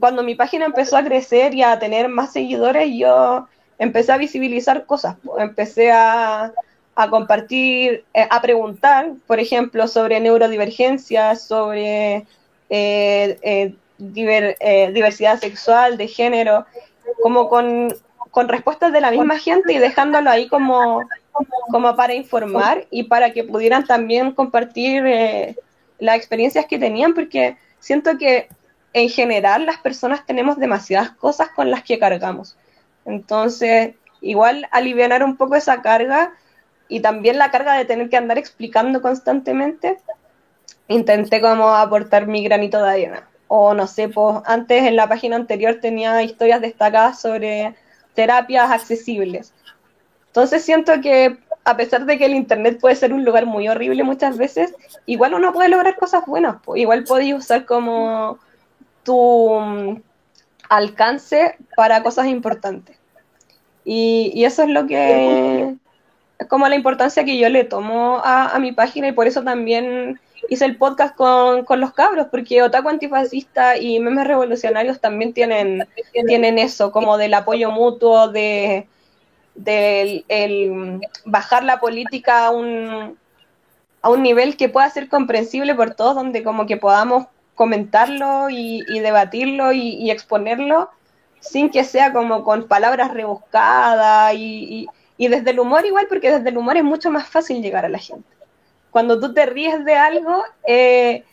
cuando 0.00 0.22
mi 0.22 0.34
página 0.34 0.66
empezó 0.66 0.98
a 0.98 1.04
crecer 1.04 1.54
y 1.54 1.62
a 1.62 1.78
tener 1.78 2.10
más 2.10 2.32
seguidores, 2.34 2.90
yo 2.94 3.48
empecé 3.78 4.12
a 4.12 4.18
visibilizar 4.18 4.84
cosas, 4.84 5.16
pues, 5.24 5.42
empecé 5.42 5.92
a, 5.92 6.52
a 6.94 7.10
compartir, 7.10 8.04
eh, 8.12 8.28
a 8.30 8.42
preguntar, 8.42 9.12
por 9.26 9.40
ejemplo, 9.40 9.88
sobre 9.88 10.20
neurodivergencia, 10.20 11.36
sobre 11.36 12.26
eh, 12.68 13.38
eh, 13.42 13.74
eh, 14.14 14.90
diversidad 14.92 15.38
sexual, 15.38 15.96
de 15.96 16.08
género, 16.08 16.66
como 17.22 17.48
con, 17.48 17.94
con, 18.30 18.48
respuestas 18.48 18.92
de 18.92 19.00
la 19.00 19.10
misma 19.10 19.38
gente 19.38 19.72
y 19.72 19.78
dejándolo 19.78 20.30
ahí 20.30 20.48
como, 20.48 21.02
como 21.70 21.96
para 21.96 22.14
informar 22.14 22.86
y 22.90 23.04
para 23.04 23.32
que 23.32 23.44
pudieran 23.44 23.86
también 23.86 24.32
compartir 24.32 25.04
eh, 25.06 25.56
las 25.98 26.16
experiencias 26.16 26.66
que 26.66 26.78
tenían, 26.78 27.14
porque 27.14 27.56
siento 27.78 28.18
que 28.18 28.48
en 28.92 29.08
general 29.08 29.66
las 29.66 29.78
personas 29.78 30.24
tenemos 30.26 30.58
demasiadas 30.58 31.10
cosas 31.10 31.48
con 31.50 31.70
las 31.70 31.82
que 31.82 31.98
cargamos. 31.98 32.56
Entonces, 33.04 33.94
igual 34.20 34.66
aliviar 34.70 35.22
un 35.24 35.36
poco 35.36 35.56
esa 35.56 35.82
carga 35.82 36.32
y 36.88 37.00
también 37.00 37.38
la 37.38 37.50
carga 37.50 37.74
de 37.74 37.84
tener 37.84 38.08
que 38.08 38.16
andar 38.16 38.38
explicando 38.38 39.02
constantemente, 39.02 39.98
intenté 40.88 41.40
como 41.40 41.74
aportar 41.74 42.26
mi 42.26 42.44
granito 42.44 42.82
de 42.82 42.90
arena 42.90 43.28
o 43.56 43.72
no 43.72 43.86
sé, 43.86 44.08
pues 44.08 44.38
antes 44.46 44.82
en 44.82 44.96
la 44.96 45.08
página 45.08 45.36
anterior 45.36 45.78
tenía 45.80 46.20
historias 46.24 46.60
destacadas 46.60 47.20
sobre 47.20 47.76
terapias 48.12 48.68
accesibles. 48.68 49.54
Entonces 50.26 50.64
siento 50.64 51.00
que 51.00 51.38
a 51.64 51.76
pesar 51.76 52.04
de 52.04 52.18
que 52.18 52.26
el 52.26 52.34
Internet 52.34 52.80
puede 52.80 52.96
ser 52.96 53.12
un 53.12 53.24
lugar 53.24 53.46
muy 53.46 53.68
horrible 53.68 54.02
muchas 54.02 54.36
veces, 54.38 54.74
igual 55.06 55.34
uno 55.34 55.52
puede 55.52 55.68
lograr 55.68 55.94
cosas 55.94 56.26
buenas, 56.26 56.56
pues. 56.64 56.80
igual 56.80 57.04
podéis 57.04 57.34
usar 57.34 57.64
como 57.64 58.40
tu 59.04 59.60
mm, 59.60 60.02
alcance 60.68 61.56
para 61.76 62.02
cosas 62.02 62.26
importantes. 62.26 62.96
Y, 63.84 64.32
y, 64.34 64.46
eso 64.46 64.64
es 64.64 64.70
lo 64.70 64.88
que 64.88 65.76
es 66.38 66.48
como 66.48 66.66
la 66.66 66.74
importancia 66.74 67.24
que 67.24 67.38
yo 67.38 67.48
le 67.50 67.62
tomo 67.62 68.20
a, 68.24 68.48
a 68.48 68.58
mi 68.58 68.72
página 68.72 69.06
y 69.06 69.12
por 69.12 69.28
eso 69.28 69.44
también 69.44 70.18
hice 70.48 70.64
el 70.64 70.76
podcast 70.76 71.14
con, 71.16 71.64
con, 71.64 71.80
los 71.80 71.92
cabros, 71.92 72.28
porque 72.30 72.62
Otaku 72.62 72.88
Antifascista 72.88 73.76
y 73.76 74.00
Memes 74.00 74.26
Revolucionarios 74.26 75.00
también 75.00 75.32
tienen, 75.32 75.86
tienen 76.26 76.58
eso, 76.58 76.92
como 76.92 77.16
del 77.18 77.34
apoyo 77.34 77.70
mutuo, 77.70 78.28
de, 78.28 78.86
de 79.54 80.24
el, 80.28 81.00
bajar 81.24 81.64
la 81.64 81.80
política 81.80 82.46
a 82.46 82.50
un, 82.50 83.18
a 84.02 84.10
un 84.10 84.22
nivel 84.22 84.56
que 84.56 84.68
pueda 84.68 84.88
ser 84.90 85.08
comprensible 85.08 85.74
por 85.74 85.94
todos, 85.94 86.14
donde 86.14 86.42
como 86.42 86.66
que 86.66 86.76
podamos 86.76 87.26
comentarlo 87.54 88.50
y, 88.50 88.82
y 88.88 89.00
debatirlo 89.00 89.72
y, 89.72 89.96
y, 89.96 90.10
exponerlo 90.10 90.90
sin 91.40 91.70
que 91.70 91.84
sea 91.84 92.12
como 92.12 92.42
con 92.42 92.66
palabras 92.66 93.12
rebuscadas 93.12 94.34
y, 94.34 94.88
y, 95.16 95.28
desde 95.28 95.50
el 95.50 95.60
humor 95.60 95.84
igual, 95.86 96.06
porque 96.08 96.30
desde 96.30 96.48
el 96.48 96.58
humor 96.58 96.76
es 96.76 96.84
mucho 96.84 97.10
más 97.10 97.28
fácil 97.28 97.62
llegar 97.62 97.84
a 97.84 97.88
la 97.88 97.98
gente. 97.98 98.28
Cuando 98.94 99.18
tú 99.18 99.34
te 99.34 99.44
ríes 99.44 99.84
de 99.84 99.96
algo, 99.96 100.44
eh, 100.68 101.24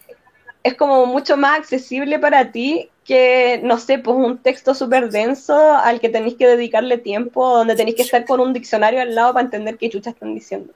es 0.64 0.74
como 0.74 1.06
mucho 1.06 1.38
más 1.38 1.60
accesible 1.60 2.18
para 2.18 2.52
ti 2.52 2.90
que, 3.06 3.60
no 3.62 3.78
sé, 3.78 4.00
pues 4.00 4.18
un 4.18 4.40
texto 4.40 4.74
súper 4.74 5.12
denso 5.12 5.76
al 5.76 6.00
que 6.00 6.10
tenéis 6.10 6.38
que 6.38 6.48
dedicarle 6.48 6.98
tiempo, 6.98 7.48
donde 7.48 7.76
tenéis 7.76 7.98
que 7.98 8.02
estar 8.02 8.26
con 8.26 8.40
un 8.40 8.52
diccionario 8.52 9.00
al 9.00 9.14
lado 9.14 9.34
para 9.34 9.46
entender 9.46 9.78
qué 9.78 9.92
chucha 9.92 10.10
están 10.10 10.34
diciendo. 10.34 10.74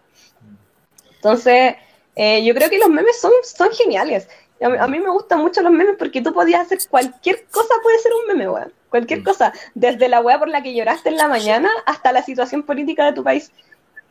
Entonces, 1.16 1.74
eh, 2.16 2.46
yo 2.46 2.54
creo 2.54 2.70
que 2.70 2.78
los 2.78 2.90
memes 2.90 3.20
son, 3.20 3.32
son 3.44 3.72
geniales. 3.72 4.30
A 4.62 4.88
mí, 4.88 5.00
me 5.00 5.10
gustan 5.10 5.40
mucho 5.40 5.64
los 5.64 5.72
memes 5.72 5.96
porque 5.98 6.22
tú 6.22 6.34
podías 6.34 6.68
hacer 6.68 6.78
cualquier 6.88 7.46
cosa, 7.46 7.74
puede 7.82 7.98
ser 7.98 8.12
un 8.14 8.28
meme, 8.28 8.48
weón. 8.48 8.72
Cualquier 8.90 9.24
cosa. 9.24 9.54
Desde 9.74 10.08
la 10.08 10.22
weá 10.22 10.38
por 10.38 10.50
la 10.50 10.62
que 10.62 10.76
lloraste 10.76 11.10
en 11.10 11.18
la 11.18 11.28
mañana 11.28 11.68
hasta 11.88 12.12
la 12.12 12.22
situación 12.22 12.62
política 12.62 13.06
de 13.06 13.14
tu 13.14 13.24
país. 13.24 13.52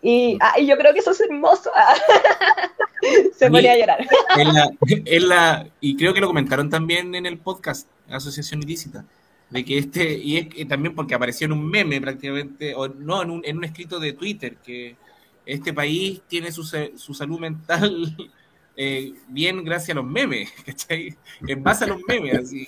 Y, 0.05 0.37
ah, 0.41 0.61
yo 0.61 0.77
creo 0.77 0.93
que 0.93 1.01
eso 1.01 1.13
es 1.13 1.21
hermoso. 1.21 1.71
Se 3.37 3.51
ponía 3.51 3.73
a 3.73 3.79
llorar. 3.79 4.07
En 4.87 5.29
la, 5.29 5.67
y 5.81 5.97
creo 5.97 6.15
que 6.15 6.21
lo 6.21 6.27
comentaron 6.27 6.71
también 6.71 7.15
en 7.15 7.27
el 7.27 7.39
podcast, 7.39 7.89
Asociación 8.09 8.63
Ilícita, 8.63 9.05
de 9.51 9.65
que 9.65 9.79
este, 9.79 10.15
y 10.15 10.37
es 10.37 10.69
también 10.69 10.95
porque 10.95 11.15
apareció 11.15 11.47
en 11.47 11.53
un 11.53 11.69
meme 11.69 12.01
prácticamente, 12.01 12.75
o 12.75 12.89
no, 12.89 13.23
en 13.23 13.31
un, 13.31 13.43
en 13.45 13.57
un 13.59 13.65
escrito 13.65 13.99
de 13.99 14.13
Twitter, 14.13 14.57
que 14.57 14.97
este 15.47 15.73
país 15.73 16.21
tiene 16.29 16.53
su, 16.53 16.65
su 16.65 17.15
salud 17.15 17.41
mental 17.41 18.17
eh, 18.77 19.15
bien 19.29 19.65
gracias 19.65 19.91
a 19.91 20.01
los 20.01 20.05
memes, 20.05 20.51
¿cachai? 20.67 21.17
En 21.47 21.63
base 21.63 21.85
a 21.85 21.89
los 21.89 22.01
memes, 22.07 22.39
así, 22.39 22.67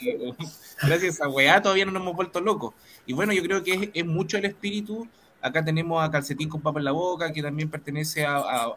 gracias 0.82 1.20
a 1.20 1.28
weá 1.28 1.60
todavía 1.60 1.84
no 1.84 1.92
nos 1.92 2.02
hemos 2.02 2.16
vuelto 2.16 2.40
locos. 2.40 2.74
Y 3.06 3.12
bueno, 3.12 3.32
yo 3.32 3.42
creo 3.42 3.62
que 3.62 3.90
es, 3.92 4.06
mucho 4.06 4.38
el 4.38 4.44
espíritu. 4.44 5.06
Acá 5.40 5.64
tenemos 5.64 6.02
a 6.02 6.10
Calcetín 6.10 6.48
con 6.48 6.60
Papa 6.60 6.78
en 6.78 6.84
la 6.84 6.92
Boca, 6.92 7.32
que 7.32 7.42
también 7.42 7.70
pertenece 7.70 8.24
a, 8.26 8.72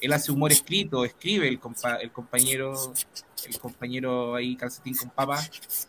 él 0.00 0.12
hace 0.12 0.32
humor 0.32 0.50
escrito, 0.50 1.04
escribe 1.04 1.46
el, 1.46 1.60
compañero, 1.60 2.92
el 3.46 3.58
compañero 3.58 4.34
ahí 4.34 4.56
Calcetín 4.56 4.96
con 4.96 5.10
Papa, 5.10 5.38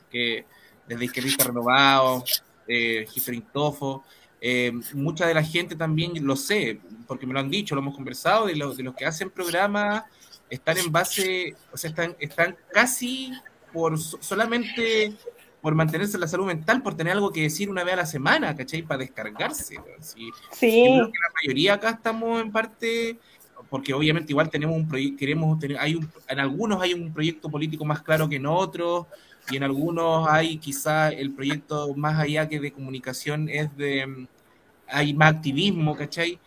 que 0.10 0.46
desde 0.88 1.06
Izquierdista 1.06 1.46
Renovado, 1.46 2.24
eh, 2.68 3.08
Tofo, 3.54 4.04
eh, 4.42 4.72
mucha 4.94 5.28
de 5.28 5.34
la 5.34 5.44
gente 5.44 5.76
también 5.76 6.14
lo 6.26 6.36
sé, 6.36 6.80
porque 7.08 7.26
me 7.26 7.34
lo 7.34 7.40
han 7.40 7.50
dicho, 7.50 7.76
lo 7.76 7.82
hemos 7.82 7.96
conversado, 7.96 8.48
de, 8.48 8.54
de 8.54 8.84
los 8.84 8.96
que 8.96 9.06
hacen 9.06 9.30
programas 9.30 10.04
están 10.52 10.78
en 10.78 10.92
base, 10.92 11.56
o 11.72 11.78
sea, 11.78 11.90
están, 11.90 12.16
están 12.20 12.58
casi 12.74 13.32
por 13.72 13.98
solamente 13.98 15.14
por 15.62 15.76
mantenerse 15.76 16.18
la 16.18 16.28
salud 16.28 16.48
mental, 16.48 16.82
por 16.82 16.96
tener 16.96 17.14
algo 17.14 17.32
que 17.32 17.44
decir 17.44 17.70
una 17.70 17.84
vez 17.84 17.94
a 17.94 17.98
la 17.98 18.06
semana, 18.06 18.56
¿cachai? 18.56 18.82
Para 18.82 19.00
descargarse. 19.00 19.76
Sí. 20.00 20.32
sí. 20.52 20.86
Yo 20.86 20.94
creo 20.94 21.12
que 21.12 21.20
la 21.20 21.34
mayoría 21.42 21.74
acá 21.76 21.92
estamos 21.92 22.42
en 22.42 22.52
parte, 22.52 23.20
porque 23.70 23.94
obviamente 23.94 24.32
igual 24.32 24.50
tenemos 24.50 24.76
un 24.76 24.88
proyecto, 24.88 25.20
queremos 25.20 25.60
tener, 25.60 25.78
hay 25.78 25.96
un, 25.96 26.10
en 26.28 26.40
algunos 26.40 26.82
hay 26.82 26.94
un 26.94 27.14
proyecto 27.14 27.50
político 27.50 27.86
más 27.86 28.02
claro 28.02 28.28
que 28.28 28.38
en 28.38 28.48
otros, 28.48 29.06
y 29.50 29.58
en 29.58 29.64
algunos 29.64 30.28
hay 30.28 30.58
quizá 30.58 31.10
el 31.10 31.32
proyecto 31.34 31.94
más 31.96 32.20
allá 32.20 32.48
que 32.48 32.60
de 32.60 32.72
comunicación 32.72 33.50
es 33.50 33.76
de, 33.78 34.28
hay 34.88 35.14
más 35.14 35.36
activismo, 35.36 35.96
¿cachai? 35.96 36.40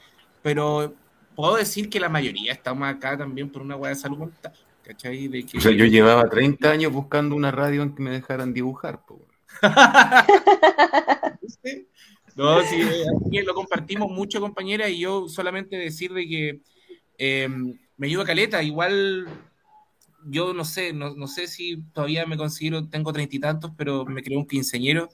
Pero 0.43 0.95
puedo 1.35 1.57
decir 1.57 1.89
que 1.89 2.01
la 2.01 2.09
mayoría 2.09 2.53
estamos 2.53 2.89
acá 2.89 3.17
también 3.17 3.49
por 3.49 3.63
una 3.63 3.77
hueá 3.77 3.91
de 3.91 3.97
salud 3.97 4.19
mental. 4.19 4.53
¿Cachai? 4.85 5.29
De 5.29 5.47
que... 5.47 5.59
O 5.59 5.61
sea, 5.61 5.73
yo 5.73 5.87
llevaba 5.87 6.29
30 6.29 6.71
años 6.71 6.93
buscando 6.93 7.35
una 7.35 7.51
radio 7.51 7.83
en 7.83 7.95
que 7.95 8.03
me 8.03 8.11
dejaran 8.11 8.53
dibujar. 8.53 9.01
no, 12.37 12.63
sí, 12.63 12.83
aquí 13.27 13.43
lo 13.43 13.55
compartimos 13.55 14.11
mucho, 14.11 14.41
compañera, 14.41 14.89
y 14.89 15.01
yo 15.01 15.29
solamente 15.29 15.77
decir 15.77 16.13
de 16.13 16.29
que 16.29 16.61
eh, 17.19 17.49
me 17.97 18.07
ayuda 18.07 18.25
Caleta, 18.25 18.63
igual 18.63 19.27
yo 20.27 20.53
no 20.53 20.65
sé, 20.65 20.93
no, 20.93 21.27
sé 21.29 21.47
si 21.47 21.83
todavía 21.93 22.27
me 22.27 22.37
considero, 22.37 22.89
tengo 22.89 23.13
treinta 23.13 23.37
y 23.37 23.41
tantos, 23.41 23.73
pero 23.77 24.05
me 24.05 24.23
creo 24.23 24.39
un 24.39 24.47
quinceñero 24.47 25.09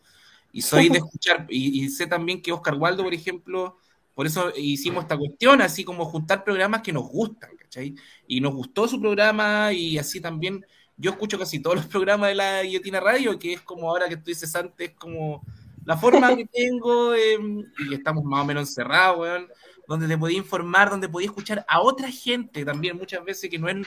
y 0.53 0.63
soy 0.63 0.89
de 0.89 0.99
escuchar, 0.99 1.47
y, 1.49 1.85
y 1.85 1.89
sé 1.91 2.07
también 2.07 2.43
que 2.43 2.53
Oscar 2.53 2.75
Waldo, 2.75 3.05
por 3.05 3.15
ejemplo, 3.15 3.77
por 4.21 4.27
eso 4.27 4.53
hicimos 4.55 5.05
esta 5.05 5.17
cuestión, 5.17 5.63
así 5.63 5.83
como 5.83 6.05
juntar 6.05 6.45
programas 6.45 6.83
que 6.83 6.93
nos 6.93 7.09
gustan, 7.09 7.57
¿cachai? 7.57 7.95
Y 8.27 8.43
nos 8.43 8.55
gustó 8.55 8.87
su 8.87 9.01
programa 9.01 9.73
y 9.73 9.97
así 9.97 10.21
también 10.21 10.63
yo 10.99 11.13
escucho 11.13 11.39
casi 11.39 11.59
todos 11.59 11.77
los 11.77 11.87
programas 11.87 12.29
de 12.29 12.35
la 12.35 12.63
Guillotina 12.63 13.01
Radio, 13.01 13.39
que 13.39 13.55
es 13.55 13.63
como 13.63 13.89
ahora 13.89 14.09
que 14.09 14.17
estoy 14.17 14.35
cesante, 14.35 14.85
es 14.85 14.91
como 14.91 15.43
la 15.87 15.97
forma 15.97 16.37
que 16.37 16.45
tengo 16.53 17.15
em, 17.15 17.65
y 17.89 17.95
estamos 17.95 18.23
más 18.23 18.43
o 18.43 18.45
menos 18.45 18.69
encerrados, 18.69 19.21
weón, 19.21 19.49
donde 19.89 20.07
te 20.07 20.19
podía 20.19 20.37
informar, 20.37 20.91
donde 20.91 21.09
podía 21.09 21.29
escuchar 21.29 21.65
a 21.67 21.81
otra 21.81 22.11
gente 22.11 22.63
también 22.63 22.99
muchas 22.99 23.25
veces 23.25 23.49
que 23.49 23.59
no 23.59 23.71
es, 23.71 23.87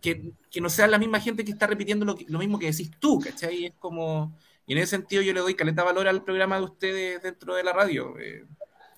que, 0.00 0.34
que 0.52 0.60
no 0.60 0.70
sea 0.70 0.86
la 0.86 0.98
misma 0.98 1.18
gente 1.18 1.44
que 1.44 1.50
está 1.50 1.66
repitiendo 1.66 2.04
lo, 2.04 2.16
lo 2.28 2.38
mismo 2.38 2.60
que 2.60 2.70
decís 2.70 2.92
tú, 3.00 3.18
¿cachai? 3.18 3.64
Es 3.64 3.72
como, 3.80 4.38
y 4.68 4.74
en 4.74 4.78
ese 4.78 4.90
sentido 4.90 5.20
yo 5.20 5.32
le 5.32 5.40
doy 5.40 5.56
caleta 5.56 5.82
valor 5.82 6.06
al 6.06 6.22
programa 6.22 6.58
de 6.58 6.62
ustedes 6.62 7.20
dentro 7.24 7.56
de 7.56 7.64
la 7.64 7.72
radio. 7.72 8.16
Eh, 8.20 8.46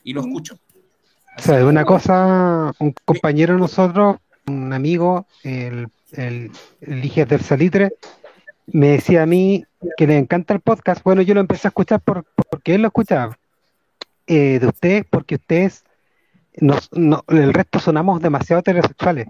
y 0.06 0.12
lo 0.12 0.20
escucho. 0.20 0.56
O 1.36 1.42
sea, 1.42 1.58
de 1.58 1.64
una 1.64 1.84
cosa, 1.84 2.72
un 2.78 2.94
compañero 3.04 3.54
de 3.54 3.60
nosotros, 3.60 4.16
un 4.46 4.72
amigo, 4.72 5.26
el, 5.42 5.88
el, 6.12 6.50
el 6.80 7.26
del 7.28 7.40
Salitre, 7.40 7.92
me 8.66 8.88
decía 8.88 9.22
a 9.22 9.26
mí 9.26 9.64
que 9.96 10.06
le 10.06 10.16
encanta 10.16 10.54
el 10.54 10.60
podcast. 10.60 11.02
Bueno, 11.04 11.22
yo 11.22 11.34
lo 11.34 11.40
empecé 11.40 11.68
a 11.68 11.70
escuchar 11.70 12.00
por, 12.00 12.24
porque 12.50 12.74
él 12.74 12.82
lo 12.82 12.88
escuchaba. 12.88 13.38
Eh, 14.26 14.58
de 14.60 14.66
ustedes, 14.66 15.04
porque 15.08 15.36
ustedes, 15.36 15.84
nos, 16.56 16.90
no, 16.92 17.22
el 17.28 17.52
resto 17.52 17.78
sonamos 17.78 18.20
demasiado 18.20 18.60
heterosexuales. 18.60 19.28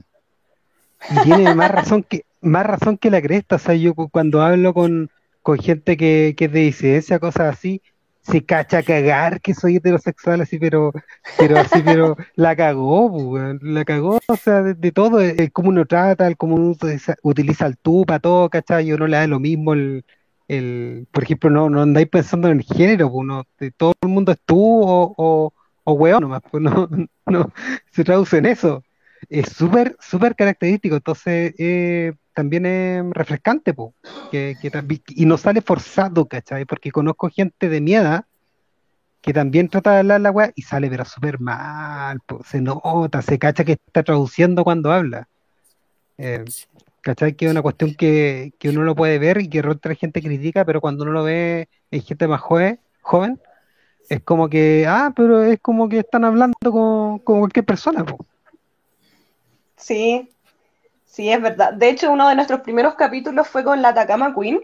Y 1.11 1.21
tiene 1.25 1.55
más 1.55 1.71
razón 1.71 2.03
que 2.03 2.25
más 2.41 2.65
razón 2.65 2.97
que 2.97 3.11
la 3.11 3.21
cresta. 3.21 3.57
O 3.57 3.59
sea, 3.59 3.75
yo 3.75 3.95
cuando 3.95 4.43
hablo 4.43 4.73
con, 4.73 5.11
con 5.43 5.59
gente 5.59 5.97
que, 5.97 6.35
que 6.37 6.47
es 6.47 6.53
de 6.53 6.61
disidencia, 6.61 7.19
cosas 7.19 7.55
así, 7.55 7.83
se 8.27 8.45
cacha 8.45 8.83
cagar 8.83 9.41
que 9.41 9.55
soy 9.55 9.77
heterosexual 9.77 10.41
así, 10.41 10.59
pero, 10.59 10.93
pero 11.39 11.59
así, 11.59 11.81
pero 11.85 12.17
la 12.35 12.57
cagó, 12.57 13.11
pues, 13.13 13.63
la 13.63 13.85
cagó, 13.85 14.19
o 14.27 14.37
sea, 14.37 14.63
de, 14.63 14.93
todo, 14.93 15.21
el, 15.21 15.53
cómo 15.53 15.69
uno 15.69 15.87
trata, 15.87 16.27
el 16.27 16.37
cómo 16.37 16.57
uno 16.57 16.77
utiliza 17.23 17.67
el 17.67 17.79
tú 17.79 18.05
para 18.07 18.21
todo, 18.21 18.51
¿cachai? 18.51 18.87
Yo 18.87 18.99
no 18.99 19.07
le 19.07 19.17
da 19.17 19.27
lo 19.27 19.39
mismo 19.41 19.75
el, 19.75 20.05
el 20.49 21.07
por 21.13 21.25
ejemplo, 21.25 21.51
no, 21.51 21.71
no 21.71 21.83
andáis 21.83 22.09
pensando 22.09 22.49
en 22.49 22.59
el 22.59 22.65
género, 22.65 23.11
pues, 23.13 23.27
no, 23.27 23.45
de 23.61 23.71
todo 23.71 23.95
el 24.01 24.09
mundo 24.09 24.33
es 24.33 24.39
tú 24.45 24.59
o, 24.59 25.15
o, 25.17 25.53
o 25.85 25.93
weón 25.93 26.23
nomás, 26.23 26.43
pues 26.51 26.63
no, 26.63 26.89
no, 27.27 27.53
se 27.93 28.05
traduce 28.05 28.39
en 28.39 28.47
eso. 28.47 28.83
Es 29.29 29.49
súper, 29.51 29.97
súper 30.01 30.35
característico, 30.37 30.97
entonces, 30.97 31.55
eh, 31.59 32.13
también 32.37 32.67
es 32.67 33.03
refrescante, 33.13 33.73
po, 33.73 33.95
que, 34.31 34.55
y 35.09 35.25
no 35.25 35.39
sale 35.39 35.63
forzado, 35.63 36.27
¿cachai? 36.27 36.67
Porque 36.67 36.91
conozco 36.91 37.31
gente 37.31 37.71
de 37.71 37.81
miedo 37.81 38.27
que 39.23 39.33
también 39.33 39.71
trata 39.71 39.93
de 39.93 39.99
hablar 40.01 40.21
la 40.21 40.31
weá 40.31 40.53
y 40.55 40.61
sale 40.61 40.91
pero 40.91 41.07
súper 41.07 41.41
mal, 41.41 42.19
se 42.45 42.61
nota, 42.61 43.23
se 43.23 43.39
cacha 43.39 43.65
que 43.65 43.73
está 43.73 44.03
traduciendo 44.03 44.65
cuando 44.65 44.93
habla. 44.93 45.29
Eh, 46.19 46.45
¿Cachai? 47.01 47.35
Que 47.35 47.47
es 47.47 47.51
una 47.51 47.63
cuestión 47.63 47.95
que, 47.95 48.53
uno 48.65 48.83
lo 48.83 48.95
puede 48.95 49.19
ver 49.19 49.41
y 49.41 49.49
que 49.49 49.67
otra 49.67 49.95
gente 49.95 50.21
critica, 50.21 50.67
pero 50.67 50.83
cuando 50.83 51.05
uno 51.05 51.13
lo 51.13 51.25
ve 51.25 51.71
en 51.91 52.03
gente 52.03 52.29
más 52.29 52.43
joven, 52.43 52.79
joven 53.01 53.41
es 54.11 54.21
como 54.23 54.51
que, 54.51 54.85
ah, 54.87 55.11
pero 55.17 55.43
es 55.43 55.59
como 55.61 55.89
que 55.89 56.01
están 56.01 56.27
hablando 56.27 56.55
con, 56.61 57.19
con 57.21 57.39
cualquier 57.39 57.65
persona. 57.65 58.05
Po. 58.05 58.27
Sí, 59.77 60.29
Sí, 61.17 61.31
es 61.31 61.41
verdad. 61.41 61.73
De 61.73 61.89
hecho, 61.89 62.13
uno 62.13 62.29
de 62.29 62.35
nuestros 62.35 62.61
primeros 62.61 62.95
capítulos 62.95 63.49
fue 63.49 63.65
con 63.65 63.81
la 63.81 63.89
Atacama 63.89 64.35
Queen. 64.35 64.61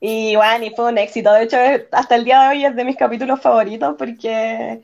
Y 0.00 0.36
bueno, 0.36 0.64
y 0.64 0.70
fue 0.70 0.86
un 0.90 0.96
éxito. 0.96 1.34
De 1.34 1.42
hecho, 1.42 1.58
hasta 1.92 2.14
el 2.16 2.24
día 2.24 2.40
de 2.40 2.48
hoy 2.48 2.64
es 2.64 2.74
de 2.74 2.84
mis 2.84 2.96
capítulos 2.96 3.42
favoritos 3.42 3.94
porque 3.98 4.80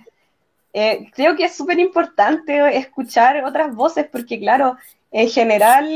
eh, 0.74 1.11
creo 1.15 1.35
que 1.35 1.45
es 1.45 1.57
súper 1.57 1.78
importante 1.78 2.77
escuchar 2.77 3.43
otras 3.43 3.74
voces 3.74 4.07
porque, 4.12 4.39
claro, 4.39 4.77
en 5.11 5.31
general 5.31 5.89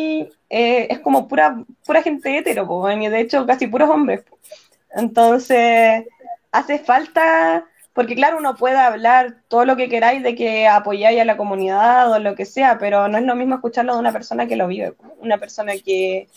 eh, 0.49 0.87
es 0.89 0.99
como 1.01 1.29
pura, 1.29 1.63
pura 1.85 2.03
gente 2.03 2.39
hetero, 2.39 2.91
y 2.91 3.09
de 3.09 3.21
hecho 3.21 3.45
casi 3.45 3.67
puros 3.67 3.91
hombres. 3.91 4.25
Entonces, 4.97 6.07
hace 6.53 6.79
falta 6.79 7.67
porque 7.95 8.17
claro, 8.17 8.39
uno 8.39 8.57
puede 8.57 8.77
hablar 8.77 9.37
todo 9.49 9.65
lo 9.65 9.77
que 9.77 9.89
queráis 9.89 10.23
de 10.23 10.35
que 10.35 10.67
apoyáis 10.67 11.21
a 11.21 11.25
la 11.25 11.37
comunidad 11.37 12.13
o 12.13 12.19
lo 12.19 12.35
que 12.35 12.45
sea, 12.45 12.77
pero 12.79 13.09
no 13.09 13.19
es 13.19 13.25
lo 13.25 13.37
mismo 13.37 13.55
escucharlo 13.55 13.95
de 13.95 14.01
una 14.01 14.13
persona 14.13 14.47
que 14.47 14.57
lo 14.57 14.67
vive, 14.67 14.95
una 15.21 15.39
persona 15.39 15.73
que, 15.79 16.29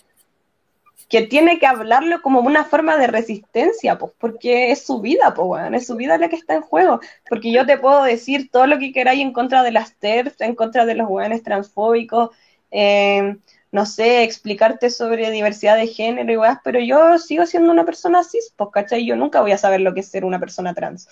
que 1.09 1.23
tiene 1.23 1.57
que 1.59 1.65
hablarlo 1.65 2.21
como 2.21 2.41
una 2.41 2.65
forma 2.65 2.97
de 2.97 3.07
resistencia, 3.07 3.97
pues, 3.97 4.11
porque 4.19 4.71
es 4.71 4.85
su 4.85 5.01
vida, 5.01 5.33
pues, 5.33 5.47
bueno, 5.47 5.77
es 5.77 5.87
su 5.87 5.95
vida 5.95 6.17
la 6.17 6.29
que 6.29 6.35
está 6.35 6.55
en 6.55 6.61
juego. 6.61 6.99
Porque 7.29 7.51
yo 7.51 7.65
te 7.65 7.77
puedo 7.77 8.03
decir 8.03 8.49
todo 8.51 8.67
lo 8.67 8.77
que 8.77 8.91
queráis 8.91 9.21
en 9.21 9.33
contra 9.33 9.63
de 9.63 9.71
las 9.71 9.95
TERF, 9.95 10.41
en 10.41 10.55
contra 10.55 10.85
de 10.85 10.95
los 10.95 11.09
weones 11.09 11.43
transfóbicos, 11.43 12.31
eh, 12.71 13.37
no 13.71 13.85
sé, 13.85 14.23
explicarte 14.23 14.89
sobre 14.89 15.31
diversidad 15.31 15.77
de 15.77 15.87
género 15.87 16.31
y 16.31 16.37
weas, 16.37 16.59
pero 16.63 16.79
yo 16.79 17.17
sigo 17.19 17.45
siendo 17.45 17.71
una 17.71 17.85
persona 17.85 18.23
cis, 18.23 18.53
pues, 18.55 18.69
¿cachai? 18.73 19.05
Yo 19.05 19.15
nunca 19.15 19.41
voy 19.41 19.51
a 19.53 19.57
saber 19.57 19.81
lo 19.81 19.93
que 19.93 20.01
es 20.01 20.07
ser 20.07 20.25
una 20.25 20.39
persona 20.39 20.73
trans. 20.73 21.07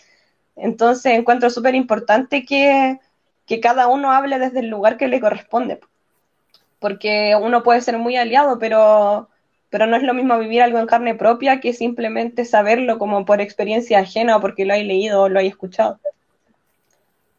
Entonces 0.56 1.14
encuentro 1.14 1.50
súper 1.50 1.76
importante 1.76 2.46
que, 2.46 3.00
que 3.46 3.60
cada 3.60 3.88
uno 3.88 4.12
hable 4.12 4.40
desde 4.40 4.60
el 4.62 4.70
lugar 4.70 4.98
que 4.98 5.08
le 5.08 5.20
corresponde, 5.20 5.80
porque 6.80 7.36
uno 7.40 7.64
puede 7.64 7.82
ser 7.82 7.98
muy 7.98 8.16
aliado, 8.18 8.60
pero, 8.60 9.30
pero 9.70 9.88
no 9.88 9.98
es 9.98 10.04
lo 10.04 10.14
mismo 10.14 10.38
vivir 10.40 10.62
algo 10.62 10.80
en 10.80 10.88
carne 10.88 11.16
propia 11.16 11.60
que 11.60 11.74
simplemente 11.74 12.46
saberlo 12.46 12.98
como 12.98 13.26
por 13.26 13.42
experiencia 13.42 14.00
ajena 14.00 14.38
o 14.38 14.42
porque 14.42 14.66
lo 14.66 14.74
hay 14.74 14.84
leído 14.84 15.24
o 15.24 15.30
lo 15.30 15.40
hay 15.40 15.48
escuchado. 15.48 16.00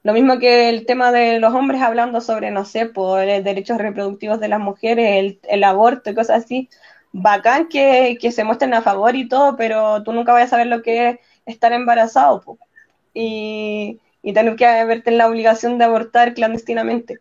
Lo 0.07 0.13
mismo 0.13 0.39
que 0.39 0.69
el 0.69 0.87
tema 0.87 1.11
de 1.11 1.41
los 1.41 1.53
hombres 1.53 1.83
hablando 1.83 2.21
sobre, 2.21 2.53
no 2.53 2.65
sé, 2.65 2.87
por 2.87 3.27
derechos 3.27 3.79
reproductivos 3.79 4.39
de 4.39 4.47
las 4.47 4.61
mujeres, 4.61 5.39
el, 5.43 5.65
aborto 5.65 6.11
y 6.11 6.15
cosas 6.15 6.45
así. 6.45 6.69
Bacán 7.11 7.67
que, 7.69 8.17
se 8.31 8.45
muestren 8.45 8.75
a 8.75 8.83
favor 8.83 9.17
y 9.17 9.29
todo, 9.29 9.57
pero 9.57 10.05
tú 10.05 10.13
nunca 10.13 10.33
vas 10.33 10.45
a 10.45 10.49
saber 10.49 10.69
lo 10.69 10.83
que 10.83 11.09
es 11.09 11.19
estar 11.45 11.73
embarazado 11.73 12.41
y, 13.17 14.01
tener 14.35 14.57
que 14.57 14.85
verte 14.85 15.11
en 15.11 15.19
la 15.19 15.29
obligación 15.29 15.79
de 15.79 15.85
abortar 15.85 16.35
clandestinamente. 16.35 17.19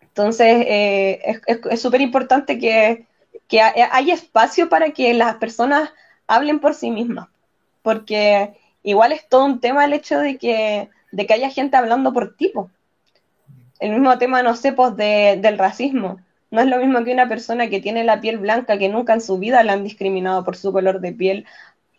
Entonces, 0.00 0.64
eh, 0.66 1.40
es 1.46 1.82
súper 1.82 2.00
importante 2.00 2.58
que, 2.58 3.06
que 3.48 3.60
haya 3.60 4.14
espacio 4.14 4.68
para 4.68 4.90
que 4.90 5.12
las 5.14 5.36
personas 5.36 5.90
hablen 6.26 6.60
por 6.60 6.74
sí 6.74 6.90
mismas, 6.90 7.28
porque 7.82 8.54
igual 8.82 9.12
es 9.12 9.28
todo 9.28 9.44
un 9.44 9.60
tema 9.60 9.84
el 9.84 9.92
hecho 9.92 10.18
de 10.18 10.38
que 10.38 10.88
de 11.10 11.26
que 11.26 11.34
haya 11.34 11.50
gente 11.50 11.76
hablando 11.76 12.12
por 12.12 12.36
tipo. 12.36 12.70
El 13.80 13.92
mismo 13.92 14.18
tema, 14.18 14.42
no 14.42 14.56
sé, 14.56 14.72
pues 14.72 14.96
del 14.96 15.58
racismo. 15.58 16.20
No 16.50 16.60
es 16.60 16.66
lo 16.66 16.78
mismo 16.78 17.04
que 17.04 17.12
una 17.12 17.28
persona 17.28 17.68
que 17.68 17.80
tiene 17.80 18.04
la 18.04 18.20
piel 18.20 18.38
blanca, 18.38 18.78
que 18.78 18.88
nunca 18.88 19.14
en 19.14 19.20
su 19.20 19.38
vida 19.38 19.62
la 19.62 19.74
han 19.74 19.84
discriminado 19.84 20.44
por 20.44 20.56
su 20.56 20.72
color 20.72 21.00
de 21.00 21.12
piel, 21.12 21.46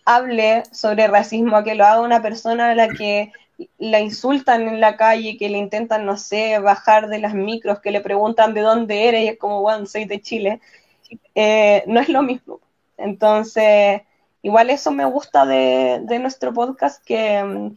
hable 0.06 0.64
sobre 0.72 1.08
racismo, 1.08 1.58
a 1.58 1.64
que 1.64 1.76
lo 1.76 1.86
haga 1.86 2.02
una 2.02 2.22
persona 2.22 2.72
a 2.72 2.76
la 2.76 2.90
que 2.90 3.32
la 3.78 4.00
insultan 4.00 4.68
en 4.68 4.80
la 4.80 4.96
calle, 4.96 5.38
que 5.38 5.50
le 5.50 5.58
intentan, 5.58 6.06
no 6.06 6.18
sé, 6.18 6.60
bajar 6.60 7.10
de 7.10 7.20
las 7.20 7.34
micros, 7.34 7.80
que 7.80 7.92
le 7.92 8.02
preguntan 8.02 8.54
de 8.54 8.62
dónde 8.62 9.08
eres 9.08 9.24
y 9.24 9.28
es 9.30 9.38
como, 9.38 9.62
bueno, 9.62 9.86
soy 9.86 10.06
de 10.06 10.22
Chile. 10.22 10.62
Eh, 11.36 11.84
no 11.88 12.00
es 12.00 12.10
lo 12.10 12.22
mismo. 12.22 12.60
Entonces, 12.98 14.02
igual 14.42 14.70
eso 14.70 14.92
me 14.92 15.06
gusta 15.06 15.46
de, 15.46 16.00
de 16.04 16.20
nuestro 16.20 16.54
podcast, 16.54 17.04
que, 17.04 17.72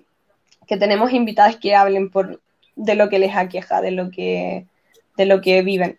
que 0.67 0.77
tenemos 0.77 1.13
invitadas 1.13 1.57
que 1.57 1.75
hablen 1.75 2.11
por, 2.11 2.41
de 2.77 2.95
lo 2.95 3.09
que 3.09 3.19
les 3.19 3.35
aqueja, 3.35 3.81
de 3.81 3.91
lo 3.91 4.11
que, 4.11 4.67
de 5.17 5.27
lo 5.27 5.41
que 5.41 5.63
viven. 5.63 5.99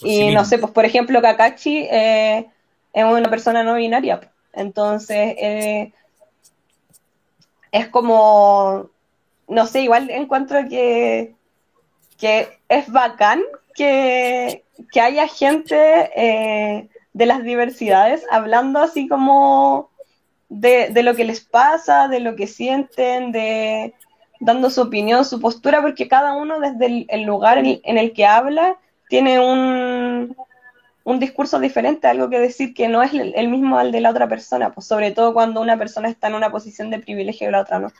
Pues 0.00 0.12
y 0.12 0.34
no 0.34 0.44
sé, 0.44 0.58
pues 0.58 0.72
por 0.72 0.84
ejemplo, 0.84 1.20
Kakashi 1.22 1.86
eh, 1.90 2.46
es 2.92 3.04
una 3.04 3.30
persona 3.30 3.62
no 3.62 3.74
binaria, 3.74 4.20
entonces 4.56 5.34
eh, 5.38 5.92
es 7.72 7.88
como, 7.88 8.90
no 9.48 9.66
sé, 9.66 9.82
igual 9.82 10.10
encuentro 10.10 10.68
que, 10.68 11.34
que 12.18 12.48
es 12.68 12.90
bacán 12.90 13.42
que, 13.74 14.64
que 14.92 15.00
haya 15.00 15.26
gente 15.28 15.76
eh, 16.16 16.88
de 17.12 17.26
las 17.26 17.42
diversidades 17.42 18.24
hablando 18.30 18.80
así 18.80 19.08
como 19.08 19.90
de, 20.48 21.02
lo 21.02 21.14
que 21.14 21.24
les 21.24 21.40
pasa, 21.40 22.08
de 22.08 22.20
lo 22.20 22.36
que 22.36 22.46
sienten, 22.46 23.32
de 23.32 23.94
dando 24.40 24.70
su 24.70 24.82
opinión, 24.82 25.24
su 25.24 25.40
postura, 25.40 25.80
porque 25.80 26.08
cada 26.08 26.34
uno 26.34 26.60
desde 26.60 27.06
el, 27.08 27.22
lugar 27.22 27.58
en, 27.58 27.98
el 27.98 28.12
que 28.12 28.26
habla 28.26 28.76
tiene 29.08 29.40
un, 29.40 30.36
un, 31.04 31.20
discurso 31.20 31.60
diferente, 31.60 32.06
algo 32.06 32.28
que 32.28 32.38
decir 32.38 32.74
que 32.74 32.88
no 32.88 33.02
es 33.02 33.12
el, 33.12 33.48
mismo 33.48 33.78
al 33.78 33.92
de 33.92 34.00
la 34.00 34.10
otra 34.10 34.28
persona, 34.28 34.72
pues 34.72 34.86
sobre 34.86 35.12
todo 35.12 35.32
cuando 35.32 35.60
una 35.60 35.78
persona 35.78 36.08
está 36.08 36.28
en 36.28 36.34
una 36.34 36.50
posición 36.50 36.90
de 36.90 36.98
privilegio 36.98 37.48
y 37.48 37.52
la 37.52 37.60
otra 37.60 37.78
no. 37.78 37.92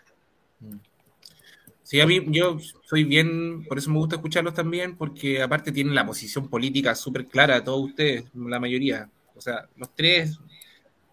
Sí, 1.82 2.00
a 2.00 2.06
mí 2.06 2.24
yo 2.28 2.56
soy 2.84 3.04
bien, 3.04 3.64
por 3.66 3.76
eso 3.76 3.90
me 3.90 3.98
gusta 3.98 4.16
escucharlos 4.16 4.54
también, 4.54 4.96
porque 4.96 5.42
aparte 5.42 5.70
tienen 5.70 5.94
la 5.94 6.06
posición 6.06 6.48
política 6.48 6.94
súper 6.94 7.26
clara, 7.26 7.62
todos 7.62 7.84
ustedes, 7.88 8.24
la 8.34 8.58
mayoría. 8.58 9.10
O 9.36 9.40
sea, 9.40 9.68
los 9.76 9.94
tres 9.94 10.38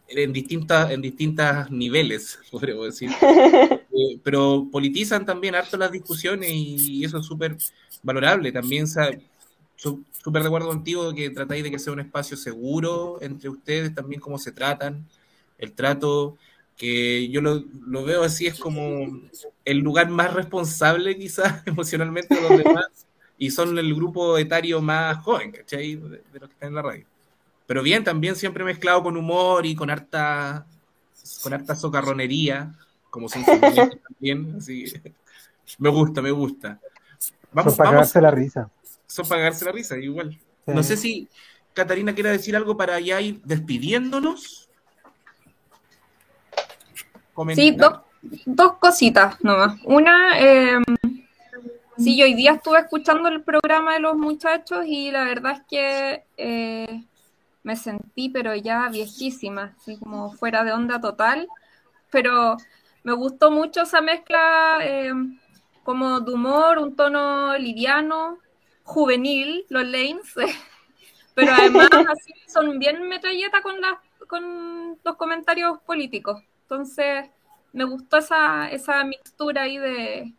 en 0.08 0.34
distintas, 0.34 0.92
en 0.92 1.02
distintas 1.02 1.70
niveles, 1.72 2.40
podríamos 2.52 2.86
decir. 2.86 3.10
Eh, 3.94 4.18
pero 4.24 4.70
politizan 4.72 5.26
también 5.26 5.54
harto 5.54 5.76
las 5.76 5.92
discusiones 5.92 6.50
y 6.54 7.04
eso 7.04 7.18
es 7.20 7.26
súper 7.26 7.58
valorable. 8.02 8.50
También 8.54 8.88
súper 9.82 10.42
de 10.42 10.48
acuerdo 10.48 10.68
contigo 10.68 11.14
que 11.14 11.30
tratáis 11.30 11.64
de 11.64 11.72
que 11.72 11.80
sea 11.80 11.94
un 11.94 12.00
espacio 12.00 12.38
seguro 12.38 13.18
entre 13.22 13.50
ustedes, 13.50 13.96
también 13.96 14.22
cómo 14.22 14.38
se 14.38 14.52
tratan, 14.52 15.08
el 15.58 15.74
trato, 15.74 16.38
que 16.78 17.30
yo 17.30 17.42
lo, 17.42 17.64
lo 17.86 18.04
veo 18.04 18.24
así, 18.24 18.48
es 18.48 18.60
como 18.60 19.08
el 19.66 19.78
lugar 19.80 20.10
más 20.10 20.34
responsable 20.34 21.18
quizás 21.18 21.62
emocionalmente 21.66 22.36
de 22.36 22.42
los 22.42 22.58
demás 22.58 23.08
y 23.38 23.52
son 23.52 23.78
el 23.78 23.94
grupo 23.96 24.38
etario 24.38 24.82
más 24.82 25.18
joven, 25.24 25.52
¿cachai? 25.52 25.96
De, 25.96 26.22
de 26.32 26.40
los 26.40 26.50
que 26.50 26.54
están 26.54 26.70
en 26.70 26.76
la 26.76 26.82
radio 26.82 27.06
pero 27.72 27.84
bien, 27.84 28.04
también 28.04 28.36
siempre 28.36 28.66
mezclado 28.66 29.02
con 29.02 29.16
humor 29.16 29.66
y 29.66 29.76
con 29.78 29.90
harta, 29.90 30.66
con 31.42 31.54
harta 31.54 31.74
socarronería, 31.74 32.76
como 33.10 33.30
son 33.30 33.46
también, 33.46 34.56
así, 34.58 34.92
me 35.78 35.88
gusta, 35.88 36.22
me 36.22 36.32
gusta. 36.32 36.82
Vamos, 37.54 37.78
para 37.78 38.06
la 38.22 38.32
risa. 38.32 38.70
Son 39.12 39.28
para 39.28 39.42
cagarse 39.42 39.66
la 39.66 39.74
risa, 39.74 39.98
igual. 39.98 40.40
No 40.66 40.84
sé 40.84 40.96
si 40.96 41.28
Catarina 41.74 42.16
quiere 42.16 42.30
decir 42.30 42.56
algo 42.56 42.78
para 42.78 42.98
ya 43.02 43.20
ir 43.20 43.42
despidiéndonos. 43.44 44.70
Sí, 47.54 47.76
dos 48.46 48.78
cositas 48.78 49.36
nomás. 49.44 49.82
Una, 49.84 50.40
eh, 50.40 50.80
sí, 51.98 52.24
hoy 52.24 52.36
día 52.36 52.54
estuve 52.54 52.80
escuchando 52.80 53.28
el 53.28 53.44
programa 53.44 53.96
de 53.96 54.00
los 54.00 54.16
muchachos 54.16 54.86
y 54.86 55.12
la 55.12 55.26
verdad 55.26 55.58
es 55.58 55.62
que 55.70 56.24
eh, 56.38 57.04
me 57.64 57.76
sentí 57.76 58.30
pero 58.30 58.56
ya 58.56 58.88
viejísima, 58.88 59.76
así 59.78 59.98
como 59.98 60.32
fuera 60.32 60.64
de 60.64 60.72
onda 60.72 61.02
total, 61.02 61.50
pero 62.12 62.56
me 63.04 63.12
gustó 63.12 63.52
mucho 63.52 63.82
esa 63.82 64.00
mezcla 64.00 64.78
eh, 64.82 65.12
como 65.84 66.22
de 66.22 66.32
humor, 66.32 66.78
un 66.78 66.96
tono 66.96 67.58
liviano, 67.58 68.40
juvenil, 68.92 69.66
los 69.70 69.86
lanes, 69.86 70.34
pero 71.34 71.54
además 71.54 71.90
así 72.12 72.34
son 72.48 72.78
bien 72.78 73.08
metralleta 73.08 73.62
con, 73.62 73.80
las, 73.80 73.96
con 74.28 74.98
los 75.04 75.16
comentarios 75.16 75.80
políticos, 75.82 76.42
entonces 76.64 77.30
me 77.74 77.86
gustó 77.86 78.18
esa, 78.18 78.70
esa 78.70 79.04
mixtura 79.06 79.64
ahí 79.64 79.78
de, 79.78 80.34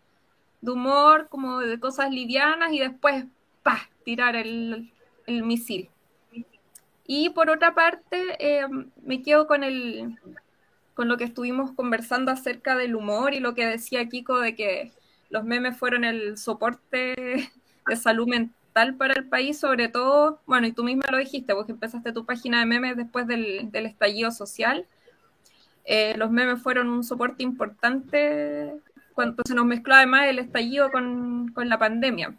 de 0.61 0.71
humor, 0.71 1.29
como 1.31 1.61
de 1.61 1.81
cosas 1.81 2.11
livianas 2.11 2.73
y 2.73 2.79
después, 2.79 3.25
pa, 3.63 3.89
tirar 4.05 4.37
el, 4.37 4.93
el 5.27 5.43
misil. 5.43 5.89
Y 7.07 7.31
por 7.31 7.51
otra 7.51 7.75
parte, 7.75 8.37
eh, 8.39 8.67
me 9.03 9.23
quedo 9.23 9.47
con, 9.47 9.65
el, 9.65 10.19
con 10.95 11.09
lo 11.09 11.17
que 11.17 11.25
estuvimos 11.25 11.73
conversando 11.73 12.31
acerca 12.31 12.77
del 12.77 12.95
humor 12.95 13.35
y 13.35 13.41
lo 13.41 13.55
que 13.55 13.67
decía 13.67 14.09
Kiko 14.09 14.39
de 14.39 14.55
que 14.55 14.93
los 15.31 15.45
memes 15.45 15.77
fueron 15.77 16.05
el 16.05 16.37
soporte 16.37 17.51
de 17.87 17.97
salud 17.97 18.29
mental 18.29 18.95
para 18.97 19.15
el 19.15 19.29
país, 19.29 19.59
sobre 19.59 19.89
todo, 19.89 20.41
bueno, 20.47 20.67
y 20.67 20.73
tú 20.73 20.85
misma 20.85 21.05
lo 21.11 21.19
dijiste, 21.19 21.53
vos 21.53 21.69
empezaste 21.69 22.13
tu 22.13 22.25
página 22.25 22.61
de 22.61 22.67
memes 22.67 22.97
después 22.97 23.27
del, 23.27 23.71
estallido 23.73 24.31
social. 24.31 24.87
Eh, 25.85 26.15
los 26.17 26.31
memes 26.31 26.63
fueron 26.63 26.89
un 26.89 27.05
soporte 27.05 27.43
importante 27.43 28.73
cuando 29.15 29.43
se 29.47 29.55
nos 29.55 29.67
mezcló 29.67 29.95
además 29.95 30.27
el 30.27 30.39
estallido 30.39 30.91
con, 30.91 31.49
con 31.53 31.69
la 31.69 31.79
pandemia. 31.79 32.35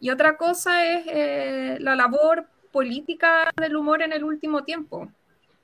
Y 0.00 0.10
otra 0.10 0.36
cosa 0.36 0.84
es 0.84 1.06
eh, 1.08 1.78
la 1.80 1.96
labor 1.96 2.46
política 2.72 3.50
del 3.56 3.76
humor 3.76 4.02
en 4.02 4.12
el 4.12 4.24
último 4.24 4.64
tiempo. 4.64 5.10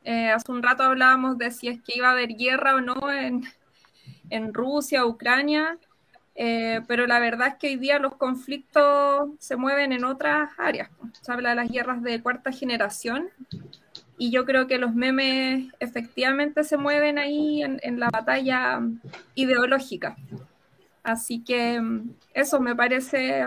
Eh, 0.04 0.30
hace 0.30 0.50
un 0.50 0.62
rato 0.62 0.82
hablábamos 0.82 1.38
de 1.38 1.50
si 1.50 1.68
es 1.68 1.80
que 1.82 1.92
iba 1.96 2.08
a 2.08 2.12
haber 2.12 2.30
guerra 2.30 2.74
o 2.74 2.80
no 2.80 3.12
en, 3.12 3.44
en 4.30 4.54
Rusia, 4.54 5.04
Ucrania, 5.04 5.78
eh, 6.34 6.80
pero 6.86 7.06
la 7.06 7.18
verdad 7.20 7.48
es 7.48 7.54
que 7.56 7.68
hoy 7.68 7.76
día 7.76 7.98
los 7.98 8.16
conflictos 8.16 9.30
se 9.38 9.56
mueven 9.56 9.92
en 9.92 10.04
otras 10.04 10.50
áreas. 10.58 10.90
Se 11.20 11.32
habla 11.32 11.50
de 11.50 11.56
las 11.56 11.70
guerras 11.70 12.02
de 12.02 12.22
cuarta 12.22 12.52
generación 12.52 13.28
y 14.18 14.30
yo 14.30 14.44
creo 14.44 14.66
que 14.66 14.78
los 14.78 14.94
memes 14.94 15.72
efectivamente 15.80 16.64
se 16.64 16.76
mueven 16.76 17.18
ahí 17.18 17.62
en, 17.62 17.80
en 17.82 18.00
la 18.00 18.08
batalla 18.10 18.80
ideológica. 19.34 20.16
Así 21.02 21.42
que 21.42 21.80
mm, 21.80 22.10
eso 22.34 22.60
me 22.60 22.76
parece 22.76 23.46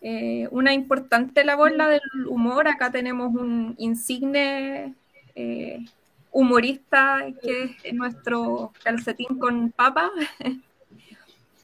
eh, 0.00 0.46
una 0.50 0.72
importante 0.72 1.44
labor 1.44 1.72
la 1.72 1.88
del 1.88 2.00
humor. 2.28 2.68
Acá 2.68 2.90
tenemos 2.90 3.34
un 3.34 3.74
insigne 3.78 4.94
eh, 5.34 5.84
humorista 6.30 7.24
que 7.42 7.76
es 7.82 7.94
nuestro 7.94 8.72
calcetín 8.82 9.38
con 9.38 9.70
papa. 9.72 10.10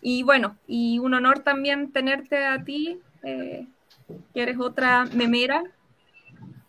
y 0.02 0.24
bueno, 0.24 0.56
y 0.66 0.98
un 0.98 1.14
honor 1.14 1.38
también 1.38 1.92
tenerte 1.92 2.44
a 2.44 2.62
ti, 2.62 3.00
eh, 3.22 3.66
que 4.34 4.42
eres 4.42 4.58
otra 4.58 5.04
memera. 5.06 5.62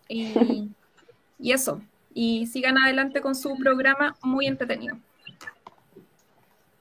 Y, 0.08 0.70
y 1.38 1.52
eso. 1.52 1.82
Y 2.14 2.46
sigan 2.46 2.78
adelante 2.78 3.20
con 3.20 3.34
su 3.34 3.56
programa 3.56 4.16
muy 4.22 4.46
entretenido. 4.46 4.96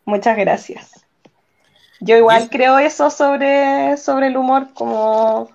Muchas 0.05 0.37
gracias. 0.37 1.05
Yo 1.99 2.17
igual 2.17 2.49
creo 2.49 2.77
eso 2.77 3.09
sobre, 3.09 3.97
sobre 3.97 4.27
el 4.27 4.37
humor, 4.37 4.67
como 4.73 5.49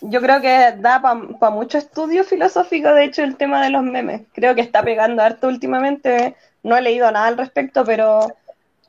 yo 0.00 0.20
creo 0.20 0.40
que 0.40 0.72
da 0.78 1.02
para 1.02 1.54
mucho 1.54 1.78
estudio 1.78 2.24
filosófico, 2.24 2.92
de 2.94 3.04
hecho, 3.04 3.22
el 3.22 3.36
tema 3.36 3.62
de 3.62 3.70
los 3.70 3.82
memes. 3.82 4.22
Creo 4.32 4.54
que 4.54 4.62
está 4.62 4.82
pegando 4.82 5.22
harto 5.22 5.48
últimamente, 5.48 6.34
no 6.62 6.76
he 6.76 6.82
leído 6.82 7.10
nada 7.10 7.26
al 7.26 7.36
respecto, 7.36 7.84
pero 7.84 8.34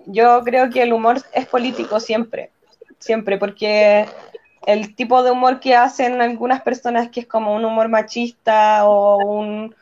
yo 0.05 0.41
creo 0.43 0.69
que 0.69 0.83
el 0.83 0.93
humor 0.93 1.21
es 1.33 1.45
político 1.47 1.99
siempre, 1.99 2.51
siempre, 2.99 3.37
porque 3.37 4.05
el 4.65 4.95
tipo 4.95 5.23
de 5.23 5.31
humor 5.31 5.59
que 5.59 5.75
hacen 5.75 6.21
algunas 6.21 6.61
personas, 6.61 7.09
que 7.09 7.21
es 7.21 7.27
como 7.27 7.55
un 7.55 7.65
humor 7.65 7.89
machista 7.89 8.85
o 8.87 9.17
un, 9.17 9.75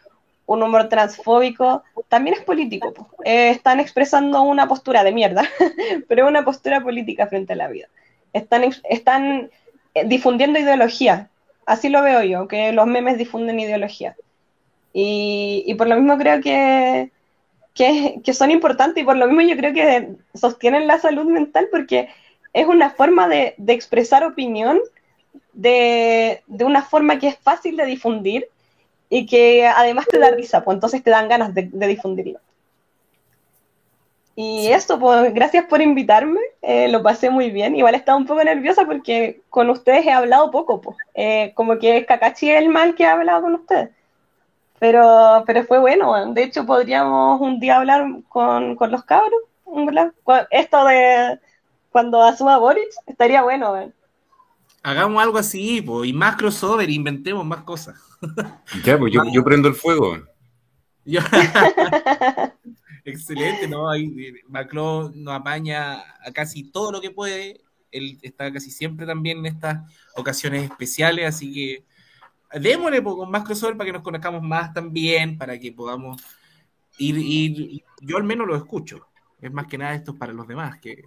un 0.46 0.64
humor 0.64 0.90
transfóbico, 0.90 1.84
también 2.08 2.36
es 2.38 2.44
político. 2.44 2.94
Eh, 3.24 3.50
están 3.50 3.80
expresando 3.80 4.42
una 4.42 4.68
postura 4.68 5.04
de 5.04 5.12
mierda, 5.12 5.44
pero 6.08 6.28
una 6.28 6.44
postura 6.44 6.82
política 6.82 7.28
frente 7.28 7.54
a 7.54 7.58
la 7.58 7.68
vida. 7.68 7.88
Están, 8.34 8.64
están 8.90 9.50
eh, 9.94 10.06
difundiendo 10.06 10.60
ideología, 10.60 11.30
así 11.66 11.90
lo 11.90 12.02
veo 12.02 12.24
yo, 12.24 12.48
que 12.48 12.72
los 12.72 12.88
memes 12.88 13.18
difunden 13.18 13.60
ideología. 13.60 14.16
Y, 14.94 15.64
y 15.68 15.76
por 15.76 15.88
lo 15.88 15.96
mismo 15.96 16.18
creo 16.18 16.42
que, 16.42 17.12
que, 17.80 18.20
que, 18.26 18.34
son 18.34 18.52
importantes 18.52 19.02
y 19.02 19.06
por 19.06 19.16
lo 19.16 19.26
mismo 19.26 19.42
yo 19.42 19.56
creo 19.56 19.74
que 19.74 20.10
sostienen 20.34 20.86
la 20.86 21.00
salud 21.00 21.24
mental 21.24 21.70
porque 21.72 22.10
es 22.52 22.68
una 22.68 22.90
forma 22.90 23.30
de, 23.30 23.56
de 23.58 23.72
expresar 23.72 24.26
opinión 24.26 24.82
de, 25.54 26.44
de, 26.48 26.66
una 26.66 26.82
forma 26.82 27.20
que 27.20 27.30
es 27.30 27.38
fácil 27.38 27.78
de 27.78 27.86
difundir 27.86 28.50
y 29.10 29.26
que 29.26 29.66
además 29.66 30.08
te 30.10 30.20
da 30.20 30.30
risa, 30.30 30.62
pues 30.62 30.76
entonces 30.76 31.02
te 31.02 31.10
dan 31.10 31.30
ganas 31.30 31.54
de, 31.54 31.70
de 31.72 31.88
difundirlo. 31.88 32.42
Y 34.36 34.68
esto, 34.68 35.00
pues 35.00 35.34
gracias 35.34 35.64
por 35.66 35.82
invitarme, 35.82 36.42
eh, 36.62 36.90
lo 36.90 37.02
pasé 37.02 37.30
muy 37.30 37.50
bien. 37.50 37.78
Igual 37.78 37.96
estaba 37.96 38.18
un 38.18 38.26
poco 38.26 38.44
nerviosa 38.44 38.86
porque 38.86 39.42
con 39.50 39.70
ustedes 39.70 40.06
he 40.06 40.12
hablado 40.12 40.52
poco, 40.52 40.82
pues. 40.82 40.98
Eh, 41.14 41.54
como 41.56 41.80
que 41.80 41.98
es 41.98 42.06
Kakashi 42.06 42.50
el 42.50 42.68
mal 42.68 42.94
que 42.96 43.06
ha 43.06 43.14
hablado 43.14 43.42
con 43.42 43.56
ustedes. 43.56 43.90
Pero, 44.80 45.44
pero 45.46 45.64
fue 45.66 45.80
bueno, 45.80 46.34
de 46.34 46.44
hecho 46.44 46.66
podríamos 46.66 47.42
un 47.42 47.60
día 47.60 47.78
hablar 47.78 48.06
con, 48.30 48.76
con 48.76 48.92
los 48.92 49.04
cabros, 49.04 49.42
¿verdad? 49.66 50.14
Esto 50.52 50.86
de 50.86 51.40
cuando 51.90 52.24
asuma 52.24 52.58
Boric, 52.58 52.90
estaría 53.08 53.44
bueno. 53.44 53.74
¿verdad? 53.74 53.94
Hagamos 54.84 55.22
algo 55.22 55.38
así, 55.38 55.86
y 56.06 56.14
más 56.14 56.36
crossover, 56.38 56.90
inventemos 56.90 57.46
más 57.46 57.64
cosas. 57.64 57.96
Ya, 58.84 58.98
pues 58.98 59.14
yo, 59.14 59.24
yo 59.32 59.44
prendo 59.44 59.68
el 59.70 59.76
fuego. 59.76 60.18
Excelente, 63.06 63.68
¿no? 63.68 63.90
Ahí 63.90 64.34
Macron 64.48 65.12
nos 65.24 65.34
apaña 65.34 66.00
a 66.24 66.32
casi 66.34 66.64
todo 66.64 66.92
lo 66.92 67.02
que 67.02 67.12
puede. 67.12 67.62
Él 67.92 68.20
está 68.22 68.52
casi 68.52 68.70
siempre 68.72 69.06
también 69.06 69.40
en 69.40 69.48
estas 69.48 69.80
ocasiones 70.16 70.64
especiales, 70.64 71.26
así 71.26 71.52
que 71.52 71.86
démosle 72.54 73.04
con 73.04 73.30
más 73.30 73.44
crossover 73.44 73.78
para 73.78 73.88
que 73.88 73.94
nos 73.94 74.04
conozcamos 74.04 74.42
más 74.42 74.74
también, 74.74 75.38
para 75.38 75.60
que 75.60 75.72
podamos 75.72 76.22
ir, 76.98 77.18
ir. 77.18 77.84
Yo 78.02 78.18
al 78.18 78.24
menos 78.24 78.48
lo 78.48 78.56
escucho. 78.56 79.08
Es 79.42 79.52
más 79.52 79.68
que 79.68 79.78
nada 79.78 79.96
esto 79.96 80.12
es 80.12 80.18
para 80.18 80.34
los 80.34 80.48
demás 80.48 80.80
que, 80.80 81.06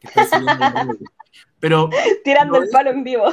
que 0.00 0.20
están. 0.20 0.46
Pero. 1.60 1.90
Tirando 2.24 2.58
no, 2.58 2.64
el 2.64 2.70
palo 2.70 2.90
en 2.90 3.04
vivo. 3.04 3.24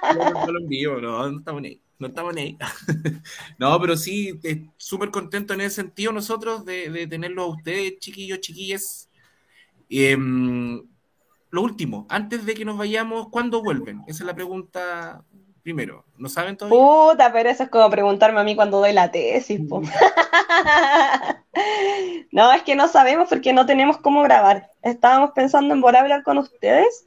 Tirando 0.00 0.40
el 0.40 0.46
palo 0.46 0.58
en 0.58 0.68
vivo, 0.68 1.00
no, 1.00 1.30
no 1.30 1.38
estamos 1.38 1.62
ahí 1.62 1.80
no 2.00 2.06
estamos 2.06 2.34
ahí. 2.34 2.56
no, 3.58 3.78
pero 3.78 3.94
sí, 3.94 4.40
súper 4.78 5.10
contento 5.10 5.52
en 5.52 5.60
ese 5.60 5.76
sentido 5.76 6.12
nosotros 6.12 6.64
de, 6.64 6.88
de 6.88 7.06
tenerlo 7.06 7.42
a 7.42 7.50
ustedes, 7.50 7.98
chiquillos, 7.98 8.40
chiquillas. 8.40 9.10
Eh, 9.90 10.16
lo 10.16 11.62
último, 11.62 12.06
antes 12.08 12.46
de 12.46 12.54
que 12.54 12.64
nos 12.64 12.78
vayamos, 12.78 13.28
¿cuándo 13.28 13.62
vuelven? 13.62 14.02
Esa 14.06 14.22
es 14.22 14.26
la 14.26 14.34
pregunta 14.34 15.24
primero. 15.62 16.04
¿No 16.16 16.28
saben 16.28 16.56
todavía? 16.56 16.78
Puta, 16.78 17.32
pero 17.32 17.48
eso 17.48 17.64
es 17.64 17.70
como 17.70 17.90
preguntarme 17.90 18.40
a 18.40 18.44
mí 18.44 18.56
cuando 18.56 18.80
doy 18.80 18.92
la 18.92 19.10
tesis. 19.10 19.60
Po. 19.68 19.82
no, 22.32 22.52
es 22.52 22.62
que 22.62 22.76
no 22.76 22.88
sabemos 22.88 23.28
porque 23.28 23.52
no 23.52 23.66
tenemos 23.66 23.98
cómo 23.98 24.22
grabar. 24.22 24.70
Estábamos 24.82 25.32
pensando 25.32 25.74
en 25.74 25.80
volver 25.80 25.96
a 25.96 26.00
hablar 26.02 26.22
con 26.22 26.38
ustedes, 26.38 27.06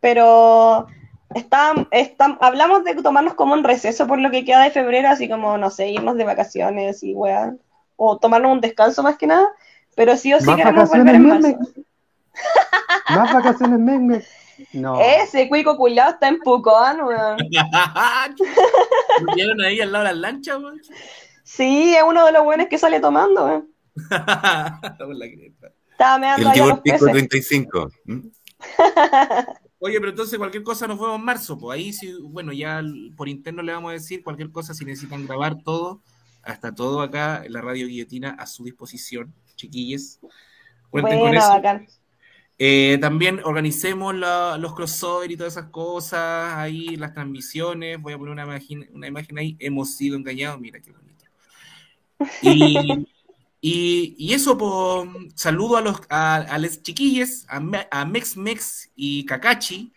pero 0.00 0.86
Está, 1.34 1.74
está, 1.90 2.38
hablamos 2.40 2.84
de 2.84 2.94
tomarnos 2.94 3.34
como 3.34 3.52
un 3.52 3.62
receso 3.62 4.06
por 4.06 4.18
lo 4.18 4.30
que 4.30 4.46
queda 4.46 4.62
de 4.62 4.70
febrero, 4.70 5.10
así 5.10 5.28
como, 5.28 5.58
no 5.58 5.70
sé, 5.70 5.88
irnos 5.88 6.16
de 6.16 6.24
vacaciones 6.24 7.02
y 7.02 7.12
weá, 7.12 7.54
o 7.96 8.16
tomarnos 8.16 8.52
un 8.52 8.62
descanso 8.62 9.02
más 9.02 9.18
que 9.18 9.26
nada, 9.26 9.46
pero 9.94 10.16
sí 10.16 10.32
o 10.32 10.40
sí 10.40 10.46
queremos 10.54 10.88
volver 10.88 11.14
en 11.14 11.28
marzo. 11.28 11.58
Más 13.10 13.34
vacaciones 13.34 13.78
meme. 13.78 14.22
No. 14.72 15.00
Ese 15.00 15.48
cuico 15.48 15.76
culiado 15.76 16.12
está 16.12 16.28
en 16.28 16.38
Pucón, 16.40 17.00
weón. 17.02 17.36
¿Vieron 19.34 19.60
ahí 19.60 19.80
al 19.80 19.92
lado 19.92 20.04
de 20.04 20.10
las 20.10 20.18
lanchas, 20.20 20.58
weón? 20.58 20.80
Sí, 21.42 21.94
es 21.94 22.02
uno 22.06 22.26
de 22.26 22.32
los 22.32 22.44
buenos 22.44 22.68
que 22.68 22.78
sale 22.78 23.00
tomando, 23.00 23.44
weón. 23.44 23.68
Estaba 25.92 26.18
meando 26.18 26.50
El 26.52 26.80
pico 26.80 27.06
35. 27.06 27.90
¿Mm? 28.04 28.28
Oye, 29.80 29.98
pero 29.98 30.10
entonces 30.10 30.38
cualquier 30.38 30.62
cosa 30.62 30.86
nos 30.86 30.98
vemos 30.98 31.16
en 31.18 31.24
marzo, 31.24 31.56
pues 31.56 31.76
ahí 31.76 31.92
sí, 31.92 32.12
bueno, 32.22 32.52
ya 32.52 32.82
por 33.16 33.28
interno 33.28 33.62
le 33.62 33.72
vamos 33.72 33.90
a 33.90 33.92
decir 33.94 34.24
cualquier 34.24 34.50
cosa 34.50 34.74
si 34.74 34.84
necesitan 34.84 35.26
grabar 35.26 35.62
todo, 35.62 36.02
hasta 36.42 36.74
todo 36.74 37.00
acá 37.00 37.44
en 37.44 37.52
la 37.52 37.60
radio 37.60 37.86
guillotina 37.86 38.30
a 38.30 38.46
su 38.46 38.64
disposición, 38.64 39.32
chiquilles. 39.54 40.20
Cuenten 40.90 41.18
bueno, 41.18 41.30
con 41.30 41.36
eso. 41.36 41.48
Bacán. 41.48 41.86
Eh, 42.60 42.98
también 43.00 43.40
organicemos 43.44 44.14
la, 44.16 44.58
los 44.58 44.74
crossover 44.74 45.30
y 45.30 45.36
todas 45.36 45.52
esas 45.52 45.70
cosas, 45.70 46.54
ahí 46.54 46.96
las 46.96 47.12
transmisiones, 47.12 48.00
voy 48.00 48.12
a 48.14 48.18
poner 48.18 48.32
una 48.32 48.42
imagen, 48.42 48.90
una 48.92 49.06
imagen 49.06 49.38
ahí, 49.38 49.56
hemos 49.60 49.94
sido 49.94 50.16
engañados, 50.16 50.60
mira 50.60 50.80
qué 50.80 50.90
bonito. 50.90 51.24
Y, 52.42 53.06
y, 53.60 54.14
y 54.18 54.34
eso, 54.34 54.58
pues, 54.58 55.08
saludo 55.36 55.76
a 55.76 55.82
los 55.82 56.00
a, 56.08 56.36
a 56.36 56.58
les 56.58 56.82
chiquilles, 56.82 57.46
a, 57.48 57.62
a 57.92 58.04
Mex 58.04 58.36
Mex 58.36 58.90
y 58.96 59.24
Kakachi, 59.24 59.92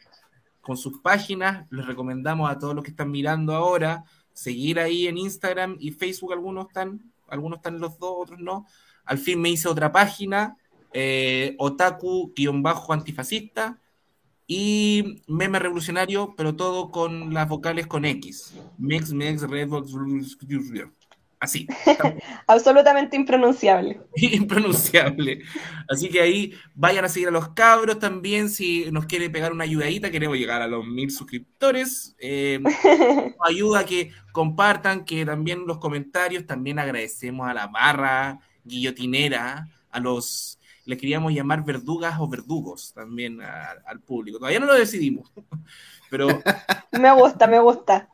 con 0.61 0.77
sus 0.77 0.99
páginas. 0.99 1.65
Les 1.71 1.85
recomendamos 1.85 2.49
a 2.49 2.59
todos 2.59 2.75
los 2.75 2.83
que 2.83 2.91
están 2.91 3.09
mirando 3.09 3.53
ahora 3.55 4.05
seguir 4.33 4.79
ahí 4.79 5.07
en 5.07 5.17
Instagram 5.17 5.77
y 5.79 5.91
Facebook. 5.91 6.33
Algunos 6.33 6.67
están, 6.67 7.11
algunos 7.27 7.57
están 7.57 7.79
los 7.79 7.97
dos, 7.99 8.13
otros 8.17 8.39
no. 8.39 8.67
Al 9.05 9.17
fin 9.17 9.41
me 9.41 9.49
hice 9.49 9.67
otra 9.67 9.91
página, 9.91 10.57
eh, 10.93 11.55
otaku-antifascista 11.57 13.79
y 14.47 15.21
meme 15.27 15.59
revolucionario, 15.59 16.33
pero 16.35 16.55
todo 16.55 16.91
con 16.91 17.33
las 17.33 17.47
vocales 17.47 17.87
con 17.87 18.03
X. 18.05 18.53
Mex 18.77 19.13
Mex 19.13 19.43
Redbox 19.43 19.93
Así. 21.41 21.67
Absolutamente 22.47 23.15
impronunciable. 23.15 23.99
impronunciable. 24.15 25.41
Así 25.89 26.07
que 26.07 26.21
ahí 26.21 26.53
vayan 26.75 27.03
a 27.03 27.09
seguir 27.09 27.29
a 27.29 27.31
los 27.31 27.49
cabros 27.49 27.97
también. 27.97 28.47
Si 28.47 28.91
nos 28.91 29.07
quiere 29.07 29.31
pegar 29.31 29.51
una 29.51 29.63
ayudadita, 29.63 30.11
queremos 30.11 30.37
llegar 30.37 30.61
a 30.61 30.67
los 30.67 30.85
mil 30.85 31.09
suscriptores. 31.09 32.15
Eh, 32.19 32.59
ayuda 33.43 33.87
que 33.87 34.11
compartan, 34.31 35.03
que 35.03 35.25
también 35.25 35.65
los 35.65 35.79
comentarios. 35.79 36.45
También 36.45 36.77
agradecemos 36.77 37.49
a 37.49 37.55
la 37.55 37.67
barra 37.67 38.39
guillotinera, 38.63 39.67
a 39.89 39.99
los. 39.99 40.59
Les 40.91 40.99
queríamos 40.99 41.31
llamar 41.31 41.63
verdugas 41.63 42.19
o 42.19 42.27
verdugos 42.27 42.91
también 42.93 43.41
a, 43.41 43.77
al 43.85 44.01
público. 44.01 44.39
Todavía 44.39 44.59
no 44.59 44.65
lo 44.65 44.73
decidimos. 44.73 45.31
Pero. 46.09 46.27
me 46.91 47.13
gusta, 47.13 47.47
me 47.47 47.59
gusta. 47.59 48.09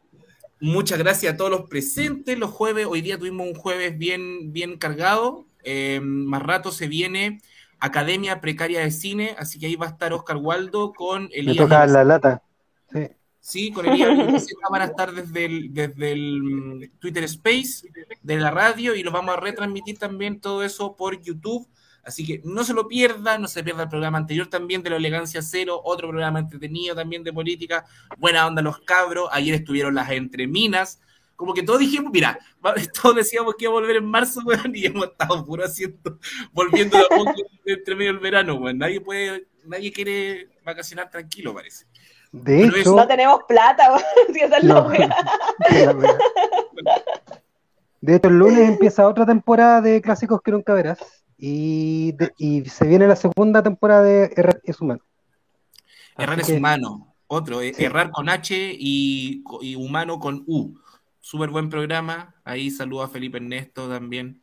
Muchas 0.60 1.00
gracias 1.00 1.34
a 1.34 1.38
todos 1.38 1.50
los 1.50 1.68
presentes. 1.68 2.38
Los 2.38 2.52
jueves, 2.52 2.86
hoy 2.86 3.02
día 3.02 3.18
tuvimos 3.18 3.48
un 3.48 3.56
jueves 3.56 3.98
bien, 3.98 4.54
bien 4.54 4.78
cargado. 4.78 5.48
Eh, 5.64 6.00
más 6.04 6.44
rato 6.44 6.72
se 6.72 6.88
viene 6.88 7.42
Academia 7.80 8.42
Precaria 8.42 8.82
de 8.82 8.92
Cine, 8.92 9.36
así 9.40 9.58
que 9.58 9.66
ahí 9.66 9.76
va 9.76 9.88
a 9.88 9.90
estar 9.90 10.14
Oscar 10.14 10.38
Waldo 10.38 10.94
con 10.94 11.30
Elías. 11.32 11.56
Me 11.58 11.64
toca 11.64 11.88
la 11.88 12.04
lata. 12.04 12.44
Sí. 12.92 13.08
Sí, 13.40 13.72
con 13.72 13.88
Elías 13.88 14.10
van 14.72 14.82
a 14.84 14.86
estar 14.86 15.12
desde 15.12 15.46
el, 15.46 15.74
desde 15.74 16.12
el 16.12 16.92
Twitter 17.00 17.24
Space 17.24 17.88
de 18.22 18.38
la 18.38 18.52
radio 18.52 18.94
y 18.94 19.02
lo 19.02 19.12
vamos 19.12 19.36
a 19.36 19.40
retransmitir 19.40 19.98
también 19.98 20.40
todo 20.40 20.64
eso 20.64 20.96
por 20.96 21.20
YouTube. 21.20 21.68
Así 22.08 22.26
que 22.26 22.42
no 22.46 22.64
se 22.64 22.74
lo 22.74 22.88
pierda, 22.88 23.38
no 23.38 23.50
se 23.50 23.62
pierda 23.66 23.84
el 23.84 23.90
programa 23.90 24.18
anterior 24.18 24.48
también 24.48 24.82
de 24.82 24.90
la 24.90 24.96
elegancia 24.96 25.42
cero, 25.42 25.82
otro 25.84 26.08
programa 26.08 26.40
entretenido 26.40 26.96
también 26.96 27.22
de 27.22 27.34
política, 27.34 27.84
buena 28.18 28.48
onda 28.48 28.62
los 28.62 28.80
cabros, 28.80 29.28
ayer 29.34 29.54
estuvieron 29.56 29.94
las 29.94 30.10
entreminas, 30.12 31.02
como 31.36 31.54
que 31.54 31.64
todos 31.64 31.80
dijimos, 31.82 32.10
mira, 32.14 32.40
todos 33.02 33.18
decíamos 33.18 33.56
que 33.56 33.66
iba 33.66 33.72
a 33.72 33.80
volver 33.82 33.98
en 33.98 34.06
marzo, 34.06 34.40
weón, 34.46 34.74
y 34.74 34.86
hemos 34.86 35.08
estado 35.08 35.46
puro 35.46 35.66
haciendo, 35.66 36.18
volviendo 36.54 36.98
a 36.98 37.02
poco 37.10 37.34
entre 37.66 37.96
medio 37.96 38.14
del 38.14 38.22
verano, 38.22 38.56
weón, 38.56 38.78
nadie 38.78 39.02
puede, 39.02 39.48
nadie 39.66 39.92
quiere 39.92 40.48
vacacionar 40.64 41.10
tranquilo, 41.10 41.54
parece. 41.54 41.88
De 42.32 42.68
Pero 42.72 42.78
hecho, 42.78 42.96
No 42.96 43.06
tenemos 43.06 43.42
plata, 43.50 43.90
weón, 43.92 44.04
si 44.34 44.40
esa 44.40 44.58
es 44.60 44.64
No. 44.64 44.76
la 44.76 44.82
wea. 44.88 45.16
de 48.00 48.16
hecho, 48.16 48.30
el 48.30 48.38
lunes 48.38 48.70
empieza 48.70 49.08
otra 49.08 49.26
temporada 49.26 49.82
de 49.82 50.02
clásicos 50.02 50.42
que 50.42 50.52
nunca 50.52 50.74
verás. 50.74 51.00
Y, 51.38 52.14
de- 52.14 52.34
y 52.38 52.66
se 52.66 52.88
viene 52.88 53.08
la 53.08 53.16
segunda 53.16 53.62
temporada 53.62 54.04
de 54.04 54.34
Errar 54.36 54.60
es 54.64 54.82
humano. 54.82 55.02
Errar 56.18 56.34
Así 56.40 56.42
es 56.42 56.48
que- 56.48 56.58
humano. 56.58 57.14
Otro, 57.28 57.62
eh, 57.62 57.74
Sí. 57.76 57.84
errar 57.84 58.10
con 58.12 58.30
H 58.30 58.56
y, 58.80 59.44
y 59.62 59.76
humano 59.76 60.18
con 60.20 60.44
U. 60.48 60.80
Súper 61.20 61.50
buen 61.50 61.70
programa. 61.70 62.36
Ahí 62.46 62.72
saludo 62.72 63.04
a 63.04 63.10
Felipe 63.10 63.38
Ernesto 63.38 63.90
también. 63.90 64.42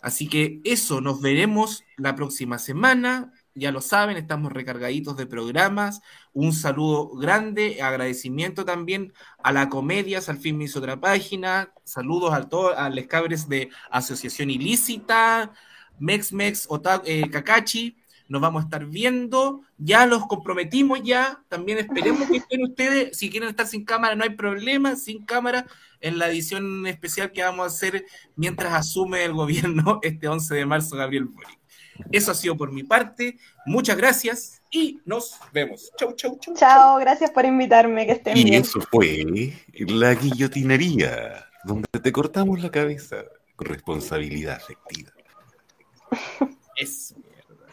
Así 0.00 0.26
que 0.28 0.60
eso, 0.64 1.00
nos 1.02 1.20
veremos 1.20 1.84
la 1.98 2.14
próxima 2.14 2.58
semana. 2.58 3.32
Ya 3.54 3.72
lo 3.72 3.80
saben, 3.82 4.16
estamos 4.16 4.52
recargaditos 4.52 5.16
de 5.16 5.26
programas. 5.26 6.00
Un 6.32 6.52
saludo 6.54 7.08
grande, 7.10 7.82
agradecimiento 7.82 8.64
también 8.64 9.12
a 9.42 9.52
la 9.52 9.68
Comedias, 9.68 10.28
al 10.28 10.38
fin 10.38 10.56
me 10.56 10.64
hizo 10.64 10.78
otra 10.78 10.98
página. 11.00 11.72
Saludos 11.84 12.32
a 12.32 12.48
todos, 12.48 12.74
a 12.78 12.88
los 12.88 13.06
cabres 13.06 13.48
de 13.48 13.68
Asociación 13.90 14.48
Ilícita, 14.50 15.52
Mex 16.00 16.32
Mex, 16.32 16.66
Ota- 16.68 17.02
eh, 17.04 17.28
Kakachi. 17.30 17.96
Nos 18.28 18.42
vamos 18.42 18.60
a 18.62 18.64
estar 18.66 18.84
viendo. 18.84 19.62
Ya 19.78 20.04
los 20.06 20.26
comprometimos 20.26 21.00
ya. 21.02 21.40
También 21.48 21.78
esperemos 21.78 22.28
que 22.28 22.36
estén 22.38 22.62
ustedes. 22.62 23.16
Si 23.16 23.30
quieren 23.30 23.48
estar 23.48 23.66
sin 23.66 23.84
cámara, 23.86 24.14
no 24.16 24.24
hay 24.24 24.30
problema. 24.30 24.96
Sin 24.96 25.24
cámara 25.24 25.66
en 26.00 26.18
la 26.18 26.28
edición 26.28 26.86
especial 26.86 27.32
que 27.32 27.42
vamos 27.42 27.64
a 27.64 27.66
hacer 27.68 28.04
mientras 28.36 28.72
asume 28.74 29.24
el 29.24 29.32
gobierno 29.32 29.98
este 30.02 30.28
11 30.28 30.54
de 30.54 30.66
marzo 30.66 30.96
Gabriel 30.96 31.24
Boric. 31.24 31.58
Eso 32.12 32.30
ha 32.30 32.34
sido 32.34 32.54
por 32.56 32.70
mi 32.70 32.82
parte. 32.84 33.38
Muchas 33.66 33.96
gracias 33.96 34.62
y 34.70 35.00
nos 35.06 35.36
vemos. 35.52 35.90
Chau, 35.98 36.12
chau, 36.14 36.38
chau. 36.38 36.54
Chao, 36.54 36.98
gracias 36.98 37.30
por 37.30 37.44
invitarme, 37.46 38.04
que 38.06 38.12
estén 38.12 38.36
Y 38.36 38.44
bien. 38.44 38.60
eso 38.62 38.78
fue 38.90 39.54
la 39.74 40.14
guillotinería, 40.14 41.46
donde 41.64 41.88
te 42.02 42.12
cortamos 42.12 42.60
la 42.62 42.70
cabeza 42.70 43.24
con 43.56 43.66
responsabilidad 43.68 44.56
afectiva. 44.56 45.10
Es 46.76 47.14
mierda. 47.16 47.66